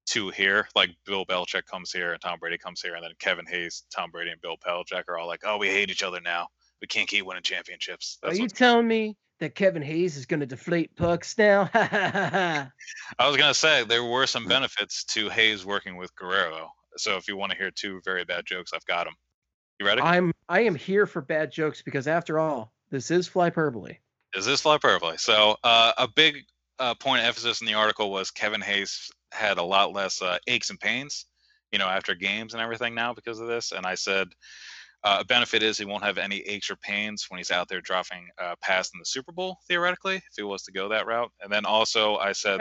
to 0.07 0.31
here. 0.31 0.69
Like 0.75 0.91
Bill 1.07 1.25
Belichick 1.27 1.67
comes 1.67 1.93
here 1.93 2.13
and 2.13 2.21
Tom 2.21 2.39
Brady 2.39 2.59
comes 2.59 2.81
here, 2.81 2.95
and 2.95 3.05
then 3.05 3.13
Kevin 3.19 3.47
Hayes, 3.47 3.85
Tom 3.95 4.11
Brady, 4.11 4.31
and 4.31 4.41
Bill 4.41 4.57
Belichick 4.67 5.05
are 5.09 5.19
all 5.19 5.29
like, 5.29 5.43
"Oh, 5.45 5.59
we 5.59 5.69
hate 5.69 5.91
each 5.91 6.03
other 6.03 6.21
now. 6.21 6.49
We 6.81 6.89
can't 6.89 7.09
keep 7.09 7.25
winning 7.25 7.43
championships." 7.43 8.19
Are 8.23 8.35
you 8.35 8.49
telling 8.49 8.89
me 8.89 9.17
that 9.41 9.55
Kevin 9.55 9.83
Hayes 9.83 10.17
is 10.17 10.27
going 10.27 10.41
to 10.41 10.47
deflate 10.47 10.95
pucks 10.97 11.37
now? 11.39 11.71
I 11.75 12.71
was 13.21 13.37
gonna 13.37 13.55
say. 13.55 13.85
There 13.85 14.05
were 14.05 14.27
some 14.27 14.47
benefits 14.47 15.05
to 15.05 15.29
Hayes 15.29 15.65
working 15.65 15.97
with 15.97 16.15
Guerrero. 16.17 16.71
So 16.97 17.17
if 17.17 17.29
you 17.29 17.37
want 17.37 17.53
to 17.53 17.59
hear 17.59 17.71
two 17.71 18.01
very 18.05 18.25
bad 18.25 18.45
jokes, 18.47 18.73
I've 18.75 18.87
got 18.87 19.05
them. 19.05 19.15
You 19.79 19.87
ready? 19.87 20.03
I'm 20.03 20.33
I 20.49 20.61
am 20.61 20.75
here 20.75 21.07
for 21.07 21.21
bad 21.21 21.53
jokes 21.53 21.83
because 21.83 22.09
after 22.09 22.39
all, 22.39 22.73
this 22.91 23.11
is 23.11 23.29
Flyperbole. 23.29 23.97
Is 24.35 24.45
this 24.45 24.61
fly 24.61 24.79
perfectly? 24.79 25.17
So 25.17 25.57
uh, 25.65 25.93
a 25.97 26.09
big 26.09 26.45
uh, 26.79 26.95
point 26.95 27.21
of 27.21 27.27
emphasis 27.27 27.61
in 27.61 27.67
the 27.67 27.75
article 27.75 28.11
was 28.11 28.31
Kevin 28.31 28.61
Hayes 28.61 29.11
had 29.33 29.59
a 29.59 29.63
lot 29.63 29.93
less 29.93 30.21
uh, 30.21 30.39
aches 30.47 30.71
and 30.71 30.79
pains, 30.79 31.27
you 31.73 31.79
know, 31.79 31.87
after 31.87 32.15
games 32.15 32.55
and 32.55 32.63
everything 32.63 32.95
now 32.95 33.15
because 33.15 33.41
of 33.41 33.49
this. 33.49 33.73
And 33.73 33.87
I 33.87 33.95
said, 33.95 34.29
uh, 35.05 35.19
a 35.21 35.25
benefit 35.25 35.63
is 35.63 35.79
he 35.79 35.85
won't 35.85 36.03
have 36.03 36.19
any 36.19 36.39
aches 36.41 36.71
or 36.71 36.77
pains 36.77 37.27
when 37.29 37.39
he's 37.39 37.51
out 37.53 37.69
there 37.69 37.81
dropping 37.81 38.29
uh, 38.43 38.55
pass 38.61 38.91
in 38.93 38.99
the 38.99 39.05
Super 39.05 39.31
Bowl, 39.33 39.59
theoretically, 39.69 40.17
if 40.17 40.35
he 40.37 40.43
was 40.43 40.65
to 40.65 40.73
go 40.73 40.89
that 40.89 41.07
route. 41.07 41.31
And 41.41 41.53
then 41.53 41.65
also, 41.65 42.17
I 42.17 42.33
said 42.33 42.61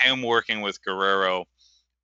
him 0.00 0.22
working 0.22 0.62
with 0.62 0.82
Guerrero, 0.82 1.44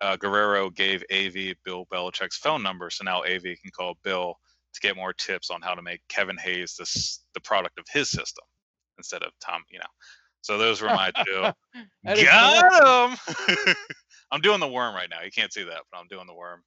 uh, 0.02 0.16
Guerrero 0.16 0.68
gave 0.68 1.02
AV 1.10 1.54
Bill 1.64 1.86
Belichick's 1.92 2.36
phone 2.36 2.62
number, 2.62 2.90
so 2.90 3.04
now 3.04 3.22
AV 3.22 3.42
can 3.42 3.70
call 3.74 3.94
Bill 4.02 4.34
to 4.74 4.80
get 4.80 4.96
more 4.96 5.12
tips 5.12 5.50
on 5.50 5.62
how 5.62 5.74
to 5.74 5.82
make 5.82 6.00
Kevin 6.08 6.36
Hayes 6.38 6.76
this 6.78 7.24
the 7.34 7.40
product 7.40 7.78
of 7.78 7.86
his 7.90 8.10
system 8.10 8.44
instead 8.98 9.22
of 9.22 9.32
Tom. 9.40 9.62
You 9.70 9.78
know, 9.78 9.86
so 10.42 10.58
those 10.58 10.82
were 10.82 10.88
my 10.88 11.10
two. 11.24 11.46
Got 12.24 13.12
him. 13.12 13.74
I'm 14.30 14.40
doing 14.40 14.60
the 14.60 14.68
worm 14.68 14.94
right 14.94 15.08
now. 15.10 15.22
You 15.22 15.30
can't 15.30 15.52
see 15.52 15.64
that, 15.64 15.82
but 15.90 15.98
I'm 15.98 16.08
doing 16.08 16.26
the 16.26 16.34
worm. 16.34 16.62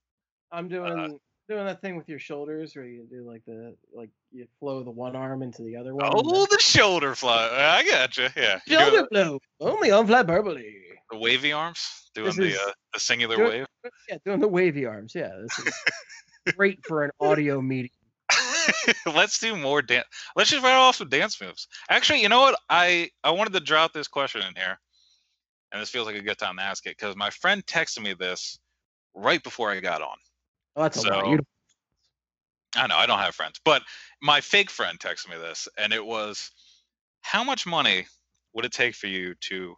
I'm 0.52 0.68
doing 0.68 1.20
doing 1.48 1.66
that 1.66 1.82
thing 1.82 1.96
with 1.96 2.10
your 2.10 2.20
shoulders 2.20 2.76
where 2.76 2.86
you 2.86 3.06
do 3.10 3.24
like 3.28 3.44
the 3.46 3.76
like 3.94 4.10
you 4.32 4.48
flow 4.60 4.84
the 4.84 4.92
one 4.92 5.16
arm 5.16 5.42
into 5.44 5.62
the 5.64 5.76
other 5.76 5.94
one. 5.96 6.10
Oh, 6.14 6.46
the 6.50 6.60
shoulder 6.60 7.16
fly. 7.16 7.50
I 7.52 7.84
gotcha. 7.90 8.32
Yeah. 8.36 8.60
doing 8.68 8.82
shoulder 8.92 9.08
blow 9.12 9.40
only 9.60 9.92
on 9.92 10.08
flat 10.08 10.26
Flatburbly. 10.28 10.74
the 11.12 11.18
wavy 11.18 11.52
arms, 11.52 12.10
doing 12.14 12.28
This 12.28 12.36
the 12.38 12.44
is- 12.46 12.58
uh, 12.58 12.72
the 12.94 13.00
singular 13.00 13.36
do- 13.38 13.44
wave. 13.44 13.66
Yeah, 14.10 14.18
doing 14.26 14.40
the 14.40 14.48
wavy 14.48 14.86
arms. 14.86 15.14
Yeah, 15.16 15.30
this 15.42 15.60
is 15.68 15.74
great 16.58 16.84
for 16.86 17.04
an 17.04 17.12
audio 17.20 17.62
medium. 17.62 17.92
Let's 19.06 19.38
do 19.40 19.56
more 19.56 19.82
dance. 19.84 20.08
Let's 20.36 20.50
just 20.50 20.64
rattle 20.64 20.82
off 20.82 20.96
some 20.96 21.10
dance 21.10 21.40
moves. 21.40 21.68
Actually, 21.90 22.22
you 22.24 22.30
know 22.30 22.40
what? 22.42 22.60
I 22.70 23.10
I 23.24 23.32
wanted 23.32 23.54
to 23.54 23.60
drop 23.60 23.94
this 23.94 24.08
question 24.08 24.42
in 24.42 24.56
here, 24.56 24.80
and 25.72 25.80
this 25.82 25.92
feels 25.92 26.08
like 26.08 26.16
a 26.16 26.22
good 26.24 26.40
time 26.40 26.58
to 26.58 26.64
ask 26.64 26.86
it 26.88 26.98
because 26.98 27.16
my 27.16 27.30
friend 27.30 27.64
texted 27.68 28.02
me 28.02 28.14
this 28.16 28.58
right 29.14 29.44
before 29.44 29.70
I 29.72 29.80
got 29.80 30.02
on. 30.02 30.18
Oh, 30.76 30.84
that's 30.84 31.04
a 31.04 31.10
lot. 31.10 31.26
So- 31.26 31.38
I 32.78 32.88
know 32.88 32.98
I 32.98 33.06
don't 33.06 33.20
have 33.20 33.34
friends, 33.34 33.60
but 33.64 33.84
my 34.22 34.42
fake 34.42 34.70
friend 34.70 35.00
texted 35.00 35.30
me 35.30 35.38
this, 35.38 35.70
and 35.78 35.94
it 35.94 36.06
was, 36.06 36.52
"How 37.22 37.42
much 37.42 37.66
money 37.66 38.06
would 38.52 38.66
it 38.66 38.74
take 38.74 38.96
for 38.96 39.08
you 39.08 39.34
to 39.36 39.78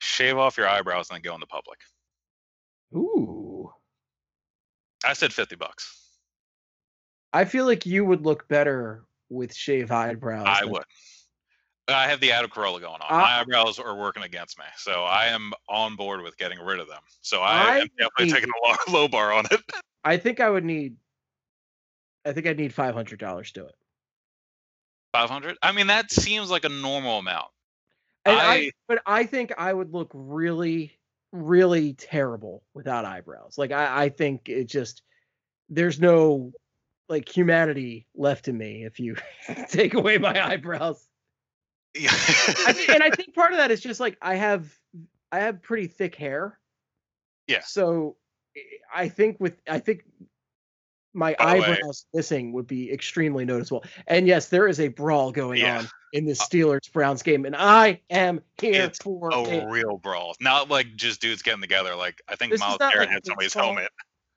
shave 0.00 0.36
off 0.36 0.56
your 0.56 0.68
eyebrows 0.68 1.08
and 1.10 1.14
then 1.16 1.22
go 1.22 1.34
in 1.34 1.40
the 1.40 1.46
public?" 1.46 1.78
Ooh. 2.92 3.72
I 5.04 5.12
said 5.12 5.32
fifty 5.32 5.54
bucks. 5.54 5.96
I 7.32 7.44
feel 7.44 7.66
like 7.66 7.86
you 7.86 8.04
would 8.04 8.22
look 8.22 8.48
better 8.48 9.04
with 9.28 9.54
shaved 9.54 9.92
eyebrows. 9.92 10.46
I 10.48 10.62
than- 10.62 10.70
would. 10.72 10.84
I 11.86 12.08
have 12.08 12.18
the 12.18 12.32
Adam 12.32 12.50
Carolla 12.50 12.80
going 12.80 13.00
on. 13.00 13.02
I- 13.02 13.20
My 13.20 13.40
eyebrows 13.40 13.78
are 13.78 13.94
working 13.94 14.24
against 14.24 14.58
me, 14.58 14.64
so 14.76 15.04
I 15.04 15.26
am 15.26 15.52
on 15.68 15.94
board 15.94 16.22
with 16.22 16.36
getting 16.36 16.58
rid 16.58 16.80
of 16.80 16.88
them. 16.88 17.02
So 17.20 17.42
I, 17.42 17.52
I 17.74 17.78
am 17.78 17.88
definitely 17.96 18.32
taking 18.32 18.50
a 18.50 18.66
low, 18.68 18.76
low 19.02 19.08
bar 19.08 19.32
on 19.32 19.44
it. 19.52 19.60
I 20.04 20.16
think 20.16 20.40
I 20.40 20.50
would 20.50 20.64
need. 20.64 20.96
I 22.24 22.32
think 22.32 22.46
I'd 22.46 22.58
need 22.58 22.72
five 22.74 22.94
hundred 22.94 23.18
dollars 23.18 23.52
to 23.52 23.60
do 23.60 23.66
it. 23.66 23.74
Five 25.12 25.30
hundred. 25.30 25.56
I 25.62 25.72
mean, 25.72 25.86
that 25.88 26.10
seems 26.10 26.50
like 26.50 26.64
a 26.64 26.68
normal 26.68 27.18
amount. 27.18 27.48
And 28.24 28.36
I, 28.36 28.54
I- 28.54 28.70
but 28.88 29.02
I 29.06 29.24
think 29.24 29.52
I 29.58 29.72
would 29.72 29.92
look 29.92 30.10
really, 30.14 30.92
really 31.32 31.94
terrible 31.94 32.62
without 32.74 33.04
eyebrows. 33.04 33.56
Like 33.58 33.72
I, 33.72 34.04
I 34.04 34.08
think 34.08 34.48
it 34.48 34.64
just 34.64 35.02
there's 35.68 36.00
no 36.00 36.52
like 37.08 37.28
humanity 37.28 38.06
left 38.14 38.48
in 38.48 38.56
me 38.56 38.84
if 38.84 38.98
you 38.98 39.16
take 39.68 39.94
away 39.94 40.18
my 40.18 40.42
eyebrows. 40.46 41.06
Yeah. 41.94 42.08
I 42.12 42.72
think, 42.72 42.88
and 42.88 43.02
I 43.02 43.10
think 43.10 43.34
part 43.34 43.52
of 43.52 43.58
that 43.58 43.70
is 43.70 43.80
just 43.80 44.00
like 44.00 44.16
I 44.22 44.34
have 44.36 44.66
I 45.30 45.40
have 45.40 45.62
pretty 45.62 45.86
thick 45.86 46.14
hair. 46.14 46.58
Yeah. 47.46 47.60
So 47.64 48.16
I- 48.94 49.08
think 49.08 49.38
with 49.40 49.56
I 49.68 49.78
think 49.78 50.04
my 51.12 51.34
By 51.38 51.54
the 51.56 51.60
way- 51.62 51.68
eyebrows 51.76 52.06
missing 52.12 52.52
would 52.52 52.66
be 52.66 52.92
extremely 52.92 53.44
noticeable. 53.44 53.84
And 54.08 54.26
yes, 54.26 54.48
there 54.48 54.66
is 54.66 54.80
a 54.80 54.88
brawl 54.88 55.30
going 55.32 55.60
Yeah. 55.60 55.78
on 55.78 55.88
in 56.12 56.24
this 56.26 56.40
Uh, 56.40 56.44
Steelers 56.46 56.92
Browns 56.92 57.22
game, 57.22 57.44
and 57.44 57.54
I 57.56 58.00
am 58.10 58.42
here 58.60 58.82
It's 58.84 58.98
for 58.98 59.30
a 59.32 59.42
it. 59.44 59.64
real 59.66 59.98
brawl, 59.98 60.34
not 60.40 60.68
like 60.68 60.94
just 60.96 61.20
dudes 61.20 61.42
getting 61.42 61.60
together. 61.60 61.94
Like 61.94 62.20
I 62.28 62.36
think 62.36 62.50
This 62.52 62.60
Myles 62.60 62.78
Garrett 62.78 62.98
like 62.98 63.08
had 63.10 63.26
somebody's 63.26 63.54
helmet. 63.54 63.90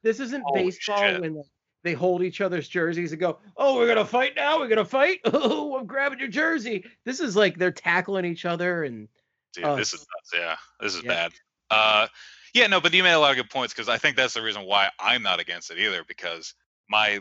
This 0.04 0.20
isn't 0.20 0.42
Holy 0.46 0.66
baseball 0.66 1.00
shit. 1.00 1.22
when 1.22 1.36
like, 1.36 1.46
they 1.84 1.94
hold 1.94 2.22
each 2.24 2.42
other's 2.42 2.68
jerseys 2.68 3.12
and 3.12 3.20
go, 3.22 3.40
"Oh, 3.56 3.76
we're 3.78 3.88
gonna 3.88 4.06
fight 4.06 4.36
now. 4.36 4.60
We're 4.60 4.68
gonna 4.68 4.86
fight. 4.86 5.20
Oh, 5.26 5.78
I'm 5.78 5.86
grabbing 5.88 6.20
your 6.20 6.28
jersey." 6.28 6.86
This 7.06 7.20
is 7.20 7.36
like 7.36 7.58
they're 7.58 7.72
tackling 7.72 8.26
each 8.26 8.46
other, 8.46 8.84
and 8.84 9.08
Dude, 9.54 9.64
Oh, 9.66 9.76
this 9.76 9.94
is 9.94 10.00
nuts. 10.02 10.32
Yeah, 10.36 10.56
this 10.80 10.94
is 10.94 11.04
yeah. 11.04 11.10
bad. 11.10 11.34
Uh, 11.72 12.08
yeah, 12.54 12.68
no, 12.68 12.80
but 12.82 12.94
you 12.94 13.04
made 13.04 13.14
a 13.14 13.20
lot 13.20 13.32
of 13.32 13.38
good 13.38 13.50
points 13.50 13.74
because 13.74 13.90
I 13.90 13.98
think 13.98 14.16
that's 14.16 14.34
the 14.34 14.42
reason 14.42 14.64
why 14.64 14.90
I'm 15.00 15.24
not 15.24 15.40
against 15.40 15.72
it 15.72 15.80
either. 15.80 16.04
Because 16.08 16.54
my, 16.90 17.20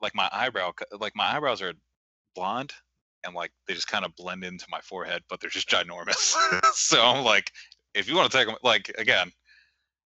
like 0.00 0.14
my 0.14 0.28
eyebrow, 0.32 0.72
like 0.98 1.12
my 1.16 1.36
eyebrows 1.36 1.62
are 1.62 1.72
blonde 2.34 2.72
and 3.24 3.34
like 3.34 3.50
they 3.66 3.74
just 3.74 3.88
kind 3.88 4.04
of 4.04 4.14
blend 4.16 4.44
into 4.44 4.66
my 4.70 4.80
forehead, 4.80 5.22
but 5.28 5.40
they're 5.40 5.50
just 5.50 5.68
ginormous. 5.68 6.34
so 6.74 7.02
I'm 7.02 7.24
like, 7.24 7.50
if 7.94 8.08
you 8.08 8.14
want 8.16 8.30
to 8.30 8.36
take 8.38 8.46
them, 8.46 8.56
like 8.62 8.90
again, 8.98 9.30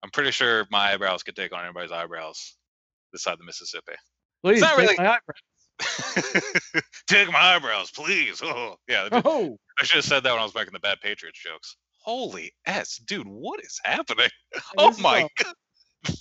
I'm 0.02 0.10
pretty 0.10 0.30
sure 0.30 0.66
my 0.70 0.92
eyebrows 0.92 1.22
could 1.22 1.36
take 1.36 1.52
on 1.54 1.64
anybody's 1.64 1.92
eyebrows 1.92 2.54
this 3.12 3.22
side 3.24 3.32
of 3.34 3.38
the 3.38 3.44
Mississippi. 3.44 3.92
please 4.42 4.60
not 4.60 4.76
take 4.76 4.90
really- 4.90 4.96
my 4.98 5.16
eyebrows. 5.16 5.42
take 7.06 7.32
my 7.32 7.38
eyebrows, 7.56 7.90
please. 7.90 8.40
Oh, 8.44 8.76
yeah. 8.88 9.08
I 9.12 9.22
Oh, 9.24 9.56
should 9.82 9.96
have 9.96 10.04
said 10.04 10.22
that 10.24 10.30
when 10.32 10.40
I 10.40 10.44
was 10.44 10.54
making 10.54 10.72
the 10.72 10.78
bad 10.80 11.00
Patriots 11.00 11.40
jokes. 11.42 11.76
Holy 12.02 12.52
s, 12.66 12.96
dude, 13.06 13.26
what 13.28 13.60
is 13.62 13.78
happening? 13.84 14.28
Oh 14.78 14.94
my 15.00 15.22
all- 15.22 15.28
god, 15.42 15.54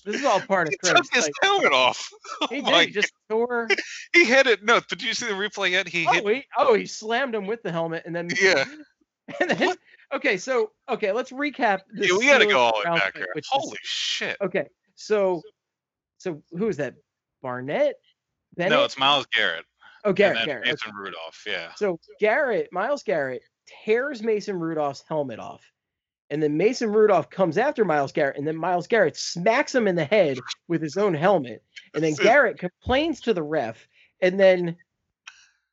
This 0.06 0.16
is 0.16 0.26
all 0.26 0.40
part 0.42 0.68
of 0.68 0.72
he 0.74 0.78
Chris. 0.78 0.94
took 0.94 1.14
his 1.14 1.24
like, 1.26 1.34
helmet 1.42 1.72
off. 1.74 2.10
Oh 2.42 2.48
he 2.50 2.62
did. 2.62 2.88
He 2.88 2.92
just 2.94 3.14
tore. 3.30 3.68
He 4.14 4.26
hit 4.26 4.48
it. 4.48 4.64
No, 4.64 4.76
but 4.90 4.90
did 4.90 5.04
you 5.04 5.14
see 5.14 5.26
the 5.28 5.34
replay 5.34 5.72
yet? 5.72 5.88
He 5.88 6.04
hit. 6.06 6.24
Oh, 6.24 6.28
he, 6.30 6.44
oh, 6.58 6.74
he 6.76 6.86
slammed 6.86 7.34
him 7.36 7.48
with 7.48 7.64
the 7.64 7.72
helmet, 7.72 8.04
and 8.06 8.16
then 8.16 8.30
Yeah. 8.42 8.66
And 9.40 9.50
then, 9.52 9.76
okay, 10.14 10.38
so 10.38 10.72
okay, 10.90 11.12
let's 11.12 11.32
recap. 11.32 11.82
This 11.94 12.10
Yeah, 12.10 12.18
we 12.18 12.26
got 12.26 12.40
to 12.40 12.46
go 12.48 12.58
all 12.60 12.82
the 12.84 12.90
way 12.90 12.98
back 12.98 13.16
here. 13.16 13.28
which 13.36 13.46
is- 13.46 13.50
Holy 13.52 13.78
shit. 13.84 14.38
okay, 14.42 14.68
so 14.96 15.42
so 16.18 16.42
who 16.52 16.68
is 16.68 16.78
that? 16.78 16.96
Barnett. 17.42 17.96
Bennett? 18.56 18.72
No, 18.72 18.84
it's 18.84 18.98
Myles 18.98 19.28
Garrett. 19.28 19.66
oh 20.04 20.12
Garrett. 20.14 20.40
and 20.40 20.50
then 20.50 20.62
Garrett. 20.64 20.82
okay. 20.84 20.92
Rudolph. 20.94 21.44
Yeah. 21.48 21.72
So 21.76 22.00
Garrett, 22.20 22.68
Myles 22.74 23.04
Garrett 23.04 23.44
tears 23.86 24.22
Mason 24.24 24.60
Rudolph's 24.60 25.04
helmet 25.08 25.40
off. 25.40 25.62
And 26.32 26.44
then 26.44 26.58
Mason 26.58 26.92
Rudolph 26.92 27.30
comes 27.32 27.58
after 27.58 27.84
Myles 27.84 28.12
Garrett, 28.12 28.38
and 28.38 28.48
then 28.48 28.56
Myles 28.56 28.86
Garrett 28.88 29.18
smacks 29.18 29.74
him 29.74 29.88
in 29.88 29.96
the 29.96 30.06
head 30.06 30.38
with 30.68 30.82
his 30.82 30.96
own 30.96 31.16
helmet. 31.16 31.64
And 31.96 32.04
then 32.04 32.14
Garrett 32.14 32.60
complains 32.60 33.22
to 33.22 33.34
the 33.34 33.42
ref, 33.42 33.88
and 34.22 34.40
then 34.40 34.76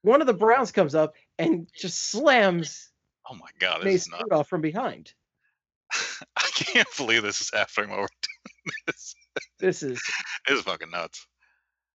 one 0.02 0.20
of 0.22 0.26
the 0.26 0.32
Browns 0.32 0.72
comes 0.72 0.94
up 0.94 1.14
and 1.38 1.68
just 1.78 2.10
slams 2.10 2.90
Oh 3.28 3.34
my 3.34 3.48
god, 3.58 3.82
Mason 3.84 4.12
nuts. 4.12 4.22
Rudolph 4.24 4.48
from 4.48 4.60
behind. 4.62 5.12
I 6.36 6.48
can't 6.54 6.88
believe 6.96 7.22
this 7.22 7.40
is 7.40 7.50
happening 7.52 7.90
while 7.90 8.00
we're 8.00 8.06
doing 8.64 8.74
this. 8.86 9.14
This 9.58 9.82
is 9.82 10.00
This 10.46 10.58
is 10.58 10.64
fucking 10.64 10.90
nuts. 10.90 11.26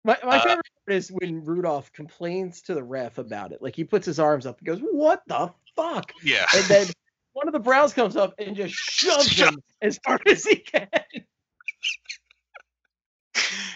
my, 0.03 0.17
my 0.23 0.37
Uh, 0.37 0.41
favorite 0.41 0.65
part 0.85 0.95
is 0.97 1.09
when 1.09 1.43
Rudolph 1.45 1.91
complains 1.93 2.61
to 2.63 2.73
the 2.75 2.83
ref 2.83 3.17
about 3.17 3.53
it. 3.53 3.61
Like 3.61 3.75
he 3.75 3.85
puts 3.85 4.05
his 4.05 4.19
arms 4.19 4.45
up 4.45 4.59
and 4.59 4.67
goes, 4.67 4.79
What 4.91 5.23
the 5.27 5.51
fuck? 5.75 6.11
Yeah. 6.23 6.45
And 6.55 6.65
then 6.65 6.87
one 7.33 7.47
of 7.47 7.53
the 7.53 7.59
Browns 7.59 7.93
comes 7.93 8.15
up 8.15 8.33
and 8.37 8.55
just 8.55 8.73
shoves 8.73 9.31
him 9.39 9.61
as 9.81 9.99
hard 10.05 10.27
as 10.27 10.43
he 10.43 10.57
can. 10.57 10.87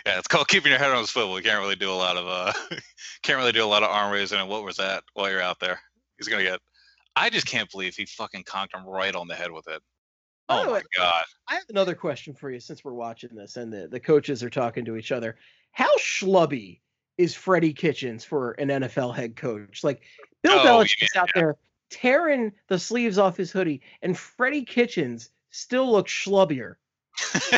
yeah, 0.05 0.17
it's 0.17 0.27
called 0.27 0.47
keeping 0.47 0.69
your 0.69 0.79
head 0.79 0.91
on 0.91 1.03
a 1.03 1.07
swivel. 1.07 1.37
You 1.37 1.43
can't 1.43 1.61
really 1.61 1.75
do 1.75 1.89
a 1.91 1.93
lot 1.93 2.17
of 2.17 2.27
uh 2.27 2.51
can't 3.23 3.37
really 3.37 3.51
do 3.51 3.63
a 3.63 3.67
lot 3.67 3.83
of 3.83 3.89
arm 3.89 4.11
raising 4.11 4.39
and 4.39 4.49
what 4.49 4.63
was 4.63 4.77
that 4.77 5.03
while 5.13 5.29
you're 5.29 5.41
out 5.41 5.59
there? 5.59 5.79
He's 6.17 6.27
gonna 6.27 6.43
get 6.43 6.59
I 7.15 7.29
just 7.29 7.47
can't 7.47 7.69
believe 7.71 7.95
he 7.95 8.05
fucking 8.05 8.43
conked 8.43 8.73
him 8.75 8.85
right 8.85 9.15
on 9.15 9.27
the 9.27 9.35
head 9.35 9.51
with 9.51 9.67
it. 9.67 9.81
By 10.47 10.61
Oh 10.61 10.65
my 10.65 10.71
way, 10.73 10.81
god. 10.95 11.23
I 11.47 11.55
have 11.55 11.63
another 11.69 11.95
question 11.95 12.33
for 12.33 12.51
you 12.51 12.59
since 12.59 12.83
we're 12.83 12.93
watching 12.93 13.33
this 13.33 13.55
and 13.55 13.71
the, 13.71 13.87
the 13.87 13.99
coaches 13.99 14.43
are 14.43 14.49
talking 14.49 14.85
to 14.85 14.97
each 14.97 15.11
other. 15.11 15.37
How 15.71 15.89
schlubby 15.97 16.81
is 17.17 17.33
Freddie 17.33 17.73
Kitchens 17.73 18.25
for 18.25 18.51
an 18.53 18.67
NFL 18.67 19.15
head 19.15 19.35
coach? 19.37 19.83
Like 19.83 20.01
Bill 20.43 20.59
Oh, 20.59 20.65
Belichick 20.65 21.01
yeah, 21.01 21.05
is 21.05 21.15
out 21.15 21.29
there 21.33 21.55
tearing 21.95 22.51
the 22.67 22.77
sleeves 22.77 23.17
off 23.17 23.37
his 23.37 23.51
hoodie, 23.51 23.81
and 24.01 24.17
Freddie 24.17 24.65
Kitchens 24.65 25.29
still 25.49 25.89
looks 25.89 26.11
schlubbier. 26.11 26.75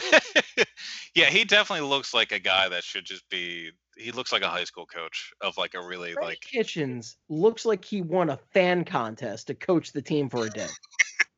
yeah, 1.15 1.25
he 1.25 1.43
definitely 1.43 1.87
looks 1.87 2.13
like 2.13 2.31
a 2.31 2.39
guy 2.39 2.69
that 2.69 2.83
should 2.83 3.05
just 3.05 3.27
be 3.29 3.71
he 3.97 4.11
looks 4.11 4.31
like 4.31 4.43
a 4.43 4.47
high 4.47 4.63
school 4.63 4.85
coach 4.85 5.33
of 5.41 5.57
like 5.57 5.73
a 5.73 5.81
really 5.81 6.13
Freddie 6.13 6.27
like 6.27 6.41
Kitchens 6.41 7.17
looks 7.29 7.65
like 7.65 7.83
he 7.83 8.03
won 8.03 8.29
a 8.29 8.37
fan 8.53 8.85
contest 8.85 9.47
to 9.47 9.55
coach 9.55 9.91
the 9.91 10.01
team 10.03 10.29
for 10.29 10.45
a 10.45 10.49
day. 10.49 10.67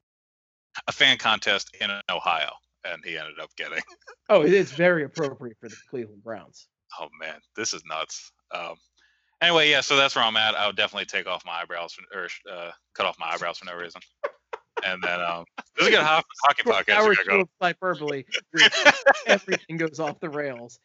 a 0.88 0.91
fan 0.91 1.17
contest 1.17 1.73
in 1.80 1.89
Ohio 2.09 2.51
and 2.84 3.01
he 3.05 3.17
ended 3.17 3.39
up 3.41 3.55
getting 3.55 3.81
Oh, 4.27 4.41
it's 4.41 4.71
very 4.71 5.05
appropriate 5.05 5.57
for 5.61 5.69
the 5.69 5.77
Cleveland 5.89 6.23
Browns. 6.23 6.67
oh 6.99 7.07
man, 7.21 7.39
this 7.55 7.73
is 7.73 7.81
nuts. 7.85 8.34
Um 8.53 8.76
anyway, 9.41 9.70
yeah, 9.70 9.82
so 9.82 9.95
that's 9.95 10.16
where 10.16 10.24
I'm 10.24 10.38
at. 10.38 10.56
I 10.56 10.68
would 10.68 10.76
definitely 10.76 11.06
take 11.06 11.28
off 11.28 11.45
my 11.45 11.61
eyebrows 11.61 11.94
for, 11.94 12.20
or 12.20 12.28
uh, 12.52 12.72
cut 12.94 13.06
off 13.06 13.18
my 13.20 13.28
eyebrows 13.28 13.57
for 13.57 13.66
no 13.66 13.76
reason. 13.76 14.02
and 14.86 15.02
then 15.03 15.22
um, 15.22 15.45
this 15.78 15.88
is 15.88 15.88
a 15.88 15.91
good 15.91 16.06
ho- 16.06 16.22
hockey 16.44 16.64
podcast. 16.64 16.95
hours 16.95 17.18
go. 17.28 17.45
hyperbole, 17.61 18.24
everything 19.28 19.78
goes 19.78 19.99
off 19.99 20.20
the 20.20 20.30
rails. 20.30 20.80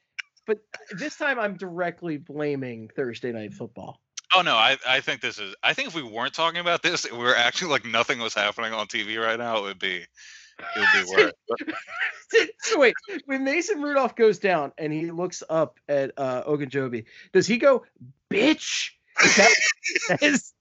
But 0.46 0.58
this 0.98 1.16
time 1.16 1.38
I'm 1.38 1.56
directly 1.56 2.18
blaming 2.18 2.90
Thursday 2.94 3.32
night 3.32 3.54
football. 3.54 4.00
Oh 4.34 4.42
no, 4.42 4.56
I 4.56 4.76
I 4.86 5.00
think 5.00 5.20
this 5.20 5.38
is. 5.38 5.54
I 5.62 5.74
think 5.74 5.88
if 5.88 5.94
we 5.94 6.02
weren't 6.02 6.34
talking 6.34 6.60
about 6.60 6.82
this, 6.82 7.10
we 7.10 7.16
were 7.16 7.36
actually 7.36 7.70
like 7.70 7.84
nothing 7.84 8.18
was 8.18 8.34
happening 8.34 8.72
on 8.72 8.86
TV 8.86 9.18
right 9.18 9.38
now, 9.38 9.58
it 9.58 9.62
would 9.62 9.78
be 9.78 10.04
it 10.58 10.78
would 10.78 11.06
be 11.06 11.12
worse. 11.22 11.32
So 12.62 12.78
wait, 12.80 12.94
when 13.26 13.44
Mason 13.44 13.80
Rudolph 13.82 14.16
goes 14.16 14.38
down 14.38 14.72
and 14.78 14.92
he 14.92 15.10
looks 15.10 15.42
up 15.48 15.78
at 15.88 16.12
uh, 16.16 16.42
Ogunjobi, 16.44 17.04
does 17.32 17.46
he 17.46 17.58
go, 17.58 17.84
"Bitch"? 18.30 18.90
Is 19.24 19.36
that 19.36 19.48
what 19.48 20.18
he 20.20 20.28
says? 20.28 20.52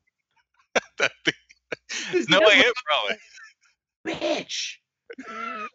that'd 0.98 1.16
be- 1.26 1.32
Does 2.12 2.30
no 2.30 2.40
way, 2.42 2.54
it 2.60 2.74
probably. 2.86 3.18
bitch. 4.08 4.76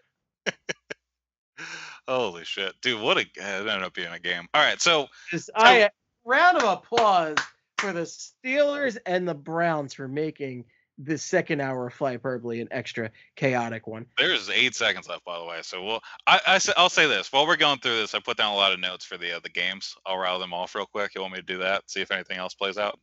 Holy 2.07 2.45
shit, 2.45 2.75
dude! 2.81 3.01
What 3.03 3.19
a 3.19 3.21
it 3.23 3.29
ended 3.39 3.83
up 3.83 3.95
being 3.95 4.13
a 4.13 4.19
game. 4.19 4.47
All 4.55 4.63
right, 4.63 4.81
so 4.81 5.09
I 5.55 5.91
round 6.25 6.57
of 6.59 6.65
applause 6.65 7.37
for 7.79 7.93
the 7.93 8.03
Steelers 8.03 8.97
and 9.07 9.29
the 9.29 9.35
Browns 9.35 9.95
for 9.95 10.09
making 10.09 10.65
this 10.99 11.23
second 11.23 11.61
hour 11.61 11.87
of 11.87 11.95
Flyperbole 11.95 12.61
an 12.61 12.69
extra 12.71 13.11
chaotic 13.37 13.87
one. 13.87 14.05
there's 14.19 14.51
eight 14.51 14.75
seconds 14.75 15.09
left, 15.09 15.25
by 15.25 15.39
the 15.39 15.45
way. 15.45 15.61
So 15.63 15.83
we'll. 15.85 16.01
I, 16.27 16.41
I 16.47 16.59
say- 16.59 16.73
I'll 16.77 16.89
say 16.91 17.07
this 17.07 17.33
while 17.33 17.47
we're 17.47 17.57
going 17.57 17.79
through 17.79 17.97
this. 17.99 18.15
I 18.15 18.21
put 18.21 18.37
down 18.37 18.53
a 18.53 18.57
lot 18.57 18.73
of 18.73 18.81
notes 18.81 19.05
for 19.05 19.17
the 19.17 19.37
uh, 19.37 19.41
the 19.41 19.49
games. 19.49 19.97
I'll 20.05 20.19
rattle 20.19 20.41
them 20.41 20.53
off 20.53 20.75
real 20.75 20.87
quick. 20.87 21.15
You 21.15 21.21
want 21.21 21.35
me 21.35 21.39
to 21.41 21.47
do 21.47 21.59
that? 21.59 21.89
See 21.89 22.01
if 22.01 22.11
anything 22.11 22.39
else 22.39 22.55
plays 22.55 22.79
out. 22.79 22.99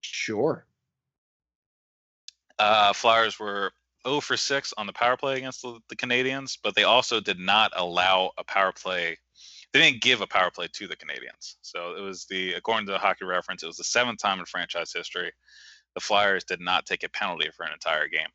Sure. 0.00 0.66
Uh, 2.58 2.92
Flyers 2.92 3.38
were 3.38 3.72
0 4.06 4.20
for 4.20 4.36
6 4.36 4.74
on 4.78 4.86
the 4.86 4.92
power 4.92 5.16
play 5.16 5.36
against 5.36 5.62
the, 5.62 5.78
the 5.88 5.96
Canadiens, 5.96 6.56
but 6.62 6.74
they 6.74 6.84
also 6.84 7.20
did 7.20 7.38
not 7.38 7.72
allow 7.76 8.30
a 8.38 8.44
power 8.44 8.72
play. 8.72 9.18
They 9.72 9.80
didn't 9.80 10.00
give 10.00 10.22
a 10.22 10.26
power 10.26 10.50
play 10.50 10.68
to 10.72 10.88
the 10.88 10.96
Canadiens. 10.96 11.56
So 11.60 11.94
it 11.96 12.00
was 12.00 12.24
the, 12.26 12.54
according 12.54 12.86
to 12.86 12.92
the 12.92 12.98
hockey 12.98 13.26
reference, 13.26 13.62
it 13.62 13.66
was 13.66 13.76
the 13.76 13.84
seventh 13.84 14.20
time 14.20 14.38
in 14.38 14.46
franchise 14.46 14.92
history 14.92 15.32
the 15.96 16.00
Flyers 16.00 16.44
did 16.44 16.60
not 16.60 16.86
take 16.86 17.02
a 17.02 17.08
penalty 17.08 17.50
for 17.56 17.64
an 17.64 17.72
entire 17.72 18.06
game. 18.06 18.28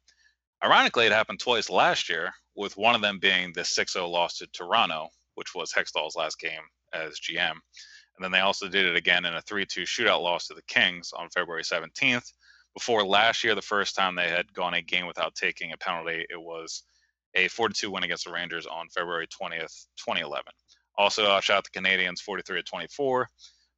Ironically, 0.61 1.05
it 1.05 1.13
happened 1.13 1.39
twice 1.39 1.69
last 1.69 2.09
year, 2.09 2.33
with 2.57 2.75
one 2.75 2.95
of 2.95 3.01
them 3.01 3.19
being 3.19 3.53
the 3.53 3.63
6 3.63 3.93
0 3.93 4.09
loss 4.09 4.37
to 4.39 4.47
Toronto, 4.47 5.07
which 5.35 5.55
was 5.55 5.71
Hextall's 5.71 6.17
last 6.17 6.37
game 6.37 6.61
as 6.93 7.17
GM. 7.21 7.51
And 7.51 8.21
then 8.21 8.31
they 8.31 8.41
also 8.41 8.67
did 8.67 8.85
it 8.85 8.97
again 8.97 9.23
in 9.23 9.35
a 9.35 9.41
3 9.41 9.65
2 9.65 9.83
shootout 9.83 10.21
loss 10.21 10.47
to 10.47 10.53
the 10.53 10.61
Kings 10.63 11.13
on 11.17 11.29
February 11.29 11.63
17th 11.63 12.33
before 12.73 13.05
last 13.05 13.43
year, 13.43 13.55
the 13.55 13.61
first 13.61 13.95
time 13.95 14.15
they 14.15 14.29
had 14.29 14.53
gone 14.53 14.73
a 14.73 14.81
game 14.81 15.05
without 15.05 15.35
taking 15.35 15.73
a 15.73 15.77
penalty, 15.77 16.25
it 16.29 16.41
was 16.41 16.83
a 17.35 17.47
42 17.49 17.91
win 17.91 18.03
against 18.03 18.25
the 18.25 18.31
Rangers 18.31 18.65
on 18.65 18.89
February 18.89 19.27
20th, 19.27 19.87
2011. 19.97 20.45
Also 20.97 21.25
I 21.25 21.37
outshot 21.37 21.65
the 21.65 21.79
Canadiens 21.79 22.19
43 22.19 22.57
to 22.57 22.63
24, 22.63 23.29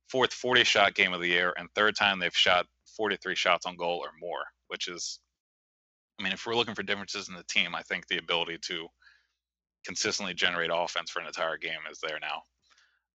fourth 0.10 0.34
40 0.34 0.64
shot 0.64 0.96
game 0.96 1.14
of 1.14 1.22
the 1.22 1.28
year, 1.28 1.54
and 1.58 1.70
third 1.74 1.96
time 1.96 2.20
they've 2.20 2.36
shot 2.36 2.66
43 2.96 3.36
shots 3.36 3.66
on 3.66 3.76
goal 3.76 4.00
or 4.04 4.12
more, 4.20 4.44
which 4.68 4.88
is, 4.88 5.20
I 6.20 6.24
mean, 6.24 6.34
if 6.34 6.46
we're 6.46 6.56
looking 6.56 6.76
for 6.76 6.84
differences 6.84 7.30
in 7.30 7.36
the 7.36 7.44
team, 7.44 7.76
I 7.76 7.82
think 7.82 8.08
the 8.08 8.18
ability 8.18 8.60
to 8.68 8.88
consistently 9.86 10.34
generate 10.34 10.72
offense 10.74 11.10
for 11.10 11.20
an 11.20 11.28
entire 11.28 11.58
game 11.58 11.80
is 11.92 12.00
there 12.00 12.20
now. 12.22 12.44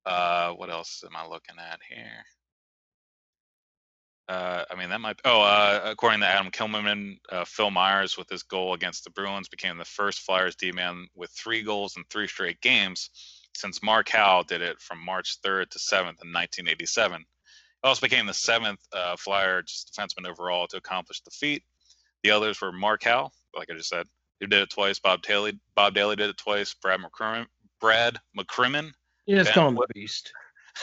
Uh, 0.04 0.52
what 0.52 0.70
else 0.70 1.02
am 1.04 1.16
I 1.16 1.26
looking 1.26 1.56
at 1.58 1.80
here? 1.88 2.24
Uh, 4.28 4.64
I 4.70 4.74
mean, 4.74 4.90
that 4.90 5.00
might. 5.00 5.18
Oh, 5.24 5.40
uh, 5.40 5.80
according 5.84 6.20
to 6.20 6.26
Adam 6.26 6.50
Kimelman, 6.50 7.18
uh, 7.32 7.46
Phil 7.46 7.70
Myers 7.70 8.18
with 8.18 8.28
his 8.28 8.42
goal 8.42 8.74
against 8.74 9.04
the 9.04 9.10
Bruins 9.10 9.48
became 9.48 9.78
the 9.78 9.86
first 9.86 10.20
Flyers 10.20 10.54
D-man 10.54 11.08
with 11.14 11.30
three 11.30 11.62
goals 11.62 11.96
in 11.96 12.04
three 12.04 12.28
straight 12.28 12.60
games 12.60 13.08
since 13.54 13.82
Mark 13.82 14.10
Howe 14.10 14.44
did 14.46 14.60
it 14.60 14.80
from 14.80 15.02
March 15.02 15.38
3rd 15.44 15.70
to 15.70 15.78
7th 15.78 16.22
in 16.22 16.32
1987. 16.32 17.24
Also 17.84 18.00
became 18.00 18.26
the 18.26 18.34
seventh 18.34 18.80
uh, 18.92 19.16
Flyer 19.16 19.62
just 19.62 19.92
defenseman 19.94 20.28
overall 20.28 20.66
to 20.66 20.76
accomplish 20.76 21.20
the 21.20 21.30
feat. 21.30 21.62
The 22.24 22.30
others 22.30 22.60
were 22.60 22.72
Mark 22.72 23.04
Howe, 23.04 23.30
like 23.56 23.70
I 23.70 23.74
just 23.74 23.88
said, 23.88 24.06
who 24.40 24.46
did 24.46 24.62
it 24.62 24.70
twice. 24.70 24.98
Bob 24.98 25.22
Dailey, 25.22 25.58
Bob 25.76 25.94
Dailey 25.94 26.16
did 26.16 26.30
it 26.30 26.36
twice. 26.36 26.74
Brad 26.74 27.00
McCrimmon, 27.00 27.46
Brad 27.80 28.18
McCrimmon, 28.36 28.92
You 29.26 29.36
just 29.36 29.50
Ben 29.50 29.54
call 29.54 29.68
him 29.68 29.74
the 29.76 29.86
beast. 29.94 30.32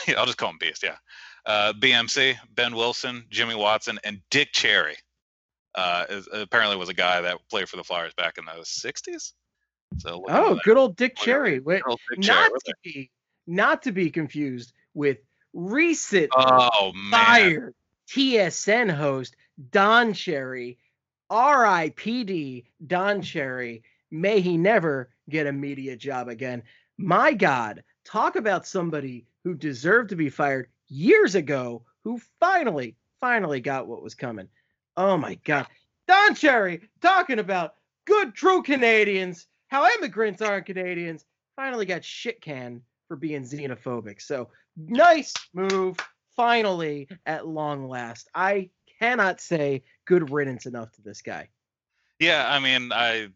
I'll 0.16 0.26
just 0.26 0.38
call 0.38 0.50
him 0.50 0.58
Beast, 0.58 0.82
yeah. 0.82 0.96
Uh, 1.44 1.72
BMC, 1.74 2.36
Behn 2.54 2.74
Wilson, 2.74 3.24
Jimmy 3.30 3.54
Watson, 3.54 3.98
and 4.04 4.20
Dick 4.30 4.52
Cherry. 4.52 4.96
Uh, 5.74 6.04
is, 6.08 6.28
apparently 6.32 6.76
was 6.76 6.88
a 6.88 6.94
guy 6.94 7.20
that 7.20 7.36
played 7.50 7.68
for 7.68 7.76
the 7.76 7.84
Flyers 7.84 8.14
back 8.14 8.38
in 8.38 8.44
the 8.46 8.62
60s. 8.62 9.32
So 9.98 10.24
Oh, 10.28 10.58
good 10.64 10.76
old 10.76 10.96
Dick 10.96 11.16
Cherry. 11.16 11.60
Wait, 11.60 11.82
old 11.86 12.00
Dick 12.10 12.26
not 12.26 12.50
what 12.50 12.64
to 12.64 12.74
be 12.82 13.10
not 13.46 13.82
to 13.82 13.92
be 13.92 14.10
confused 14.10 14.72
with 14.94 15.18
recent 15.56 16.30
Oh 16.36 16.92
fired 17.10 17.74
TSN 18.08 18.90
host 18.90 19.36
Don 19.70 20.12
Cherry, 20.12 20.78
R.I.P.D. 21.30 22.66
Don 22.86 23.22
Cherry. 23.22 23.82
May 24.10 24.40
he 24.40 24.58
never 24.58 25.08
get 25.28 25.46
a 25.46 25.52
media 25.52 25.96
job 25.96 26.28
again. 26.28 26.62
My 26.98 27.32
God, 27.32 27.82
talk 28.04 28.36
about 28.36 28.66
somebody 28.66 29.26
who 29.44 29.54
deserved 29.54 30.10
to 30.10 30.16
be 30.16 30.28
fired 30.28 30.68
years 30.88 31.34
ago, 31.34 31.82
who 32.04 32.20
finally, 32.38 32.94
finally 33.18 33.60
got 33.60 33.88
what 33.88 34.02
was 34.02 34.14
coming. 34.14 34.48
Oh 34.96 35.16
my 35.16 35.36
God, 35.44 35.66
Don 36.06 36.34
Cherry 36.34 36.82
talking 37.00 37.38
about 37.38 37.74
good, 38.04 38.34
true 38.34 38.62
Canadians, 38.62 39.46
how 39.68 39.88
immigrants 39.88 40.42
aren't 40.42 40.66
Canadians. 40.66 41.24
Finally 41.56 41.86
got 41.86 42.04
shit 42.04 42.42
canned 42.42 42.82
for 43.08 43.16
being 43.16 43.42
xenophobic. 43.42 44.20
So 44.20 44.48
nice 44.76 45.32
move 45.54 45.96
finally 46.36 47.08
at 47.26 47.46
long 47.46 47.88
last. 47.88 48.28
I 48.34 48.70
cannot 49.00 49.40
say 49.40 49.84
good 50.06 50.30
riddance 50.30 50.66
enough 50.66 50.92
to 50.92 51.02
this 51.02 51.22
guy. 51.22 51.48
yeah. 52.20 52.46
I 52.48 52.58
mean, 52.60 52.92
I, 52.92 53.28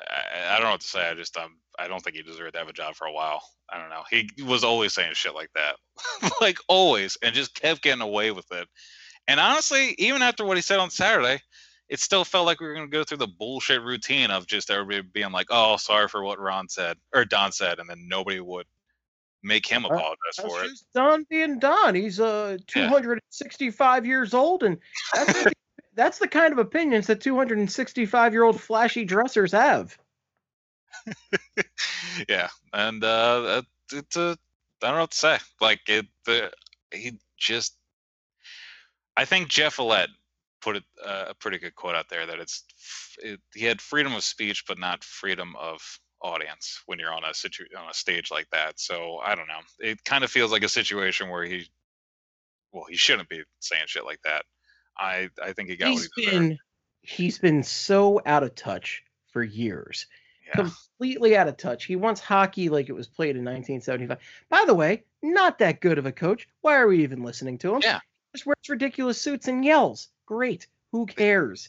I, 0.00 0.50
I 0.50 0.56
don't 0.56 0.64
know 0.64 0.70
what 0.72 0.80
to 0.80 0.86
say. 0.88 1.08
I 1.08 1.14
just 1.14 1.36
um, 1.36 1.58
I 1.78 1.88
don't 1.88 2.02
think 2.02 2.16
he 2.16 2.22
deserved 2.22 2.54
to 2.54 2.58
have 2.58 2.68
a 2.68 2.72
job 2.72 2.94
for 2.94 3.06
a 3.06 3.12
while. 3.12 3.42
I 3.70 3.78
don't 3.78 3.90
know. 3.90 4.02
He 4.10 4.30
was 4.44 4.64
always 4.64 4.94
saying 4.94 5.12
shit 5.14 5.34
like 5.34 5.50
that, 5.54 5.76
like 6.40 6.58
always, 6.68 7.16
and 7.22 7.34
just 7.34 7.54
kept 7.54 7.82
getting 7.82 8.02
away 8.02 8.30
with 8.30 8.50
it. 8.52 8.68
And 9.28 9.38
honestly, 9.40 9.94
even 9.98 10.22
after 10.22 10.44
what 10.44 10.56
he 10.56 10.62
said 10.62 10.78
on 10.78 10.90
Saturday, 10.90 11.40
it 11.88 12.00
still 12.00 12.24
felt 12.24 12.46
like 12.46 12.60
we 12.60 12.66
were 12.66 12.74
going 12.74 12.90
to 12.90 12.96
go 12.96 13.04
through 13.04 13.18
the 13.18 13.28
bullshit 13.28 13.82
routine 13.82 14.30
of 14.30 14.46
just 14.46 14.70
everybody 14.70 15.02
being 15.12 15.32
like, 15.32 15.48
"Oh, 15.50 15.76
sorry 15.76 16.08
for 16.08 16.22
what 16.22 16.40
Ron 16.40 16.68
said 16.68 16.96
or 17.14 17.24
Don 17.24 17.52
said," 17.52 17.78
and 17.78 17.88
then 17.88 18.08
nobody 18.08 18.40
would 18.40 18.66
make 19.42 19.66
him 19.66 19.84
Uh, 19.84 19.88
apologize 19.88 20.16
That's 20.36 20.48
for 20.48 20.64
it. 20.64 20.70
Don 20.94 21.24
being 21.28 21.58
Don. 21.58 21.94
He's 21.94 22.20
uh 22.20 22.58
265 22.66 24.06
years 24.06 24.34
old, 24.34 24.62
and 24.62 24.78
that's 25.14 25.44
the, 25.44 25.52
that's 25.94 26.18
the 26.18 26.28
kind 26.28 26.52
of 26.52 26.58
opinions 26.58 27.06
that 27.06 27.20
265 27.20 28.32
year 28.32 28.42
old 28.44 28.60
flashy 28.60 29.04
dressers 29.04 29.52
have. 29.52 29.96
yeah, 32.28 32.48
and 32.72 33.02
uh, 33.04 33.62
it's 33.92 34.16
a 34.16 34.36
I 34.82 34.86
don't 34.86 34.96
know 34.96 35.02
what 35.02 35.10
to 35.12 35.16
say. 35.16 35.38
Like 35.60 35.80
it, 35.88 36.06
the 36.24 36.50
he 36.92 37.18
just. 37.36 37.74
I 39.16 39.24
think 39.24 39.48
Jeff 39.48 39.78
Willett 39.78 40.10
put 40.60 40.76
it, 40.76 40.84
uh, 41.04 41.26
a 41.28 41.34
pretty 41.34 41.58
good 41.58 41.74
quote 41.74 41.96
out 41.96 42.08
there 42.08 42.26
that 42.26 42.38
it's 42.38 42.64
it, 43.18 43.40
he 43.54 43.64
had 43.64 43.80
freedom 43.80 44.14
of 44.14 44.22
speech 44.22 44.64
but 44.66 44.78
not 44.78 45.02
freedom 45.02 45.56
of 45.56 45.80
audience 46.22 46.82
when 46.86 46.98
you're 46.98 47.12
on 47.12 47.24
a 47.24 47.34
situ 47.34 47.64
on 47.76 47.88
a 47.88 47.94
stage 47.94 48.30
like 48.30 48.48
that. 48.50 48.78
So 48.80 49.18
I 49.24 49.34
don't 49.34 49.48
know. 49.48 49.60
It 49.78 50.04
kind 50.04 50.24
of 50.24 50.30
feels 50.30 50.52
like 50.52 50.64
a 50.64 50.68
situation 50.68 51.30
where 51.30 51.44
he, 51.44 51.68
well, 52.72 52.84
he 52.88 52.96
shouldn't 52.96 53.28
be 53.28 53.42
saying 53.60 53.84
shit 53.86 54.04
like 54.04 54.20
that. 54.22 54.44
I 54.98 55.30
I 55.42 55.52
think 55.52 55.68
he 55.68 55.76
got 55.76 55.90
He's 55.90 56.10
what 56.16 56.24
he 56.24 56.30
been 56.30 56.58
he's 57.02 57.38
been 57.38 57.62
so 57.62 58.20
out 58.26 58.42
of 58.42 58.54
touch 58.54 59.02
for 59.32 59.42
years. 59.42 60.06
Yeah. 60.46 60.62
completely 60.62 61.36
out 61.36 61.48
of 61.48 61.58
touch. 61.58 61.84
He 61.84 61.96
wants 61.96 62.22
hockey 62.22 62.70
like 62.70 62.88
it 62.88 62.94
was 62.94 63.06
played 63.06 63.36
in 63.36 63.44
1975. 63.44 64.18
By 64.48 64.64
the 64.66 64.74
way, 64.74 65.04
not 65.22 65.58
that 65.58 65.82
good 65.82 65.98
of 65.98 66.06
a 66.06 66.12
coach. 66.12 66.48
Why 66.62 66.76
are 66.76 66.88
we 66.88 67.02
even 67.02 67.22
listening 67.22 67.58
to 67.58 67.74
him? 67.74 67.82
Yeah. 67.82 68.00
Just 68.34 68.46
wears 68.46 68.68
ridiculous 68.68 69.20
suits 69.20 69.46
and 69.48 69.62
yells. 69.62 70.08
Great. 70.24 70.66
Who 70.92 71.04
cares? 71.04 71.68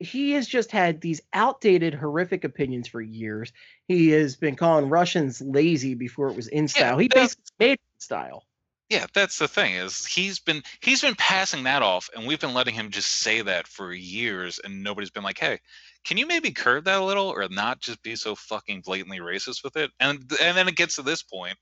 He 0.00 0.32
has 0.32 0.46
just 0.46 0.70
had 0.70 1.00
these 1.00 1.20
outdated, 1.32 1.94
horrific 1.94 2.44
opinions 2.44 2.86
for 2.86 3.00
years. 3.00 3.52
He 3.88 4.10
has 4.10 4.36
been 4.36 4.54
calling 4.54 4.88
Russians 4.88 5.40
lazy 5.40 5.94
before 5.94 6.28
it 6.28 6.36
was 6.36 6.46
in 6.46 6.68
style. 6.68 6.98
he 6.98 7.08
basically 7.08 7.44
made 7.58 7.72
it 7.72 7.80
in 7.94 8.00
style. 8.00 8.44
Yeah, 8.88 9.06
that's 9.12 9.38
the 9.38 9.48
thing 9.48 9.74
is 9.74 10.06
he's 10.06 10.38
been 10.38 10.62
he's 10.80 11.02
been 11.02 11.14
passing 11.14 11.64
that 11.64 11.82
off, 11.82 12.08
and 12.16 12.26
we've 12.26 12.40
been 12.40 12.54
letting 12.54 12.74
him 12.74 12.90
just 12.90 13.10
say 13.10 13.42
that 13.42 13.66
for 13.66 13.92
years, 13.92 14.60
and 14.64 14.82
nobody's 14.82 15.10
been 15.10 15.22
like, 15.24 15.38
"Hey, 15.38 15.58
can 16.04 16.16
you 16.16 16.26
maybe 16.26 16.52
curb 16.52 16.84
that 16.84 17.00
a 17.00 17.04
little, 17.04 17.28
or 17.28 17.46
not 17.50 17.80
just 17.80 18.02
be 18.02 18.16
so 18.16 18.34
fucking 18.34 18.80
blatantly 18.80 19.18
racist 19.18 19.62
with 19.62 19.76
it?" 19.76 19.90
And 20.00 20.20
and 20.40 20.56
then 20.56 20.68
it 20.68 20.76
gets 20.76 20.96
to 20.96 21.02
this 21.02 21.22
point, 21.22 21.58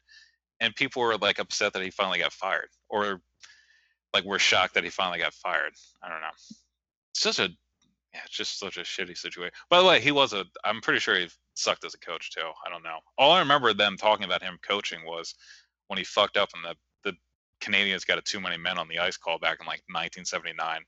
and 0.61 0.75
people 0.77 1.03
are 1.03 1.17
like 1.17 1.41
upset 1.41 1.73
that 1.73 1.83
he 1.83 1.91
finally 1.91 2.21
got 2.21 2.33
fired, 2.33 2.69
or 2.89 3.21
like 4.15 4.25
we're 4.25 4.39
shocked 4.39 4.75
that 4.75 4.85
he 4.85 4.91
finally 4.91 5.19
got 5.19 5.35
fired. 5.35 5.73
I 6.03 6.09
don't 6.09 6.21
know. 6.21 6.29
It's 7.11 7.23
such 7.23 7.41
a 7.41 7.49
Yeah, 8.17 8.23
it's 8.25 8.35
just 8.35 8.59
such 8.59 8.79
a 8.79 8.81
shitty 8.81 9.19
situation. 9.19 9.53
By 9.69 9.79
the 9.79 9.85
way, 9.85 10.01
he 10.01 10.11
was 10.11 10.33
a. 10.33 10.47
I'm 10.65 10.81
pretty 10.81 11.01
sure 11.01 11.19
he 11.19 11.29
sucked 11.53 11.85
as 11.85 11.93
a 11.93 11.99
coach 11.99 12.31
too. 12.31 12.49
I 12.67 12.71
don't 12.71 12.83
know. 12.83 12.99
All 13.19 13.33
I 13.33 13.41
remember 13.41 13.75
them 13.75 13.99
talking 13.99 14.25
about 14.25 14.43
him 14.43 14.59
coaching 14.67 15.05
was 15.05 15.35
when 15.89 15.99
he 15.99 16.05
fucked 16.05 16.39
up 16.39 16.49
and 16.55 16.65
the 16.65 16.77
the 17.11 17.17
Canadiens 17.61 18.07
got 18.07 18.17
a 18.17 18.23
too 18.23 18.41
many 18.41 18.57
men 18.57 18.79
on 18.79 18.89
the 18.89 19.01
ice 19.01 19.19
call 19.19 19.39
back 19.39 19.59
in 19.61 19.67
like 19.67 19.83
1979, 19.91 20.81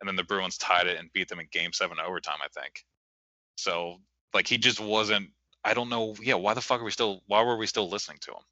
and 0.00 0.08
then 0.08 0.14
the 0.14 0.22
Bruins 0.22 0.58
tied 0.58 0.86
it 0.86 0.96
and 0.96 1.12
beat 1.12 1.26
them 1.26 1.40
in 1.40 1.48
Game 1.50 1.72
Seven 1.72 1.98
overtime. 1.98 2.38
I 2.40 2.60
think. 2.60 2.84
So 3.56 3.96
like 4.32 4.46
he 4.46 4.56
just 4.56 4.78
wasn't. 4.78 5.30
I 5.64 5.74
don't 5.74 5.88
know. 5.88 6.14
Yeah, 6.22 6.34
why 6.34 6.54
the 6.54 6.60
fuck 6.60 6.80
are 6.80 6.84
we 6.84 6.92
still? 6.92 7.22
Why 7.26 7.42
were 7.42 7.56
we 7.56 7.66
still 7.66 7.90
listening 7.90 8.18
to 8.20 8.30
him? 8.30 8.44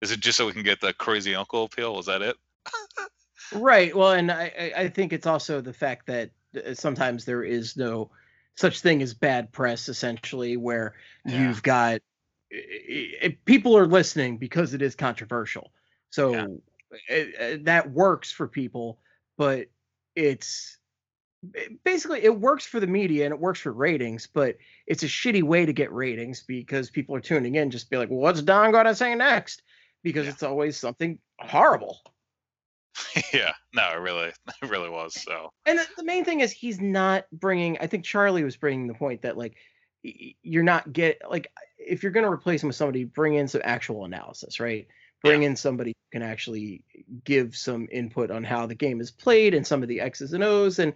Is 0.00 0.12
it 0.12 0.20
just 0.20 0.38
so 0.38 0.46
we 0.46 0.52
can 0.52 0.62
get 0.62 0.80
the 0.80 0.94
crazy 0.94 1.34
uncle 1.34 1.64
appeal? 1.64 1.94
Was 1.94 2.06
that 2.06 2.22
it? 2.22 2.36
Right. 3.52 3.94
Well, 3.94 4.12
and 4.12 4.32
I, 4.32 4.72
I 4.76 4.88
think 4.88 5.12
it's 5.12 5.26
also 5.26 5.60
the 5.60 5.72
fact 5.72 6.06
that 6.06 6.30
sometimes 6.74 7.24
there 7.24 7.42
is 7.42 7.76
no 7.76 8.10
such 8.54 8.80
thing 8.80 9.02
as 9.02 9.14
bad 9.14 9.52
press, 9.52 9.88
essentially, 9.88 10.56
where 10.56 10.94
Yeah. 11.24 11.48
you've 11.48 11.62
got 11.62 12.00
i- 12.52 13.12
i- 13.24 13.38
people 13.44 13.76
are 13.76 13.86
listening 13.86 14.38
because 14.38 14.72
it 14.72 14.80
is 14.80 14.94
controversial. 14.94 15.72
So 16.10 16.32
Yeah. 16.32 16.46
it, 17.08 17.60
uh, 17.60 17.62
that 17.64 17.90
works 17.90 18.30
for 18.32 18.46
people, 18.48 19.00
but 19.36 19.68
it's 20.14 20.78
basically 21.84 22.22
it 22.22 22.40
works 22.40 22.64
for 22.64 22.80
the 22.80 22.86
media 22.86 23.24
and 23.24 23.34
it 23.34 23.40
works 23.40 23.60
for 23.60 23.72
ratings, 23.72 24.26
but 24.26 24.56
it's 24.86 25.02
a 25.02 25.06
shitty 25.06 25.42
way 25.42 25.66
to 25.66 25.72
get 25.72 25.92
ratings 25.92 26.42
because 26.42 26.90
people 26.90 27.14
are 27.14 27.20
tuning 27.20 27.56
in 27.56 27.70
just 27.70 27.90
be 27.90 27.96
like, 27.96 28.08
well, 28.08 28.20
what's 28.20 28.42
Don 28.42 28.72
to 28.72 28.94
say 28.94 29.14
next? 29.14 29.62
Because 30.02 30.26
Yeah. 30.26 30.32
it's 30.32 30.42
always 30.42 30.76
something 30.76 31.18
horrible. 31.38 32.00
yeah. 33.32 33.52
No, 33.74 33.90
it 33.92 34.00
really, 34.00 34.32
it 34.62 34.70
really 34.70 34.90
was. 34.90 35.14
So 35.14 35.50
And 35.64 35.78
the, 35.78 35.86
the 35.96 36.04
main 36.04 36.24
thing 36.24 36.40
is 36.40 36.52
he's 36.52 36.80
not 36.80 37.24
bringing. 37.32 37.78
I 37.78 37.86
think 37.86 38.04
Charlie 38.04 38.44
was 38.44 38.56
bringing 38.56 38.86
the 38.86 38.94
point 38.94 39.22
that 39.22 39.36
like 39.36 39.56
you're 40.02 40.62
not 40.62 40.92
get 40.92 41.20
like 41.28 41.50
if 41.78 42.02
you're 42.02 42.12
going 42.12 42.26
to 42.26 42.32
replace 42.32 42.62
him 42.62 42.68
with 42.68 42.76
somebody, 42.76 43.04
bring 43.04 43.34
in 43.34 43.48
some 43.48 43.62
actual 43.64 44.04
analysis, 44.04 44.60
right? 44.60 44.86
Bring 45.22 45.42
in 45.42 45.56
somebody 45.56 45.90
who 45.90 46.18
can 46.18 46.28
actually 46.28 46.84
give 47.24 47.56
some 47.56 47.88
input 47.90 48.30
on 48.30 48.44
how 48.44 48.66
the 48.66 48.74
game 48.74 49.00
is 49.00 49.10
played 49.10 49.54
and 49.54 49.66
some 49.66 49.82
of 49.82 49.88
the 49.88 50.00
X's 50.00 50.32
and 50.32 50.44
O's. 50.44 50.78
And 50.78 50.92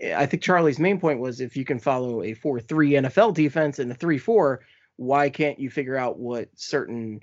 eh, 0.00 0.14
I 0.14 0.26
think 0.26 0.42
Charlie's 0.42 0.78
main 0.78 1.00
point 1.00 1.20
was 1.20 1.40
if 1.40 1.56
you 1.56 1.64
can 1.64 1.78
follow 1.78 2.22
a 2.22 2.34
four-three 2.34 2.92
NFL 2.92 3.34
defense 3.34 3.78
and 3.78 3.90
a 3.90 3.94
three-four, 3.94 4.60
why 4.96 5.30
can't 5.30 5.58
you 5.58 5.70
figure 5.70 5.96
out 5.96 6.18
what 6.18 6.48
certain 6.54 7.20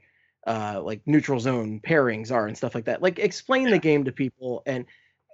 uh 0.48 0.82
like 0.84 1.02
neutral 1.06 1.40
zone 1.40 1.80
pairings 1.82 2.32
are 2.32 2.48
and 2.48 2.58
stuff 2.58 2.76
like 2.76 2.86
that? 2.86 3.02
Like 3.02 3.20
explain 3.20 3.70
Yeah. 3.70 3.72
the 3.72 3.80
game 3.80 4.06
to 4.06 4.12
people 4.12 4.64
and 4.66 4.86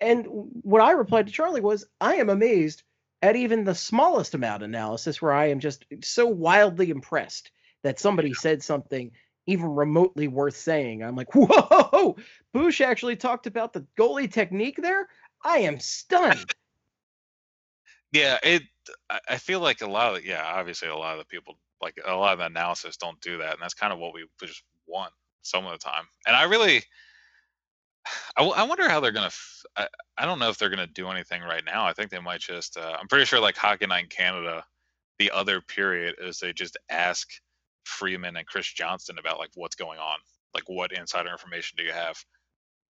and 0.01 0.25
what 0.27 0.81
I 0.81 0.91
replied 0.91 1.27
to 1.27 1.33
Charlie 1.33 1.61
was, 1.61 1.85
I 2.01 2.15
am 2.15 2.29
amazed 2.29 2.83
at 3.21 3.35
even 3.35 3.63
the 3.63 3.75
smallest 3.75 4.33
amount 4.33 4.63
of 4.63 4.69
analysis 4.69 5.21
where 5.21 5.31
I 5.33 5.47
am 5.47 5.59
just 5.59 5.85
so 6.03 6.27
wildly 6.27 6.89
impressed 6.89 7.51
that 7.83 7.99
somebody 7.99 8.33
said 8.33 8.63
something 8.63 9.11
even 9.47 9.67
remotely 9.75 10.27
worth 10.27 10.57
saying. 10.57 11.03
I'm 11.03 11.15
like, 11.15 11.33
whoa, 11.33 12.17
Bush 12.53 12.81
actually 12.81 13.15
talked 13.15 13.47
about 13.47 13.73
the 13.73 13.85
goalie 13.97 14.31
technique 14.31 14.77
there. 14.81 15.07
I 15.43 15.59
am 15.59 15.79
stunned. 15.79 16.51
yeah, 18.11 18.37
it. 18.43 18.63
I 19.09 19.19
I 19.29 19.37
feel 19.37 19.59
like 19.59 19.81
a 19.81 19.87
lot 19.87 20.15
of 20.17 20.25
yeah, 20.25 20.43
obviously 20.45 20.87
a 20.89 20.95
lot 20.95 21.13
of 21.13 21.19
the 21.19 21.25
people 21.25 21.57
like 21.81 21.99
a 22.05 22.15
lot 22.15 22.33
of 22.33 22.39
the 22.39 22.45
analysis 22.45 22.97
don't 22.97 23.19
do 23.21 23.39
that, 23.39 23.53
and 23.53 23.61
that's 23.61 23.73
kind 23.73 23.93
of 23.93 23.99
what 23.99 24.13
we 24.13 24.25
just 24.43 24.63
want 24.87 25.13
some 25.41 25.65
of 25.65 25.71
the 25.71 25.77
time. 25.77 26.05
And 26.27 26.35
I 26.35 26.43
really, 26.43 26.83
I, 28.37 28.63
wonder 28.63 28.89
how 28.89 28.99
they're 28.99 29.11
gonna. 29.11 29.27
F- 29.27 29.63
I, 29.75 29.87
I 30.17 30.25
don't 30.25 30.39
know 30.39 30.49
if 30.49 30.57
they're 30.57 30.69
gonna 30.69 30.87
do 30.87 31.09
anything 31.09 31.41
right 31.41 31.63
now. 31.65 31.85
I 31.85 31.93
think 31.93 32.11
they 32.11 32.19
might 32.19 32.41
just. 32.41 32.77
Uh, 32.77 32.97
I'm 32.99 33.07
pretty 33.07 33.25
sure 33.25 33.39
like 33.39 33.57
Hockey 33.57 33.87
Night 33.87 34.09
Canada, 34.09 34.65
the 35.19 35.31
other 35.31 35.61
period 35.61 36.15
is 36.21 36.39
they 36.39 36.53
just 36.53 36.77
ask 36.89 37.27
Friedman 37.85 38.35
and 38.35 38.47
Chris 38.47 38.71
Johnston 38.71 39.17
about 39.19 39.39
like 39.39 39.51
what's 39.55 39.75
going 39.75 39.99
on, 39.99 40.17
like 40.53 40.63
what 40.67 40.91
insider 40.91 41.31
information 41.31 41.77
do 41.77 41.83
you 41.83 41.93
have? 41.93 42.23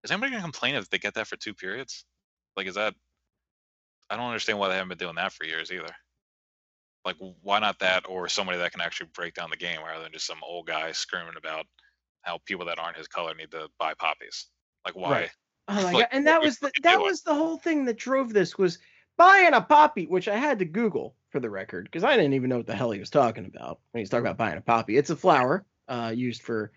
Is 0.03 0.11
anybody 0.11 0.31
gonna 0.31 0.43
complain 0.43 0.75
if 0.75 0.89
they 0.89 0.97
get 0.97 1.13
that 1.15 1.27
for 1.27 1.37
two 1.37 1.53
periods? 1.53 2.05
Like, 2.55 2.67
is 2.67 2.75
that? 2.75 2.95
I 4.09 4.17
don't 4.17 4.27
understand 4.27 4.59
why 4.59 4.69
they 4.69 4.75
haven't 4.75 4.89
been 4.89 4.97
doing 4.97 5.15
that 5.15 5.33
for 5.33 5.45
years 5.45 5.71
either. 5.71 5.93
Like, 7.05 7.17
why 7.19 7.59
not 7.59 7.79
that 7.79 8.07
or 8.07 8.27
somebody 8.29 8.57
that 8.59 8.71
can 8.71 8.81
actually 8.81 9.09
break 9.13 9.33
down 9.33 9.49
the 9.49 9.57
game 9.57 9.81
rather 9.81 10.03
than 10.03 10.13
just 10.13 10.25
some 10.25 10.39
old 10.43 10.67
guy 10.67 10.91
screaming 10.93 11.35
about 11.37 11.65
how 12.21 12.39
people 12.45 12.65
that 12.65 12.79
aren't 12.79 12.97
his 12.97 13.07
color 13.07 13.33
need 13.35 13.51
to 13.51 13.69
buy 13.79 13.93
poppies? 13.93 14.47
Like, 14.85 14.95
why? 14.95 15.11
Right. 15.11 15.29
Oh 15.67 15.75
my 15.75 15.81
Like, 15.93 16.07
god! 16.09 16.09
And 16.11 16.27
that 16.27 16.41
was 16.41 16.57
the 16.59 16.71
that 16.83 16.97
doing? 16.97 17.09
was 17.09 17.21
the 17.21 17.35
whole 17.35 17.57
thing 17.57 17.85
that 17.85 17.97
drove 17.97 18.33
this 18.33 18.57
was 18.57 18.79
buying 19.17 19.53
a 19.53 19.61
poppy, 19.61 20.05
which 20.07 20.27
I 20.27 20.35
had 20.37 20.59
to 20.59 20.65
Google 20.65 21.15
for 21.29 21.39
the 21.39 21.49
record 21.49 21.85
because 21.85 22.03
I 22.03 22.15
didn't 22.15 22.33
even 22.33 22.49
know 22.49 22.57
what 22.57 22.67
the 22.67 22.75
hell 22.75 22.91
he 22.91 22.99
was 22.99 23.09
talking 23.09 23.45
about 23.45 23.79
when 23.91 23.99
he 23.99 24.03
was 24.03 24.09
talking 24.09 24.25
about 24.25 24.37
buying 24.37 24.57
a 24.57 24.61
poppy. 24.61 24.97
It's 24.97 25.09
a 25.09 25.15
flower 25.15 25.65
uh, 25.87 26.13
used 26.15 26.41
for 26.41 26.71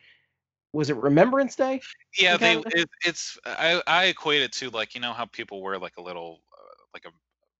was 0.72 0.90
it 0.90 0.96
Remembrance 0.96 1.56
Day? 1.56 1.82
Yeah, 2.18 2.36
they. 2.36 2.54
It, 2.70 2.88
it's 3.04 3.38
I 3.44 3.82
I 3.86 4.04
equate 4.06 4.42
it 4.42 4.52
to 4.54 4.70
like 4.70 4.94
you 4.94 5.00
know 5.00 5.12
how 5.12 5.26
people 5.26 5.62
wear 5.62 5.78
like 5.78 5.96
a 5.98 6.02
little 6.02 6.42
uh, 6.52 6.74
like 6.94 7.04
a 7.04 7.10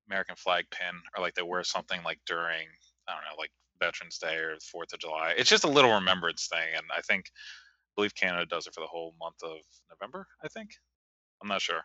American 0.09 0.37
flag 0.37 0.65
pin 0.71 0.95
or 1.17 1.23
like 1.23 1.35
they 1.35 1.43
wear 1.43 1.63
something 1.65 2.01
like 2.05 2.19
during 2.27 2.67
I 3.09 3.13
don't 3.13 3.23
know 3.23 3.39
like 3.39 3.51
Veterans 3.81 4.19
Day 4.19 4.37
or 4.37 4.57
Fourth 4.73 4.93
of 4.93 4.99
July. 5.01 5.35
It's 5.37 5.51
just 5.51 5.65
a 5.65 5.69
little 5.69 5.93
remembrance 5.95 6.49
thing, 6.51 6.67
and 6.77 6.85
I 6.97 7.01
think 7.03 7.27
I 7.29 7.91
believe 7.97 8.15
Canada 8.15 8.47
does 8.47 8.67
it 8.67 8.75
for 8.75 8.81
the 8.81 8.87
whole 8.87 9.15
month 9.21 9.37
of 9.43 9.59
November. 9.91 10.27
I 10.45 10.49
think 10.49 10.71
I'm 11.43 11.49
not 11.49 11.61
sure. 11.63 11.81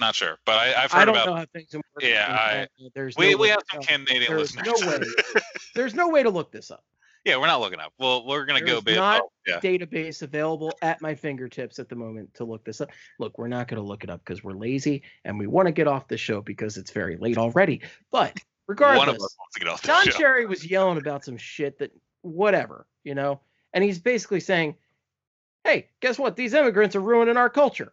Not 0.00 0.14
sure, 0.14 0.38
but 0.46 0.54
I, 0.56 0.84
I've 0.84 0.94
I 0.94 0.98
heard 1.00 1.04
don't 1.06 1.16
about. 1.16 1.26
know 1.26 1.34
how 1.34 1.46
things 1.52 1.74
work. 1.74 1.82
Yeah, 2.00 2.26
I- 2.30 2.68
There's 2.94 3.16
We, 3.16 3.32
no 3.32 3.38
we 3.38 3.48
have 3.48 3.62
some. 3.72 3.82
Canadian 3.82 4.32
There's 4.36 4.54
listeners. 4.56 4.80
no 4.80 4.88
way. 4.88 5.00
There's 5.74 5.94
no 5.94 6.08
way 6.08 6.22
to 6.22 6.30
look 6.30 6.52
this 6.52 6.70
up. 6.70 6.84
Yeah, 7.28 7.36
we're 7.36 7.46
not 7.46 7.60
looking 7.60 7.78
up. 7.78 7.92
Well, 7.98 8.26
we're 8.26 8.46
gonna 8.46 8.60
There 8.60 8.68
go 8.76 8.80
based 8.80 8.96
not 8.96 9.20
off- 9.20 9.30
Yeah, 9.46 9.60
Database 9.60 10.22
available 10.22 10.72
at 10.82 11.00
my 11.02 11.14
fingertips 11.14 11.78
at 11.78 11.88
the 11.88 11.94
moment 11.94 12.32
to 12.34 12.44
look 12.44 12.64
this 12.64 12.80
up. 12.80 12.90
Look, 13.18 13.38
we're 13.38 13.48
not 13.48 13.68
going 13.68 13.80
to 13.80 13.86
look 13.86 14.04
it 14.04 14.10
up 14.10 14.20
because 14.24 14.42
we're 14.42 14.52
lazy 14.54 15.02
and 15.24 15.38
we 15.38 15.46
want 15.46 15.66
to 15.66 15.72
get 15.72 15.86
off 15.86 16.08
the 16.08 16.16
show 16.16 16.40
because 16.40 16.76
it's 16.76 16.90
very 16.90 17.16
late 17.16 17.38
already. 17.38 17.82
But 18.10 18.38
regardless, 18.66 18.98
one 18.98 19.08
of 19.08 19.14
us 19.16 19.36
wants 19.38 19.54
to 19.54 19.60
get 19.60 19.68
off 19.68 19.82
the 19.82 19.88
Don 19.88 20.04
show. 20.04 20.10
Cherry 20.12 20.46
was 20.46 20.68
yelling 20.68 20.98
about 20.98 21.24
some 21.24 21.36
shit 21.36 21.78
that 21.78 21.92
whatever, 22.22 22.86
you 23.04 23.14
know, 23.14 23.40
and 23.72 23.84
he's 23.84 23.98
basically 23.98 24.40
saying, 24.40 24.74
"Hey, 25.64 25.90
guess 26.00 26.18
what? 26.18 26.34
These 26.36 26.54
immigrants 26.54 26.96
are 26.96 27.00
ruining 27.00 27.36
our 27.36 27.50
culture." 27.50 27.92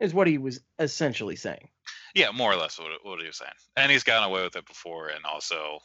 Is 0.00 0.12
what 0.12 0.26
he 0.26 0.38
was 0.38 0.60
essentially 0.80 1.36
saying. 1.36 1.68
Yeah, 2.14 2.32
more 2.32 2.52
or 2.52 2.56
less 2.56 2.76
what, 2.78 2.90
what 3.04 3.20
he 3.20 3.26
was 3.26 3.38
saying. 3.38 3.52
And 3.76 3.90
he's 3.90 4.02
gotten 4.02 4.28
away 4.28 4.42
with 4.42 4.56
it 4.56 4.66
before, 4.66 5.08
and 5.08 5.24
also, 5.24 5.78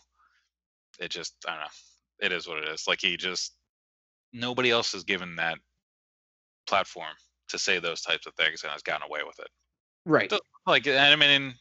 it 0.99 1.10
just 1.10 1.35
I 1.48 1.52
don't 1.52 1.61
know. 1.61 1.68
It 2.19 2.31
is 2.31 2.48
what 2.48 2.57
it 2.60 2.69
is. 2.69 2.85
Like 2.88 2.99
he 3.02 3.18
just 3.18 3.56
nobody 4.34 4.72
else 4.72 4.91
has 4.94 5.03
given 5.03 5.35
that 5.38 5.57
platform 6.68 7.14
to 7.49 7.57
say 7.57 7.80
those 7.80 8.02
types 8.02 8.27
of 8.27 8.34
things, 8.35 8.64
and 8.64 8.72
has 8.72 8.81
gotten 8.81 9.07
away 9.07 9.22
with 9.26 9.39
it. 9.39 9.48
Right. 10.06 10.30
So- 10.30 10.39
Like 10.65 10.85
and 10.88 10.98
I 10.99 11.15
mean, 11.15 11.53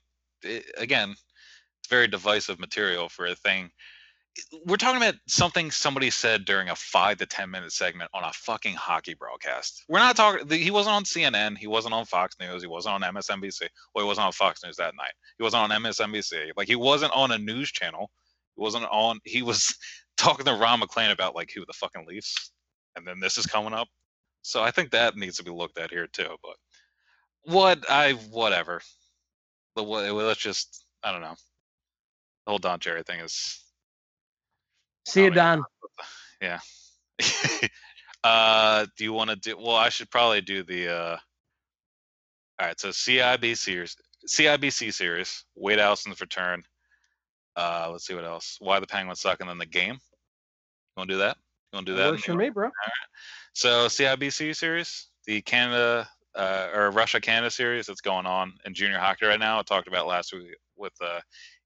it, 0.43 0.65
again, 0.77 1.11
it's 1.11 1.89
very 1.89 2.09
divisive 2.09 2.59
material 2.59 3.09
for 3.09 3.27
a 3.27 3.35
thing. 3.37 3.71
We're 4.67 4.77
talking 4.77 5.01
about 5.01 5.15
something 5.27 5.71
somebody 5.71 6.11
said 6.11 6.45
during 6.45 6.69
a 6.69 6.77
five 6.77 7.17
to 7.19 7.27
ten 7.27 7.51
minute 7.51 7.73
segment 7.73 8.11
on 8.13 8.23
a 8.25 8.33
fucking 8.35 8.75
hockey 8.75 9.15
broadcast. 9.15 9.85
We're 9.89 9.99
not 10.01 10.15
talking. 10.17 10.47
He 10.51 10.71
wasn't 10.71 10.95
on 10.95 11.05
CNN. 11.05 11.57
He 11.57 11.67
wasn't 11.69 11.95
on 11.95 12.05
Fox 12.05 12.37
News. 12.39 12.61
He 12.63 12.69
wasn't 12.69 12.97
on 13.03 13.15
MSNBC. 13.15 13.63
Well, 13.95 14.05
he 14.05 14.09
wasn't 14.09 14.27
on 14.27 14.33
Fox 14.33 14.63
News 14.63 14.77
that 14.77 14.95
night. 14.95 15.13
He 15.39 15.43
wasn't 15.45 15.63
on 15.73 15.83
MSNBC. 15.83 16.51
Like 16.57 16.69
he 16.69 16.77
wasn't 16.77 17.13
on 17.13 17.31
a 17.33 17.39
news 17.39 17.71
channel. 17.73 18.11
He 18.57 18.61
wasn't 18.63 18.85
on. 18.91 19.21
He 19.25 19.41
was 19.43 19.75
talking 20.17 20.47
to 20.47 20.55
Ron 20.55 20.81
MacLean 20.81 21.11
about 21.11 21.35
like 21.35 21.51
who 21.55 21.65
the 21.67 21.73
fucking 21.73 22.07
Leafs, 22.07 22.53
and 22.97 23.07
then 23.07 23.21
this 23.21 23.39
is 23.39 23.47
coming 23.47 23.75
up. 23.75 23.89
So 24.43 24.63
I 24.63 24.71
think 24.71 24.91
that 24.91 25.17
needs 25.17 25.39
to 25.39 25.45
be 25.45 25.51
looked 25.51 25.79
at 25.79 25.91
here 25.91 26.07
too. 26.07 26.37
But 26.43 26.57
what 27.47 27.91
I 27.91 28.13
whatever. 28.13 28.81
The 29.75 29.83
what 29.83 30.11
let's 30.13 30.41
just 30.41 30.85
I 31.03 31.13
don't 31.13 31.21
know. 31.21 31.35
The 32.45 32.51
whole 32.51 32.59
Don 32.59 32.81
Cherry 32.81 33.03
thing 33.03 33.21
is 33.21 33.61
See 35.07 35.25
you, 35.25 35.31
Don. 35.31 35.63
yeah. 36.41 36.59
uh 38.25 38.87
do 38.97 39.05
you 39.05 39.13
want 39.13 39.31
to 39.31 39.37
do 39.37 39.57
well 39.57 39.77
I 39.77 39.89
should 39.89 40.11
probably 40.11 40.41
do 40.41 40.63
the 40.63 40.89
uh 40.93 41.17
all 42.59 42.67
right, 42.69 42.81
so 42.81 42.89
CIBC 42.89 43.57
series 43.57 43.97
CIBC 44.29 44.93
series, 44.93 45.45
Wade 45.55 45.79
Allison's 45.79 46.21
return. 46.21 46.63
Uh 47.57 47.89
let's 47.91 48.07
see 48.07 48.15
what 48.15 48.25
else. 48.25 48.57
Why 48.61 48.81
the 48.81 48.87
Penguins 48.87 49.21
suck 49.21 49.41
and 49.41 49.49
then 49.49 49.59
the 49.59 49.67
game. 49.67 49.99
You 50.97 51.01
wanna 51.03 51.13
do 51.13 51.19
that? 51.19 51.37
You 51.73 51.77
wanna 51.77 51.87
do 51.87 51.95
that? 51.97 52.11
Works 52.13 52.25
for 52.25 52.35
me, 52.35 52.51
bro. 52.51 52.67
All 52.67 52.71
right. 52.71 52.93
So 53.55 53.87
CIBC 53.87 54.57
series, 54.57 55.09
the 55.27 55.43
Canada 55.43 56.09
uh, 56.35 56.69
or 56.75 56.91
Russia 56.91 57.21
Canada 57.21 57.51
series 57.51 57.87
that's 57.87 58.01
going 58.03 58.27
on 58.27 58.55
in 58.67 58.75
junior 58.75 58.99
hockey 58.99 59.27
right 59.27 59.41
now. 59.41 59.59
I 59.59 59.63
talked 59.63 59.89
about 59.89 60.07
last 60.07 60.33
week 60.35 60.57
with 60.77 60.93
uh, 61.03 61.21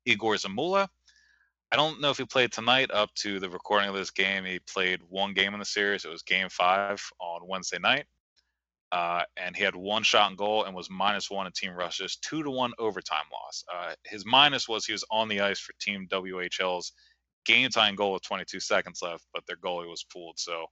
Egor 0.06 0.36
Zamula. 0.36 0.88
I 1.72 1.76
don't 1.76 2.00
know 2.00 2.10
if 2.10 2.18
he 2.18 2.24
played 2.24 2.52
tonight. 2.52 2.90
Up 2.92 3.14
to 3.16 3.38
the 3.40 3.50
recording 3.50 3.88
of 3.88 3.94
this 3.94 4.10
game, 4.10 4.44
he 4.44 4.58
played 4.60 5.00
one 5.08 5.34
game 5.34 5.54
in 5.54 5.60
the 5.60 5.64
series. 5.66 6.04
It 6.04 6.10
was 6.10 6.22
Game 6.22 6.48
Five 6.48 7.02
on 7.20 7.46
Wednesday 7.48 7.78
night. 7.78 8.06
uh, 8.92 9.22
and 9.36 9.56
he 9.56 9.62
had 9.62 9.76
one 9.76 10.02
shot 10.02 10.30
on 10.30 10.36
goal 10.36 10.64
and 10.64 10.74
was 10.74 10.90
minus 10.90 11.30
one 11.30 11.46
in 11.46 11.52
team 11.52 11.72
Russia's 11.72 12.16
two 12.16 12.42
to 12.42 12.50
one 12.50 12.72
overtime 12.78 13.24
loss. 13.32 13.64
Uh, 13.72 13.94
his 14.04 14.26
minus 14.26 14.68
was 14.68 14.84
he 14.84 14.92
was 14.92 15.04
on 15.10 15.28
the 15.28 15.40
ice 15.40 15.60
for 15.60 15.72
Team 15.80 16.08
WHL's 16.10 16.92
game 17.44 17.70
time 17.70 17.94
goal 17.94 18.12
with 18.12 18.22
22 18.22 18.60
seconds 18.60 19.00
left, 19.02 19.24
but 19.32 19.44
their 19.46 19.56
goalie 19.56 19.88
was 19.88 20.04
pulled. 20.04 20.38
So 20.38 20.66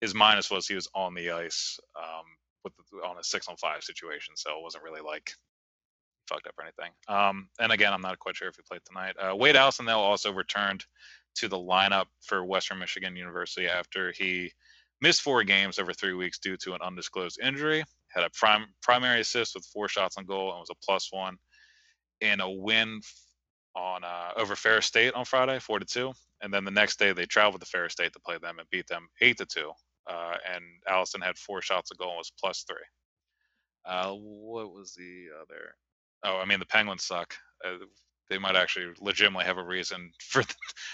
his 0.00 0.14
minus 0.14 0.50
was 0.50 0.66
he 0.66 0.74
was 0.74 0.88
on 0.94 1.14
the 1.14 1.30
ice 1.30 1.78
um, 1.96 2.24
with 2.64 2.72
the, 2.76 2.98
on 3.06 3.18
a 3.18 3.24
six 3.24 3.48
on 3.48 3.56
five 3.56 3.82
situation. 3.82 4.34
So 4.36 4.50
it 4.50 4.62
wasn't 4.62 4.84
really 4.84 5.00
like 5.00 5.32
fucked 6.28 6.46
up 6.46 6.54
or 6.58 6.64
anything. 6.64 6.92
Um, 7.08 7.48
and 7.58 7.72
again, 7.72 7.92
I'm 7.92 8.00
not 8.00 8.18
quite 8.18 8.36
sure 8.36 8.48
if 8.48 8.56
he 8.56 8.62
played 8.68 8.82
tonight. 8.86 9.14
Uh, 9.18 9.36
Wade 9.36 9.56
Allison 9.56 9.86
though 9.86 10.00
also 10.00 10.32
returned 10.32 10.84
to 11.36 11.48
the 11.48 11.58
lineup 11.58 12.06
for 12.20 12.44
Western 12.44 12.78
Michigan 12.78 13.16
University 13.16 13.66
after 13.66 14.12
he 14.12 14.52
missed 15.00 15.22
four 15.22 15.42
games 15.44 15.78
over 15.78 15.92
three 15.92 16.14
weeks 16.14 16.38
due 16.38 16.56
to 16.58 16.74
an 16.74 16.82
undisclosed 16.82 17.40
injury. 17.42 17.84
Had 18.08 18.24
a 18.24 18.30
prime, 18.30 18.66
primary 18.82 19.20
assist 19.20 19.54
with 19.54 19.64
four 19.64 19.88
shots 19.88 20.16
on 20.18 20.26
goal 20.26 20.50
and 20.50 20.60
was 20.60 20.70
a 20.70 20.84
plus 20.84 21.08
one 21.10 21.36
in 22.20 22.40
a 22.40 22.50
win 22.50 23.00
on 23.74 24.04
uh, 24.04 24.30
over 24.36 24.56
Ferris 24.56 24.86
State 24.86 25.14
on 25.14 25.24
Friday, 25.24 25.58
four 25.58 25.78
to 25.78 25.84
two. 25.84 26.12
And 26.42 26.52
then 26.52 26.64
the 26.64 26.70
next 26.70 26.98
day 26.98 27.12
they 27.12 27.26
traveled 27.26 27.60
to 27.60 27.66
Ferris 27.66 27.92
State 27.92 28.12
to 28.12 28.20
play 28.20 28.38
them 28.38 28.58
and 28.58 28.68
beat 28.70 28.86
them 28.88 29.08
eight 29.20 29.38
to 29.38 29.46
two. 29.46 29.72
Uh, 30.06 30.34
and 30.52 30.64
Allison 30.88 31.20
had 31.20 31.38
four 31.38 31.62
shots 31.62 31.90
a 31.92 31.94
goal 31.94 32.10
and 32.10 32.18
was 32.18 32.32
plus 32.38 32.64
three. 32.64 32.76
Uh, 33.84 34.12
what 34.12 34.72
was 34.72 34.94
the 34.94 35.26
other? 35.40 35.74
Oh, 36.24 36.38
I 36.38 36.44
mean 36.44 36.58
the 36.60 36.66
Penguins 36.66 37.04
suck. 37.04 37.34
Uh, 37.64 37.84
they 38.28 38.38
might 38.38 38.56
actually 38.56 38.94
legitimately 39.00 39.44
have 39.44 39.58
a 39.58 39.64
reason 39.64 40.10
for 40.20 40.42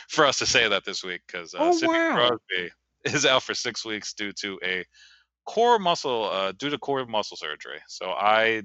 for 0.09 0.27
us 0.27 0.39
to 0.39 0.47
say 0.47 0.69
that 0.69 0.85
this 0.85 1.05
week 1.05 1.23
because 1.27 1.55
uh, 1.55 1.59
Oh, 1.61 1.73
Sidney 1.73 1.95
wow. 1.95 2.15
Crosby 2.15 2.71
is 3.05 3.27
out 3.27 3.43
for 3.43 3.55
six 3.55 3.85
weeks 3.85 4.13
due 4.15 4.33
to 4.33 4.59
a 4.65 4.85
core 5.47 5.79
muscle 5.79 6.25
uh, 6.25 6.53
due 6.53 6.71
to 6.71 6.79
core 6.79 7.07
muscle 7.07 7.37
surgery. 7.37 7.81
So 7.89 8.11
I 8.11 8.63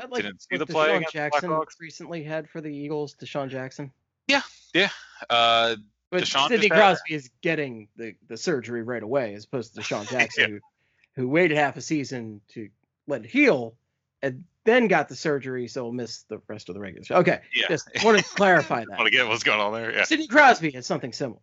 That 0.00 0.12
like 0.12 0.22
Didn't 0.22 0.42
see 0.42 0.56
the 0.56 0.66
play 0.66 0.88
DeSean 0.90 0.96
against 0.96 1.12
Jackson 1.12 1.50
Blackhawks? 1.50 1.80
recently 1.80 2.22
had 2.22 2.48
for 2.48 2.60
the 2.60 2.74
Eagles, 2.74 3.14
DeSean 3.14 3.48
Jackson. 3.48 3.90
Yeah, 4.28 4.42
yeah. 4.74 4.90
Uh, 5.28 5.76
But 6.10 6.22
DeSean 6.22 6.48
Sidney 6.48 6.68
Crosby 6.68 7.14
is 7.14 7.30
getting 7.40 7.88
the, 7.96 8.14
the 8.28 8.36
surgery 8.36 8.82
right 8.82 9.02
away, 9.02 9.34
as 9.34 9.44
opposed 9.44 9.74
to 9.74 9.80
DeSean 9.80 10.08
Jackson, 10.10 10.60
who, 11.16 11.22
who 11.22 11.28
waited 11.28 11.56
half 11.56 11.76
a 11.76 11.80
season 11.80 12.40
to 12.48 12.68
let 13.06 13.24
it 13.24 13.30
heal 13.30 13.74
and 14.22 14.44
then 14.64 14.86
got 14.86 15.08
the 15.08 15.16
surgery, 15.16 15.66
so 15.66 15.84
will 15.84 15.92
miss 15.92 16.22
the 16.24 16.40
rest 16.46 16.68
of 16.68 16.74
the 16.74 16.80
regular. 16.80 17.02
season. 17.04 17.16
Okay, 17.16 17.40
yeah. 17.54 17.66
just 17.68 17.88
wanted 18.04 18.24
to 18.24 18.30
clarify 18.36 18.80
that. 18.80 18.98
want 18.98 19.06
to 19.06 19.10
get 19.10 19.26
what's 19.26 19.42
going 19.42 19.60
on 19.60 19.72
there? 19.72 19.92
Yeah. 19.92 20.04
Sidney 20.04 20.26
Crosby 20.26 20.70
has 20.72 20.86
something 20.86 21.12
similar. 21.12 21.40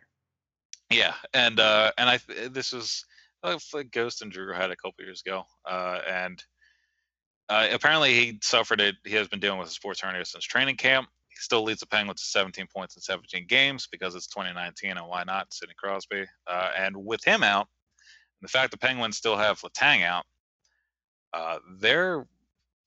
Yeah, 0.92 1.16
and 1.34 1.60
uh, 1.60 1.92
and 1.98 2.08
I 2.08 2.20
this 2.50 2.72
was 2.72 3.06
uh, 3.44 3.58
like 3.74 3.92
Ghost 3.92 4.22
and 4.22 4.32
Giroux 4.32 4.54
had 4.54 4.70
a 4.70 4.76
couple 4.76 5.04
years 5.04 5.24
ago, 5.26 5.46
uh, 5.66 6.00
and 6.08 6.44
uh, 7.50 7.68
apparently 7.72 8.14
he 8.14 8.40
suffered 8.42 8.82
it. 8.82 8.96
He 9.04 9.16
has 9.16 9.28
been 9.28 9.40
dealing 9.40 9.60
with 9.60 9.68
a 9.68 9.72
sports 9.72 10.02
hernia 10.02 10.26
since 10.26 10.44
training 10.44 10.78
camp. 10.78 11.08
He 11.30 11.36
still 11.38 11.64
leads 11.64 11.82
the 11.82 11.88
Penguins 11.88 12.22
to 12.22 12.28
17 12.28 12.68
points 12.74 12.96
in 12.96 13.02
17 13.02 13.46
games 13.48 13.88
because 13.92 14.16
it's 14.16 14.28
2019, 14.28 14.92
and 14.92 15.08
why 15.08 15.24
not 15.24 15.54
Sidney 15.54 15.76
Crosby? 15.78 16.26
Uh, 16.48 16.72
and 16.78 16.96
with 16.96 17.24
him 17.24 17.44
out, 17.44 17.68
the 18.42 18.48
fact 18.48 18.72
the 18.72 18.78
Penguins 18.78 19.18
still 19.18 19.38
have 19.38 19.60
Letang 19.62 20.04
out, 20.04 20.26
uh, 21.34 21.58
their 21.80 22.26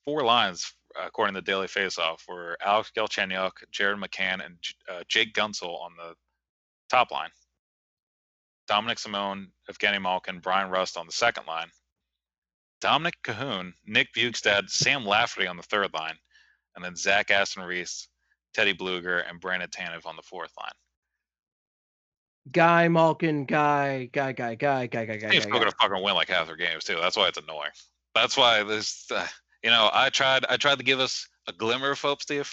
four 0.05 0.25
lines, 0.25 0.73
according 1.01 1.35
to 1.35 1.41
the 1.41 1.45
Daily 1.45 1.67
Faceoff, 1.67 2.21
were 2.29 2.57
Alex 2.65 2.91
Galchenyuk, 2.97 3.53
Jared 3.71 3.99
McCann, 3.99 4.45
and 4.45 4.57
uh, 4.89 5.03
Jake 5.09 5.35
Guentzel 5.35 5.81
on 5.83 5.93
the 5.97 6.15
top 6.89 7.11
line. 7.11 7.31
Dominik 8.69 8.99
Simon, 8.99 9.51
Evgeni 9.71 10.01
Malkin, 10.01 10.41
Bryan 10.41 10.71
Rust 10.71 10.97
on 10.97 11.07
the 11.07 11.13
second 11.13 11.47
line. 11.47 11.69
Dominik 12.81 13.15
Kahun, 13.25 13.73
Nick 13.87 14.09
Bjugstad, 14.15 14.71
Sam 14.71 15.05
Lafferty 15.05 15.47
on 15.47 15.57
the 15.57 15.63
third 15.63 15.93
line, 15.93 16.17
and 16.77 16.85
then 16.85 16.97
Zach 16.97 17.31
Aston 17.31 17.65
Reese, 17.65 18.09
Teddy 18.55 18.75
Blueger, 18.75 19.29
and 19.29 19.41
Brandon 19.41 19.69
Tanev 19.69 20.07
on 20.07 20.17
the 20.17 20.23
fourth 20.23 20.53
line. 20.59 20.73
Guy 22.53 22.89
Malkin, 22.89 23.45
guy, 23.45 24.09
guy, 24.13 24.33
guy, 24.33 24.55
guy, 24.55 24.87
guy, 24.87 25.05
guy, 25.05 25.17
guy, 25.17 25.33
He's 25.33 25.43
still 25.43 25.59
gonna 25.59 25.73
fucking 25.81 26.03
win 26.03 26.15
like 26.15 26.29
half 26.29 26.47
their 26.47 26.57
games 26.57 26.85
too. 26.85 26.97
That's 27.01 27.17
why 27.17 27.29
it's 27.29 27.39
annoying. 27.39 27.71
That's 28.15 28.37
why 28.37 28.63
this, 28.63 29.11
uh, 29.11 29.27
you 29.63 29.71
know, 29.71 29.91
I 29.93 30.09
tried, 30.11 30.47
I 30.49 30.57
tried 30.57 30.79
to 30.79 30.85
give 30.85 31.01
us 31.01 31.27
a 31.47 31.53
glimmer 31.53 31.91
of 31.91 32.01
hope, 32.01 32.23
Steve, 32.23 32.51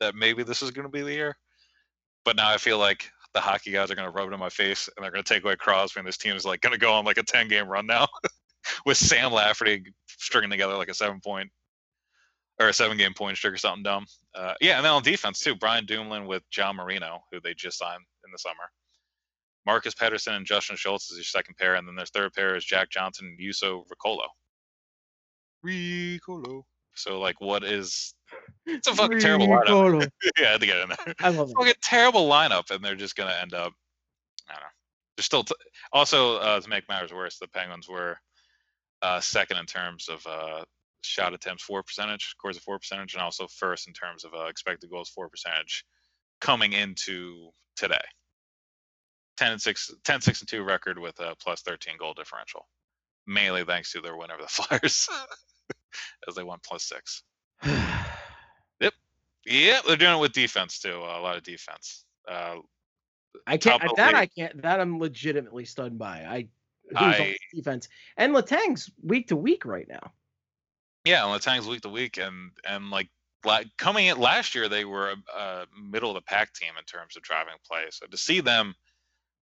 that 0.00 0.14
maybe 0.14 0.42
this 0.42 0.62
is 0.62 0.70
gonna 0.70 0.88
be 0.88 1.02
the 1.02 1.12
year. 1.12 1.36
But 2.24 2.36
now 2.36 2.50
I 2.50 2.58
feel 2.58 2.78
like 2.78 3.10
the 3.32 3.40
hockey 3.40 3.70
guys 3.70 3.90
are 3.90 3.94
gonna 3.94 4.10
rub 4.10 4.28
it 4.28 4.34
in 4.34 4.40
my 4.40 4.50
face 4.50 4.88
and 4.94 5.02
they're 5.02 5.10
gonna 5.10 5.22
take 5.22 5.44
away 5.44 5.56
Crosby, 5.56 6.00
and 6.00 6.06
this 6.06 6.18
team 6.18 6.36
is 6.36 6.44
like 6.44 6.60
gonna 6.60 6.78
go 6.78 6.92
on 6.92 7.04
like 7.04 7.18
a 7.18 7.22
ten 7.22 7.48
game 7.48 7.68
run 7.68 7.86
now, 7.86 8.06
with 8.86 8.96
Sam 8.96 9.32
Lafferty 9.32 9.84
stringing 10.06 10.50
together 10.50 10.74
like 10.76 10.88
a 10.88 10.94
seven 10.94 11.20
point 11.20 11.50
or 12.60 12.68
a 12.68 12.72
seven 12.72 12.96
game 12.96 13.14
point 13.14 13.36
streak 13.36 13.54
or 13.54 13.58
something 13.58 13.82
dumb. 13.82 14.06
Uh, 14.34 14.54
yeah, 14.60 14.76
and 14.76 14.84
then 14.84 14.92
on 14.92 15.02
defense 15.02 15.40
too, 15.40 15.54
Brian 15.54 15.86
Dumoulin 15.86 16.26
with 16.26 16.42
John 16.50 16.76
Marino, 16.76 17.20
who 17.32 17.40
they 17.40 17.54
just 17.54 17.78
signed 17.78 18.02
in 18.24 18.32
the 18.32 18.38
summer. 18.38 18.54
Marcus 19.66 19.94
Pettersson 19.94 20.36
and 20.36 20.46
Justin 20.46 20.76
Schultz 20.76 21.10
is 21.10 21.18
your 21.18 21.24
second 21.24 21.56
pair, 21.56 21.74
and 21.74 21.86
then 21.86 21.94
their 21.94 22.06
third 22.06 22.32
pair 22.32 22.56
is 22.56 22.64
Jack 22.64 22.90
Johnson 22.90 23.26
and 23.26 23.38
Juuso 23.38 23.84
Riikola. 23.86 24.26
Riikola. 25.64 26.62
So 26.94 27.20
like, 27.20 27.40
what 27.40 27.64
is? 27.64 28.14
It's 28.66 28.88
a 28.88 28.94
fucking 28.94 29.20
terrible 29.20 29.46
lineup. 29.48 30.10
Yeah, 30.38 30.48
I 30.48 30.52
had 30.52 30.60
to 30.60 30.66
get 30.66 30.78
in 30.78 30.88
there. 30.88 31.14
I 31.20 31.28
love 31.30 31.50
Fucking 31.52 31.68
it. 31.70 31.82
terrible 31.82 32.28
lineup, 32.28 32.70
and 32.70 32.84
they're 32.84 32.94
just 32.96 33.16
gonna 33.16 33.36
end 33.40 33.54
up. 33.54 33.72
I 34.48 34.54
don't 34.54 34.62
know. 34.62 34.68
They're 35.16 35.22
still. 35.22 35.44
T- 35.44 35.54
also, 35.92 36.36
uh, 36.38 36.60
to 36.60 36.68
make 36.68 36.88
matters 36.88 37.12
worse, 37.12 37.38
the 37.38 37.48
Penguins 37.48 37.88
were 37.88 38.18
uh, 39.02 39.20
second 39.20 39.58
in 39.58 39.66
terms 39.66 40.08
of 40.08 40.26
uh, 40.26 40.64
shot 41.02 41.34
attempts 41.34 41.62
for 41.62 41.82
percentage, 41.82 42.26
scores 42.30 42.56
of 42.56 42.62
four 42.62 42.78
percentage, 42.78 43.14
and 43.14 43.22
also 43.22 43.46
first 43.46 43.86
in 43.88 43.94
terms 43.94 44.24
of 44.24 44.34
uh, 44.34 44.46
expected 44.46 44.90
goals 44.90 45.08
for 45.08 45.28
percentage 45.28 45.84
coming 46.40 46.72
into 46.72 47.50
today. 47.76 47.96
10 49.36 49.52
and 49.52 49.62
6, 49.62 49.94
10 50.04 50.20
6 50.20 50.40
and 50.40 50.48
2 50.48 50.62
record 50.62 50.98
with 50.98 51.18
a 51.20 51.34
plus 51.40 51.62
13 51.62 51.94
goal 51.98 52.12
differential, 52.12 52.68
mainly 53.26 53.64
thanks 53.64 53.92
to 53.92 54.00
their 54.00 54.16
win 54.16 54.30
over 54.30 54.42
the 54.42 54.48
Flyers, 54.48 55.08
as 56.28 56.34
they 56.34 56.42
won 56.42 56.58
plus 56.64 56.84
six. 56.84 57.22
yep. 58.80 58.92
Yeah, 59.46 59.80
they're 59.86 59.96
doing 59.96 60.16
it 60.16 60.20
with 60.20 60.32
defense 60.32 60.80
too. 60.80 60.96
a 60.96 61.22
lot 61.22 61.36
of 61.36 61.44
defense. 61.44 62.04
Uh, 62.28 62.56
I 63.46 63.56
can't. 63.56 63.82
That 63.96 64.08
league. 64.08 64.16
I 64.16 64.26
can't. 64.26 64.62
That 64.62 64.80
I'm 64.80 64.98
legitimately 64.98 65.64
stunned 65.64 65.98
by. 65.98 66.24
I. 66.28 66.48
I- 66.96 67.36
defense 67.54 67.88
and 68.16 68.32
Letang's 68.32 68.90
week 69.02 69.28
to 69.28 69.36
week 69.36 69.64
right 69.64 69.86
now. 69.88 70.12
yeah, 71.04 71.24
Letang's 71.24 71.66
week 71.66 71.82
to 71.82 71.88
week, 71.88 72.16
and 72.18 72.50
and 72.66 72.90
like 72.90 73.08
coming 73.76 74.06
in 74.06 74.18
last 74.18 74.54
year, 74.54 74.68
they 74.68 74.84
were 74.84 75.10
a, 75.10 75.38
a 75.38 75.66
middle 75.80 76.10
of 76.10 76.14
the 76.16 76.22
pack 76.22 76.52
team 76.52 76.72
in 76.78 76.84
terms 76.84 77.16
of 77.16 77.22
driving 77.22 77.54
play. 77.66 77.82
So 77.90 78.06
to 78.06 78.16
see 78.16 78.40
them 78.40 78.74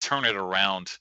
turn 0.01 0.25
it 0.25 0.35
around 0.35 0.91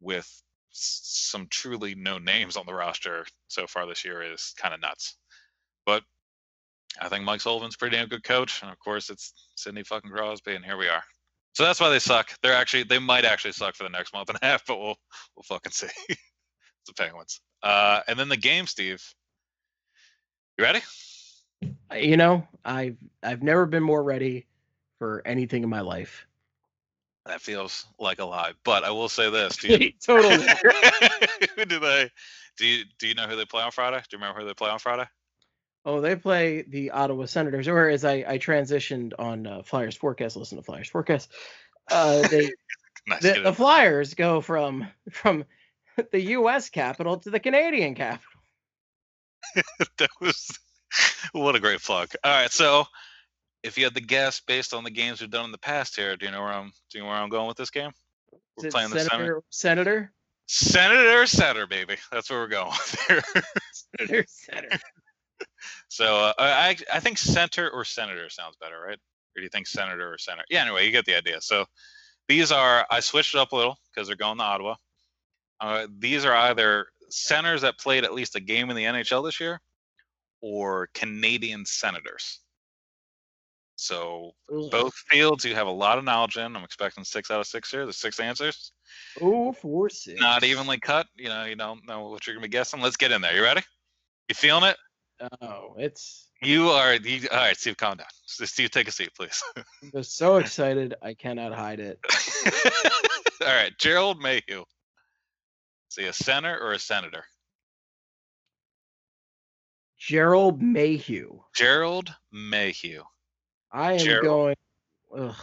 with 0.00 0.28
some 0.70 1.46
truly 1.50 1.94
no 1.94 2.18
names 2.18 2.56
on 2.56 2.66
the 2.66 2.74
roster 2.74 3.24
so 3.48 3.66
far 3.66 3.86
this 3.86 4.04
year 4.04 4.22
is 4.22 4.54
kind 4.58 4.74
of 4.74 4.80
nuts. 4.80 5.16
But 5.86 6.02
I 7.00 7.08
think 7.08 7.24
Mike 7.24 7.40
Sullivan's 7.40 7.76
pretty 7.76 7.96
damn 7.96 8.08
good 8.08 8.24
coach, 8.24 8.62
and 8.62 8.70
of 8.70 8.78
course 8.78 9.10
it's 9.10 9.32
Sidney 9.56 9.84
fucking 9.84 10.10
Crosby, 10.10 10.54
and 10.54 10.64
here 10.64 10.76
we 10.76 10.88
are. 10.88 11.02
So 11.54 11.64
that's 11.64 11.80
why 11.80 11.88
they 11.88 11.98
suck. 11.98 12.30
They're 12.42 12.54
actually 12.54 12.84
they 12.84 12.98
might 12.98 13.24
actually 13.24 13.52
suck 13.52 13.74
for 13.74 13.84
the 13.84 13.90
next 13.90 14.12
month 14.12 14.28
and 14.28 14.38
a 14.40 14.44
half, 14.44 14.64
but 14.66 14.78
we'll 14.78 14.96
we'll 15.36 15.42
fucking 15.44 15.72
see. 15.72 15.88
it's 16.08 16.18
the 16.86 16.94
Penguins. 16.94 17.40
Uh, 17.62 18.00
and 18.06 18.18
then 18.18 18.28
the 18.28 18.36
game, 18.36 18.66
Steve. 18.66 19.02
You 20.56 20.64
ready? 20.64 20.80
You 21.94 22.16
know, 22.16 22.46
I've 22.64 22.96
I've 23.22 23.42
never 23.42 23.66
been 23.66 23.82
more 23.82 24.02
ready 24.02 24.46
for 24.98 25.22
anything 25.24 25.62
in 25.62 25.68
my 25.68 25.80
life. 25.80 26.26
That 27.26 27.40
feels 27.40 27.86
like 27.98 28.20
a 28.20 28.24
lie, 28.24 28.52
but 28.64 28.84
I 28.84 28.90
will 28.90 29.08
say 29.08 29.30
this: 29.30 29.56
do 29.56 29.68
you, 29.78 29.92
totally. 30.04 30.46
do 31.68 31.78
they? 31.78 32.10
Do 32.56 32.66
you 32.66 32.84
do 32.98 33.06
you 33.06 33.14
know 33.14 33.26
who 33.26 33.36
they 33.36 33.44
play 33.44 33.62
on 33.62 33.70
Friday? 33.70 33.98
Do 33.98 34.16
you 34.16 34.18
remember 34.18 34.40
who 34.40 34.46
they 34.46 34.54
play 34.54 34.70
on 34.70 34.78
Friday? 34.78 35.04
Oh, 35.88 36.02
they 36.02 36.16
play 36.16 36.60
the 36.68 36.90
Ottawa 36.90 37.24
Senators, 37.24 37.66
or 37.66 37.88
as 37.88 38.04
I, 38.04 38.22
I 38.28 38.38
transitioned 38.38 39.14
on 39.18 39.46
uh, 39.46 39.62
Flyers 39.62 39.96
forecast, 39.96 40.36
listen 40.36 40.58
to 40.58 40.62
Flyers 40.62 40.90
forecast. 40.90 41.32
Uh, 41.90 42.28
they 42.30 42.50
Nice. 43.06 43.22
the, 43.22 43.40
the. 43.42 43.54
Flyers 43.54 44.12
go 44.12 44.42
from 44.42 44.86
from 45.10 45.46
the 46.12 46.20
U.S. 46.20 46.68
capital 46.68 47.16
to 47.16 47.30
the 47.30 47.40
Canadian 47.40 47.94
capital. 47.94 48.28
that 49.96 50.10
was 50.20 50.58
what 51.32 51.56
a 51.56 51.60
great 51.60 51.80
plug. 51.80 52.10
All 52.22 52.32
right, 52.32 52.52
so 52.52 52.84
if 53.62 53.78
you 53.78 53.84
had 53.84 53.94
to 53.94 54.02
guess 54.02 54.40
based 54.40 54.74
on 54.74 54.84
the 54.84 54.90
games 54.90 55.22
we've 55.22 55.30
done 55.30 55.46
in 55.46 55.52
the 55.52 55.56
past 55.56 55.96
here, 55.96 56.18
do 56.18 56.26
you 56.26 56.32
know 56.32 56.42
where 56.42 56.52
I'm 56.52 56.70
do 56.90 56.98
you 56.98 57.04
know 57.04 57.08
where 57.08 57.16
I'm 57.16 57.30
going 57.30 57.48
with 57.48 57.56
this 57.56 57.70
game? 57.70 57.92
Is 58.58 58.64
We're 58.64 58.70
playing 58.72 58.90
the 58.90 59.00
Senator. 59.00 59.42
Senator, 59.48 60.12
Senator, 60.48 60.92
Senator, 60.92 61.26
Senator, 61.26 61.66
baby. 61.66 61.96
That's 62.12 62.28
where 62.28 62.40
we're 62.40 62.48
going. 62.48 62.74
Senator, 63.72 64.26
Senator. 64.28 64.80
So 65.88 66.16
uh, 66.26 66.32
I 66.38 66.76
I 66.92 67.00
think 67.00 67.18
center 67.18 67.68
or 67.70 67.84
senator 67.84 68.28
sounds 68.30 68.56
better, 68.60 68.80
right? 68.80 68.98
Or 68.98 69.40
do 69.40 69.42
you 69.42 69.48
think 69.48 69.66
senator 69.66 70.12
or 70.12 70.18
center? 70.18 70.44
Yeah, 70.50 70.62
anyway, 70.62 70.86
you 70.86 70.92
get 70.92 71.04
the 71.04 71.16
idea. 71.16 71.40
So 71.40 71.64
these 72.28 72.50
are 72.52 72.86
I 72.90 73.00
switched 73.00 73.34
it 73.34 73.38
up 73.38 73.52
a 73.52 73.56
little 73.56 73.78
because 73.92 74.06
they're 74.08 74.16
going 74.16 74.38
to 74.38 74.44
Ottawa. 74.44 74.74
Uh, 75.60 75.86
these 75.98 76.24
are 76.24 76.34
either 76.34 76.86
centers 77.10 77.62
that 77.62 77.78
played 77.78 78.04
at 78.04 78.14
least 78.14 78.36
a 78.36 78.40
game 78.40 78.70
in 78.70 78.76
the 78.76 78.84
NHL 78.84 79.24
this 79.24 79.40
year, 79.40 79.60
or 80.40 80.88
Canadian 80.94 81.64
Senators. 81.66 82.40
So 83.76 84.32
Ugh. 84.52 84.70
both 84.70 84.94
fields 85.08 85.44
you 85.44 85.54
have 85.54 85.68
a 85.68 85.70
lot 85.72 85.98
of 85.98 86.04
knowledge 86.04 86.36
in. 86.36 86.56
I'm 86.56 86.64
expecting 86.64 87.04
six 87.04 87.30
out 87.30 87.40
of 87.40 87.46
six 87.46 87.70
here. 87.70 87.86
The 87.86 87.92
six 87.92 88.18
answers, 88.18 88.72
Oh, 89.20 89.52
four 89.52 89.88
six. 89.88 90.20
not 90.20 90.42
evenly 90.42 90.78
cut. 90.80 91.06
You 91.16 91.28
know, 91.28 91.44
you 91.44 91.54
don't 91.54 91.86
know 91.86 92.08
what 92.08 92.26
you're 92.26 92.34
gonna 92.34 92.46
be 92.46 92.50
guessing. 92.50 92.80
Let's 92.80 92.96
get 92.96 93.12
in 93.12 93.20
there. 93.22 93.36
You 93.36 93.42
ready? 93.42 93.62
You 94.28 94.34
feeling 94.34 94.64
it? 94.64 94.76
Oh, 95.40 95.74
it's. 95.76 96.28
You 96.42 96.68
are. 96.70 96.94
You, 96.94 97.28
all 97.32 97.38
right, 97.38 97.56
Steve, 97.56 97.76
calm 97.76 97.96
down. 97.96 98.06
Steve, 98.24 98.70
take 98.70 98.88
a 98.88 98.92
seat, 98.92 99.10
please. 99.16 99.42
I'm 99.56 99.90
just 99.92 100.16
so 100.16 100.36
excited. 100.36 100.94
I 101.02 101.14
cannot 101.14 101.52
hide 101.52 101.80
it. 101.80 101.98
all 103.40 103.48
right, 103.48 103.72
Gerald 103.78 104.20
Mayhew. 104.20 104.64
Is 105.90 105.96
he 105.96 106.04
a 106.04 106.12
center 106.12 106.56
or 106.58 106.72
a 106.72 106.78
senator? 106.78 107.24
Gerald 109.98 110.62
Mayhew. 110.62 111.40
Gerald 111.54 112.14
Mayhew. 112.32 113.02
I 113.72 113.94
am 113.94 113.98
Gerald. 113.98 114.24
going. 114.24 114.56
Ugh, 115.16 115.36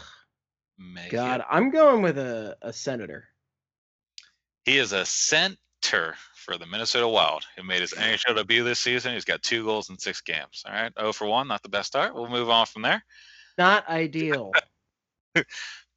Mayhew. 0.80 1.12
God, 1.12 1.44
I'm 1.50 1.72
going 1.72 2.02
with 2.02 2.18
a, 2.18 2.56
a 2.62 2.72
senator. 2.72 3.28
He 4.64 4.78
is 4.78 4.94
a 4.94 5.06
center 5.06 6.16
for 6.46 6.58
the 6.58 6.66
Minnesota 6.66 7.08
Wild, 7.08 7.44
who 7.58 7.64
made 7.64 7.82
his 7.82 7.92
mm-hmm. 7.92 8.14
NHL 8.32 8.36
debut 8.38 8.64
this 8.64 8.80
season. 8.80 9.14
He's 9.14 9.26
got 9.26 9.42
two 9.42 9.66
goals 9.66 9.90
in 9.90 9.98
six 9.98 10.22
games. 10.22 10.64
All 10.66 10.74
right, 10.74 10.94
0 10.98 11.12
for 11.12 11.28
1, 11.28 11.48
not 11.48 11.64
the 11.64 11.70
best 11.70 11.88
start. 11.88 12.14
We'll 12.14 12.30
move 12.30 12.50
on 12.50 12.68
from 12.68 12.84
there. 12.84 13.04
Not 13.58 13.90
ideal. 13.90 14.52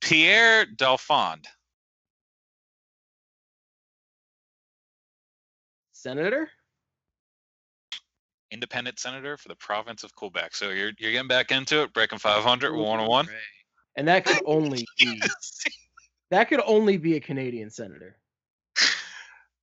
Pierre 0.00 0.66
Dalphond. 0.66 1.44
senator? 5.92 6.48
independent 8.50 8.98
senator 8.98 9.36
for 9.36 9.48
the 9.48 9.56
province 9.56 10.04
of 10.04 10.14
Quebec. 10.14 10.54
So 10.54 10.70
you're 10.70 10.92
you're 10.98 11.12
getting 11.12 11.28
back 11.28 11.50
into 11.50 11.82
it, 11.82 11.92
breaking 11.92 12.18
500, 12.18 12.72
we're 12.72 12.82
one 12.82 13.00
on 13.00 13.08
one. 13.08 13.28
And 13.96 14.08
that 14.08 14.24
could 14.24 14.40
only 14.46 14.86
be 14.98 15.20
that 16.30 16.48
could 16.48 16.62
only 16.64 16.96
be 16.96 17.16
a 17.16 17.20
Canadian 17.20 17.70
senator. 17.70 18.16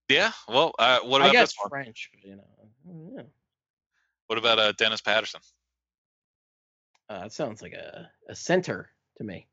Yeah. 0.09 0.31
Well, 0.47 0.73
uh, 0.79 0.99
what 1.03 1.21
I 1.21 1.25
about 1.25 1.33
guess 1.33 1.49
this 1.49 1.57
one? 1.59 1.69
French, 1.69 2.09
but 2.13 2.29
you 2.29 2.35
know. 2.35 2.43
mm, 2.87 3.17
yeah. 3.17 3.23
What 4.27 4.39
about 4.39 4.59
uh, 4.59 4.71
Dennis 4.73 5.01
Patterson? 5.01 5.41
Uh, 7.09 7.21
that 7.21 7.33
sounds 7.33 7.61
like 7.61 7.73
a, 7.73 8.09
a 8.27 8.35
center 8.35 8.89
to 9.17 9.23
me. 9.23 9.47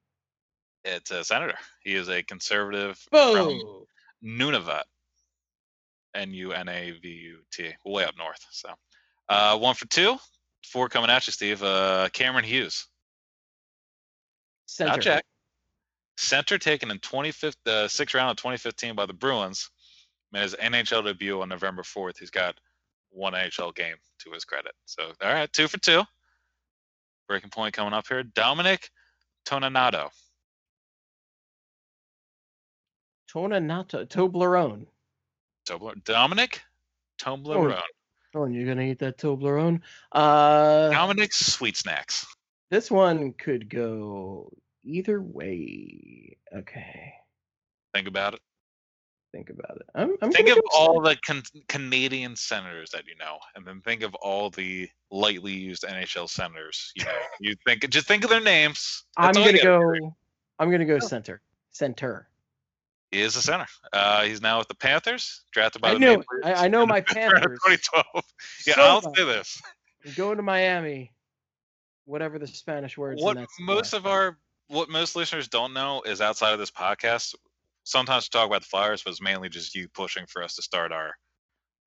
It's 0.85 1.11
a 1.11 1.23
senator. 1.23 1.59
He 1.85 1.95
is 1.95 2.09
a 2.09 2.23
conservative 2.23 2.99
from! 3.11 3.61
Nunavut. 4.25 4.83
N 6.15 6.33
U 6.33 6.53
N 6.53 6.69
A 6.69 6.91
V 6.91 7.09
U 7.09 7.39
T, 7.53 7.73
way 7.85 8.05
up 8.05 8.17
north. 8.19 8.45
So, 8.51 8.69
uh, 9.29 9.59
one 9.59 9.75
for 9.75 9.87
two. 9.87 10.17
Four 10.67 10.89
coming 10.89 11.11
at 11.11 11.27
you, 11.27 11.33
Steve. 11.33 11.63
Uh, 11.63 12.09
Cameron 12.13 12.45
Hughes. 12.45 12.87
Center. 14.67 14.91
Not 14.91 15.01
Jack. 15.01 15.25
Center 16.19 16.59
taken 16.59 16.91
in 16.91 16.99
25th, 16.99 17.57
uh, 17.67 17.89
sixth 17.89 18.15
round 18.15 18.31
of 18.31 18.37
2015 18.37 18.95
by 18.95 19.07
the 19.07 19.13
Bruins. 19.13 19.71
Made 20.33 20.43
his 20.43 20.55
NHL 20.55 21.05
debut 21.05 21.43
on 21.43 21.49
November 21.51 21.83
4th. 21.83 22.19
He's 22.19 22.31
got 22.31 22.59
one 23.11 23.35
NHL 23.35 23.75
game 23.75 23.97
to 24.21 24.31
his 24.31 24.45
credit. 24.45 24.73
So, 24.87 25.13
all 25.23 25.33
right, 25.33 25.53
two 25.53 25.69
for 25.69 25.79
two. 25.79 26.03
Breaking 27.29 27.51
point 27.51 27.75
coming 27.75 27.93
up 27.93 28.07
here. 28.09 28.23
Dominic 28.23 28.89
Toninato. 29.47 30.11
Toninato, 33.33 34.07
Toblerone. 34.07 34.87
Tobler- 35.67 36.03
Dominic 36.05 36.63
Toblerone. 37.21 37.81
Oh, 38.35 38.45
and 38.45 38.55
you're 38.55 38.67
gonna 38.67 38.83
eat 38.83 38.99
that 39.01 39.19
Toblerone. 39.19 39.81
Uh, 40.13 40.91
Dominic 40.91 41.33
Sweet 41.35 41.77
Snacks. 41.77 42.27
this 42.71 42.91
one 42.91 43.33
could 43.35 43.69
go 43.69 44.51
either 44.85 45.21
way. 45.21 46.37
Okay, 46.55 47.13
Think 47.95 48.09
about 48.09 48.35
it. 48.35 48.41
Think 49.33 49.51
about 49.51 49.77
it. 49.77 49.87
I'm, 49.95 50.15
I'm 50.23 50.31
think 50.31 50.49
of 50.49 50.61
all 50.75 51.01
the 51.01 51.17
can- 51.17 51.43
Canadian 51.69 52.37
senators 52.37 52.91
that 52.91 53.07
you 53.07 53.15
know, 53.19 53.39
and 53.57 53.67
then 53.67 53.81
think 53.81 54.03
of 54.03 54.15
all 54.17 54.51
the 54.51 54.89
lightly 55.11 55.53
used 55.53 55.83
NHL 55.85 56.29
senators. 56.29 56.93
You 56.95 57.05
know, 57.07 57.11
you 57.41 57.55
think 57.67 57.89
just 57.91 58.07
think 58.07 58.25
of 58.25 58.31
their 58.31 58.41
names. 58.41 59.05
I'm 59.17 59.29
That's 59.29 59.39
all 59.39 59.45
you 59.45 59.63
gonna 59.63 59.79
gotta 59.81 60.01
go. 60.01 60.17
I'm 60.59 60.71
gonna 60.71 60.85
go 60.85 60.99
center. 60.99 61.41
Center. 61.71 62.29
He 63.11 63.21
is 63.21 63.37
a 63.37 63.43
center. 63.43 63.67
Uh, 63.93 64.23
he's 64.23 64.41
now 64.41 64.59
with 64.59 64.69
the 64.69 64.75
Panthers, 64.75 65.43
drafted 65.51 65.83
by 65.83 65.91
I 65.91 65.95
the 65.95 66.01
know. 66.01 66.23
I, 66.45 66.49
Leafs 66.49 66.61
I 66.63 66.69
know 66.69 66.87
my 66.87 67.01
the 67.01 67.07
fifth 67.07 67.17
round 67.17 67.45
of 67.45 67.59
Panthers. 67.67 67.89
2012. 67.93 68.25
Yeah, 68.67 68.75
so 68.75 68.83
I'll 68.83 69.01
well. 69.03 69.15
say 69.15 69.25
this. 69.25 69.61
I'm 70.07 70.13
going 70.15 70.37
to 70.39 70.43
Miami. 70.43 71.13
Whatever 72.07 72.39
the 72.39 72.47
Spanish 72.47 72.97
words. 72.97 73.23
What 73.23 73.37
in 73.37 73.43
that 73.43 73.49
most 73.61 73.93
of 73.93 74.07
our 74.07 74.39
what 74.69 74.89
most 74.89 75.15
listeners 75.15 75.47
don't 75.49 75.75
know 75.75 76.03
is 76.03 76.21
outside 76.21 76.53
of 76.53 76.59
this 76.59 76.71
podcast, 76.71 77.35
sometimes 77.85 78.29
we 78.33 78.39
talk 78.39 78.49
about 78.49 78.63
the 78.63 78.69
Flyers, 78.69 79.03
but 79.03 79.11
it's 79.11 79.21
mainly 79.21 79.49
just 79.49 79.75
you 79.75 79.89
pushing 79.95 80.27
for 80.27 80.43
us 80.43 80.55
to 80.57 80.63
start 80.63 80.93
our 80.93 81.15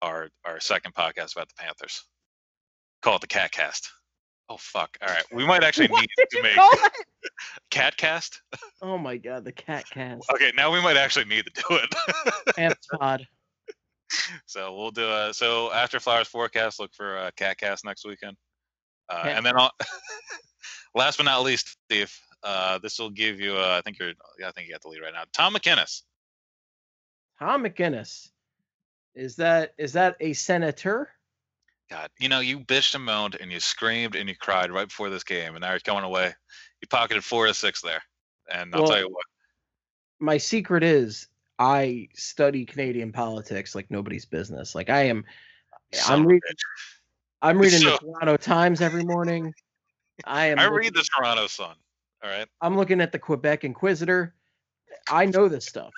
our 0.02 0.30
our 0.46 0.60
second 0.60 0.94
podcast 0.94 1.36
about 1.36 1.48
the 1.50 1.56
Panthers. 1.58 2.04
Call 3.02 3.16
it 3.16 3.22
the 3.22 3.28
Cat 3.28 3.52
Cast. 3.52 3.90
Oh 4.48 4.58
fuck! 4.60 4.96
All 5.02 5.14
right, 5.14 5.24
we 5.34 5.46
might 5.46 5.64
actually 5.64 5.88
What 5.90 6.02
need 6.02 6.10
did 6.18 6.30
to 6.32 6.38
you 6.38 6.44
make 6.44 6.56
call 6.56 6.70
it? 6.72 6.92
Cat 7.72 7.98
Cast. 7.98 8.42
Oh 8.82 8.98
my 8.98 9.18
god, 9.18 9.44
the 9.44 9.52
cat 9.52 9.86
cast. 9.90 10.30
Okay, 10.34 10.52
now 10.56 10.72
we 10.72 10.82
might 10.82 10.98
actually 10.98 11.26
need 11.26 11.46
to 11.46 11.64
do 11.68 11.76
it. 11.76 12.56
Pants 12.56 12.88
pod. 13.00 13.26
so 14.46 14.76
we'll 14.76 14.92
do 14.92 15.10
a 15.12 15.34
so 15.34 15.72
after 15.74 16.00
Flyers 16.00 16.28
forecast, 16.28 16.80
look 16.80 16.94
for 16.94 17.18
a 17.18 17.32
Cat 17.32 17.58
Cast 17.58 17.86
next 17.86 18.06
weekend, 18.06 18.38
uh, 19.10 19.24
and 19.26 19.46
then 19.46 19.58
I'll, 19.58 19.72
last 20.96 21.18
but 21.18 21.24
not 21.24 21.44
least, 21.44 21.78
Steve. 21.86 22.16
Uh, 22.46 22.78
this 22.78 23.00
will 23.00 23.10
give 23.10 23.40
you. 23.40 23.58
Uh, 23.58 23.76
I 23.78 23.82
think 23.82 23.98
you're. 23.98 24.14
I 24.46 24.52
think 24.52 24.68
you 24.68 24.74
got 24.74 24.82
the 24.84 24.90
lead 24.90 25.02
right 25.02 25.14
now. 25.14 25.24
Tom 25.34 25.56
McInnis. 25.56 26.04
Tom 27.40 27.64
McGinnis. 27.66 28.30
Is 29.16 29.36
that 29.38 29.74
is 29.78 29.94
that 29.94 30.16
a 30.20 30.34
senator? 30.34 31.10
God, 31.90 32.10
you 32.20 32.30
know, 32.30 32.40
you 32.40 32.60
bitched 32.60 32.96
and 32.96 33.04
moaned 33.04 33.38
and 33.40 33.52
you 33.52 33.60
screamed 33.60 34.16
and 34.16 34.28
you 34.30 34.36
cried 34.36 34.72
right 34.72 34.88
before 34.88 35.10
this 35.10 35.24
game, 35.24 35.56
and 35.56 35.62
now 35.62 35.72
you're 35.72 35.80
going 35.84 36.04
away. 36.04 36.34
You 36.82 36.88
pocketed 36.88 37.24
four 37.24 37.48
to 37.48 37.54
six 37.54 37.82
there, 37.82 38.02
and 38.52 38.74
I'll 38.76 38.86
tell 38.86 39.00
you 39.00 39.10
what. 39.10 39.26
My 40.20 40.38
secret 40.38 40.84
is 40.84 41.28
I 41.58 42.10
study 42.14 42.66
Canadian 42.66 43.12
politics 43.12 43.74
like 43.74 43.90
nobody's 43.90 44.26
business. 44.26 44.76
Like 44.76 44.90
I 44.90 45.04
am 45.04 45.26
son 45.94 46.22
I'm 46.22 46.28
reading. 46.28 46.42
I'm 47.42 47.58
reading 47.58 47.80
So- 47.80 47.92
the 47.92 47.98
Toronto 47.98 48.38
Times 48.38 48.82
every 48.82 49.04
morning. 49.04 49.54
I 50.26 50.48
am 50.48 50.60
I 50.60 50.66
read 50.66 50.94
the 50.94 51.04
Toronto 51.16 51.48
Sun. 51.48 51.76
All 52.24 52.30
right. 52.30 52.48
I'm 52.62 52.78
looking 52.78 53.02
at 53.02 53.12
the 53.12 53.20
Quebec 53.20 53.64
Inquisitor. 53.64 54.34
I 55.10 55.26
know 55.26 55.48
this 55.48 55.66
stuff. 55.66 55.92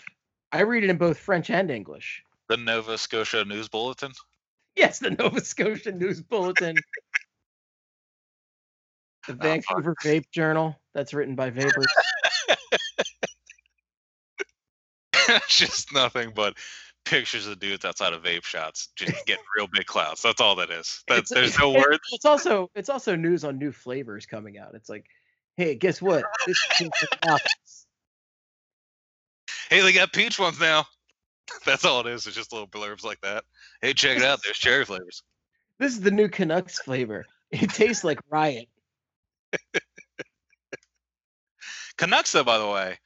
I 0.52 0.62
read 0.62 0.84
it 0.84 0.90
in 0.90 0.98
both 0.98 1.18
French 1.18 1.50
and 1.50 1.72
English. 1.72 2.24
The 2.50 2.58
Nova 2.58 2.98
Scotia 2.98 3.46
News 3.46 3.70
Bulletin. 3.70 4.12
Yes, 4.76 5.00
the 5.00 5.12
Nova 5.12 5.44
Scotia 5.44 5.92
News 5.92 6.22
Bulletin. 6.22 6.76
The 9.28 9.34
Oh. 9.34 9.38
Vancouver 9.42 9.94
Vape 10.06 10.32
Journal, 10.32 10.80
that's 10.94 11.14
written 11.14 11.36
by 11.36 11.50
vapors. 11.50 11.86
just 15.50 15.94
nothing 15.94 16.32
but 16.34 16.54
pictures 17.04 17.46
of 17.46 17.60
dudes 17.60 17.84
outside 17.84 18.14
of 18.14 18.24
vape 18.24 18.46
shots 18.46 18.88
just 18.96 19.26
getting 19.26 19.44
real 19.58 19.68
big 19.74 19.86
clouds. 19.86 20.22
That's 20.22 20.40
all 20.40 20.56
that 20.56 20.70
is. 20.70 21.04
That's 21.10 21.30
there's 21.30 21.60
no 21.60 21.74
words. 21.74 22.00
It's 22.14 22.24
also 22.24 22.72
it's 22.74 22.88
also 22.88 23.18
news 23.18 23.44
on 23.44 23.58
new 23.58 23.74
flavors 23.74 24.26
coming 24.26 24.58
out. 24.58 24.76
It's 24.76 24.88
like, 24.88 25.04
hey, 25.58 25.76
guess 25.76 26.02
what? 26.02 26.24
This 26.46 26.64
is. 26.82 27.86
Hey, 29.70 29.82
they 29.82 29.92
got 29.92 30.14
peach 30.14 30.40
ones 30.40 30.60
now. 30.60 30.86
That's 31.66 31.84
all 31.86 32.00
it 32.02 32.08
is. 32.08 32.26
It's 32.28 32.36
just 32.36 32.54
little 32.54 32.68
blurbs 32.68 33.04
like 33.04 33.20
that. 33.22 33.44
Hey, 33.82 33.94
check 33.94 34.18
it 34.18 34.24
out. 34.24 34.40
There's 34.44 34.58
cherry 34.58 34.86
flavors. 34.86 35.24
This 35.80 35.94
is 35.94 36.02
the 36.02 36.12
new 36.12 36.30
Canucks 36.30 36.80
flavor. 36.80 37.26
It 37.52 37.70
tastes 37.70 38.04
like 38.04 38.20
riot. 38.30 38.68
Canucks, 41.98 42.32
though, 42.32 42.44
by 42.44 42.58
the 42.58 42.68
way, 42.68 42.98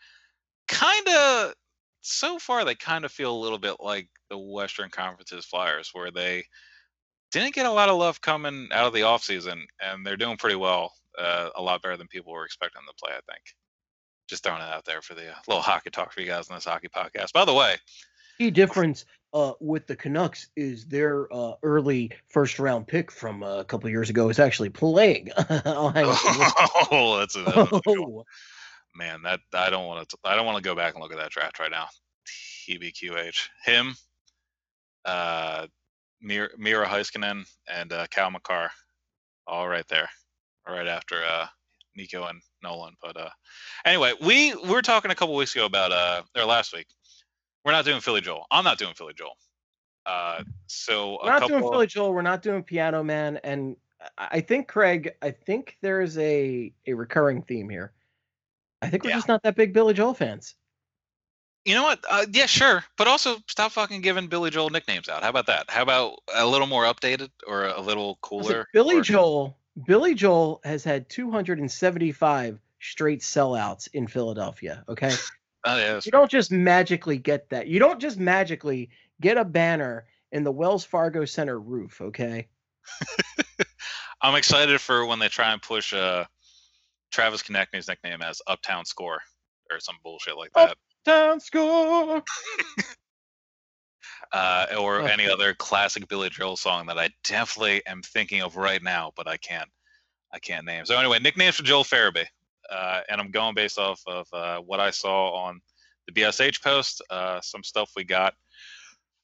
kind 0.67 1.07
of 1.07 1.53
so 2.01 2.39
far 2.39 2.65
they 2.65 2.75
kind 2.75 3.05
of 3.05 3.11
feel 3.11 3.35
a 3.35 3.39
little 3.39 3.59
bit 3.59 3.75
like 3.79 4.09
the 4.29 4.37
Western 4.37 4.89
Conference's 4.89 5.45
Flyers, 5.45 5.91
where 5.93 6.11
they 6.11 6.43
didn't 7.31 7.53
get 7.53 7.65
a 7.65 7.71
lot 7.71 7.89
of 7.89 7.97
love 7.97 8.21
coming 8.21 8.69
out 8.71 8.87
of 8.87 8.93
the 8.93 9.01
offseason, 9.01 9.63
and 9.79 10.05
they're 10.05 10.17
doing 10.17 10.37
pretty 10.37 10.55
well. 10.55 10.91
Uh, 11.17 11.49
a 11.55 11.61
lot 11.61 11.81
better 11.81 11.97
than 11.97 12.07
people 12.07 12.31
were 12.31 12.45
expecting 12.45 12.79
them 12.79 12.87
to 12.87 13.03
play, 13.03 13.13
I 13.13 13.31
think. 13.31 13.43
Just 14.29 14.43
throwing 14.43 14.61
it 14.61 14.73
out 14.73 14.85
there 14.85 15.01
for 15.01 15.13
the 15.13 15.29
uh, 15.29 15.35
little 15.47 15.61
hockey 15.61 15.89
talk 15.89 16.13
for 16.13 16.21
you 16.21 16.27
guys 16.27 16.49
on 16.49 16.55
this 16.55 16.65
hockey 16.65 16.87
podcast. 16.87 17.33
By 17.33 17.43
the 17.43 17.53
way, 17.53 17.75
Key 18.41 18.49
difference 18.49 19.05
uh, 19.33 19.53
with 19.59 19.85
the 19.85 19.95
Canucks 19.95 20.49
is 20.55 20.85
their 20.85 21.31
uh, 21.31 21.53
early 21.61 22.11
first 22.29 22.57
round 22.57 22.87
pick 22.87 23.11
from 23.11 23.43
uh, 23.43 23.57
a 23.57 23.63
couple 23.63 23.87
years 23.89 24.09
ago 24.09 24.29
is 24.29 24.39
actually 24.39 24.69
playing. 24.69 25.29
I'll 25.37 25.89
hang 25.93 26.05
up 26.05 26.15
the 26.15 26.87
oh, 26.91 27.19
that's 27.19 27.35
a, 27.35 27.43
that's. 27.43 27.71
Oh, 27.87 28.25
man. 28.95 29.21
That 29.23 29.41
I 29.53 29.69
don't 29.69 29.85
want 29.85 30.09
to. 30.09 30.17
I 30.23 30.35
don't 30.35 30.45
want 30.45 30.57
to 30.57 30.63
go 30.63 30.75
back 30.75 30.93
and 30.93 31.03
look 31.03 31.11
at 31.11 31.19
that 31.19 31.31
draft 31.31 31.59
right 31.59 31.69
now. 31.69 31.85
TBQH. 32.67 33.49
Him, 33.63 33.95
uh, 35.05 35.67
Mir- 36.21 36.53
Miro 36.57 36.85
Heiskanen, 36.85 37.47
and 37.71 37.93
uh, 37.93 38.07
Cale 38.09 38.31
Makar, 38.31 38.71
all 39.45 39.67
right 39.67 39.87
there, 39.87 40.09
right 40.67 40.87
after 40.87 41.15
uh, 41.23 41.47
Nico 41.95 42.25
and 42.25 42.41
Nolan. 42.63 42.95
But 43.01 43.17
uh, 43.17 43.29
anyway, 43.85 44.13
we, 44.21 44.53
we 44.55 44.69
were 44.69 44.81
talking 44.81 45.11
a 45.11 45.15
couple 45.15 45.35
weeks 45.35 45.55
ago 45.55 45.65
about, 45.65 45.91
uh, 45.91 46.21
or 46.35 46.45
last 46.45 46.73
week, 46.73 46.87
we're 47.65 47.71
not 47.71 47.85
doing 47.85 48.01
Philly 48.01 48.21
Joel. 48.21 48.45
I'm 48.51 48.63
not 48.63 48.77
doing 48.77 48.93
Philly 48.93 49.13
Joel. 49.15 49.37
Uh, 50.05 50.43
so 50.67 51.19
We're 51.23 51.29
not 51.29 51.41
couple, 51.41 51.59
doing 51.59 51.71
Philly 51.71 51.87
Joel. 51.87 52.13
We're 52.13 52.23
not 52.23 52.41
doing 52.41 52.63
Piano 52.63 53.03
Man, 53.03 53.37
and 53.43 53.75
I 54.17 54.27
I 54.31 54.41
think 54.41 54.67
Craig. 54.67 55.11
I 55.21 55.29
think 55.29 55.77
there 55.81 56.01
is 56.01 56.17
a 56.17 56.73
a 56.87 56.93
recurring 56.93 57.43
theme 57.43 57.69
here. 57.69 57.93
I 58.81 58.89
think 58.89 59.03
we're 59.03 59.11
Yeah. 59.11 59.17
just 59.17 59.27
not 59.27 59.43
that 59.43 59.55
big 59.55 59.73
Billy 59.73 59.93
Joel 59.93 60.15
fans. 60.15 60.55
You 61.65 61.75
know 61.75 61.83
what? 61.83 62.03
Uh, 62.09 62.25
yeah, 62.31 62.47
sure. 62.47 62.83
But 62.97 63.07
also 63.07 63.37
stop 63.47 63.73
fucking 63.73 64.01
giving 64.01 64.25
Billy 64.25 64.49
Joel 64.49 64.71
nicknames 64.71 65.07
out. 65.07 65.21
How 65.21 65.29
about 65.29 65.45
that? 65.45 65.69
How 65.69 65.83
about 65.83 66.17
a 66.33 66.47
little 66.47 66.65
more 66.65 66.85
updated 66.85 67.29
or 67.45 67.65
a 67.67 67.79
little 67.79 68.17
cooler? 68.23 68.67
Billy 68.73 68.97
or- 68.97 69.01
Joel. 69.03 69.57
Billy 69.85 70.13
Joel 70.15 70.61
has 70.63 70.83
had 70.83 71.09
275 71.09 72.59
straight 72.79 73.21
sellouts 73.21 73.87
in 73.93 74.07
Philadelphia. 74.07 74.83
Okay. 74.89 75.13
Oh, 75.63 75.77
yeah, 75.77 75.99
You 76.03 76.11
don't 76.11 76.31
just 76.31 76.51
magically 76.51 77.19
get 77.19 77.47
that. 77.51 77.67
You 77.67 77.77
don't 77.77 77.99
just 77.99 78.17
magically 78.17 78.89
get 79.21 79.37
a 79.37 79.45
banner 79.45 80.07
in 80.31 80.43
the 80.43 80.51
Wells 80.51 80.83
Fargo 80.83 81.23
Center 81.23 81.59
roof, 81.59 82.01
okay? 82.01 82.47
I'm 84.23 84.33
excited 84.33 84.81
for 84.81 85.05
when 85.05 85.19
they 85.19 85.27
try 85.27 85.53
and 85.53 85.61
push 85.61 85.93
uh, 85.93 86.25
Travis 87.11 87.43
Konecny's 87.43 87.87
nickname 87.87 88.23
as 88.23 88.41
Uptown 88.47 88.85
Score 88.85 89.19
or 89.69 89.79
some 89.79 89.97
bullshit 90.03 90.35
like 90.35 90.51
that, 90.53 90.77
Town 91.05 91.39
score. 91.39 92.23
uh, 94.33 94.67
or 94.79 95.01
any 95.01 95.27
other 95.27 95.53
classic 95.53 96.07
Billy 96.07 96.29
Joel 96.29 96.57
song 96.57 96.85
that 96.87 96.97
I 96.97 97.09
definitely 97.23 97.85
am 97.85 98.01
thinking 98.01 98.41
of 98.41 98.55
right 98.55 98.81
now, 98.81 99.11
but 99.15 99.27
I 99.27 99.37
can't, 99.37 99.69
I 100.33 100.39
can't 100.39 100.65
name. 100.65 100.85
So 100.85 100.97
anyway, 100.97 101.19
nicknames 101.19 101.55
for 101.55 101.63
Joel 101.63 101.83
Farabee, 101.83 102.25
uh, 102.69 103.01
and 103.09 103.19
I'm 103.19 103.31
going 103.31 103.55
based 103.55 103.77
off 103.77 104.01
of 104.07 104.27
uh, 104.33 104.59
what 104.59 104.79
I 104.79 104.91
saw 104.91 105.33
on 105.33 105.61
the 106.07 106.13
BSH 106.13 106.61
post, 106.63 107.01
uh, 107.09 107.39
some 107.41 107.63
stuff 107.63 107.91
we 107.95 108.03
got, 108.03 108.33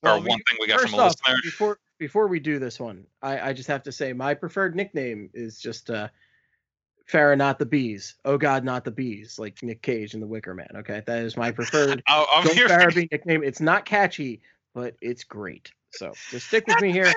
Well, 0.03 0.17
or 0.17 0.19
we- 0.21 0.29
one 0.29 0.41
thing 0.43 0.57
we 0.59 0.67
got 0.67 0.81
from 0.81 0.93
a 0.93 0.97
off, 0.97 1.15
listener. 1.25 1.39
before 1.43 1.79
before 1.99 2.27
we 2.27 2.39
do 2.39 2.59
this 2.59 2.79
one, 2.79 3.05
I, 3.23 3.49
I 3.49 3.53
just 3.53 3.67
have 3.69 3.81
to 3.83 3.91
say 3.91 4.13
my 4.13 4.35
preferred 4.35 4.75
nickname 4.75 5.29
is 5.33 5.59
just 5.59 5.89
uh 5.89 6.09
Farrah, 7.11 7.37
not 7.37 7.57
the 7.57 7.65
bees. 7.65 8.15
Oh 8.25 8.37
God, 8.37 8.65
not 8.65 8.83
the 8.83 8.91
bees, 8.91 9.39
like 9.39 9.63
Nick 9.63 9.81
Cage 9.81 10.13
in 10.13 10.19
The 10.19 10.27
Wicker 10.27 10.53
Man. 10.53 10.67
Okay, 10.75 11.01
that 11.07 11.23
is 11.23 11.37
my 11.37 11.51
preferred 11.53 12.03
Oh, 12.09 12.25
I'm 12.33 12.43
Joel. 12.43 12.55
Farabee 12.55 13.09
nickname. 13.11 13.43
It's 13.43 13.61
not 13.61 13.85
catchy, 13.85 14.41
but 14.77 14.93
it's 15.01 15.23
great. 15.23 15.71
So 15.89 16.13
just 16.29 16.45
stick 16.49 16.67
with 16.67 16.79
me 16.79 16.91
here. 16.91 17.11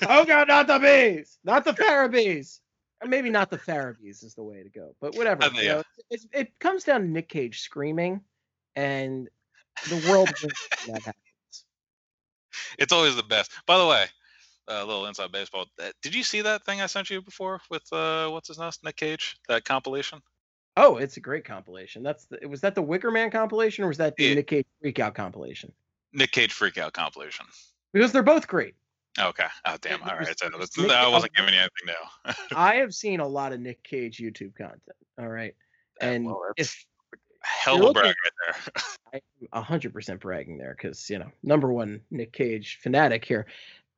Oh 0.00 0.24
God, 0.24 0.48
not 0.48 0.66
the 0.66 0.78
bees, 0.78 1.38
not 1.44 1.62
the 1.64 1.72
Farabees. 1.74 2.60
Or 3.02 3.08
maybe 3.08 3.28
not 3.28 3.50
the 3.50 3.58
Farabees 3.58 4.24
is 4.24 4.34
the 4.34 4.42
way 4.42 4.62
to 4.62 4.68
go, 4.70 4.94
but 5.00 5.14
whatever. 5.14 5.44
I 5.44 5.48
think- 5.50 5.62
you 5.62 5.68
know, 5.68 5.82
it's, 6.10 6.26
it 6.32 6.58
comes 6.58 6.84
down 6.84 7.02
to 7.02 7.06
Nick 7.06 7.28
Cage 7.28 7.60
screaming, 7.60 8.22
and 8.76 9.28
the 9.90 9.96
world 10.08 10.28
wins 10.42 10.54
that 10.86 11.02
happens. 11.04 11.64
it's 12.78 12.92
always 12.92 13.14
the 13.16 13.22
best. 13.22 13.50
By 13.66 13.76
the 13.78 13.86
way, 13.86 14.06
a 14.68 14.84
little 14.84 15.06
inside 15.06 15.32
baseball. 15.32 15.66
uh, 15.82 15.90
Did 16.02 16.14
you 16.14 16.22
see 16.22 16.40
that 16.40 16.64
thing 16.64 16.80
I 16.80 16.86
sent 16.86 17.10
you 17.10 17.20
before 17.20 17.60
with 17.70 17.90
uh, 17.92 18.28
what's 18.28 18.48
his 18.48 18.58
name, 18.58 18.70
Nick 18.84 18.96
Cage? 18.96 19.36
That 19.48 19.66
compilation. 19.66 20.20
Oh, 20.78 20.96
it's 20.96 21.18
a 21.18 21.20
great 21.20 21.44
compilation. 21.44 22.02
That's 22.02 22.24
the, 22.26 22.46
was 22.48 22.62
that 22.62 22.74
the 22.74 22.82
Wicker 22.82 23.10
Man 23.10 23.30
compilation 23.30 23.84
or 23.84 23.88
was 23.88 23.98
that 23.98 24.16
the 24.16 24.28
Yeah. 24.28 24.34
Nick 24.34 24.46
Cage 24.46 24.66
Freakout 24.82 25.14
compilation? 25.14 25.72
Nick 26.12 26.32
Cage 26.32 26.54
freakout 26.54 26.92
compilation. 26.92 27.46
Because 27.92 28.12
they're 28.12 28.22
both 28.22 28.46
great. 28.46 28.74
Okay. 29.18 29.46
Oh 29.66 29.76
damn. 29.80 30.02
All 30.02 30.16
right. 30.16 30.38
So 30.38 30.48
that's, 30.58 30.78
Nick- 30.78 30.90
I 30.90 31.08
wasn't 31.08 31.34
giving 31.34 31.54
you 31.54 31.60
anything 31.60 31.94
now. 32.24 32.34
I 32.56 32.76
have 32.76 32.94
seen 32.94 33.20
a 33.20 33.26
lot 33.26 33.52
of 33.52 33.60
Nick 33.60 33.82
Cage 33.82 34.18
YouTube 34.18 34.54
content. 34.56 34.82
All 35.18 35.28
right, 35.28 35.54
and 36.00 36.24
well, 36.24 36.40
if 36.56 36.86
Hell 37.42 37.82
of 37.82 37.90
a 37.90 37.92
brag 37.92 38.14
right 38.24 38.54
there. 39.12 39.20
I'm 39.52 39.62
hundred 39.62 39.92
percent 39.92 40.20
bragging 40.20 40.58
there 40.58 40.76
because 40.76 41.08
you 41.08 41.18
know 41.18 41.30
number 41.42 41.72
one 41.72 42.00
Nick 42.10 42.32
Cage 42.32 42.78
fanatic 42.82 43.24
here. 43.24 43.46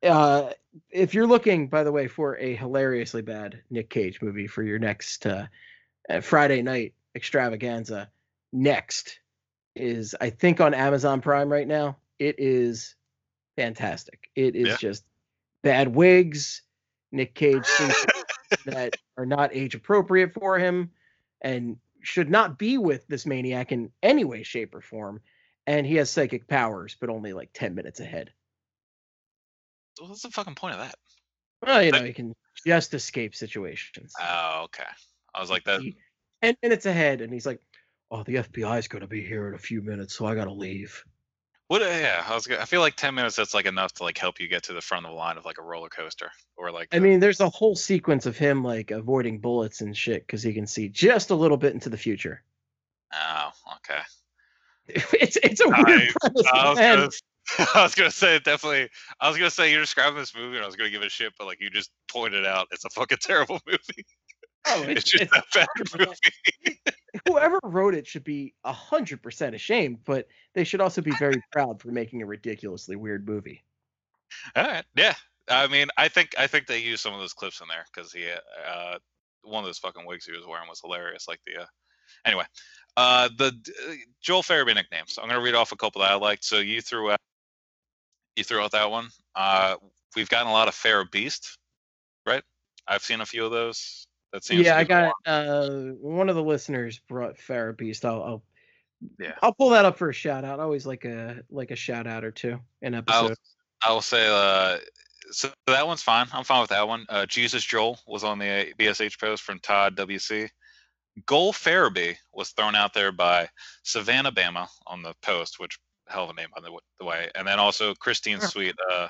Uh, 0.01 0.51
if 0.89 1.13
you're 1.13 1.27
looking, 1.27 1.67
by 1.67 1.83
the 1.83 1.91
way, 1.91 2.07
for 2.07 2.37
a 2.37 2.55
hilariously 2.55 3.21
bad 3.21 3.61
Nick 3.69 3.89
Cage 3.89 4.21
movie 4.21 4.47
for 4.47 4.63
your 4.63 4.79
next 4.79 5.25
uh, 5.25 5.47
uh, 6.09 6.21
Friday 6.21 6.61
night 6.61 6.93
extravaganza, 7.15 8.09
next 8.51 9.19
is 9.75 10.15
I 10.19 10.29
think 10.29 10.61
on 10.61 10.73
Amazon 10.73 11.21
Prime 11.21 11.51
right 11.51 11.67
now. 11.67 11.97
It 12.23 12.35
is 12.39 12.95
fantastic. 13.57 14.29
It 14.35 14.55
is 14.55 14.67
Yeah. 14.69 14.77
just 14.77 15.03
bad 15.61 15.89
wigs, 15.93 16.61
Nick 17.11 17.35
Cage 17.35 17.65
that 18.65 18.95
are 19.17 19.25
not 19.25 19.53
age 19.53 19.75
appropriate 19.75 20.33
for 20.33 20.57
him, 20.57 20.91
and 21.41 21.77
should 22.01 22.29
not 22.29 22.57
be 22.57 22.77
with 22.77 23.05
this 23.07 23.25
maniac 23.25 23.71
in 23.73 23.91
any 24.01 24.23
way, 24.23 24.43
shape, 24.43 24.73
or 24.73 24.81
form 24.81 25.21
and 25.65 25.85
he 25.87 25.95
has 25.95 26.11
psychic 26.11 26.45
powers, 26.45 26.97
but 26.99 27.09
only 27.09 27.31
like 27.31 27.49
10 27.53 27.73
minutes 27.73 28.01
ahead. 28.01 28.33
What's 29.99 30.21
the 30.21 30.29
fucking 30.29 30.55
point 30.55 30.73
of 30.75 30.81
that? 30.81 30.95
Well, 31.61 31.81
you 31.81 31.91
know, 31.93 32.03
he 32.03 32.11
can 32.11 32.33
just 32.65 32.93
escape 32.93 33.33
situations. 33.33 34.13
Oh, 34.19 34.63
okay. 34.65 34.83
I 35.33 35.39
was 35.39 35.49
like 35.49 35.63
that. 35.63 35.79
He- 35.79 35.95
10 36.41 36.55
minutes 36.61 36.85
ahead, 36.85 37.21
and 37.21 37.31
he's 37.31 37.45
like, 37.45 37.61
Oh, 38.11 38.23
the 38.23 38.35
FBI 38.35 38.77
is 38.77 38.89
going 38.89 39.01
to 39.01 39.07
be 39.07 39.25
here 39.25 39.47
in 39.47 39.55
a 39.55 39.57
few 39.59 39.81
minutes, 39.81 40.13
so 40.15 40.25
I 40.25 40.35
got 40.35 40.45
to 40.45 40.53
leave. 40.53 41.03
What? 41.73 41.81
uh, 41.81 41.85
Yeah, 41.85 42.23
I 42.27 42.35
was. 42.35 42.45
gonna- 42.45 42.61
I 42.61 42.65
feel 42.65 42.81
like 42.81 42.95
ten 42.95 43.15
minutes. 43.15 43.35
That's 43.35 43.55
like 43.55 43.65
enough 43.65 43.93
to 43.95 44.03
like 44.03 44.17
help 44.17 44.39
you 44.39 44.47
get 44.47 44.63
to 44.65 44.73
the 44.73 44.81
front 44.81 45.05
of 45.07 45.11
the 45.11 45.15
line 45.17 45.37
of 45.37 45.45
like 45.45 45.57
a 45.57 45.63
roller 45.63 45.89
coaster 45.89 46.31
or 46.55 46.71
like. 46.71 46.89
I 46.91 46.97
a- 46.97 46.99
mean, 46.99 47.19
there's 47.19 47.39
a 47.39 47.49
whole 47.49 47.75
sequence 47.75 48.25
of 48.27 48.37
him 48.37 48.63
like 48.63 48.91
avoiding 48.91 49.39
bullets 49.39 49.81
and 49.81 49.97
shit 49.97 50.25
because 50.27 50.43
he 50.43 50.53
can 50.53 50.67
see 50.67 50.87
just 50.89 51.31
a 51.31 51.35
little 51.35 51.57
bit 51.57 51.73
into 51.73 51.89
the 51.89 51.97
future. 51.97 52.43
Oh, 53.13 53.49
okay. 53.77 54.01
It's 55.19 55.37
it's 55.37 55.61
a 55.61 55.67
weird 55.67 55.79
I- 55.79 55.83
premise. 56.19 56.45
I 56.53 56.69
was, 56.69 56.77
man. 56.77 56.97
gonna, 56.97 57.09
I 57.75 57.83
was 57.83 57.95
gonna 57.95 58.11
say 58.11 58.37
definitely. 58.39 58.89
I 59.19 59.29
was 59.29 59.37
gonna 59.37 59.49
say 59.49 59.71
you're 59.71 59.81
describing 59.81 60.19
this 60.19 60.35
movie, 60.35 60.57
and 60.57 60.63
I 60.63 60.67
was 60.67 60.75
gonna 60.75 60.89
give 60.91 61.01
it 61.01 61.07
a 61.07 61.09
shit, 61.09 61.33
but 61.39 61.47
like 61.47 61.59
you 61.59 61.69
just 61.71 61.89
pointed 62.07 62.45
out, 62.45 62.67
it's 62.71 62.85
a 62.85 62.89
fucking 62.89 63.17
terrible 63.21 63.59
movie. 63.65 64.05
Oh, 64.67 64.83
It's, 64.83 65.01
it's, 65.01 65.11
just 65.11 65.23
it's 65.23 65.37
a 65.37 65.43
bad 65.53 65.67
100%. 65.79 65.99
movie. 65.99 66.79
Whoever 67.27 67.59
wrote 67.63 67.93
it 67.93 68.07
should 68.07 68.23
be 68.23 68.53
a 68.63 68.73
hundred 68.73 69.21
percent 69.21 69.55
ashamed, 69.55 69.99
but 70.05 70.27
they 70.53 70.63
should 70.63 70.81
also 70.81 71.01
be 71.01 71.13
very 71.19 71.41
proud 71.51 71.81
for 71.81 71.89
making 71.89 72.21
a 72.21 72.25
ridiculously 72.25 72.95
weird 72.95 73.27
movie. 73.27 73.63
All 74.55 74.63
right, 74.63 74.85
yeah. 74.95 75.13
I 75.49 75.67
mean, 75.67 75.87
I 75.97 76.07
think 76.07 76.35
I 76.37 76.47
think 76.47 76.67
they 76.67 76.79
used 76.79 77.03
some 77.03 77.13
of 77.13 77.19
those 77.19 77.33
clips 77.33 77.61
in 77.61 77.67
there 77.67 77.85
because 77.93 78.11
he, 78.11 78.25
uh, 78.67 78.97
one 79.43 79.63
of 79.63 79.67
those 79.67 79.77
fucking 79.77 80.05
wigs 80.05 80.25
he 80.25 80.31
was 80.31 80.47
wearing 80.47 80.69
was 80.69 80.81
hilarious. 80.81 81.27
Like 81.27 81.41
the, 81.45 81.63
uh, 81.63 81.65
anyway, 82.25 82.45
uh, 82.95 83.29
the 83.37 83.47
uh, 83.87 83.93
Joel 84.21 84.43
Farabee 84.43 84.75
nicknames. 84.75 85.19
I'm 85.21 85.27
gonna 85.27 85.41
read 85.41 85.55
off 85.55 85.71
a 85.71 85.77
couple 85.77 86.01
that 86.01 86.11
I 86.11 86.15
liked. 86.15 86.45
So 86.45 86.59
you 86.59 86.81
threw 86.81 87.11
out, 87.11 87.19
you 88.35 88.43
threw 88.43 88.61
out 88.61 88.71
that 88.71 88.89
one. 88.89 89.09
Uh, 89.35 89.75
we've 90.15 90.29
gotten 90.29 90.47
a 90.47 90.53
lot 90.53 90.67
of 90.67 91.11
Beast, 91.11 91.57
right? 92.25 92.43
I've 92.87 93.03
seen 93.03 93.21
a 93.21 93.25
few 93.25 93.45
of 93.45 93.51
those. 93.51 94.07
That 94.33 94.43
seems. 94.43 94.65
yeah, 94.65 94.77
I 94.77 94.83
got 94.83 95.13
one. 95.25 95.33
uh 95.33 95.93
one 96.01 96.27
of 96.27 96.35
the 96.35 96.43
listeners 96.43 96.99
brought 97.07 97.37
Farrah 97.37 97.77
Beast. 97.77 98.03
I'll, 98.03 98.23
I'll 98.23 98.43
Yeah. 99.19 99.35
I'll 99.41 99.53
pull 99.53 99.69
that 99.69 99.85
up 99.85 99.97
for 99.97 100.09
a 100.09 100.13
shout 100.13 100.43
out. 100.43 100.59
I 100.59 100.63
always 100.63 100.85
like 100.85 101.05
a 101.05 101.43
like 101.49 101.71
a 101.71 101.75
shout 101.75 102.07
out 102.07 102.25
or 102.25 102.31
two 102.31 102.59
in 102.81 102.95
episode. 102.95 103.37
I 103.85 103.91
will 103.91 104.01
say, 104.01 104.27
uh, 104.27 104.79
so 105.31 105.49
that 105.67 105.85
one's 105.85 106.01
fine. 106.01 106.27
I'm 106.33 106.43
fine 106.43 106.61
with 106.61 106.69
that 106.71 106.87
one. 106.87 107.05
Uh, 107.09 107.25
Jesus 107.25 107.63
Joel 107.63 107.99
was 108.07 108.23
on 108.23 108.39
the 108.39 108.73
BSH 108.79 109.19
post 109.19 109.43
from 109.43 109.59
Todd 109.59 109.95
WC. 109.95 110.49
Goal 111.25 111.53
Farabee 111.53 112.15
was 112.33 112.49
thrown 112.51 112.75
out 112.75 112.93
there 112.93 113.11
by 113.11 113.47
Savannah 113.83 114.31
Bama 114.31 114.67
on 114.87 115.03
the 115.03 115.13
post, 115.21 115.59
which 115.59 115.77
hell 116.07 116.23
of 116.23 116.29
a 116.31 116.33
name 116.33 116.49
by 116.55 116.61
the, 116.61 116.71
the 116.99 117.05
way. 117.05 117.29
And 117.35 117.47
then 117.47 117.59
also 117.59 117.93
Christine 117.93 118.39
Sweet, 118.39 118.75
uh, 118.91 119.09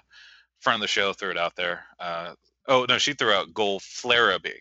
friend 0.59 0.75
of 0.75 0.81
the 0.81 0.87
show, 0.87 1.13
threw 1.13 1.31
it 1.31 1.37
out 1.37 1.55
there. 1.55 1.85
Uh, 1.99 2.33
oh 2.67 2.85
no, 2.89 2.97
she 2.97 3.13
threw 3.13 3.31
out 3.31 3.53
Goal 3.53 3.79
Flarabee. 3.79 4.59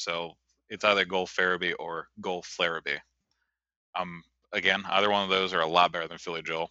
So 0.00 0.34
it's 0.68 0.84
either 0.84 1.04
Goal 1.04 1.26
Farabee 1.26 1.74
or 1.78 2.08
Goal 2.20 2.42
Flarabee. 2.42 2.98
Um, 3.94 4.22
again, 4.52 4.82
either 4.88 5.10
one 5.10 5.24
of 5.24 5.30
those 5.30 5.52
are 5.52 5.60
a 5.60 5.66
lot 5.66 5.92
better 5.92 6.08
than 6.08 6.18
Philly 6.18 6.42
Joel. 6.42 6.70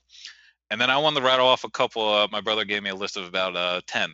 And 0.71 0.79
then 0.79 0.89
I 0.89 0.97
wanted 0.97 1.19
to 1.19 1.25
rattle 1.25 1.47
off 1.47 1.63
a 1.63 1.69
couple. 1.69 2.07
Uh, 2.07 2.27
my 2.31 2.41
brother 2.41 2.65
gave 2.65 2.83
me 2.83 2.89
a 2.89 2.95
list 2.95 3.17
of 3.17 3.27
about 3.27 3.55
uh, 3.55 3.81
10 3.87 4.13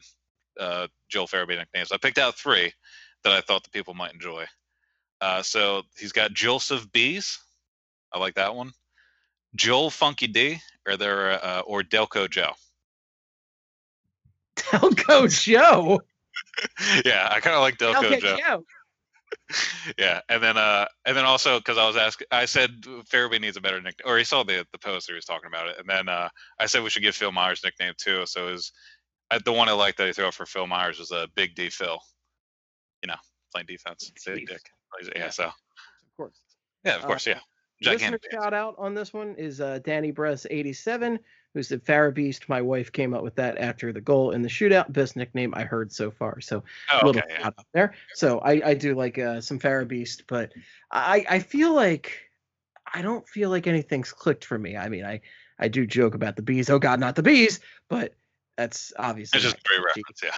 uh, 0.59 0.87
Joel 1.09 1.27
Farabee 1.27 1.57
nicknames. 1.57 1.91
I 1.91 1.97
picked 1.97 2.17
out 2.17 2.35
three 2.35 2.71
that 3.23 3.33
I 3.33 3.41
thought 3.41 3.63
the 3.63 3.69
people 3.69 3.93
might 3.93 4.13
enjoy. 4.13 4.45
Uh, 5.21 5.41
so 5.41 5.83
he's 5.97 6.11
got 6.11 6.33
Joseph 6.33 6.91
Bees. 6.91 7.39
I 8.13 8.19
like 8.19 8.35
that 8.35 8.55
one. 8.55 8.71
Joel 9.55 9.89
Funky 9.89 10.27
D, 10.27 10.59
or 10.87 10.97
there, 10.97 11.31
uh, 11.31 11.61
or 11.61 11.81
Delco 11.81 12.29
Joe. 12.29 12.51
Delco 14.55 15.43
Joe. 15.43 16.01
yeah, 17.05 17.29
I 17.31 17.39
kind 17.39 17.55
of 17.55 17.61
like 17.61 17.77
Delco 17.77 18.11
Delco 18.11 18.19
Joe. 18.19 18.37
Joe. 18.37 18.63
yeah, 19.97 20.21
and 20.29 20.41
then 20.41 20.57
uh, 20.57 20.87
and 21.05 21.15
then 21.15 21.25
also 21.25 21.59
because 21.59 21.77
I 21.77 21.85
was 21.85 21.95
asking, 21.95 22.27
I 22.31 22.45
said 22.45 22.81
Farabee 22.81 23.39
needs 23.39 23.57
a 23.57 23.61
better 23.61 23.81
nickname, 23.81 24.11
or 24.11 24.17
he 24.17 24.23
saw 24.23 24.43
the 24.43 24.65
the 24.71 24.79
poster, 24.79 25.13
he 25.13 25.15
was 25.17 25.25
talking 25.25 25.47
about 25.47 25.67
it, 25.67 25.77
and 25.79 25.87
then 25.87 26.09
uh, 26.09 26.29
I 26.59 26.65
said 26.65 26.83
we 26.83 26.89
should 26.89 27.03
give 27.03 27.15
Phil 27.15 27.31
Myers 27.31 27.61
a 27.63 27.67
nickname 27.67 27.93
too. 27.97 28.25
So 28.25 28.47
is 28.47 28.71
the 29.43 29.53
one 29.53 29.69
I 29.69 29.73
liked 29.73 29.97
that 29.97 30.07
he 30.07 30.13
threw 30.13 30.25
out 30.25 30.33
for 30.33 30.45
Phil 30.45 30.67
Myers 30.67 30.99
was 30.99 31.11
a 31.11 31.27
Big 31.35 31.55
D 31.55 31.69
Phil. 31.69 31.99
You 33.03 33.07
know, 33.07 33.15
playing 33.51 33.67
defense, 33.67 34.11
big 34.25 34.47
dick. 34.47 34.61
Yeah, 35.15 35.29
so 35.29 35.45
Of 35.45 35.53
course. 36.17 36.41
yeah, 36.83 36.95
of 36.95 37.03
Uh, 37.03 37.07
course, 37.07 37.27
yeah. 37.27 37.39
Listener 37.81 38.19
shout 38.31 38.53
out 38.53 38.75
on 38.77 38.93
this 38.93 39.13
one 39.13 39.35
is 39.35 39.59
uh, 39.61 39.79
Danny 39.79 40.11
Bress 40.11 40.47
87, 40.49 41.19
who 41.55 41.63
said 41.63 41.83
Farabeast. 41.83 42.47
My 42.49 42.61
wife 42.61 42.91
came 42.91 43.13
up 43.15 43.23
with 43.23 43.35
that 43.35 43.57
after 43.57 43.91
the 43.93 44.01
goal 44.01 44.31
in 44.31 44.41
the 44.43 44.49
shootout. 44.49 44.91
Best 44.91 45.15
nickname 45.15 45.53
I 45.55 45.63
heard 45.63 45.91
so 45.91 46.11
far. 46.11 46.41
So 46.41 46.63
Oh, 46.91 47.05
little 47.07 47.21
okay, 47.21 47.33
yeah. 47.33 47.43
shout 47.43 47.53
out 47.57 47.65
there. 47.73 47.93
So 48.13 48.39
I, 48.39 48.61
I 48.63 48.73
do 48.75 48.93
like 48.93 49.17
uh, 49.17 49.39
some 49.41 49.57
Farabeast, 49.57 50.23
but 50.27 50.51
I, 50.91 51.25
I 51.27 51.39
feel 51.39 51.73
like 51.73 52.19
I 52.93 53.01
don't 53.01 53.27
feel 53.27 53.49
like 53.49 53.65
anything's 53.67 54.11
clicked 54.11 54.45
for 54.45 54.59
me. 54.59 54.75
I 54.77 54.89
mean, 54.89 55.05
I, 55.05 55.21
I 55.57 55.69
do 55.69 55.87
joke 55.87 56.13
about 56.13 56.35
the 56.35 56.41
bees. 56.41 56.69
Oh 56.69 56.77
God, 56.77 56.99
not 56.99 57.15
the 57.15 57.23
bees! 57.23 57.61
But 57.89 58.13
that's 58.57 58.91
obviously 58.99 59.37
It's 59.37 59.45
just 59.45 59.63
great 59.63 59.79
reference, 59.83 60.21
yeah. 60.21 60.31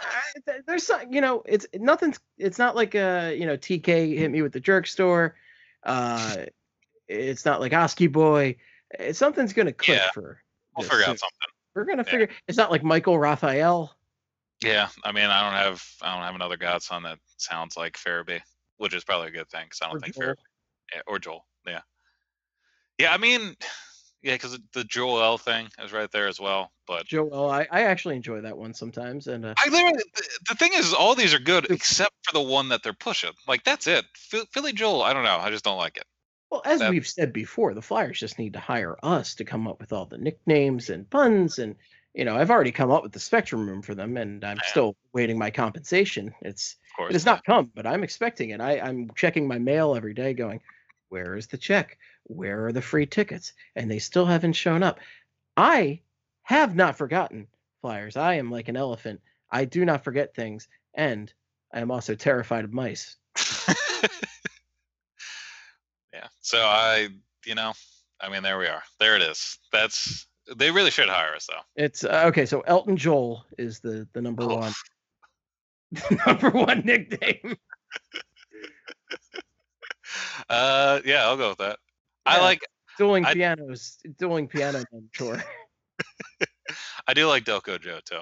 I- 0.48 0.60
there's 0.68 0.86
some, 0.86 1.12
you 1.12 1.20
know, 1.22 1.42
it's 1.48 1.66
nothing's. 1.74 2.20
It's 2.38 2.60
not 2.60 2.76
like 2.76 2.94
uh, 2.94 3.32
you 3.36 3.48
know, 3.48 3.58
TK 3.58 4.16
hit 4.16 4.30
me 4.30 4.44
with 4.44 4.54
the 4.54 4.60
jerk 4.60 4.86
store. 4.86 5.36
Uh, 5.84 6.46
it's 7.08 7.46
not 7.46 7.60
like 7.60 7.74
Oski 7.74 8.06
boy. 8.08 8.56
It's 8.92 9.18
something's 9.20 9.54
gonna 9.54 9.74
click 9.74 9.98
Yeah, 9.98 10.12
for. 10.12 10.42
We'll 10.78 10.88
figure 10.88 11.06
out 11.06 11.20
something. 11.20 11.50
We're 11.76 11.86
gonna 11.86 12.04
Yeah. 12.06 12.12
figure. 12.12 12.30
It's 12.48 12.58
not 12.58 12.72
like 12.72 12.84
Michael 12.84 13.20
Raphael. 13.20 13.96
Yeah, 14.62 14.90
I 15.04 15.12
mean, 15.12 15.26
I 15.26 15.42
don't 15.42 15.54
have 15.54 15.84
I 16.02 16.16
don't 16.16 16.24
have 16.24 16.36
another 16.36 16.58
godson 16.58 17.04
that 17.04 17.20
sounds 17.38 17.78
like 17.78 17.98
Farabee, 17.98 18.42
which 18.78 18.94
is 18.94 19.04
probably 19.04 19.28
a 19.28 19.32
good 19.32 19.50
thing 19.50 19.66
because 19.66 19.82
I 19.82 19.88
don't 19.88 19.98
Or 19.98 20.00
think 20.00 20.16
Joel. 20.16 20.28
Farabee 20.30 20.38
yeah, 20.96 21.02
or 21.06 21.20
Joel. 21.20 21.46
Yeah, 21.68 21.82
yeah. 22.98 23.14
I 23.14 23.18
mean, 23.18 23.56
yeah, 24.22 24.34
because 24.36 24.58
the 24.74 24.84
Joel 24.84 25.22
L 25.22 25.38
thing 25.38 25.68
is 25.84 25.92
right 25.92 26.12
there 26.12 26.28
as 26.28 26.40
well. 26.40 26.72
But 26.88 27.06
Joel, 27.06 27.50
I, 27.50 27.68
I 27.72 27.84
actually 27.84 28.16
enjoy 28.16 28.42
that 28.42 28.58
one 28.58 28.74
sometimes, 28.74 29.28
and 29.28 29.46
uh, 29.46 29.54
I 29.58 29.70
literally 29.70 30.04
the, 30.16 30.40
the 30.50 30.56
thing 30.56 30.72
is, 30.74 30.94
all 30.94 31.14
these 31.14 31.34
are 31.34 31.40
good 31.40 31.70
except 31.70 32.14
for 32.24 32.34
the 32.34 32.42
one 32.42 32.70
that 32.70 32.82
they're 32.82 32.94
pushing. 32.94 33.34
Like 33.48 33.64
that's 33.64 33.86
it. 33.88 34.06
Philly 34.16 34.74
Joel, 34.74 35.04
I 35.04 35.14
don't 35.14 35.24
know. 35.24 35.38
I 35.38 35.52
just 35.52 35.66
don't 35.66 35.78
like 35.78 35.98
it. 35.98 36.06
Well, 36.52 36.62
as 36.66 36.80
that- 36.80 36.92
we've 36.92 37.08
said 37.08 37.34
before, 37.34 37.74
the 37.74 37.82
Flyers 37.82 38.20
just 38.20 38.40
need 38.40 38.54
to 38.54 38.60
hire 38.60 38.98
us 39.04 39.36
to 39.36 39.46
come 39.46 39.68
up 39.68 39.80
with 39.80 39.94
all 39.94 40.06
the 40.06 40.18
nicknames 40.18 40.90
and 40.90 41.10
puns, 41.10 41.60
and 41.60 41.76
you 42.14 42.26
know, 42.26 42.36
I've 42.36 42.50
already 42.50 42.72
come 42.72 42.90
up 42.90 43.04
with 43.04 43.12
the 43.12 43.20
spectrum 43.20 43.68
room 43.70 43.82
for 43.84 43.94
them, 43.94 44.18
and 44.18 44.44
I'm 44.44 44.62
still 44.64 44.96
waiting 45.14 45.38
my 45.38 45.52
compensation. 45.52 46.34
It's 46.42 46.78
It 47.10 47.14
has 47.14 47.26
not 47.26 47.44
come, 47.46 47.72
but 47.76 47.86
I'm 47.86 48.04
expecting 48.04 48.50
it. 48.52 48.60
I, 48.62 48.80
I'm 48.80 49.12
checking 49.16 49.48
my 49.48 49.60
mail 49.60 49.96
every 49.96 50.14
day, 50.16 50.34
going, 50.34 50.62
"Where 51.10 51.36
is 51.36 51.48
the 51.48 51.58
check? 51.58 51.98
Where 52.24 52.66
are 52.68 52.72
the 52.74 52.82
free 52.82 53.06
tickets?" 53.06 53.54
And 53.76 53.90
they 53.92 54.00
still 54.00 54.26
haven't 54.26 54.54
shown 54.54 54.82
up. 54.84 55.00
I 55.58 56.02
have 56.44 56.76
not 56.76 56.98
forgotten 56.98 57.48
flyers. 57.82 58.18
I 58.18 58.36
am 58.36 58.50
like 58.52 58.68
an 58.70 58.78
elephant. 58.78 59.22
I 59.52 59.66
do 59.66 59.86
not 59.86 60.04
forget 60.04 60.34
things, 60.36 60.68
and 60.94 61.32
I 61.74 61.82
am 61.82 61.92
also 61.92 62.16
terrified 62.16 62.66
of 62.66 62.74
mice. 62.74 63.18
yeah. 66.54 66.60
So 66.60 66.66
I, 66.66 67.10
you 67.46 67.56
know, 67.56 67.74
I 68.22 68.30
mean, 68.30 68.44
there 68.44 68.58
we 68.58 68.68
are. 68.68 68.84
There 69.00 69.16
it 69.16 69.22
is. 69.22 69.58
That's 69.72 70.28
they 70.56 70.72
really 70.72 70.92
should 70.92 71.10
hire 71.10 71.36
us 71.36 71.48
though. 71.48 71.62
It's 71.84 72.04
uh, 72.04 72.24
okay. 72.28 72.46
So 72.46 72.62
Elton 72.62 72.98
Joel 72.98 73.46
is 73.58 73.80
the 73.80 74.08
the 74.14 74.22
number 74.22 74.44
Oh. 74.44 74.58
one, 74.58 74.74
number 76.26 76.50
one 76.52 76.82
nickname. 76.86 77.58
Uh, 80.50 81.02
yeah, 81.04 81.24
I'll 81.26 81.36
go 81.38 81.50
with 81.50 81.58
that. 81.58 81.80
I 82.26 82.40
like. 82.42 82.62
Dueling 82.98 83.26
I- 83.26 83.34
pianos, 83.34 83.98
dueling 84.18 84.48
piano 84.48 84.82
man 84.92 85.10
tour. 85.14 85.44
I 87.08 87.14
do 87.14 87.28
like 87.28 87.44
Delco 87.44 87.80
Joe 87.80 88.00
too. 88.06 88.22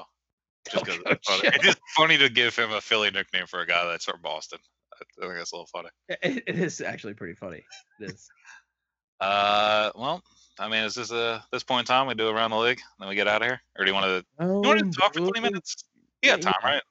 Just 0.69 0.83
Delco 0.85 1.17
funny. 1.25 1.41
Joe. 1.43 1.49
It's 1.53 1.63
just 1.63 1.79
funny 1.95 2.17
to 2.17 2.27
give 2.29 2.55
him 2.55 2.71
a 2.71 2.81
Philly 2.81 3.11
nickname 3.11 3.45
for 3.47 3.61
a 3.61 3.67
guy 3.67 3.85
that's 3.87 4.05
from 4.05 4.19
Boston. 4.21 4.59
I 5.01 5.25
think 5.27 5.37
that's 5.37 5.51
a 5.51 5.55
little 5.55 5.67
funny. 5.67 5.89
It, 6.09 6.43
it 6.47 6.59
is 6.59 6.81
actually 6.81 7.13
pretty 7.13 7.35
funny. 7.35 7.63
It 7.99 8.11
is. 8.11 8.29
Uh, 9.21 9.91
well, 9.95 10.21
I 10.59 10.67
mean, 10.67 10.83
is 10.83 10.95
this 10.95 11.09
a 11.09 11.41
this 11.49 11.63
point 11.63 11.81
in 11.81 11.85
time 11.85 12.07
we 12.07 12.15
do 12.15 12.27
around 12.27 12.51
the 12.51 12.57
league, 12.57 12.81
then 12.99 13.07
we 13.07 13.15
get 13.15 13.29
out 13.29 13.41
of 13.41 13.47
here, 13.47 13.61
or 13.79 13.85
do 13.85 13.91
you 13.91 13.95
want 13.95 14.05
to? 14.05 14.45
You 14.45 14.61
want 14.61 14.93
to 14.93 14.99
talk 14.99 15.13
for 15.13 15.19
twenty 15.19 15.39
minutes? 15.39 15.85
You 16.21 16.31
got 16.31 16.39
yeah, 16.39 16.51
time, 16.51 16.59
yeah. 16.61 16.69
right? 16.69 16.83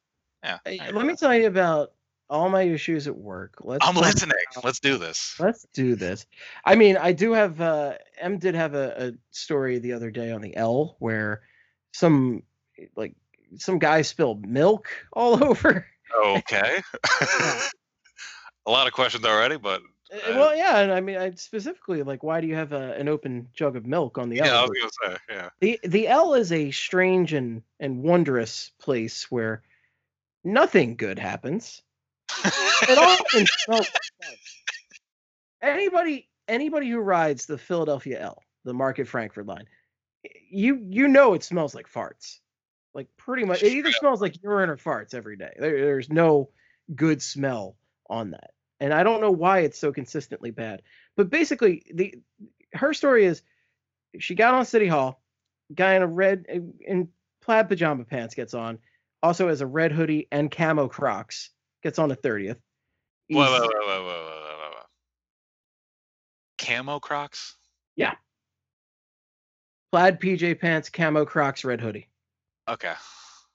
Yeah. 0.42 0.58
Hey, 0.64 0.92
let 0.92 1.04
me 1.04 1.16
tell 1.16 1.34
you 1.34 1.46
about 1.46 1.92
all 2.30 2.48
my 2.48 2.62
issues 2.62 3.06
at 3.06 3.16
work. 3.16 3.56
Let's 3.60 3.86
I'm 3.86 3.94
listening. 3.94 4.34
about- 4.52 4.64
Let's 4.64 4.80
do 4.80 4.96
this. 4.96 5.34
Let's 5.38 5.66
do 5.72 5.94
this. 5.94 6.26
I 6.64 6.74
mean, 6.74 6.96
I 6.96 7.12
do 7.12 7.32
have. 7.32 7.60
Uh, 7.60 7.94
M 8.18 8.38
did 8.38 8.54
have 8.54 8.74
a, 8.74 9.08
a 9.08 9.12
story 9.30 9.78
the 9.78 9.92
other 9.92 10.10
day 10.10 10.30
on 10.32 10.40
the 10.40 10.56
L 10.56 10.96
where 10.98 11.42
some 11.92 12.42
like 12.96 13.14
some 13.58 13.78
guy 13.78 14.02
spilled 14.02 14.46
milk 14.46 14.88
all 15.12 15.42
over. 15.48 15.86
Okay. 16.16 16.82
a 18.66 18.70
lot 18.70 18.86
of 18.86 18.92
questions 18.92 19.24
already, 19.24 19.56
but 19.56 19.82
Uh, 20.12 20.16
Uh, 20.16 20.36
well, 20.36 20.56
yeah, 20.56 20.78
and 20.78 20.92
I 20.92 21.00
mean, 21.00 21.16
I 21.16 21.30
specifically 21.34 22.02
like, 22.02 22.22
why 22.22 22.40
do 22.40 22.46
you 22.46 22.54
have 22.54 22.72
a, 22.72 22.92
an 22.92 23.08
open 23.08 23.48
jug 23.54 23.74
of 23.74 23.86
milk 23.86 24.18
on 24.18 24.28
the 24.28 24.40
L? 24.40 24.46
yeah, 24.46 24.58
I 24.58 24.62
was 24.62 24.70
gonna 24.70 25.16
say, 25.16 25.20
yeah. 25.30 25.48
the 25.60 25.80
the 25.82 26.08
L 26.08 26.34
is 26.34 26.52
a 26.52 26.70
strange 26.70 27.32
and 27.32 27.62
and 27.80 28.02
wondrous 28.02 28.70
place 28.78 29.30
where 29.30 29.62
nothing 30.44 30.96
good 30.96 31.18
happens. 31.18 31.82
It 32.44 32.98
often 32.98 33.46
smells 33.64 33.88
anybody 35.62 36.28
anybody 36.46 36.90
who 36.90 36.98
rides 37.00 37.46
the 37.46 37.58
Philadelphia 37.58 38.20
L, 38.20 38.42
the 38.64 38.74
Market 38.74 39.08
Frankford 39.08 39.46
line, 39.46 39.66
you 40.50 40.76
you 40.88 41.08
know 41.08 41.34
it 41.34 41.42
smells 41.42 41.74
like 41.74 41.88
farts. 41.90 42.38
Like 42.92 43.08
pretty 43.16 43.44
much, 43.44 43.62
it 43.62 43.72
either 43.72 43.90
smells 43.90 44.20
like 44.20 44.40
urine 44.42 44.70
or 44.70 44.76
farts 44.76 45.14
every 45.14 45.36
day. 45.36 45.52
There, 45.58 45.84
there's 45.84 46.10
no 46.10 46.50
good 46.94 47.20
smell 47.22 47.76
on 48.08 48.30
that, 48.32 48.50
and 48.80 48.92
I 48.92 49.02
don't 49.02 49.20
know 49.20 49.30
why 49.30 49.60
it's 49.60 49.78
so 49.78 49.92
consistently 49.92 50.50
bad. 50.50 50.82
But 51.16 51.30
basically, 51.30 51.84
the 51.92 52.14
her 52.72 52.92
story 52.94 53.24
is 53.24 53.42
she 54.18 54.34
got 54.34 54.54
on 54.54 54.64
City 54.64 54.86
Hall, 54.86 55.22
guy 55.74 55.94
in 55.94 56.02
a 56.02 56.06
red 56.06 56.46
in 56.48 57.08
plaid 57.40 57.68
pajama 57.68 58.04
pants 58.04 58.34
gets 58.34 58.54
on, 58.54 58.78
also 59.22 59.48
has 59.48 59.60
a 59.60 59.66
red 59.66 59.92
hoodie 59.92 60.28
and 60.32 60.50
camo 60.50 60.88
Crocs, 60.88 61.50
gets 61.82 61.98
on 61.98 62.08
the 62.08 62.16
thirtieth. 62.16 62.58
Whoa, 63.28 63.44
whoa, 63.44 63.60
whoa, 63.60 63.68
whoa, 63.68 63.68
whoa, 63.68 64.04
whoa, 64.04 64.40
whoa, 64.40 64.70
whoa. 64.70 64.82
Camo 66.58 66.98
Crocs? 67.00 67.56
Yeah. 67.96 68.14
Plaid 69.92 70.20
PJ 70.20 70.60
pants, 70.60 70.90
camo 70.90 71.24
Crocs, 71.24 71.64
red 71.64 71.80
hoodie. 71.80 72.08
Okay. 72.68 72.94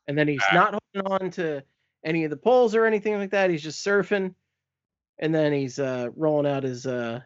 And 0.07 0.17
then 0.17 0.27
he's 0.27 0.41
Ah. 0.51 0.55
not 0.55 0.79
holding 0.95 1.11
on 1.11 1.31
to 1.31 1.63
any 2.03 2.23
of 2.23 2.29
the 2.29 2.37
poles 2.37 2.75
or 2.75 2.85
anything 2.85 3.17
like 3.17 3.31
that. 3.31 3.49
He's 3.49 3.63
just 3.63 3.85
surfing. 3.85 4.33
And 5.19 5.33
then 5.35 5.51
he's 5.53 5.79
uh 5.79 6.09
rolling 6.15 6.49
out 6.51 6.63
his 6.63 6.85
uh 6.85 7.21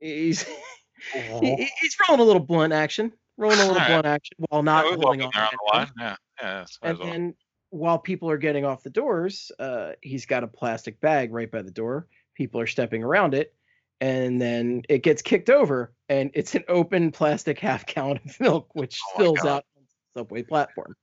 he's 0.00 0.42
he- 1.12 1.20
he- 1.56 1.70
he's 1.80 1.96
rolling 2.08 2.20
a 2.20 2.24
little 2.24 2.42
blunt 2.44 2.72
action. 2.72 3.12
Rolling 3.36 3.58
a 3.60 3.66
little 3.66 3.74
blunt 3.86 4.06
action 4.06 4.36
while 4.48 4.62
not 4.62 4.84
holding 4.84 5.22
on. 5.22 5.30
on 5.34 5.48
the 5.52 5.76
line. 5.78 5.90
Yeah, 5.98 6.16
yeah. 6.42 6.64
And 6.82 6.98
well. 6.98 7.08
then 7.08 7.34
while 7.70 7.98
people 7.98 8.30
are 8.30 8.38
getting 8.38 8.64
off 8.64 8.82
the 8.82 8.90
doors, 8.90 9.52
uh, 9.58 9.92
he's 10.02 10.26
got 10.26 10.42
a 10.44 10.48
plastic 10.48 11.00
bag 11.00 11.32
right 11.32 11.50
by 11.50 11.62
the 11.62 11.70
door. 11.70 12.06
People 12.34 12.60
are 12.60 12.66
stepping 12.66 13.02
around 13.04 13.34
it, 13.34 13.54
and 14.00 14.40
then 14.40 14.82
it 14.88 15.02
gets 15.02 15.22
kicked 15.22 15.50
over, 15.50 15.92
and 16.08 16.30
it's 16.34 16.54
an 16.54 16.64
open 16.68 17.12
plastic 17.12 17.58
half 17.58 17.84
gallon 17.86 18.18
of 18.24 18.40
milk, 18.40 18.68
which 18.74 18.98
Oh 19.10 19.14
spills 19.14 19.38
God. 19.40 19.48
out 19.48 19.64
on 19.76 19.82
the 20.14 20.20
subway 20.20 20.42
platform. 20.42 20.94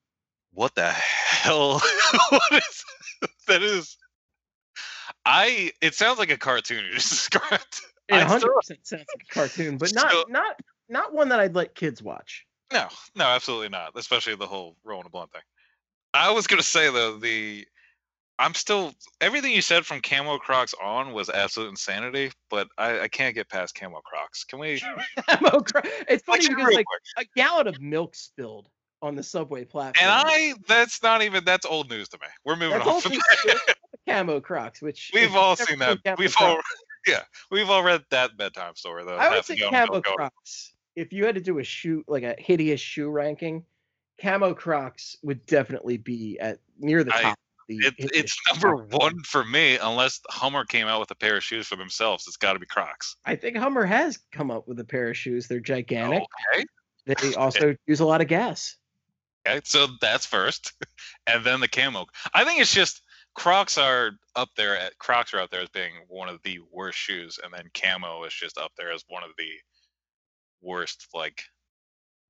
what 0.54 0.74
the 0.76 0.94
hell? 1.46 1.82
what 2.30 2.54
is 2.54 2.84
that? 3.48 3.62
Is 3.64 3.98
I? 5.26 5.72
It 5.82 5.96
sounds 5.96 6.20
like 6.20 6.32
a 6.32 6.38
cartoon 6.38 6.84
you 6.86 6.94
just 6.94 7.10
described. 7.32 7.82
It 8.10 8.14
100 8.16 8.48
percent 8.56 8.80
sounds 8.86 9.06
like 9.14 9.26
a 9.30 9.34
cartoon, 9.34 9.78
but 9.78 9.94
not 9.94 10.12
So- 10.12 10.26
not 10.30 10.60
not 10.90 11.14
one 11.14 11.30
that 11.30 11.40
I'd 11.40 11.56
let 11.56 11.76
kids 11.76 12.02
watch. 12.04 12.46
No, 12.74 12.88
no, 13.16 13.26
absolutely 13.26 13.70
not. 13.70 13.92
Especially 13.96 14.36
the 14.36 14.48
whole 14.48 14.76
rolling 14.84 15.06
a 15.06 15.10
blunt 15.10 15.32
thing. 15.32 15.42
I 16.14 16.32
was 16.32 16.48
gonna 16.48 16.62
say 16.64 16.92
though, 16.92 17.18
the 17.18 17.66
I'm 18.38 18.54
still 18.54 18.94
everything 19.22 19.54
you 19.54 19.62
said 19.62 19.86
from 19.86 20.02
camo 20.02 20.38
Crocs 20.38 20.74
on 20.84 21.14
was 21.14 21.30
absolute 21.30 21.70
insanity, 21.70 22.32
but 22.50 22.68
I, 22.78 23.02
I 23.02 23.08
can't 23.08 23.34
get 23.34 23.50
past 23.50 23.76
camo 23.76 24.02
Crocs. 24.02 24.44
Can 24.44 24.60
we? 24.60 24.82
Camo 25.30 25.62
Cro- 25.62 25.82
it's 26.10 26.24
funny 26.26 26.48
Like, 26.48 26.58
because 26.58 26.74
like 26.76 26.86
quick. 26.86 27.28
a 27.36 27.40
gallon 27.40 27.68
of 27.68 27.80
milk 27.80 28.16
spilled 28.16 28.68
on 29.02 29.16
the 29.16 29.24
subway 29.24 29.66
platform. 29.66 29.94
and 30.02 30.10
I 30.12 30.54
that's 30.68 31.04
not 31.04 31.22
even 31.22 31.44
that's 31.46 31.66
old 31.66 31.90
news 31.90 32.08
to 32.10 32.18
me. 32.18 32.28
We're 32.44 32.56
moving 32.56 32.80
That's 32.80 32.88
on. 32.90 33.02
From 33.02 33.12
that. 33.14 33.76
camo 34.08 34.40
Crocs, 34.40 34.82
which 34.82 35.12
We've 35.14 35.36
all 35.36 35.56
seen 35.56 35.80
that. 35.80 36.00
We've 36.18 36.34
Crocs- 36.34 36.42
all 36.42 36.60
yeah, 37.08 37.22
we've 37.52 37.70
all 37.70 37.84
read 37.84 38.04
that 38.12 38.38
bedtime 38.38 38.76
story 38.76 39.04
though. 39.06 39.16
I 39.18 39.30
would 39.36 39.46
say 39.46 39.58
camo. 39.58 40.02
Crocs. 40.02 40.74
If 40.96 41.12
you 41.12 41.26
had 41.26 41.36
to 41.36 41.42
do 41.42 41.60
a 41.60 41.64
shoe 41.64 42.04
like 42.08 42.24
a 42.24 42.36
hideous 42.40 42.80
shoe 42.80 43.10
ranking, 43.10 43.64
camo 44.22 44.54
Crocs 44.54 45.18
would 45.24 45.46
definitely 45.46 45.98
be 45.98 46.40
at 46.40 46.60
near 46.80 47.04
the 47.04 47.14
I- 47.16 47.22
top. 47.22 47.40
the 47.68 47.78
It, 47.78 47.94
it's 47.98 48.40
Crocs. 48.42 48.64
number 48.64 48.86
one 48.98 49.20
for 49.24 49.44
me, 49.44 49.78
unless 49.78 50.22
Hummer 50.30 50.64
came 50.66 50.88
out 50.88 51.00
with 51.02 51.12
a 51.12 51.16
pair 51.16 51.36
of 51.38 51.44
shoes 51.44 51.68
for 51.68 51.76
themselves. 51.76 52.26
It's 52.28 52.38
got 52.38 52.54
to 52.54 52.60
be 52.60 52.66
Crocs. 52.66 53.18
I 53.26 53.36
think 53.36 53.58
Hummer 53.58 53.86
has 53.86 54.18
come 54.32 54.50
up 54.52 54.68
with 54.68 54.80
a 54.80 54.86
pair 54.86 55.10
of 55.10 55.18
shoes. 55.18 55.48
They're 55.48 55.60
gigantic. 55.60 56.24
Okay. 56.54 56.66
They 57.08 57.36
also 57.36 57.76
use 57.88 58.00
a 58.00 58.06
lot 58.06 58.22
of 58.22 58.28
gas. 58.28 58.78
Okay, 59.48 59.62
so 59.64 59.88
that's 60.02 60.26
first, 60.26 60.74
and 61.28 61.44
then 61.44 61.60
the 61.60 61.68
camo. 61.68 62.06
I 62.34 62.44
think 62.44 62.62
it's 62.62 62.74
just 62.74 63.02
Crocs 63.36 63.78
are 63.78 64.12
up 64.36 64.50
there. 64.58 64.78
At, 64.78 64.98
Crocs 64.98 65.34
are 65.34 65.40
up 65.40 65.52
there 65.52 65.62
as 65.62 65.70
being 65.70 65.92
one 66.08 66.30
of 66.30 66.42
the 66.44 66.60
worst 66.72 66.98
shoes, 66.98 67.40
and 67.44 67.54
then 67.54 67.70
camo 67.74 68.24
is 68.24 68.34
just 68.34 68.58
up 68.58 68.72
there 68.78 68.92
as 68.92 69.04
one 69.08 69.24
of 69.24 69.32
the 69.38 69.50
worst 70.62 71.08
like 71.14 71.44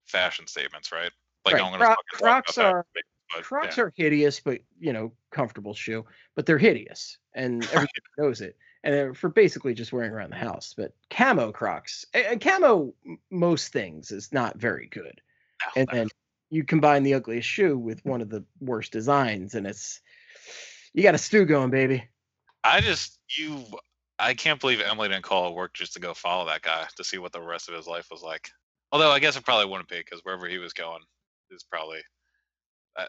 fashion 0.07 0.47
statements, 0.47 0.91
right? 0.91 1.11
Like 1.45 1.55
Right, 1.55 1.63
I'm 1.63 1.71
gonna 1.71 1.85
Cro- 1.85 1.95
Crocs 2.13 2.57
about 2.57 2.63
that, 2.65 2.73
are- 2.73 2.85
but, 3.33 3.43
Crocs 3.43 3.77
yeah. 3.77 3.83
are 3.85 3.93
hideous, 3.95 4.39
but 4.39 4.59
you 4.79 4.93
know, 4.93 5.13
comfortable 5.31 5.73
shoe. 5.73 6.05
But 6.35 6.45
they're 6.45 6.57
hideous, 6.57 7.17
and 7.33 7.63
everybody 7.73 7.91
knows 8.17 8.41
it. 8.41 8.57
And 8.83 9.17
for 9.17 9.29
basically 9.29 9.73
just 9.73 9.91
wearing 9.91 10.11
around 10.11 10.29
the 10.29 10.35
house. 10.35 10.75
But 10.77 10.93
camo 11.09 11.51
Crocs, 11.51 12.05
and 12.13 12.39
camo 12.39 12.93
most 13.31 13.71
things 13.73 14.11
is 14.11 14.31
not 14.31 14.57
very 14.57 14.87
good. 14.87 15.21
No, 15.75 15.81
And 15.81 15.89
then 15.91 16.07
you 16.49 16.63
combine 16.63 17.03
the 17.03 17.15
ugliest 17.15 17.47
shoe 17.47 17.77
with 17.77 18.03
one 18.05 18.21
of 18.21 18.29
the 18.29 18.43
worst 18.59 18.91
designs, 18.91 19.55
and 19.55 19.65
it's 19.65 20.01
you 20.93 21.03
got 21.03 21.15
a 21.15 21.19
stew 21.19 21.45
going, 21.45 21.69
baby. 21.69 22.07
I 22.63 22.81
just 22.81 23.19
you. 23.37 23.63
I 24.17 24.33
can't 24.33 24.61
believe 24.61 24.79
Emily 24.79 25.09
didn't 25.09 25.23
call 25.23 25.49
it 25.49 25.55
work 25.55 25.73
just 25.73 25.93
to 25.93 25.99
go 25.99 26.13
follow 26.13 26.45
that 26.45 26.61
guy 26.61 26.85
to 26.95 27.03
see 27.03 27.17
what 27.17 27.33
the 27.33 27.41
rest 27.41 27.67
of 27.67 27.75
his 27.75 27.85
life 27.85 28.07
was 28.09 28.21
like. 28.21 28.49
Although 28.91 29.11
I 29.11 29.19
guess 29.19 29.35
it 29.35 29.43
probably 29.43 29.65
wouldn't 29.65 29.89
be 29.89 29.97
because 29.97 30.21
wherever 30.23 30.47
he 30.47 30.57
was 30.57 30.71
going 30.71 31.01
is 31.51 31.63
probably 31.63 31.99
uh, 32.95 33.07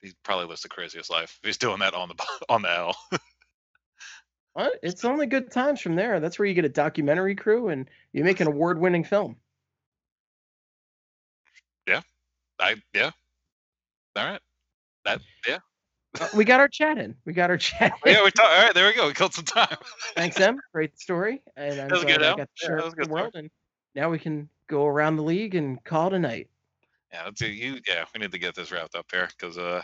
he 0.00 0.12
probably 0.24 0.46
lives 0.46 0.62
the 0.62 0.68
craziest 0.68 1.10
life 1.10 1.38
if 1.42 1.46
he's 1.46 1.58
doing 1.58 1.78
that 1.78 1.94
on 1.94 2.08
the 2.08 2.26
on 2.48 2.62
the 2.62 2.70
L. 2.70 2.96
What? 4.54 4.80
It's 4.82 5.04
only 5.04 5.26
good 5.26 5.52
times 5.52 5.80
from 5.80 5.94
there. 5.94 6.18
That's 6.18 6.36
where 6.36 6.46
you 6.46 6.54
get 6.54 6.64
a 6.64 6.68
documentary 6.68 7.36
crew 7.36 7.68
and 7.68 7.88
you 8.12 8.24
make 8.24 8.40
an 8.40 8.48
award-winning 8.48 9.04
film. 9.04 9.36
I 12.60 12.76
yeah. 12.94 13.10
All 14.16 14.24
right. 14.26 14.40
That 15.04 15.20
yeah. 15.46 15.58
Uh, 16.20 16.26
we 16.34 16.44
got 16.44 16.58
our 16.60 16.68
chat 16.68 16.98
in. 16.98 17.14
We 17.24 17.32
got 17.32 17.50
our 17.50 17.56
chat. 17.58 17.92
in. 18.04 18.12
Yeah, 18.12 18.24
we 18.24 18.30
talked. 18.30 18.52
All 18.52 18.62
right, 18.64 18.74
there 18.74 18.86
we 18.88 18.94
go. 18.94 19.06
We 19.06 19.14
killed 19.14 19.34
some 19.34 19.44
time. 19.44 19.76
Thanks, 20.16 20.38
Em. 20.40 20.58
Great 20.72 20.98
story. 20.98 21.42
And 21.56 21.80
I'm 21.80 21.88
That 21.88 21.94
was 21.94 22.04
good, 22.04 22.22
I 22.22 22.36
got 22.36 22.48
Yeah, 22.62 22.68
that 22.76 22.84
was 22.84 22.94
good 22.94 23.10
world. 23.10 23.34
And 23.34 23.50
now 23.94 24.10
we 24.10 24.18
can 24.18 24.48
go 24.68 24.86
around 24.86 25.16
the 25.16 25.22
league 25.22 25.54
and 25.54 25.82
call 25.84 26.10
tonight. 26.10 26.48
Yeah, 27.12 27.24
let's 27.24 27.38
do 27.40 27.46
you. 27.48 27.80
Yeah, 27.86 28.04
we 28.14 28.20
need 28.20 28.32
to 28.32 28.38
get 28.38 28.54
this 28.54 28.70
wrapped 28.72 28.94
up 28.94 29.06
here 29.12 29.28
because 29.38 29.56
uh, 29.58 29.82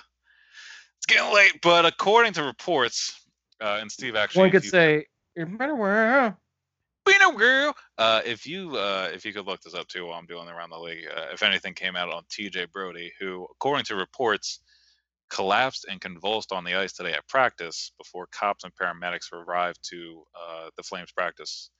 it's 0.99 1.07
getting 1.07 1.33
late. 1.33 1.61
But 1.63 1.87
according 1.87 2.33
to 2.35 2.43
reports, 2.43 3.27
uh, 3.61 3.79
and 3.81 3.91
Steve 3.91 4.17
actually, 4.17 4.41
One 4.43 4.51
could 4.51 4.65
you- 4.65 4.71
say, 4.71 5.07
"You're 5.37 5.47
better 5.47 5.75
wear." 7.07 7.19
Know, 7.21 7.33
girl. 7.37 7.75
Uh, 7.99 8.23
if 8.25 8.47
you 8.47 8.77
uh, 8.77 9.11
if 9.13 9.25
you 9.25 9.33
could 9.33 9.47
look 9.47 9.61
this 9.63 9.75
up 9.75 9.89
too 9.89 10.07
while 10.07 10.19
I'm 10.19 10.27
doing 10.27 10.49
around 10.49 10.71
the 10.71 10.79
league, 10.79 11.07
uh, 11.15 11.27
if 11.33 11.43
anything 11.43 11.75
came 11.75 11.97
out 11.97 12.11
on 12.13 12.25
T.J. 12.31 12.67
Brodie, 12.73 13.13
who, 13.21 13.47
according 13.53 13.85
to 13.87 13.97
reports, 13.97 14.61
collapsed 15.31 15.87
and 15.91 16.01
convulsed 16.01 16.53
on 16.53 16.65
the 16.65 16.75
ice 16.75 16.93
today 16.93 17.13
at 17.13 17.27
practice 17.29 17.93
before 17.99 18.29
cops 18.33 18.65
and 18.65 18.75
paramedics 18.75 19.33
arrived 19.33 19.79
to 19.91 20.25
uh, 20.35 20.71
the 20.77 20.83
Flames 20.83 21.13
practice. 21.13 21.71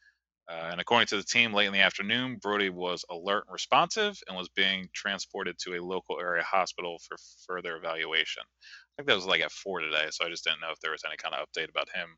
Uh, 0.49 0.69
and 0.73 0.81
according 0.81 1.07
to 1.07 1.17
the 1.17 1.23
team, 1.23 1.55
late 1.55 1.67
in 1.67 1.73
the 1.73 1.81
afternoon, 1.81 2.37
Brody 2.37 2.69
was 2.69 3.05
alert 3.11 3.45
and 3.47 3.53
responsive 3.53 4.19
and 4.29 4.37
was 4.37 4.49
being 4.51 4.89
transported 4.95 5.57
to 5.61 5.75
a 5.75 5.83
local 5.83 6.21
area 6.21 6.43
hospital 6.43 6.99
for 7.09 7.17
further 7.47 7.77
evaluation. 7.77 8.43
I 8.45 8.93
think 8.97 9.09
that 9.09 9.17
was 9.17 9.27
like 9.27 9.41
at 9.41 9.53
four 9.53 9.81
today, 9.81 10.07
so 10.11 10.27
I 10.27 10.31
just 10.31 10.45
didn't 10.45 10.61
know 10.61 10.71
if 10.73 10.81
there 10.81 10.91
was 10.93 11.05
any 11.07 11.17
kind 11.17 11.35
of 11.35 11.47
update 11.49 11.71
about 11.71 11.89
him 11.95 12.09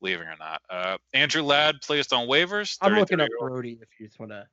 leaving 0.00 0.26
or 0.26 0.36
not. 0.38 0.62
Uh, 0.68 0.98
Andrew 1.14 1.42
Ladd 1.42 1.76
placed 1.82 2.12
on 2.12 2.26
waivers. 2.28 2.76
I'm 2.80 2.94
looking 2.94 3.20
up 3.20 3.28
Brodie 3.38 3.78
if 3.80 3.88
you 3.98 4.06
just 4.06 4.18
want 4.18 4.32
to 4.32 4.46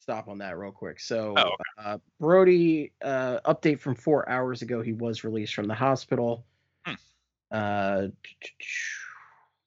stop 0.00 0.28
on 0.28 0.38
that 0.38 0.58
real 0.58 0.72
quick. 0.72 1.00
So, 1.00 1.34
Oh, 1.36 1.42
okay. 1.42 1.54
uh, 1.78 1.98
Brodie, 2.18 2.92
uh, 3.02 3.38
update 3.44 3.78
from 3.78 3.94
four 3.94 4.28
hours 4.28 4.62
ago, 4.62 4.82
he 4.82 4.92
was 4.92 5.24
released 5.24 5.54
from 5.54 5.66
the 5.68 5.74
hospital. 5.74 6.44
Hmm. 6.84 6.94
Uh, 7.50 8.06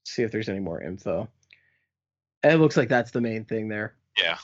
see 0.03 0.23
if 0.23 0.31
there's 0.31 0.49
any 0.49 0.59
more 0.59 0.81
info. 0.81 1.29
It 2.43 2.55
looks 2.55 2.77
like 2.77 2.89
that's 2.89 3.11
the 3.11 3.21
main 3.21 3.45
thing 3.45 3.69
there. 3.69 3.95
Yeah. 4.17 4.37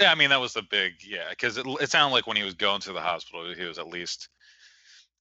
Yeah, 0.00 0.12
I 0.12 0.14
mean 0.14 0.28
that 0.28 0.40
was 0.40 0.52
the 0.52 0.62
big 0.62 0.92
yeah, 1.02 1.30
because 1.30 1.56
it, 1.56 1.66
it 1.80 1.90
sounded 1.90 2.12
like 2.12 2.26
when 2.26 2.36
he 2.36 2.42
was 2.42 2.52
going 2.52 2.82
to 2.82 2.92
the 2.92 3.00
hospital, 3.00 3.54
he 3.54 3.64
was 3.64 3.78
at 3.78 3.88
least 3.88 4.28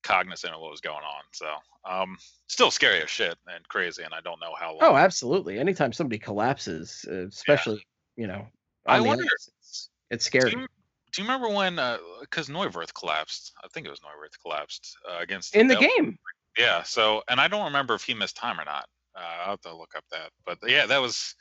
cognizant 0.05 0.53
of 0.53 0.61
what 0.61 0.71
was 0.71 0.81
going 0.81 0.95
on. 1.03 1.23
So, 1.33 1.47
um, 1.89 2.17
still 2.47 2.71
scary 2.71 3.01
as 3.01 3.09
shit 3.09 3.35
and 3.53 3.67
crazy, 3.67 4.03
and 4.03 4.13
I 4.13 4.21
don't 4.21 4.39
know 4.39 4.53
how 4.57 4.69
long. 4.71 4.79
Oh, 4.81 4.95
absolutely. 4.95 5.59
Anytime 5.59 5.91
somebody 5.91 6.19
collapses, 6.19 7.05
uh, 7.11 7.27
especially 7.27 7.85
you 8.15 8.27
know, 8.27 8.47
I 8.85 9.01
wonder- 9.01 9.23
ice, 9.25 9.49
it's, 9.59 9.89
it's 10.11 10.29
do, 10.29 10.39
scary. 10.39 10.51
you, 10.51 10.67
do 11.11 11.21
you 11.21 11.27
remember 11.27 11.49
when? 11.49 11.75
Because 12.21 12.47
Neuvirth 12.47 12.93
collapsed. 12.93 13.51
I 13.63 13.67
think 13.73 13.87
it 13.87 13.89
was 13.89 13.99
Neuvirth 13.99 14.39
collapsed 14.41 14.95
uh, 15.09 15.17
against 15.21 15.55
In 15.55 15.67
the 15.67 15.73
Devils. 15.75 15.91
game, 15.97 16.17
Yeah. 16.57 16.83
So, 16.83 17.23
and 17.27 17.39
I 17.41 17.47
don't 17.47 17.65
remember 17.65 17.93
if 17.95 18.03
he 18.03 18.13
missed 18.13 18.37
time 18.37 18.59
or 18.59 18.65
not. 18.65 18.85
Uh, 19.15 19.19
I'll 19.43 19.49
have 19.51 19.61
to 19.61 19.75
look 19.75 19.91
up 19.97 20.03
that. 20.11 20.29
But 20.45 20.59
yeah, 20.67 20.85
that 20.85 21.01
was. 21.01 21.35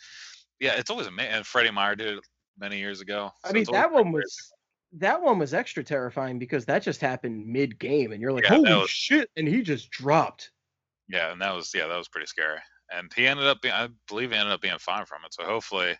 Yeah, 0.61 0.75
it's 0.77 0.91
always 0.91 1.07
amazing. 1.09 1.33
And 1.33 1.47
Freddie 1.47 1.71
Meyer 1.73 1.97
did 1.97 2.19
it 2.19 2.25
many 2.59 2.79
years 2.79 3.01
ago. 3.01 3.31
I 3.45 3.53
mean 3.53 3.67
that 3.73 3.91
one 3.93 4.13
was 4.13 4.53
that 4.99 5.21
one 5.23 5.39
was 5.39 5.55
extra 5.55 5.83
terrifying 5.85 6.39
because 6.39 6.65
that 6.67 6.83
just 6.83 7.01
happened 7.01 7.47
mid 7.47 7.79
game, 7.79 8.13
and 8.13 8.21
you're 8.21 8.33
like, 8.33 8.45
Yeah, 8.45 8.51
holy 8.57 8.73
was- 8.75 8.91
shit! 8.91 9.31
And 9.37 9.47
he 9.49 9.63
just 9.63 9.91
dropped. 9.91 10.51
Yeah, 11.09 11.33
and 11.33 11.41
that 11.43 11.55
was 11.55 11.73
yeah, 11.75 11.87
that 11.87 11.97
was 11.97 12.09
pretty 12.09 12.27
scary. 12.27 12.59
And 12.93 13.13
he 13.15 13.27
ended 13.27 13.47
up 13.47 13.61
being, 13.61 13.75
I 13.75 13.89
believe, 14.09 14.31
he 14.31 14.37
ended 14.37 14.53
up 14.53 14.61
being 14.61 14.79
fine 14.79 15.05
from 15.07 15.25
it. 15.25 15.35
So 15.35 15.43
hopefully, 15.45 15.95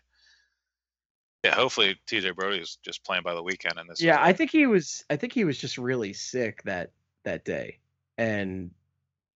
yeah, 1.43 1.53
hopefully 1.55 1.99
T.J. 2.07 2.31
Brodie 2.31 2.59
is 2.59 2.77
just 2.83 3.03
playing 3.03 3.23
by 3.23 3.33
the 3.33 3.43
weekend. 3.43 3.77
And 3.77 3.89
this, 3.89 4.01
Yeah, 4.01 4.17
I 4.21 4.33
think 4.33 4.51
he 4.51 4.65
was. 4.65 5.03
I 5.09 5.15
think 5.15 5.33
he 5.33 5.43
was 5.43 5.57
just 5.57 5.77
really 5.77 6.13
sick 6.13 6.63
that 6.63 6.91
that 7.23 7.43
day, 7.45 7.79
and 8.17 8.71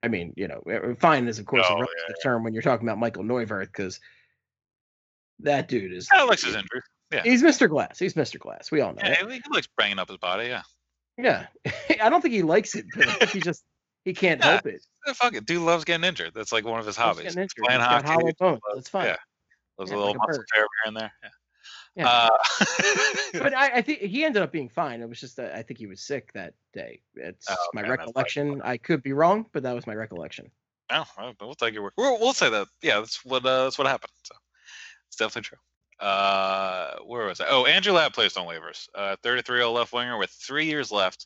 I 0.03 0.07
mean, 0.07 0.33
you 0.37 0.47
know, 0.47 0.61
uh, 0.71 0.95
fine 0.95 1.27
is 1.27 1.39
of 1.39 1.45
course 1.45 1.65
a 1.67 1.71
Oh, 1.71 1.75
relative 1.75 1.95
yeah, 2.09 2.15
term 2.23 2.43
when 2.43 2.53
you're 2.53 2.61
talking 2.63 2.87
about 2.87 2.97
Michael 2.99 3.23
Neuvirth 3.23 3.65
because 3.67 3.99
that 5.39 5.67
dude 5.67 5.93
is. 5.93 6.07
Alex 6.11 6.43
is 6.43 6.55
injured. 6.55 6.83
Yeah, 7.11 7.23
He's 7.23 7.41
Mr. 7.43 7.67
Glass. 7.69 7.97
He's 7.97 8.13
Mr. 8.13 8.37
Glass. 8.39 8.71
We 8.71 8.81
all 8.81 8.93
know. 8.93 9.01
yeah, 9.03 9.15
he, 9.27 9.41
likes 9.51 9.67
bringing 9.77 9.97
up 9.99 10.09
his 10.09 10.17
body. 10.17 10.47
Yeah, 10.47 10.61
Yeah, 11.17 11.47
I 12.01 12.09
don't 12.09 12.21
think 12.21 12.33
he 12.33 12.43
likes 12.43 12.75
it, 12.75 12.85
but 12.95 13.29
he 13.29 13.39
just 13.41 13.63
he 14.05 14.13
can't 14.13 14.39
Yeah. 14.39 14.51
help 14.51 14.65
it. 14.67 14.81
Fuck 15.15 15.33
it, 15.35 15.45
dude 15.45 15.61
loves 15.63 15.85
getting 15.85 16.03
injured. 16.07 16.33
That's 16.35 16.51
like 16.51 16.65
one 16.65 16.79
of 16.79 16.85
his 16.85 16.95
hobbies. 16.95 17.23
getting 17.23 17.29
He's 17.29 17.37
injured. 17.37 17.65
Playing 17.65 17.81
hockey. 17.81 18.07
hollow 18.07 18.31
bones. 18.39 18.59
That's 18.75 18.89
fine. 18.89 19.05
yeah. 19.07 19.15
Loves 19.77 19.91
Yeah, 19.91 19.97
a 19.97 19.99
little 19.99 20.13
like 20.13 20.27
muscle 20.27 20.43
tear 20.53 20.61
here 20.61 20.67
and 20.85 20.97
there. 20.97 21.11
Yeah. 21.23 21.29
Yeah. 21.95 22.07
Uh, 22.07 22.29
But 23.33 23.53
I, 23.55 23.77
I 23.77 23.81
think 23.81 23.99
he 24.01 24.23
ended 24.23 24.41
up 24.43 24.51
being 24.51 24.69
fine. 24.69 25.01
It 25.01 25.09
was 25.09 25.19
just 25.19 25.35
that 25.37 25.55
I 25.55 25.63
think 25.63 25.79
he 25.79 25.87
was 25.87 26.01
sick 26.01 26.31
that 26.33 26.53
day. 26.73 27.01
It's 27.15 27.47
Oh, 27.49 27.55
my 27.73 27.81
okay, 27.81 27.89
that's 27.89 27.99
recollection. 27.99 28.61
I 28.63 28.77
could 28.77 29.01
be 29.03 29.13
wrong, 29.13 29.45
but 29.51 29.63
that 29.63 29.73
was 29.73 29.85
my 29.87 29.95
recollection. 29.95 30.51
Oh, 30.91 31.05
well, 31.17 31.33
we'll 31.41 31.53
take 31.55 31.73
your 31.73 31.83
word. 31.83 31.93
We'll, 31.97 32.19
we'll 32.19 32.33
say 32.33 32.49
that. 32.49 32.67
Yeah, 32.81 32.99
that's 32.99 33.23
what 33.25 33.45
uh, 33.45 33.63
that's 33.65 33.77
what 33.77 33.87
happened. 33.87 34.11
So 34.23 34.35
it's 35.07 35.17
definitely 35.17 35.43
true. 35.49 35.57
Uh, 35.99 36.95
where 37.05 37.25
was 37.25 37.41
I? 37.41 37.47
Oh, 37.49 37.65
Andrew 37.65 37.93
Ladd 37.93 38.13
placed 38.13 38.37
on 38.37 38.47
waivers. 38.47 38.87
Uh, 38.95 39.15
33-year-old 39.23 39.75
left 39.75 39.93
winger 39.93 40.17
with 40.17 40.29
three 40.29 40.65
years 40.65 40.91
left 40.91 41.25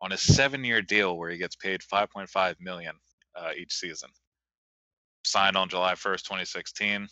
on 0.00 0.12
a 0.12 0.16
seven-year 0.16 0.82
deal 0.82 1.16
where 1.16 1.30
he 1.30 1.38
gets 1.38 1.56
paid 1.56 1.80
5.5 1.80 2.54
million 2.60 2.94
uh, 3.34 3.50
each 3.56 3.72
season. 3.72 4.10
Signed 5.24 5.56
on 5.56 5.68
July 5.68 5.94
1st, 5.94 6.22
2016. 6.22 7.08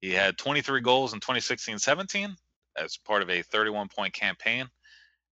He 0.00 0.12
had 0.12 0.38
23 0.38 0.80
goals 0.80 1.12
in 1.12 1.20
2016-17 1.20 2.34
as 2.76 2.96
part 2.96 3.22
of 3.22 3.30
a 3.30 3.42
31-point 3.42 4.14
campaign. 4.14 4.66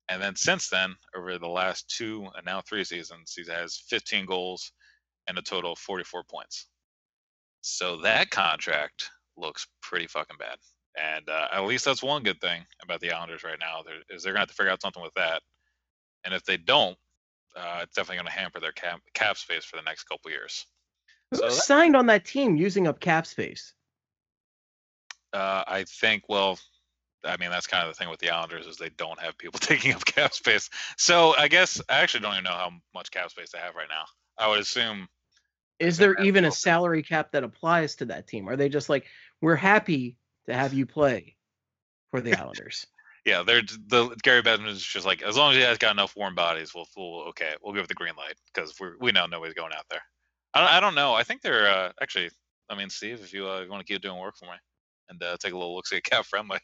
And 0.08 0.20
then 0.20 0.36
since 0.36 0.68
then, 0.68 0.94
over 1.16 1.38
the 1.38 1.48
last 1.48 1.88
two 1.88 2.28
and 2.36 2.44
now 2.44 2.60
three 2.60 2.84
seasons, 2.84 3.34
he 3.34 3.50
has 3.50 3.82
15 3.88 4.26
goals 4.26 4.72
and 5.26 5.38
a 5.38 5.42
total 5.42 5.72
of 5.72 5.78
44 5.78 6.24
points. 6.24 6.66
So 7.62 7.98
that 8.02 8.30
contract 8.30 9.10
looks 9.36 9.66
pretty 9.80 10.06
fucking 10.06 10.36
bad. 10.38 10.58
And 11.00 11.28
uh, 11.28 11.48
at 11.52 11.64
least 11.64 11.84
that's 11.84 12.02
one 12.02 12.22
good 12.22 12.40
thing 12.40 12.62
about 12.82 13.00
the 13.00 13.12
Islanders 13.12 13.44
right 13.44 13.58
now 13.58 13.82
they're, 13.84 13.96
is 14.14 14.22
they're 14.22 14.32
going 14.32 14.40
to 14.40 14.42
have 14.42 14.48
to 14.48 14.54
figure 14.54 14.70
out 14.72 14.82
something 14.82 15.02
with 15.02 15.14
that. 15.14 15.42
And 16.24 16.34
if 16.34 16.44
they 16.44 16.56
don't, 16.58 16.96
uh, 17.56 17.80
it's 17.82 17.94
definitely 17.94 18.16
going 18.16 18.26
to 18.26 18.32
hamper 18.32 18.60
their 18.60 18.72
cap, 18.72 19.00
cap 19.14 19.36
space 19.36 19.64
for 19.64 19.76
the 19.76 19.82
next 19.82 20.04
couple 20.04 20.30
years. 20.30 20.66
Who 21.30 21.38
So 21.38 21.44
that- 21.44 21.52
signed 21.52 21.96
on 21.96 22.06
that 22.06 22.24
team 22.24 22.56
using 22.56 22.86
up 22.86 23.00
cap 23.00 23.26
space? 23.26 23.72
Uh, 25.32 25.64
I 25.66 25.84
think, 25.84 26.24
well, 26.28 26.58
I 27.24 27.36
mean, 27.38 27.50
that's 27.50 27.66
kind 27.66 27.86
of 27.88 27.94
the 27.94 27.98
thing 27.98 28.10
with 28.10 28.20
the 28.20 28.30
Islanders 28.30 28.66
is 28.66 28.76
they 28.76 28.90
don't 28.90 29.18
have 29.20 29.38
people 29.38 29.58
taking 29.62 29.94
up 29.94 30.04
cap 30.04 30.34
space. 30.34 30.68
So 30.98 31.34
I 31.38 31.48
guess 31.48 31.80
I 31.88 32.00
actually 32.00 32.20
don't 32.20 32.34
even 32.34 32.44
know 32.44 32.50
how 32.50 32.70
much 32.94 33.10
cap 33.10 33.30
space 33.30 33.50
they 33.50 33.58
have 33.58 33.74
right 33.74 33.88
now. 33.88 34.04
I 34.38 34.48
would 34.48 34.60
assume 34.60 35.08
Is 35.78 35.96
there 35.96 36.20
even 36.22 36.44
a 36.44 36.52
salary 36.52 37.02
cap 37.02 37.32
that 37.32 37.44
applies 37.44 37.96
to 37.96 38.06
that 38.06 38.26
team? 38.26 38.48
Are 38.48 38.56
they 38.56 38.68
just 38.68 38.88
like, 38.88 39.06
we're 39.40 39.56
happy 39.56 40.16
to 40.46 40.54
have 40.54 40.72
you 40.72 40.86
play 40.86 41.36
for 42.10 42.20
the 42.20 42.34
Islanders? 42.34 42.86
Yeah, 43.24 43.42
they're 43.44 43.62
the 43.86 44.16
Gary 44.22 44.42
Bettman 44.42 44.68
is 44.68 44.82
just 44.82 45.06
like 45.06 45.22
as 45.22 45.36
long 45.36 45.52
as 45.52 45.56
he 45.56 45.62
has 45.62 45.78
got 45.78 45.92
enough 45.92 46.16
warm 46.16 46.34
bodies, 46.34 46.74
we'll, 46.74 46.86
we'll 46.96 47.20
okay, 47.28 47.54
we'll 47.62 47.72
give 47.72 47.84
it 47.84 47.88
the 47.88 47.94
green 47.94 48.14
light 48.16 48.34
because 48.52 48.74
we 48.80 48.88
we 49.00 49.12
know 49.12 49.26
nobody's 49.26 49.54
going 49.54 49.72
out 49.72 49.84
there. 49.90 50.02
I, 50.54 50.78
I 50.78 50.80
don't 50.80 50.94
know. 50.94 51.14
I 51.14 51.22
think 51.22 51.42
they're 51.42 51.68
uh, 51.68 51.92
actually. 52.00 52.30
I 52.68 52.74
mean, 52.74 52.88
Steve, 52.88 53.20
if 53.20 53.34
you, 53.34 53.46
uh, 53.46 53.60
you 53.60 53.70
want 53.70 53.86
to 53.86 53.92
keep 53.92 54.00
doing 54.00 54.18
work 54.18 54.34
for 54.38 54.46
me 54.46 54.56
and 55.10 55.22
uh, 55.22 55.36
take 55.38 55.52
a 55.52 55.58
little 55.58 55.74
look 55.74 55.86
see 55.86 55.96
at 55.96 56.04
Cap 56.04 56.24
Friendly. 56.24 56.58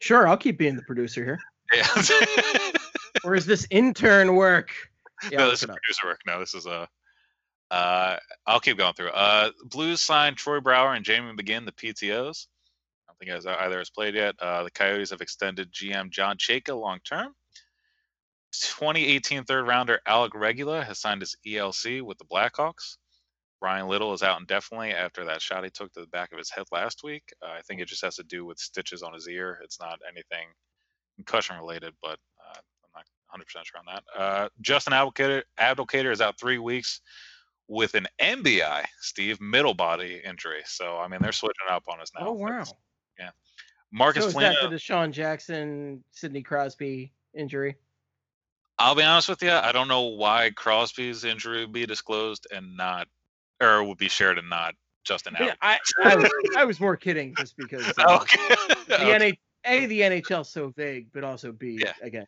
Sure, 0.00 0.26
I'll 0.26 0.36
keep 0.36 0.56
being 0.56 0.76
the 0.76 0.82
producer 0.82 1.22
here. 1.24 1.38
yeah. 1.74 2.72
Or 3.24 3.34
is 3.34 3.46
this 3.46 3.66
intern 3.70 4.34
work? 4.34 4.70
Yeah, 5.30 5.38
no, 5.38 5.50
this 5.50 5.62
is 5.62 5.66
producer 5.66 6.06
work. 6.06 6.20
No, 6.26 6.40
this 6.40 6.54
is 6.54 6.66
a. 6.66 6.88
Uh, 7.70 8.16
I'll 8.46 8.60
keep 8.60 8.78
going 8.78 8.94
through. 8.94 9.10
Uh, 9.10 9.50
Blues 9.66 10.02
signed 10.02 10.36
Troy 10.36 10.60
Brouwer 10.60 10.94
and 10.94 11.04
Jamie 11.04 11.32
McGinn, 11.32 11.64
the 11.64 11.72
PTOS. 11.72 12.46
Think 13.22 13.34
guys 13.34 13.46
either 13.46 13.78
has 13.78 13.88
played 13.88 14.16
yet. 14.16 14.34
Uh, 14.40 14.64
the 14.64 14.70
Coyotes 14.72 15.10
have 15.10 15.20
extended 15.20 15.70
GM 15.70 16.10
John 16.10 16.36
Chayka 16.38 16.76
long 16.76 16.98
term. 17.04 17.32
2018 18.52 19.44
third 19.44 19.64
rounder 19.64 20.00
Alec 20.08 20.34
Regula 20.34 20.82
has 20.82 20.98
signed 20.98 21.22
his 21.22 21.36
ELC 21.46 22.02
with 22.02 22.18
the 22.18 22.24
Blackhawks. 22.24 22.96
Bryan 23.60 23.86
Little 23.86 24.12
is 24.12 24.24
out 24.24 24.40
indefinitely 24.40 24.92
after 24.92 25.24
that 25.24 25.40
shot 25.40 25.62
he 25.62 25.70
took 25.70 25.92
to 25.92 26.00
the 26.00 26.08
back 26.08 26.32
of 26.32 26.38
his 26.38 26.50
head 26.50 26.64
last 26.72 27.04
week. 27.04 27.22
Uh, 27.40 27.52
I 27.56 27.60
think 27.60 27.80
it 27.80 27.86
just 27.86 28.02
has 28.02 28.16
to 28.16 28.24
do 28.24 28.44
with 28.44 28.58
stitches 28.58 29.04
on 29.04 29.14
his 29.14 29.28
ear. 29.28 29.60
It's 29.62 29.78
not 29.78 30.00
anything 30.08 30.48
concussion 31.14 31.56
related, 31.56 31.94
but 32.02 32.18
uh, 32.44 32.58
I'm 32.96 33.04
not 33.36 33.40
100% 33.40 33.64
sure 33.64 33.78
on 33.78 33.94
that. 33.94 34.20
Uh, 34.20 34.48
Justin 34.62 34.94
Abdelkader 34.94 36.10
is 36.10 36.20
out 36.20 36.40
three 36.40 36.58
weeks 36.58 37.00
with 37.68 37.94
an 37.94 38.08
MBI, 38.20 38.84
Steve, 39.00 39.40
middle 39.40 39.74
body 39.74 40.20
injury. 40.24 40.62
So, 40.64 40.98
I 40.98 41.06
mean, 41.06 41.20
they're 41.22 41.30
switching 41.30 41.68
up 41.70 41.84
on 41.86 42.00
us 42.00 42.10
now. 42.18 42.26
Oh 42.26 42.32
wow. 42.32 42.64
Marcus 43.92 44.24
So 44.24 44.28
is 44.30 44.34
that 44.36 44.56
the 44.62 44.74
DeSean 44.74 45.12
Jackson, 45.12 46.02
Sidney 46.12 46.42
Crosby 46.42 47.12
injury? 47.34 47.76
I'll 48.78 48.94
be 48.94 49.02
honest 49.02 49.28
with 49.28 49.42
you, 49.42 49.50
I 49.50 49.70
don't 49.70 49.86
know 49.86 50.02
why 50.02 50.50
Crosby's 50.56 51.24
injury 51.24 51.60
would 51.60 51.72
be 51.72 51.84
disclosed 51.86 52.46
and 52.50 52.76
not, 52.76 53.06
or 53.62 53.84
would 53.84 53.98
be 53.98 54.08
shared 54.08 54.38
and 54.38 54.48
not 54.48 54.74
Justin 55.04 55.36
Yeah, 55.38 55.52
Abdelkader. 55.52 55.56
I, 55.60 55.78
I, 56.04 56.16
was, 56.16 56.30
I 56.56 56.64
was 56.64 56.80
more 56.80 56.96
kidding 56.96 57.36
just 57.36 57.56
because 57.56 57.86
uh, 57.98 58.18
okay. 58.22 58.38
the 58.88 58.94
Okay. 58.94 59.32
NH, 59.32 59.38
A, 59.66 59.86
the 59.86 60.00
NHL's 60.00 60.48
so 60.48 60.72
vague, 60.74 61.08
but 61.12 61.22
also 61.22 61.52
B, 61.52 61.78
Yeah. 61.80 61.92
again, 62.00 62.26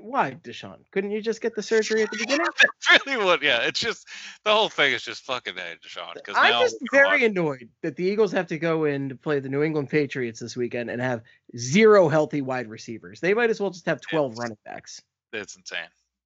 why 0.00 0.36
DeSean? 0.42 0.78
Couldn't 0.90 1.10
you 1.10 1.20
just 1.20 1.40
get 1.40 1.54
the 1.54 1.62
surgery 1.62 2.02
at 2.02 2.10
the 2.10 2.16
beginning? 2.20 2.46
That's 2.88 3.06
really 3.06 3.24
what, 3.24 3.42
yeah. 3.42 3.62
It's 3.62 3.80
just 3.80 4.06
the 4.44 4.52
whole 4.52 4.68
thing 4.68 4.92
is 4.92 5.02
just 5.02 5.24
fucking 5.24 5.54
hey, 5.54 5.74
DeSean. 5.84 6.14
Because 6.14 6.36
I'm 6.38 6.50
now 6.52 6.62
just 6.62 6.76
very 6.92 7.24
annoyed 7.24 7.68
that 7.82 7.96
the 7.96 8.04
Eagles 8.04 8.32
have 8.32 8.46
to 8.48 8.58
go 8.58 8.84
in 8.84 9.08
to 9.08 9.14
play 9.16 9.40
the 9.40 9.48
New 9.48 9.62
England 9.62 9.90
Patriots 9.90 10.40
this 10.40 10.56
weekend 10.56 10.90
and 10.90 11.00
have 11.00 11.22
zero 11.56 12.08
healthy 12.08 12.40
wide 12.42 12.68
receivers. 12.68 13.20
They 13.20 13.34
might 13.34 13.50
as 13.50 13.60
well 13.60 13.70
just 13.70 13.86
have 13.86 14.00
12 14.00 14.32
Yes. 14.32 14.38
running 14.38 14.58
backs. 14.64 15.02
It's 15.32 15.56
insane. 15.56 15.78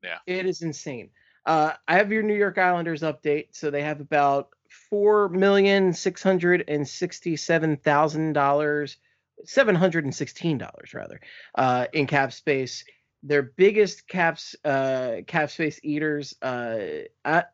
Yeah. 0.02 0.18
It 0.26 0.46
is 0.46 0.62
insane. 0.62 1.10
Uh, 1.46 1.72
I 1.88 1.96
have 1.96 2.12
your 2.12 2.22
New 2.22 2.34
York 2.36 2.58
Islanders 2.58 3.02
update. 3.02 3.48
So 3.52 3.70
they 3.70 3.82
have 3.82 4.00
about 4.00 4.50
four 4.88 5.28
million 5.30 5.92
six 5.92 6.22
hundred 6.22 6.64
and 6.68 6.86
sixty-seven 6.86 7.78
thousand 7.78 8.34
dollars, 8.34 8.98
seven 9.44 9.74
hundred 9.74 10.04
and 10.04 10.14
sixteen 10.14 10.58
dollars 10.58 10.94
rather, 10.94 11.20
uh, 11.56 11.86
in 11.92 12.06
cap 12.06 12.32
space. 12.32 12.84
Their 13.22 13.42
biggest 13.42 14.08
caps 14.08 14.56
uh, 14.64 15.16
cap 15.26 15.50
space 15.50 15.78
eaters, 15.82 16.34
uh, 16.40 16.78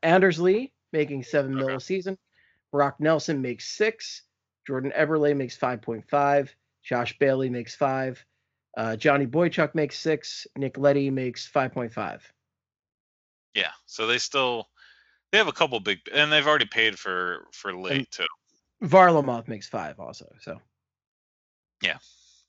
Anders 0.02 0.38
Lee 0.38 0.72
making 0.93 1.24
seven 1.24 1.55
mil 1.55 1.76
a 1.76 1.80
season, 1.80 2.16
Brock 2.70 2.97
Nelson 3.01 3.43
makes 3.43 3.66
six, 3.66 4.22
Jordan 4.66 4.93
Eberle 4.97 5.36
makes 5.36 5.56
five 5.56 5.82
point 5.82 6.09
five, 6.09 6.55
Josh 6.82 7.18
Bailey 7.18 7.51
makes 7.51 7.74
five. 7.74 8.24
Uh, 8.76 8.94
Johnny 8.94 9.26
Boychuk 9.26 9.74
makes 9.74 9.98
six. 9.98 10.47
Nick 10.56 10.76
Leddy 10.76 11.10
makes 11.10 11.47
five 11.47 11.72
point 11.72 11.93
five. 11.93 12.30
Yeah. 13.55 13.72
So 13.86 14.06
they 14.06 14.18
still 14.18 14.68
they 15.32 15.38
have 15.38 15.48
a 15.48 15.52
couple 15.52 15.80
big 15.80 16.01
and 16.12 16.30
they've 16.30 16.47
already 16.47 16.66
paid 16.66 16.98
for 16.98 17.47
for 17.52 17.74
late 17.74 18.10
too. 18.10 18.26
Varlamov 18.82 19.48
makes 19.48 19.66
five 19.66 19.98
also. 19.98 20.30
So 20.40 20.60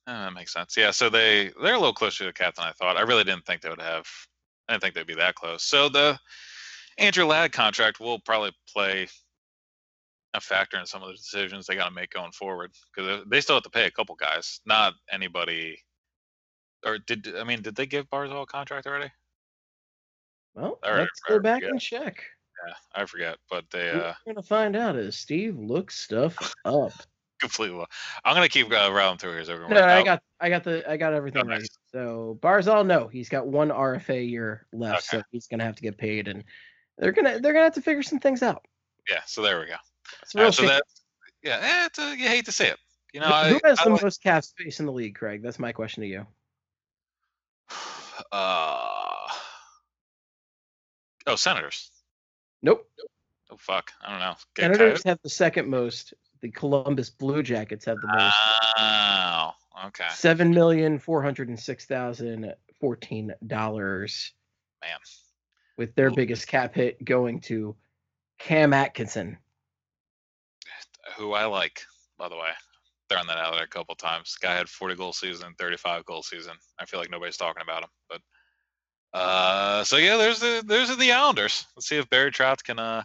Uh, 0.08 0.26
that 0.26 0.34
makes 0.34 0.54
sense. 0.54 0.78
Yeah, 0.78 0.92
so 0.92 1.10
they 1.10 1.52
they're 1.62 1.74
a 1.76 1.80
little 1.80 1.94
closer 1.94 2.20
to 2.20 2.30
the 2.30 2.34
cap 2.34 2.56
than 2.56 2.66
I 2.66 2.72
thought. 2.72 2.96
I 2.96 3.02
really 3.02 3.26
didn't 3.26 3.46
think 3.46 3.62
they 3.62 3.70
would 3.70 3.82
have. 3.82 4.08
I 4.68 4.74
didn't 4.74 4.84
think 4.84 4.96
they'd 4.96 5.06
be 5.06 5.16
that 5.16 5.36
close. 5.36 5.64
So 5.64 5.90
the 5.90 6.18
Andrew 6.98 7.26
Ladd 7.26 7.52
contract 7.52 8.00
will 8.00 8.20
probably 8.20 8.52
play 8.74 9.08
a 10.34 10.40
factor 10.40 10.80
in 10.80 10.86
some 10.86 11.02
of 11.02 11.10
the 11.10 11.16
decisions 11.16 11.66
they 11.66 11.76
got 11.76 11.90
to 11.90 11.94
make 11.94 12.12
going 12.12 12.32
forward 12.32 12.72
because 12.96 13.26
they 13.28 13.42
still 13.42 13.58
have 13.58 13.64
to 13.64 13.70
pay 13.70 13.86
a 13.86 13.92
couple 13.92 14.16
guys, 14.16 14.62
not 14.66 14.94
anybody. 15.12 15.78
Or 16.86 16.98
did 17.00 17.36
I 17.36 17.44
mean 17.44 17.62
did 17.62 17.76
they 17.76 17.86
give 17.86 18.10
Barzal 18.10 18.44
a 18.44 18.46
contract 18.46 18.88
already? 18.88 19.12
well, 20.56 20.80
All 20.84 20.92
right, 20.92 21.00
let's 21.00 21.20
go 21.28 21.40
back 21.40 21.64
and 21.64 21.82
check. 21.82 22.24
Yeah, 22.66 22.74
I 22.96 23.06
forget, 23.06 23.38
but 23.50 23.66
they 23.72 23.92
What 23.92 24.04
uh 24.04 24.14
We're 24.26 24.34
gonna 24.34 24.44
find 24.44 24.76
out 24.78 24.96
as 24.96 25.18
Steve 25.18 25.58
looks 25.60 26.00
stuff 26.00 26.54
up. 26.64 26.94
Completely. 27.40 27.86
I'm 28.26 28.36
gonna 28.36 28.50
keep 28.50 28.72
uh, 28.72 29.16
through 29.18 29.44
here. 29.44 29.68
No, 29.70 29.84
I 29.84 30.04
got 30.04 30.22
I 30.40 30.50
got 30.50 30.64
the 30.64 30.90
I 30.90 30.98
got 30.98 31.14
everything 31.14 31.44
Oh, 31.46 31.50
right. 31.50 31.68
So 31.92 32.40
Barzal, 32.42 32.86
no, 32.86 33.08
he's 33.08 33.30
got 33.30 33.48
one 33.48 33.70
RFA 33.70 34.30
year 34.30 34.66
left, 34.74 35.04
so 35.04 35.22
he's 35.32 35.48
gonna 35.48 35.64
have 35.64 35.76
to 35.76 35.82
get 35.82 35.98
paid, 35.98 36.28
and 36.28 36.44
they're 36.98 37.12
gonna 37.12 37.40
they're 37.40 37.54
gonna 37.54 37.66
have 37.66 37.76
to 37.76 37.82
figure 37.82 38.04
some 38.04 38.20
things 38.20 38.44
out. 38.44 38.66
yeah. 39.10 39.22
So 39.26 39.42
there 39.42 39.60
we 39.60 39.68
go. 39.68 39.76
It's 40.22 40.36
a 40.36 40.38
real 40.38 40.48
right, 40.48 40.54
so 40.54 40.66
that 40.68 40.84
yeah, 41.44 41.60
eh, 41.62 41.86
it's, 41.86 42.00
uh, 42.00 42.16
you 42.18 42.28
hate 42.28 42.46
to 42.46 42.52
see 42.52 42.66
it. 42.66 42.78
You 43.14 43.22
know, 43.22 43.28
Who- 43.28 43.60
I, 43.64 43.68
has 43.70 43.80
I 43.80 43.86
the 43.86 43.90
like- 43.92 44.04
most 44.04 44.22
cap 44.22 44.44
space 44.44 44.80
in 44.80 44.86
the 44.86 44.92
league, 44.92 45.16
Craig? 45.16 45.42
That's 45.42 45.60
my 45.60 45.72
question 45.72 46.02
to 46.02 46.08
you. 46.08 46.26
Uh, 48.32 49.28
oh, 51.28 51.36
Senators. 51.36 51.92
Nope. 52.64 52.90
Oh 53.52 53.58
fuck, 53.58 53.92
I 54.04 54.10
don't 54.10 54.20
know. 54.20 54.36
Get 54.56 54.64
Senators 54.64 54.80
Coyotes? 54.80 55.04
have 55.04 55.20
the 55.24 55.30
second 55.30 55.70
most. 55.70 56.14
The 56.42 56.52
Columbus 56.52 57.10
Blue 57.10 57.44
Jackets 57.44 57.86
have 57.86 57.98
the 58.02 58.08
most. 58.08 58.36
Oh, 58.80 59.52
okay. 59.88 60.08
Seven 60.12 60.52
million 60.52 61.00
four 61.00 61.22
hundred 61.22 61.50
and 61.50 61.60
six 61.60 61.86
thousand 61.86 62.54
fourteen 62.80 63.34
dollars. 63.48 64.34
Man. 64.82 64.98
With 65.78 65.96
their 65.96 66.10
Ooh. 66.10 66.16
biggest 66.16 66.48
cap 66.48 66.76
hit 66.76 67.04
going 67.04 67.40
to 67.42 67.76
Cam 68.40 68.74
Atkinson. 68.74 69.38
Who 71.18 71.34
I 71.34 71.46
like, 71.46 71.82
by 72.18 72.30
the 72.30 72.36
way. 72.36 72.50
Throwing 73.10 73.28
that 73.28 73.38
out 73.38 73.54
there 73.54 73.64
a 73.64 73.68
couple 73.68 73.96
times. 73.96 74.36
Guy 74.42 74.56
had 74.56 74.68
40 74.68 74.96
goal 74.96 75.14
season, 75.14 75.54
35 75.58 76.04
goal 76.06 76.24
season. 76.24 76.54
I 76.78 76.86
feel 76.86 77.00
like 77.00 77.10
nobody's 77.10 77.38
talking 77.38 77.64
about 77.64 77.84
him, 77.84 77.90
but 78.10 78.22
uh, 79.14 79.84
so 79.84 79.98
yeah, 79.98 80.18
there's 80.18 80.40
the 80.40 80.64
there's 80.66 80.96
the 80.96 81.12
Islanders. 81.12 81.66
Let's 81.76 81.88
see 81.88 81.98
if 81.98 82.10
Barry 82.10 82.32
Trotz 82.32 82.64
can. 82.64 82.80
Uh, 82.80 83.04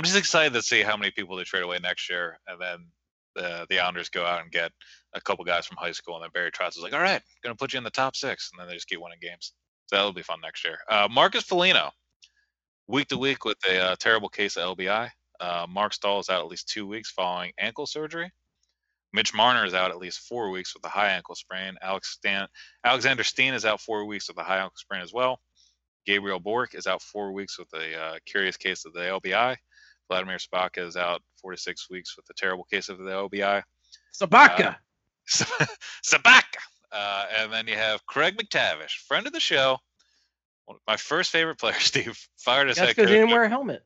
I'm 0.00 0.04
just 0.04 0.16
excited 0.16 0.54
to 0.54 0.62
see 0.62 0.80
how 0.80 0.96
many 0.96 1.10
people 1.10 1.36
they 1.36 1.44
trade 1.44 1.62
away 1.62 1.78
next 1.78 2.08
year, 2.08 2.40
and 2.46 2.58
then 2.58 2.86
the 3.36 3.66
the 3.68 3.80
Islanders 3.80 4.08
go 4.08 4.24
out 4.24 4.40
and 4.40 4.50
get 4.50 4.72
a 5.12 5.20
couple 5.20 5.44
guys 5.44 5.66
from 5.66 5.76
high 5.76 5.92
school, 5.92 6.14
and 6.14 6.24
then 6.24 6.30
Barry 6.32 6.50
Trotz 6.50 6.70
is 6.70 6.82
like, 6.82 6.94
"All 6.94 7.02
right, 7.02 7.20
gonna 7.42 7.54
put 7.54 7.74
you 7.74 7.76
in 7.76 7.84
the 7.84 7.90
top 7.90 8.16
six, 8.16 8.50
and 8.50 8.58
then 8.58 8.66
they 8.66 8.72
just 8.72 8.88
keep 8.88 8.98
winning 8.98 9.18
games. 9.20 9.52
So 9.88 9.96
that'll 9.96 10.14
be 10.14 10.22
fun 10.22 10.40
next 10.40 10.64
year. 10.64 10.78
Uh, 10.88 11.06
Marcus 11.10 11.44
Foligno, 11.44 11.90
week 12.86 13.08
to 13.08 13.18
week 13.18 13.44
with 13.44 13.58
a 13.68 13.78
uh, 13.78 13.96
terrible 13.96 14.30
case 14.30 14.56
of 14.56 14.74
LBI. 14.74 15.10
Uh, 15.38 15.66
Marc 15.68 15.92
Staal 15.92 16.18
is 16.20 16.30
out 16.30 16.40
at 16.40 16.48
least 16.48 16.70
two 16.70 16.86
weeks 16.86 17.10
following 17.10 17.52
ankle 17.58 17.86
surgery. 17.86 18.32
Mitch 19.12 19.34
Marner 19.34 19.66
is 19.66 19.74
out 19.74 19.90
at 19.90 19.98
least 19.98 20.20
four 20.20 20.48
weeks 20.48 20.72
with 20.72 20.82
a 20.86 20.88
high 20.88 21.10
ankle 21.10 21.34
sprain. 21.34 21.76
Alex 21.82 22.08
Stan- 22.08 22.48
Alexander 22.84 23.22
Steen 23.22 23.52
is 23.52 23.66
out 23.66 23.82
four 23.82 24.06
weeks 24.06 24.28
with 24.28 24.38
a 24.38 24.44
high 24.44 24.60
ankle 24.60 24.78
sprain 24.78 25.02
as 25.02 25.12
well. 25.12 25.40
Gabriel 26.06 26.40
Bourque 26.40 26.74
is 26.74 26.86
out 26.86 27.02
four 27.02 27.32
weeks 27.32 27.58
with 27.58 27.68
a 27.74 28.00
uh, 28.00 28.18
curious 28.24 28.56
case 28.56 28.86
of 28.86 28.94
the 28.94 29.00
LBI. 29.00 29.58
Vladimir 30.10 30.38
Spaka 30.38 30.78
is 30.86 30.96
out 30.96 31.22
four 31.40 31.52
to 31.52 31.56
six 31.56 31.88
weeks 31.88 32.16
with 32.16 32.28
a 32.30 32.34
terrible 32.34 32.64
case 32.64 32.88
of 32.88 32.98
the 32.98 33.04
LBI. 33.04 33.62
Sabaka. 34.12 34.76
Sabaka. 35.30 36.42
Uh, 36.92 37.26
and 37.38 37.52
then 37.52 37.68
you 37.68 37.76
have 37.76 38.04
Craig 38.06 38.36
MacTavish, 38.36 39.06
friend 39.06 39.26
of 39.28 39.32
the 39.32 39.38
show. 39.38 39.78
One 40.66 40.76
of 40.76 40.82
my 40.88 40.96
first 40.96 41.30
favorite 41.30 41.58
player, 41.60 41.78
Steve, 41.78 42.18
fired 42.38 42.68
his 42.68 42.76
That's 42.76 42.88
head 42.88 42.96
because 42.96 43.10
he 43.10 43.16
didn't 43.16 43.30
wear 43.30 43.44
a 43.44 43.48
helmet. 43.48 43.84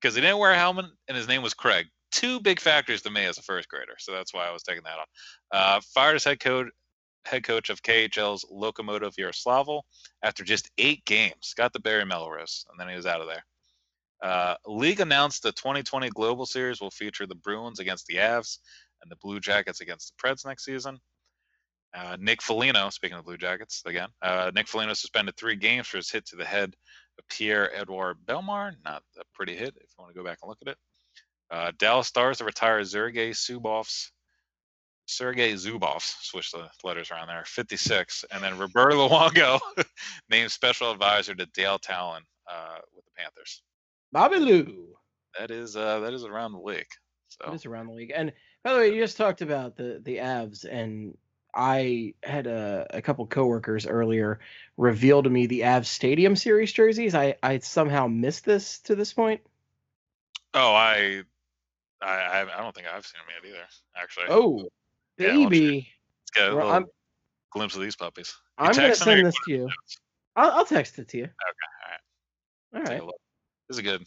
because 0.00 0.14
he 0.14 0.20
didn't 0.20 0.38
wear 0.38 0.52
a 0.52 0.58
helmet 0.58 0.86
and 1.08 1.16
his 1.16 1.26
name 1.26 1.42
was 1.42 1.54
Craig. 1.54 1.86
Two 2.12 2.40
big 2.40 2.60
factors 2.60 3.00
to 3.02 3.10
me 3.10 3.24
as 3.24 3.38
a 3.38 3.42
first 3.42 3.68
grader, 3.68 3.94
so 3.98 4.12
that's 4.12 4.32
why 4.34 4.46
I 4.46 4.52
was 4.52 4.62
taking 4.62 4.84
that 4.84 4.98
on. 4.98 5.06
Uh, 5.50 5.80
fired 5.94 6.14
as 6.14 6.24
head 6.24 6.38
coach, 6.40 6.68
head 7.24 7.42
coach 7.42 7.70
of 7.70 7.82
KHL's 7.82 8.44
Lokomotiv 8.52 9.14
Yaroslavl 9.16 9.80
after 10.22 10.44
just 10.44 10.70
eight 10.78 11.04
games. 11.06 11.54
Got 11.56 11.72
the 11.72 11.80
Barry 11.80 12.04
Melrose, 12.04 12.66
and 12.70 12.78
then 12.78 12.88
he 12.88 12.94
was 12.94 13.06
out 13.06 13.20
of 13.22 13.26
there. 13.26 13.44
Uh, 14.22 14.54
league 14.66 15.00
announced 15.00 15.42
the 15.42 15.52
2020 15.52 16.08
Global 16.10 16.46
Series 16.46 16.80
will 16.80 16.90
feature 16.90 17.26
the 17.26 17.34
Bruins 17.34 17.80
against 17.80 18.06
the 18.06 18.16
Avs 18.16 18.58
and 19.02 19.10
the 19.10 19.16
Blue 19.16 19.40
Jackets 19.40 19.80
against 19.80 20.12
the 20.16 20.28
Preds 20.28 20.46
next 20.46 20.64
season. 20.64 20.98
Uh, 21.94 22.16
Nick 22.18 22.42
Foligno, 22.42 22.90
speaking 22.90 23.18
of 23.18 23.24
Blue 23.24 23.36
Jackets 23.36 23.82
again, 23.86 24.08
uh, 24.22 24.50
Nick 24.54 24.66
Foligno 24.66 24.94
suspended 24.94 25.36
three 25.36 25.56
games 25.56 25.86
for 25.86 25.98
his 25.98 26.10
hit 26.10 26.26
to 26.26 26.36
the 26.36 26.44
head 26.44 26.74
of 27.18 27.28
Pierre 27.28 27.72
Edouard 27.74 28.16
Bellemare. 28.24 28.74
Not 28.84 29.02
a 29.16 29.22
pretty 29.32 29.54
hit 29.54 29.74
if 29.76 29.82
you 29.82 30.02
want 30.02 30.12
to 30.12 30.18
go 30.18 30.24
back 30.24 30.38
and 30.42 30.48
look 30.48 30.58
at 30.62 30.68
it. 30.68 30.78
Uh, 31.50 31.70
Dallas 31.78 32.08
Stars 32.08 32.38
to 32.38 32.44
retire 32.44 32.82
Sergei 32.84 33.30
Zubov's 33.30 34.10
Sergei 35.06 35.52
Zubov's 35.52 36.16
switch 36.22 36.50
the 36.50 36.68
letters 36.82 37.10
around 37.10 37.28
there, 37.28 37.44
56, 37.46 38.24
and 38.30 38.42
then 38.42 38.58
Roberto 38.58 38.96
Luongo 39.08 39.60
named 40.30 40.50
special 40.50 40.90
advisor 40.90 41.34
to 41.34 41.46
Dale 41.46 41.78
Tallon 41.78 42.22
uh, 42.50 42.78
with 42.94 43.04
the 43.04 43.10
Panthers. 43.16 43.62
Bobby 44.14 44.36
Lou. 44.38 44.94
that 45.38 45.50
is 45.50 45.76
uh 45.76 45.98
that 46.00 46.14
is 46.14 46.24
around 46.24 46.52
the 46.52 46.60
league. 46.60 46.86
So 47.28 47.50
It 47.50 47.56
is 47.56 47.66
around 47.66 47.88
the 47.88 47.94
league. 47.94 48.12
And 48.14 48.32
by 48.62 48.72
the 48.72 48.78
way, 48.78 48.94
you 48.94 49.00
just 49.02 49.16
talked 49.16 49.42
about 49.42 49.76
the 49.76 50.00
the 50.02 50.18
Avs, 50.18 50.64
and 50.64 51.18
I 51.52 52.14
had 52.22 52.46
a, 52.46 52.86
a 52.90 53.02
couple 53.02 53.26
coworkers 53.26 53.86
earlier 53.86 54.38
reveal 54.76 55.22
to 55.22 55.28
me 55.28 55.46
the 55.46 55.60
Avs 55.62 55.86
Stadium 55.86 56.36
Series 56.36 56.72
jerseys. 56.72 57.14
I 57.16 57.34
I 57.42 57.58
somehow 57.58 58.06
missed 58.06 58.44
this 58.44 58.78
to 58.82 58.94
this 58.94 59.12
point. 59.12 59.40
oh 60.54 60.72
I 60.74 61.22
I 62.00 62.06
I 62.08 62.40
I 62.42 62.60
don't 62.62 62.72
think 62.74 62.86
I've 62.86 63.04
seen 63.04 63.18
them 63.18 63.34
yet 63.42 63.50
either. 63.50 63.66
Actually, 63.96 64.26
Oh, 64.28 64.68
Yeah, 65.18 65.26
why 65.28 65.32
don't 65.34 65.42
you- 65.42 65.48
baby! 65.48 65.88
let's 66.22 66.30
get 66.34 66.48
a 66.50 66.54
Well, 66.54 66.66
little 66.66 66.72
I'm 66.72 66.86
glimpse 67.52 67.74
of 67.74 67.82
these 67.82 67.96
puppies. 67.96 68.32
You 68.60 68.66
I'm 68.66 68.72
gonna 68.74 68.88
text 68.88 69.04
them 69.04 69.08
or 69.08 69.16
send 69.16 69.26
this 69.26 69.34
to 69.44 69.50
you. 69.50 69.68
I'll, 70.36 70.50
I'll 70.52 70.64
text 70.64 70.98
it 71.00 71.08
to 71.08 71.18
you. 71.18 71.24
All 72.72 72.78
All 72.80 72.84
Take 72.84 72.88
right. 72.94 73.02
a 73.02 73.06
look. 73.06 73.14
This 73.68 73.78
is 73.78 73.82
good. 73.82 74.04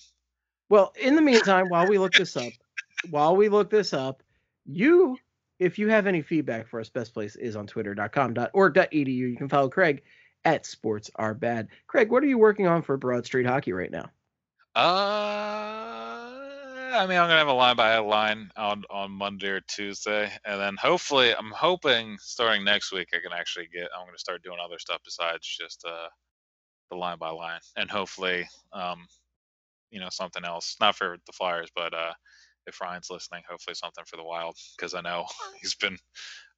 Well, 0.70 0.94
in 1.00 1.16
the 1.16 1.22
meantime, 1.22 1.70
while 1.70 1.88
we 1.88 1.98
look 1.98 2.14
this 2.14 2.36
up, 2.38 2.52
while 3.10 3.36
we 3.36 3.50
look 3.50 3.70
this 3.70 3.94
up, 3.94 4.24
you, 4.66 5.18
if 5.60 5.80
you 5.80 5.88
have 5.90 6.08
any 6.08 6.22
feedback 6.22 6.68
for 6.68 6.80
us, 6.80 6.90
best 6.90 7.14
place 7.14 7.36
is 7.36 7.56
on 7.56 7.68
twitter.com.org.edu. 7.68 9.08
You 9.08 9.36
can 9.36 9.50
follow 9.50 9.70
Craig 9.70 10.04
at 10.46 10.66
Sports 10.66 11.10
Are 11.16 11.34
Bad. 11.34 11.70
Craig, 11.88 12.12
what 12.12 12.24
are 12.24 12.28
you 12.28 12.38
working 12.38 12.68
on 12.68 12.82
for 12.82 12.98
Broad 12.98 13.26
Street 13.26 13.46
Hockey 13.46 13.74
right 13.74 13.92
now? 13.92 14.10
Uh, 14.76 16.28
I 16.94 17.06
mean, 17.08 17.18
I'm 17.18 17.28
gonna 17.28 17.38
have 17.38 17.48
a 17.48 17.54
line 17.54 17.76
by 17.76 17.98
line 17.98 18.52
on 18.56 18.84
on 18.90 19.12
Monday 19.12 19.48
or 19.50 19.62
Tuesday, 19.62 20.32
and 20.46 20.62
then 20.62 20.76
hopefully, 20.80 21.34
I'm 21.34 21.52
hoping 21.52 22.18
starting 22.20 22.64
next 22.64 22.92
week, 22.92 23.10
I 23.14 23.18
can 23.18 23.38
actually 23.38 23.68
get. 23.74 23.90
I'm 23.98 24.06
gonna 24.06 24.20
start 24.20 24.44
doing 24.44 24.60
other 24.64 24.78
stuff 24.78 25.02
besides 25.04 25.48
just 25.48 25.84
uh 25.86 26.08
the 26.92 26.96
line 26.96 27.18
by 27.18 27.30
line, 27.30 27.60
and 27.76 27.90
hopefully, 27.90 28.48
um, 28.72 29.08
you 29.92 30.00
know, 30.00 30.10
something 30.10 30.44
else. 30.46 30.76
Not 30.80 30.96
for 30.96 31.18
the 31.26 31.34
Flyers, 31.34 31.70
but 31.76 31.94
uh, 31.94 32.14
if 32.66 32.82
Ryan's 32.82 33.10
listening, 33.10 33.44
hopefully 33.50 33.76
something 33.76 34.04
for 34.06 34.18
the 34.18 34.24
Wild, 34.24 34.58
because 34.76 34.94
I 34.94 35.02
know 35.02 35.26
he's 35.62 35.76
been 35.76 35.98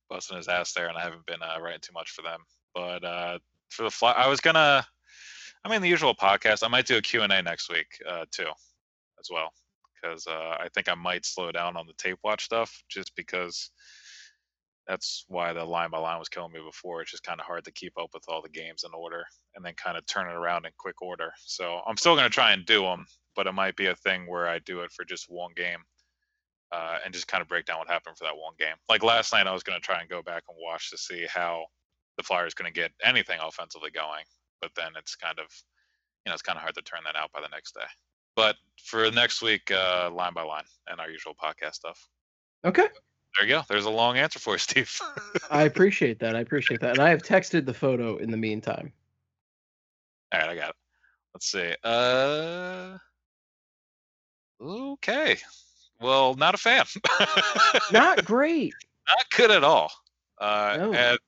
busting 0.10 0.38
his 0.38 0.47
ass 0.47 0.73
there, 0.73 0.88
and 0.88 0.97
I 0.97 1.01
haven't 1.01 1.26
been 1.26 1.41
uh, 1.41 1.61
writing 1.61 1.80
too 1.81 1.93
much 1.93 2.11
for 2.11 2.22
them. 2.22 2.39
But 2.73 3.03
uh, 3.03 3.39
for 3.69 3.84
the 3.84 3.91
Fly, 3.91 4.11
I 4.11 4.27
was 4.27 4.39
gonna. 4.39 4.85
I 5.64 5.69
mean, 5.69 5.81
the 5.81 5.89
usual 5.89 6.15
podcast. 6.15 6.64
I 6.64 6.69
might 6.69 6.88
do 6.88 6.97
a 6.97 7.01
Q 7.01 7.22
and 7.22 7.34
A 7.34 7.41
next 7.41 7.69
week 7.69 7.88
uh, 8.07 8.26
too, 8.31 8.47
as 9.19 9.30
well, 9.31 9.51
because 9.93 10.26
uh, 10.27 10.56
I 10.60 10.68
think 10.73 10.89
I 10.89 10.95
might 10.95 11.26
slow 11.26 11.51
down 11.51 11.77
on 11.77 11.85
the 11.85 11.93
tape 11.93 12.19
watch 12.23 12.45
stuff, 12.45 12.84
just 12.89 13.15
because 13.15 13.72
that's 14.90 15.24
why 15.28 15.53
the 15.53 15.64
line 15.64 15.91
by 15.91 15.99
line 15.99 16.18
was 16.18 16.30
killing 16.30 16.52
me 16.52 16.60
before. 16.66 17.02
It's 17.02 17.11
just 17.11 17.24
kind 17.24 17.40
of 17.40 17.45
hard 17.45 17.64
to 17.66 17.72
keep 17.72 17.94
up 17.98 18.10
with 18.11 18.24
all 18.28 18.41
the 18.41 18.49
games 18.49 18.84
in 18.84 18.91
order 18.94 19.24
and 19.56 19.64
then 19.64 19.76
kind 19.76 19.95
of 19.95 20.06
turn 20.07 20.28
it 20.28 20.34
around 20.34 20.66
in 20.66 20.72
quick 20.80 20.99
order. 21.02 21.32
So 21.45 21.82
I'm 21.88 21.95
still 21.95 22.16
gonna 22.16 22.30
try 22.30 22.53
and 22.53 22.66
do 22.66 22.82
them, 22.82 23.06
but 23.36 23.45
it 23.45 23.53
might 23.53 23.76
be 23.76 23.86
a 23.86 23.95
thing 23.95 24.26
where 24.28 24.48
I 24.48 24.57
do 24.60 24.82
it 24.82 24.91
for 24.91 25.06
just 25.06 25.28
one 25.30 25.52
game. 25.56 25.80
Uh, 26.72 26.99
and 27.03 27.11
just 27.11 27.28
kind 27.28 27.41
of 27.41 27.48
break 27.48 27.66
down 27.66 27.80
what 27.80 27.88
happened 27.88 28.16
for 28.16 28.26
that 28.26 28.38
one 28.38 28.53
game. 28.60 28.76
Like 28.88 29.02
last 29.02 29.34
night, 29.34 29.48
I 29.48 29.52
was 29.52 29.64
going 29.64 29.76
to 29.76 29.84
try 29.84 30.02
and 30.02 30.07
go 30.07 30.22
back 30.22 30.44
and 30.48 30.56
watch 30.61 30.91
to 30.91 30.99
see 30.99 31.26
how 31.28 31.66
the 32.16 32.22
Flyers 32.22 32.53
going 32.53 32.72
to 32.72 32.80
get 32.80 32.91
anything 33.03 33.40
offensively 33.41 33.90
going, 33.90 34.24
but 34.61 34.70
then 34.76 34.91
it's 34.95 35.16
kind 35.16 35.40
of, 35.40 35.48
you 36.24 36.30
know, 36.30 36.34
it's 36.36 36.44
kind 36.44 36.57
of 36.57 36.61
hard 36.61 36.76
to 36.76 36.84
turn 36.84 36.99
that 37.06 37.16
out 37.16 37.32
by 37.32 37.41
the 37.41 37.48
next 37.48 37.74
day. 37.74 37.88
But 38.36 38.56
for 38.86 39.10
next 39.10 39.41
week, 39.41 39.72
uh, 39.72 40.11
line 40.14 40.36
by 40.36 40.44
line 40.44 40.66
and 40.88 40.99
our 40.99 41.10
usual 41.10 41.34
podcast 41.34 41.74
stuff. 41.74 42.07
Okay. 42.64 42.86
There 43.40 43.48
you 43.48 43.56
go. 43.56 43.61
There's 43.70 43.86
a 43.86 43.90
long 43.90 44.18
answer 44.18 44.38
for 44.38 44.53
you, 44.53 44.57
Steve. 44.60 44.99
I 45.49 45.64
appreciate 45.64 46.20
that. 46.20 46.36
I 46.36 46.41
appreciate 46.41 46.82
that. 46.82 46.91
And 46.91 46.99
I 46.99 47.10
have 47.10 47.24
texted 47.24 47.66
the 47.66 47.74
photo 47.74 48.18
in 48.18 48.32
the 48.32 48.38
meantime. 48.38 48.91
All 50.34 50.41
right, 50.41 50.49
I 50.49 50.56
got 50.56 50.70
it. 50.70 50.76
Let's 51.34 51.49
see. 51.49 51.74
Uh, 51.84 52.98
okay. 54.61 55.38
Well, 56.02 56.34
not 56.36 56.53
a 56.56 56.57
fan. 56.57 56.86
Not 57.91 58.24
great. 58.26 58.74
not 59.07 59.26
good 59.36 59.52
at 59.52 59.64
all. 59.64 59.91
Uh, 60.40 60.76
No. 60.78 60.94
And 60.94 61.20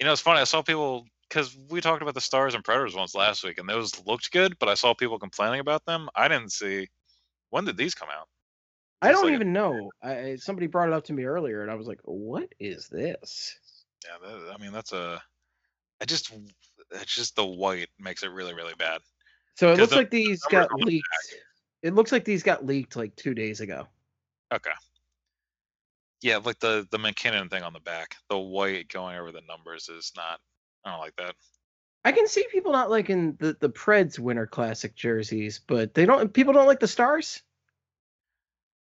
you 0.00 0.06
know, 0.06 0.12
it's 0.12 0.20
funny. 0.20 0.40
I 0.40 0.44
saw 0.44 0.62
people 0.62 1.06
because 1.28 1.56
we 1.70 1.80
talked 1.80 2.02
about 2.02 2.14
the 2.14 2.20
Stars 2.20 2.54
and 2.54 2.64
Predators 2.64 2.94
ones 2.96 3.14
last 3.14 3.44
week, 3.44 3.58
and 3.58 3.68
those 3.68 4.04
looked 4.06 4.32
good, 4.32 4.58
but 4.58 4.68
I 4.68 4.74
saw 4.74 4.94
people 4.94 5.18
complaining 5.18 5.60
about 5.60 5.84
them. 5.84 6.08
I 6.14 6.26
didn't 6.28 6.50
see. 6.50 6.88
When 7.50 7.64
did 7.64 7.76
these 7.76 7.94
come 7.94 8.08
out? 8.12 8.26
I 9.04 9.12
don't 9.12 9.24
like 9.24 9.32
a- 9.32 9.34
even 9.34 9.52
know. 9.52 9.90
I, 10.02 10.36
somebody 10.36 10.66
brought 10.66 10.88
it 10.88 10.94
up 10.94 11.04
to 11.04 11.12
me 11.12 11.24
earlier, 11.24 11.62
and 11.62 11.70
I 11.70 11.74
was 11.74 11.86
like, 11.86 12.00
"What 12.04 12.52
is 12.58 12.88
this?" 12.88 13.58
Yeah, 14.04 14.28
that, 14.28 14.54
I 14.54 14.62
mean 14.62 14.72
that's 14.72 14.92
a. 14.92 15.22
I 16.00 16.04
just, 16.04 16.32
it's 16.90 17.14
just 17.14 17.36
the 17.36 17.46
white 17.46 17.88
makes 17.98 18.22
it 18.22 18.30
really, 18.30 18.54
really 18.54 18.74
bad. 18.78 19.00
So 19.56 19.72
it 19.72 19.78
looks 19.78 19.90
the 19.90 19.96
like 19.96 20.10
these 20.10 20.42
numbers 20.50 20.68
got 20.68 20.78
the 20.78 20.84
leaked. 20.84 21.06
It 21.82 21.94
looks 21.94 22.12
like 22.12 22.24
these 22.24 22.42
got 22.42 22.66
leaked 22.66 22.96
like 22.96 23.14
two 23.16 23.34
days 23.34 23.60
ago. 23.60 23.86
Okay. 24.52 24.70
Yeah, 26.22 26.38
like 26.38 26.58
the 26.58 26.86
the 26.90 26.98
MacKinnon 26.98 27.48
thing 27.48 27.62
on 27.62 27.72
the 27.72 27.80
back, 27.80 28.16
the 28.30 28.38
white 28.38 28.88
going 28.88 29.16
over 29.16 29.30
the 29.30 29.42
numbers 29.48 29.88
is 29.88 30.12
not. 30.16 30.40
I 30.84 30.90
don't 30.90 31.00
like 31.00 31.16
that. 31.16 31.34
I 32.04 32.12
can 32.12 32.26
see 32.28 32.44
people 32.50 32.72
not 32.72 32.90
liking 32.90 33.34
the 33.34 33.56
the 33.60 33.70
Preds 33.70 34.18
Winter 34.18 34.46
Classic 34.46 34.94
jerseys, 34.94 35.60
but 35.66 35.94
they 35.94 36.06
don't. 36.06 36.32
People 36.32 36.52
don't 36.52 36.66
like 36.66 36.80
the 36.80 36.88
Stars. 36.88 37.42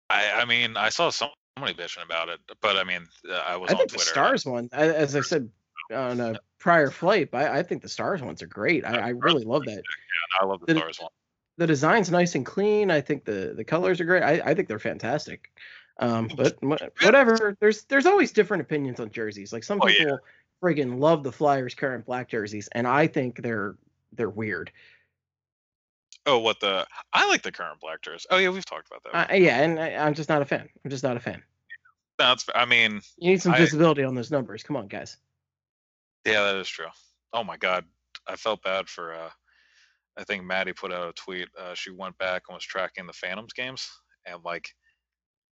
I 0.09 0.41
I 0.41 0.45
mean 0.45 0.77
I 0.77 0.89
saw 0.89 1.09
some- 1.09 1.29
somebody 1.57 1.73
bitching 1.73 2.03
about 2.03 2.29
it, 2.29 2.39
but 2.61 2.75
I 2.77 2.83
mean 2.83 3.07
uh, 3.29 3.33
I 3.47 3.57
was 3.57 3.69
I 3.69 3.73
on 3.73 3.79
think 3.79 3.91
the 3.91 3.99
Stars 3.99 4.45
one, 4.45 4.69
I- 4.73 4.87
as 4.89 5.15
I 5.15 5.21
said 5.21 5.49
on 5.93 6.19
a 6.19 6.35
prior 6.59 6.89
flight, 6.91 7.29
I, 7.33 7.59
I 7.59 7.63
think 7.63 7.81
the 7.81 7.89
Stars 7.89 8.21
ones 8.21 8.41
are 8.41 8.47
great. 8.47 8.83
I, 8.85 8.97
I 8.97 9.09
really 9.09 9.43
love 9.45 9.63
that. 9.65 9.75
Yeah, 9.75 10.41
I 10.41 10.45
love 10.45 10.61
the 10.65 10.73
the- 10.73 10.79
Stars 10.79 10.99
one. 10.99 11.09
The 11.57 11.67
design's 11.67 12.11
nice 12.11 12.35
and 12.35 12.45
clean. 12.45 12.91
I 12.91 12.99
think 12.99 13.23
the 13.23 13.53
the 13.55 13.63
colors 13.63 14.01
are 14.01 14.05
great. 14.05 14.23
I, 14.23 14.41
I 14.43 14.53
think 14.53 14.67
they're 14.67 14.79
fantastic. 14.79 15.51
Um, 15.99 16.29
but 16.35 16.57
whatever. 16.61 17.55
There's 17.61 17.83
there's 17.85 18.05
always 18.05 18.33
different 18.33 18.61
opinions 18.61 18.99
on 18.99 19.09
jerseys. 19.09 19.53
Like 19.53 19.63
some 19.63 19.79
Oh, 19.81 19.87
yeah. 19.87 19.97
people 19.99 20.19
friggin' 20.61 20.99
love 20.99 21.23
the 21.23 21.31
Flyers 21.31 21.73
current 21.73 22.05
black 22.05 22.27
jerseys, 22.27 22.67
and 22.73 22.85
I 22.85 23.07
think 23.07 23.41
they're 23.41 23.75
they're 24.11 24.29
weird. 24.29 24.71
Oh, 26.25 26.39
what 26.39 26.59
the? 26.59 26.85
I 27.13 27.27
like 27.27 27.43
the 27.43 27.51
current 27.51 27.79
black 27.79 28.01
jerseys. 28.01 28.25
Oh 28.31 28.37
yeah, 28.37 28.49
we've 28.49 28.65
talked 28.65 28.87
about 28.89 29.03
that. 29.03 29.31
Uh, 29.31 29.35
yeah, 29.35 29.61
and 29.61 29.79
I, 29.79 29.95
I'm 29.95 30.13
just 30.13 30.29
not 30.29 30.41
a 30.41 30.45
fan. 30.45 30.67
I'm 30.83 30.89
just 30.91 31.03
not 31.03 31.17
a 31.17 31.19
fan. 31.19 31.43
It's, 32.17 32.45
I 32.55 32.65
mean, 32.65 33.01
You 33.17 33.31
need 33.31 33.41
some 33.41 33.53
I- 33.53 33.57
visibility 33.57 34.03
on 34.03 34.15
those 34.15 34.31
numbers. 34.31 34.63
Come 34.63 34.75
on, 34.77 34.87
guys. 34.87 35.17
yeah, 36.25 36.43
that 36.43 36.55
is 36.55 36.67
true. 36.69 36.87
Oh 37.33 37.43
my 37.43 37.57
god, 37.57 37.85
I 38.27 38.35
felt 38.35 38.63
bad 38.63 38.87
for. 38.89 39.13
uh 39.13 39.29
I 40.17 40.23
think 40.23 40.45
Maddie 40.45 40.71
put 40.71 40.93
out 40.93 41.09
a 41.09 41.13
tweet. 41.13 41.49
Uh, 41.59 41.73
she 41.73 41.89
went 41.91 42.17
back 42.17 42.43
and 42.47 42.55
was 42.55 42.63
tracking 42.63 43.05
the 43.05 43.11
Phantoms 43.11 43.51
games, 43.51 43.89
and 44.25 44.39
like, 44.45 44.69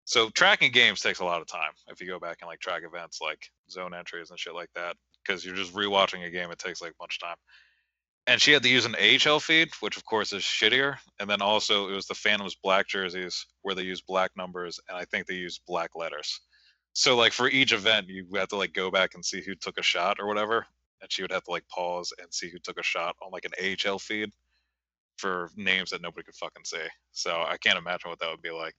so 0.04 0.30
tracking 0.30 0.70
games 0.70 1.00
takes 1.00 1.18
a 1.18 1.24
lot 1.24 1.40
of 1.40 1.48
time. 1.48 1.72
If 1.88 2.00
you 2.00 2.06
go 2.06 2.20
back 2.20 2.38
and 2.40 2.46
like 2.48 2.60
track 2.60 2.82
events 2.84 3.18
like 3.20 3.50
zone 3.68 3.92
entries 3.92 4.30
and 4.30 4.38
shit 4.38 4.54
like 4.54 4.70
that, 4.76 4.94
because 5.24 5.44
you're 5.44 5.56
just 5.56 5.74
rewatching 5.74 6.24
a 6.24 6.30
game, 6.30 6.52
it 6.52 6.60
takes 6.60 6.80
like 6.80 6.92
a 6.92 7.00
bunch 7.00 7.18
of 7.20 7.26
time. 7.28 7.36
And 8.26 8.40
she 8.40 8.52
had 8.52 8.62
to 8.62 8.68
use 8.68 8.86
an 8.86 8.94
AHL 8.94 9.40
feed, 9.40 9.70
which 9.80 9.96
of 9.96 10.04
course 10.04 10.32
is 10.32 10.42
shittier. 10.42 10.96
And 11.18 11.28
then 11.28 11.42
also 11.42 11.88
it 11.88 11.94
was 11.94 12.06
the 12.06 12.14
Phantoms 12.14 12.54
black 12.54 12.86
jerseys 12.86 13.46
where 13.62 13.74
they 13.74 13.82
use 13.82 14.00
black 14.00 14.30
numbers, 14.36 14.78
and 14.88 14.96
I 14.96 15.04
think 15.04 15.26
they 15.26 15.34
use 15.34 15.60
black 15.66 15.90
letters. 15.96 16.40
So 16.92 17.16
like 17.16 17.32
for 17.32 17.48
each 17.48 17.72
event, 17.72 18.08
you 18.08 18.26
had 18.34 18.48
to 18.50 18.56
like 18.56 18.72
go 18.74 18.90
back 18.90 19.14
and 19.14 19.24
see 19.24 19.42
who 19.42 19.54
took 19.54 19.78
a 19.78 19.82
shot 19.82 20.18
or 20.20 20.26
whatever, 20.26 20.66
and 21.00 21.10
she 21.10 21.22
would 21.22 21.32
have 21.32 21.44
to 21.44 21.50
like 21.50 21.66
pause 21.68 22.12
and 22.20 22.32
see 22.32 22.48
who 22.48 22.58
took 22.58 22.78
a 22.78 22.82
shot 22.82 23.16
on 23.22 23.32
like 23.32 23.44
an 23.44 23.76
AHL 23.88 23.98
feed 23.98 24.30
for 25.16 25.50
names 25.56 25.90
that 25.90 26.02
nobody 26.02 26.24
could 26.24 26.34
fucking 26.34 26.64
see. 26.64 26.86
So 27.12 27.44
I 27.46 27.56
can't 27.56 27.78
imagine 27.78 28.10
what 28.10 28.18
that 28.20 28.30
would 28.30 28.42
be 28.42 28.50
like. 28.50 28.76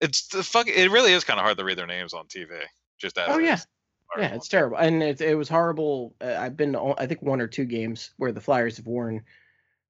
It's 0.00 0.26
the 0.28 0.42
fuck. 0.42 0.68
It 0.68 0.90
really 0.90 1.12
is 1.12 1.24
kind 1.24 1.38
of 1.38 1.44
hard 1.44 1.58
to 1.58 1.64
read 1.64 1.78
their 1.78 1.86
names 1.86 2.12
on 2.12 2.26
TV. 2.26 2.60
Just 2.98 3.16
as 3.18 3.28
Oh 3.28 3.38
yeah, 3.38 3.54
is. 3.54 3.66
Yeah, 4.18 4.34
it's 4.34 4.48
terrible, 4.48 4.76
and 4.76 5.02
it 5.02 5.20
it 5.20 5.34
was 5.34 5.48
horrible. 5.48 6.14
Uh, 6.20 6.36
I've 6.38 6.56
been 6.56 6.72
to, 6.72 6.94
I 6.98 7.06
think 7.06 7.22
one 7.22 7.40
or 7.40 7.46
two 7.46 7.64
games 7.64 8.10
where 8.16 8.32
the 8.32 8.40
Flyers 8.40 8.76
have 8.76 8.86
worn 8.86 9.24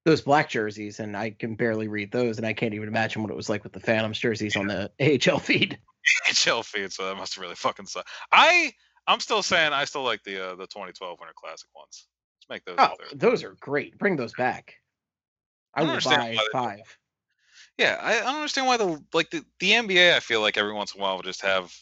those 0.05 0.21
black 0.21 0.49
jerseys, 0.49 0.99
and 0.99 1.15
I 1.17 1.31
can 1.31 1.55
barely 1.55 1.87
read 1.87 2.11
those, 2.11 2.37
and 2.37 2.47
I 2.47 2.53
can't 2.53 2.73
even 2.73 2.87
imagine 2.87 3.21
what 3.21 3.31
it 3.31 3.37
was 3.37 3.49
like 3.49 3.63
with 3.63 3.73
the 3.73 3.79
Phantoms 3.79 4.19
jerseys 4.19 4.55
on 4.55 4.67
the 4.67 4.91
AHL 5.29 5.39
feed. 5.39 5.77
AHL 6.29 6.63
feed. 6.63 6.91
So 6.93 7.05
that 7.05 7.17
must 7.17 7.35
have 7.35 7.41
really 7.41 7.55
fucking 7.55 7.87
suck. 7.87 8.07
I 8.31 8.73
I'm 9.07 9.19
still 9.19 9.43
saying 9.43 9.73
I 9.73 9.85
still 9.85 10.03
like 10.03 10.23
the 10.23 10.51
uh, 10.51 10.55
the 10.55 10.67
2012 10.67 11.19
Winter 11.19 11.33
Classic 11.35 11.69
ones. 11.75 12.07
Let's 12.39 12.49
make 12.49 12.65
those. 12.65 12.75
Oh, 12.77 12.95
those 13.15 13.43
are 13.43 13.55
great. 13.59 13.97
Bring 13.97 14.15
those 14.15 14.33
back. 14.33 14.75
I 15.73 15.79
I 15.79 15.81
don't 15.81 15.87
will 15.87 15.93
understand 15.95 16.37
buy 16.37 16.47
five. 16.51 16.97
Yeah, 17.77 17.97
I, 18.01 18.19
I 18.19 18.19
don't 18.21 18.35
understand 18.35 18.67
why 18.67 18.77
the 18.77 19.03
like 19.13 19.29
the, 19.29 19.43
the 19.59 19.71
NBA. 19.71 20.13
I 20.13 20.19
feel 20.19 20.41
like 20.41 20.57
every 20.57 20.73
once 20.73 20.93
in 20.93 20.99
a 20.99 21.03
while 21.03 21.15
will 21.15 21.23
just 21.23 21.41
have 21.41 21.73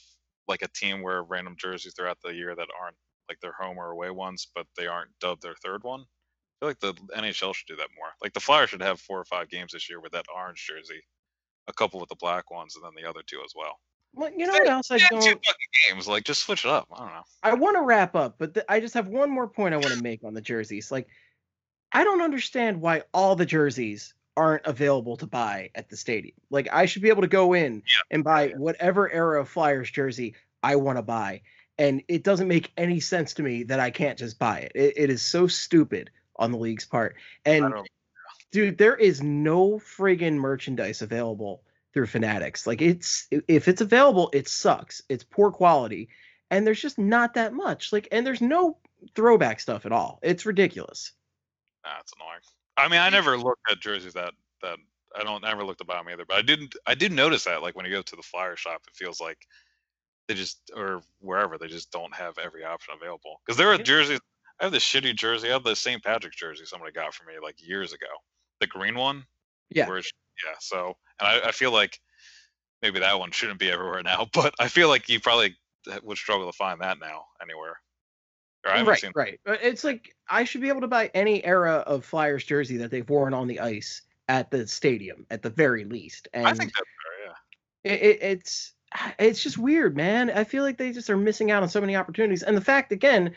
like 0.48 0.62
a 0.62 0.68
team 0.68 1.02
wear 1.02 1.24
random 1.24 1.56
jerseys 1.58 1.94
throughout 1.94 2.18
the 2.24 2.34
year 2.34 2.56
that 2.56 2.68
aren't 2.82 2.98
like 3.30 3.40
their 3.40 3.54
home 3.54 3.78
or 3.78 3.92
away 3.92 4.10
ones, 4.10 4.48
but 4.54 4.68
they 4.78 4.88
aren't 4.88 5.18
dubbed 5.20 5.42
their 5.42 5.56
third 5.56 5.84
one. 5.84 6.02
I 6.02 6.56
feel 6.60 6.70
like 6.70 6.80
the 6.80 6.94
NHL 7.16 7.54
should 7.54 7.68
do 7.68 7.76
that 7.78 7.90
more. 7.98 8.10
Like 8.22 8.34
the 8.34 8.40
Flyers 8.40 8.70
should 8.70 8.82
have 8.82 9.00
four 9.00 9.20
or 9.20 9.26
five 9.26 9.50
games 9.50 9.74
this 9.74 9.90
year 9.90 10.00
with 10.00 10.14
that 10.14 10.26
orange 10.34 10.66
jersey, 10.66 11.02
a 11.68 11.74
couple 11.74 12.00
with 12.00 12.10
the 12.10 12.16
black 12.16 12.52
ones, 12.52 12.76
and 12.76 12.86
then 12.86 12.92
the 12.96 13.10
other 13.10 13.22
two 13.26 13.42
as 13.44 13.54
well. 13.56 13.80
Well, 14.14 14.32
you 14.32 14.48
know 14.48 14.54
what 14.54 14.70
else 14.70 14.92
I 14.92 15.00
two 15.00 15.06
don't? 15.10 15.24
fucking 15.24 15.90
games. 15.90 16.08
Like 16.08 16.24
just 16.24 16.44
switch 16.44 16.64
it 16.64 16.72
up. 16.72 16.88
I 16.94 17.00
don't 17.00 17.08
know. 17.08 17.24
I 17.44 17.54
want 17.54 17.76
to 17.76 17.82
wrap 17.82 18.16
up, 18.16 18.36
but 18.38 18.54
th- 18.54 18.66
I 18.70 18.80
just 18.80 18.94
have 18.94 19.08
one 19.08 19.30
more 19.30 19.48
point 19.48 19.74
I 19.74 19.78
want 19.78 19.94
to 19.94 20.02
make 20.02 20.24
on 20.24 20.34
the 20.34 20.42
jerseys. 20.42 20.92
Like, 20.92 21.08
I 21.92 22.04
don't 22.04 22.22
understand 22.22 22.80
why 22.80 23.04
all 23.14 23.36
the 23.36 23.46
jerseys 23.46 24.14
aren't 24.38 24.66
available 24.66 25.18
to 25.18 25.28
buy 25.28 25.70
at 25.76 25.90
the 25.90 25.98
stadium. 25.98 26.36
Like 26.50 26.68
I 26.72 26.86
should 26.86 27.02
be 27.02 27.10
able 27.10 27.22
to 27.22 27.28
go 27.28 27.54
in 27.54 27.84
Yeah. 27.86 28.02
and 28.12 28.24
buy 28.24 28.50
whatever 28.50 29.12
era 29.12 29.42
of 29.42 29.50
Flyers 29.50 29.90
jersey 29.90 30.36
I 30.64 30.76
want 30.76 30.98
to 30.98 31.02
buy. 31.02 31.42
And 31.78 32.02
it 32.08 32.24
doesn't 32.24 32.48
make 32.48 32.72
any 32.78 33.00
sense 33.00 33.34
to 33.36 33.44
me 33.44 33.64
that 33.64 33.80
I 33.80 33.92
can't 33.92 34.18
just 34.18 34.40
buy 34.40 34.60
it. 34.60 34.72
It, 34.76 34.94
it 34.98 35.10
is 35.10 35.22
so 35.22 35.48
stupid 35.48 36.10
on 36.38 36.52
the 36.52 36.58
league's 36.58 36.86
part. 36.86 37.16
And 37.46 37.74
dude, 38.52 38.78
there 38.78 38.96
is 38.96 39.22
no 39.22 39.74
friggin' 39.80 40.36
merchandise 40.36 41.02
available 41.02 41.64
through 41.94 42.08
Fanatics. 42.08 42.66
Like 42.68 42.82
it's 42.82 43.28
if 43.48 43.68
it's 43.68 43.82
available, 43.82 44.30
it 44.34 44.48
sucks. 44.48 45.02
It's 45.10 45.24
poor 45.24 45.52
quality, 45.52 46.10
and 46.50 46.66
there's 46.66 46.82
just 46.82 46.98
not 46.98 47.34
that 47.36 47.54
much. 47.54 47.92
Like, 47.94 48.08
and 48.12 48.26
there's 48.26 48.42
no 48.42 48.78
throwback 49.16 49.60
stuff 49.60 49.86
at 49.86 49.92
all. 49.92 50.20
It's 50.22 50.46
ridiculous. 50.46 51.12
That's 51.84 52.14
annoying. 52.16 52.40
I 52.78 52.88
mean, 52.88 53.00
I 53.00 53.10
never 53.10 53.38
looked 53.38 53.62
at 53.72 53.80
jerseys 53.80 54.14
that 54.14 54.34
that 54.62 54.78
I 55.16 55.24
don't 55.24 55.42
never 55.42 55.64
looked 55.64 55.82
about 55.82 56.04
them 56.04 56.14
either. 56.14 56.26
But 56.26 56.38
I 56.38 56.42
didn't. 56.42 56.76
I 56.86 56.96
did 56.96 57.12
notice 57.12 57.46
that 57.46 57.62
like 57.62 57.76
when 57.76 57.86
you 57.86 57.92
go 57.92 58.02
to 58.02 58.16
the 58.16 58.22
flyer 58.22 58.56
shop, 58.56 58.82
it 58.88 58.96
feels 58.96 59.22
like 59.22 59.38
they 60.28 60.34
just 60.34 60.72
or 60.76 61.02
wherever 61.20 61.58
they 61.58 61.68
just 61.68 61.92
don't 61.92 62.14
have 62.14 62.38
every 62.38 62.64
option 62.64 62.94
available. 63.00 63.42
Because 63.46 63.58
there 63.58 63.72
are 63.72 63.78
jerseys. 63.78 64.20
I 64.60 64.66
have 64.66 64.72
this 64.72 64.86
shitty 64.86 65.16
jersey. 65.16 65.50
I 65.50 65.54
have 65.54 65.64
the 65.64 65.76
St. 65.76 66.02
Patrick's 66.02 66.38
jersey 66.38 66.64
somebody 66.66 66.94
got 66.94 67.14
for 67.14 67.26
me 67.26 67.34
like 67.42 67.56
years 67.66 67.94
ago. 67.94 68.08
The 68.62 68.68
green 68.68 68.96
one. 68.96 69.26
Yeah. 69.70 69.88
Where 69.88 69.98
yeah. 69.98 70.56
So 70.60 70.96
and 71.20 71.28
I, 71.28 71.50
I 71.50 71.52
feel 71.52 71.72
like 71.72 72.00
maybe 72.82 73.00
that 73.00 73.20
one 73.20 73.32
shouldn't 73.32 73.60
be 73.60 73.72
everywhere 73.72 74.02
now. 74.04 74.28
But 74.34 74.54
I 74.60 74.68
feel 74.68 74.90
like 74.90 75.10
you 75.10 75.20
probably 75.20 75.56
would 76.04 76.18
struggle 76.18 76.52
to 76.52 76.58
find 76.58 76.82
that 76.82 77.00
now 77.00 77.26
anywhere. 77.42 77.78
Right, 78.66 79.00
seen. 79.00 79.12
right. 79.16 79.40
It's 79.46 79.84
like 79.84 80.16
I 80.28 80.44
should 80.44 80.62
be 80.62 80.70
able 80.70 80.82
to 80.82 80.88
buy 80.88 81.12
any 81.14 81.44
era 81.46 81.84
of 81.86 82.04
Flyers 82.04 82.44
jersey 82.44 82.78
that 82.78 82.92
they've 82.92 83.08
worn 83.08 83.34
on 83.34 83.48
the 83.48 83.60
ice 83.60 84.02
at 84.28 84.50
the 84.50 84.68
stadium 84.68 85.26
at 85.30 85.44
the 85.44 85.52
very 85.52 85.86
least. 85.86 86.28
And 86.34 86.48
I 86.48 86.54
think 86.54 86.74
that's 86.74 86.88
fair. 86.88 87.34
Yeah. 87.86 87.92
it, 87.92 88.02
it, 88.02 88.24
it's 88.24 88.74
it's 89.20 89.44
just 89.44 89.58
weird, 89.58 89.96
man. 89.96 90.30
I 90.30 90.44
feel 90.44 90.64
like 90.64 90.78
they 90.78 90.92
just 90.92 91.10
are 91.10 91.18
missing 91.18 91.52
out 91.52 91.64
on 91.64 91.70
so 91.70 91.82
many 91.82 91.96
opportunities. 91.96 92.44
And 92.44 92.56
the 92.56 92.62
fact, 92.62 92.92
again, 92.92 93.34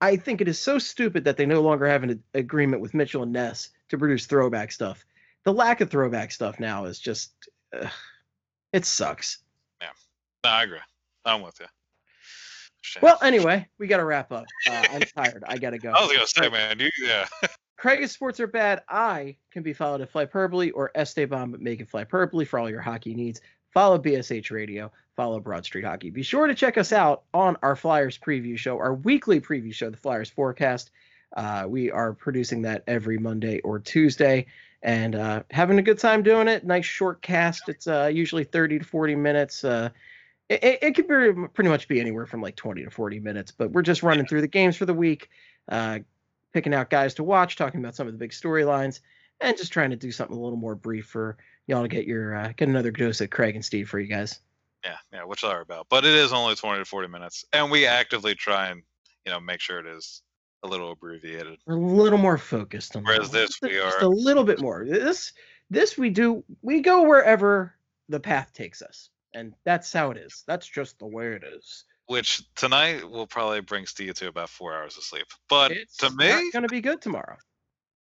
I 0.00 0.16
think 0.16 0.40
it 0.40 0.48
is 0.48 0.58
so 0.58 0.78
stupid 0.78 1.24
that 1.24 1.36
they 1.36 1.46
no 1.46 1.60
longer 1.60 1.86
have 1.86 2.02
an 2.02 2.22
agreement 2.34 2.82
with 2.82 2.94
Mitchell 2.94 3.22
and 3.22 3.32
Ness 3.32 3.70
to 3.90 3.98
produce 3.98 4.26
throwback 4.26 4.72
stuff. 4.72 5.04
The 5.44 5.52
lack 5.52 5.80
of 5.80 5.90
throwback 5.90 6.32
stuff 6.32 6.60
now 6.60 6.84
is 6.84 6.98
just, 6.98 7.32
uh, 7.78 7.88
it 8.72 8.84
sucks. 8.84 9.38
No, 10.44 10.50
I 10.50 10.62
agree. 10.62 10.78
I'm 11.24 11.42
with 11.42 11.58
you. 11.60 11.66
Shit. 12.82 13.02
Well, 13.02 13.18
anyway, 13.22 13.68
we 13.78 13.86
got 13.86 13.98
to 13.98 14.04
wrap 14.04 14.32
up. 14.32 14.46
Uh, 14.68 14.84
I'm 14.90 15.00
tired. 15.16 15.44
I 15.46 15.58
got 15.58 15.70
to 15.70 15.78
go. 15.78 15.90
I 15.90 16.02
was 16.02 16.12
gonna 16.12 16.26
say, 16.26 16.48
man, 16.48 16.80
you 16.80 16.90
yeah. 17.02 17.26
Craig's 17.76 18.12
Sports 18.12 18.40
Are 18.40 18.46
Bad. 18.46 18.82
I 18.88 19.36
can 19.50 19.62
be 19.62 19.72
followed 19.72 20.02
at 20.02 20.12
Flyperbole 20.12 20.72
or 20.74 20.90
Esteban, 20.94 21.50
but 21.50 21.60
make 21.60 21.80
it 21.80 21.90
Flyperbole 21.90 22.46
for 22.46 22.58
all 22.58 22.68
your 22.68 22.82
hockey 22.82 23.14
needs. 23.14 23.40
Follow 23.72 23.98
BSH 23.98 24.50
Radio. 24.50 24.90
Follow 25.16 25.40
Broad 25.40 25.64
Street 25.64 25.84
Hockey. 25.84 26.10
Be 26.10 26.22
sure 26.22 26.46
to 26.46 26.54
check 26.54 26.78
us 26.78 26.92
out 26.92 27.22
on 27.32 27.56
our 27.62 27.76
Flyers 27.76 28.18
preview 28.18 28.56
show, 28.56 28.78
our 28.78 28.94
weekly 28.94 29.40
preview 29.40 29.72
show, 29.72 29.90
the 29.90 29.96
Flyers 29.96 30.30
Forecast. 30.30 30.90
Uh, 31.36 31.64
we 31.68 31.90
are 31.90 32.12
producing 32.12 32.62
that 32.62 32.82
every 32.86 33.18
Monday 33.18 33.60
or 33.60 33.78
Tuesday 33.78 34.46
and 34.82 35.14
uh, 35.14 35.42
having 35.50 35.78
a 35.78 35.82
good 35.82 35.98
time 35.98 36.22
doing 36.22 36.48
it. 36.48 36.64
Nice 36.64 36.86
short 36.86 37.22
cast. 37.22 37.68
It's 37.68 37.86
uh, 37.86 38.10
usually 38.12 38.44
30 38.44 38.80
to 38.80 38.84
40 38.84 39.14
minutes. 39.14 39.64
It, 40.50 40.80
it, 40.82 40.94
could 40.96 41.06
be, 41.06 41.46
pretty 41.54 41.70
much 41.70 41.86
be 41.86 42.00
anywhere 42.00 42.26
from 42.26 42.42
like 42.42 42.56
20 42.56 42.82
to 42.82 42.90
40 42.90 43.20
minutes, 43.20 43.52
but 43.52 43.70
we're 43.70 43.82
just 43.82 44.02
running 44.02 44.26
through 44.26 44.40
the 44.40 44.48
games 44.48 44.76
for 44.76 44.84
the 44.84 44.92
week. 44.92 45.30
Uh, 45.68 46.00
picking 46.52 46.74
out 46.74 46.90
guys 46.90 47.14
to 47.14 47.22
watch, 47.22 47.54
talking 47.54 47.78
about 47.80 47.94
some 47.94 48.08
of 48.08 48.12
the 48.12 48.18
big 48.18 48.32
storylines, 48.32 49.00
and 49.40 49.56
just 49.56 49.72
trying 49.72 49.90
to 49.90 49.96
do 49.96 50.10
something 50.10 50.36
a 50.36 50.40
little 50.40 50.58
more 50.58 50.74
brief 50.74 51.06
for 51.06 51.36
y'all 51.66 51.82
to 51.82 51.88
get 51.88 52.04
your 52.04 52.34
uh, 52.34 52.52
get 52.56 52.68
another 52.68 52.90
dose 52.90 53.20
of 53.20 53.30
Craig 53.30 53.54
and 53.54 53.64
Steve 53.64 53.88
for 53.88 54.00
you 54.00 54.08
guys. 54.08 54.40
Yeah, 54.84 54.96
yeah, 55.12 55.24
which 55.24 55.44
are 55.44 55.60
about. 55.60 55.86
But 55.88 56.04
it 56.04 56.14
is 56.14 56.32
only 56.32 56.54
20 56.54 56.80
to 56.80 56.84
40 56.84 57.08
minutes, 57.08 57.44
and 57.52 57.70
we 57.70 57.86
actively 57.86 58.34
try 58.34 58.70
and 58.70 58.82
you 59.24 59.32
know 59.32 59.40
make 59.40 59.60
sure 59.60 59.78
it 59.78 59.86
is 59.86 60.22
a 60.62 60.68
little 60.68 60.92
abbreviated. 60.92 61.58
We're 61.66 61.76
a 61.76 61.80
little 61.80 62.18
more 62.18 62.38
focused 62.38 62.96
on 62.96 63.04
Whereas 63.04 63.30
this, 63.30 63.50
Just- 63.50 63.62
we 63.62 63.70
just 63.70 63.98
are- 63.98 64.04
a 64.04 64.08
little 64.08 64.44
bit 64.44 64.60
more. 64.60 64.84
This 64.84 65.32
this 65.70 65.96
we 65.96 66.10
do 66.10 66.44
we 66.62 66.80
go 66.80 67.02
wherever 67.02 67.74
the 68.08 68.20
path 68.20 68.52
takes 68.52 68.82
us, 68.82 69.10
and 69.34 69.54
that's 69.64 69.92
how 69.92 70.10
it 70.10 70.16
is. 70.16 70.44
That's 70.46 70.66
just 70.66 70.98
the 70.98 71.06
way 71.06 71.28
it 71.32 71.44
is. 71.44 71.84
Which 72.06 72.42
tonight 72.54 73.08
will 73.08 73.26
probably 73.26 73.60
bring 73.60 73.86
Steve 73.86 74.14
to 74.14 74.28
about 74.28 74.48
four 74.48 74.74
hours 74.74 74.96
of 74.96 75.04
sleep. 75.04 75.26
But 75.48 75.72
It's 75.72 75.98
to 75.98 76.10
me, 76.10 76.30
it's 76.30 76.52
gonna 76.52 76.68
be 76.68 76.80
good 76.80 77.00
tomorrow. 77.00 77.36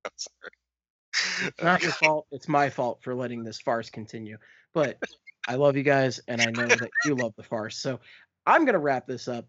sorry. 0.16 1.48
It's 1.48 1.64
not 1.64 1.82
your 1.82 1.92
fault. 1.92 2.28
It's 2.32 2.48
my 2.48 2.70
fault 2.70 3.00
for 3.02 3.16
letting 3.16 3.44
this 3.44 3.60
farce 3.60 3.90
continue. 3.90 4.38
But 4.74 5.00
I 5.48 5.56
love 5.56 5.76
you 5.76 5.84
guys, 5.84 6.20
and 6.28 6.42
I 6.42 6.52
know 6.52 6.68
that 6.68 6.92
you 7.06 7.16
love 7.16 7.34
the 7.36 7.44
farce. 7.44 7.78
So 7.78 8.00
I'm 8.46 8.66
going 8.66 8.74
to 8.74 8.80
wrap 8.80 9.08
this 9.08 9.28
up. 9.28 9.46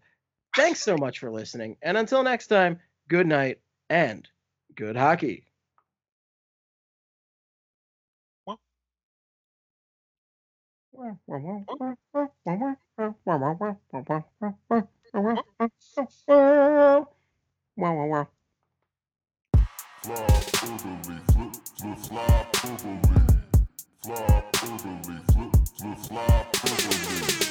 Thanks 0.55 0.81
so 0.81 0.97
much 0.97 1.19
for 1.19 1.31
listening. 1.31 1.77
And 1.81 1.97
until 1.97 2.23
next 2.23 2.47
time, 2.47 2.79
good 3.07 3.27
night 3.27 3.59
and 3.89 4.27
good 4.75 4.95
hockey. 4.95 5.45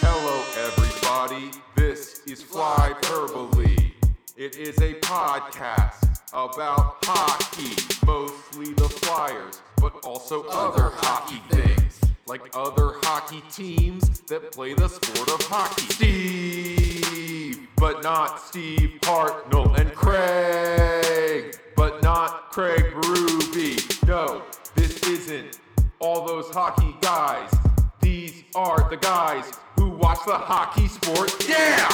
Hello, 0.01 0.45
everybody. 0.57 1.51
This 1.75 2.21
is 2.27 2.45
Flyperbole. 2.45 3.93
It 4.37 4.57
is 4.57 4.79
a 4.79 4.95
podcast 5.01 6.21
about 6.33 7.05
hockey, 7.05 7.75
mostly 8.07 8.75
the 8.75 8.89
Flyers, 8.89 9.61
but 9.79 10.05
also 10.05 10.45
other 10.51 10.93
hockey 10.95 11.43
things, 11.51 12.01
like 12.31 12.49
other 12.55 12.93
hockey 13.03 13.43
teams 13.51 14.21
that 14.21 14.53
play 14.53 14.73
the 14.73 14.87
sport 14.87 15.29
of 15.31 15.43
hockey. 15.49 15.83
Steve, 15.93 17.67
but 17.77 18.05
not 18.05 18.39
Steve 18.39 19.01
Hartnell, 19.01 19.77
and 19.77 19.93
Craig, 19.97 21.59
but 21.75 22.01
not 22.05 22.53
Craig 22.53 22.85
Ruby. 23.05 23.79
No, 24.07 24.43
this 24.77 25.03
isn't 25.09 25.59
all 25.99 26.25
those 26.25 26.49
hockey 26.51 26.95
guys. 27.01 27.53
These 28.01 28.45
are 28.55 28.89
the 28.89 28.99
guys 28.99 29.51
who 29.75 29.89
watch 29.91 30.21
the 30.25 30.39
hockey 30.39 30.87
sport. 30.87 31.35
Yeah! 31.49 31.89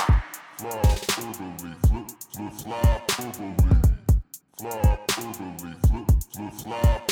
Fly 0.58 0.82
fly. 2.50 3.00
Fly 6.30 6.50
fly. 6.50 7.06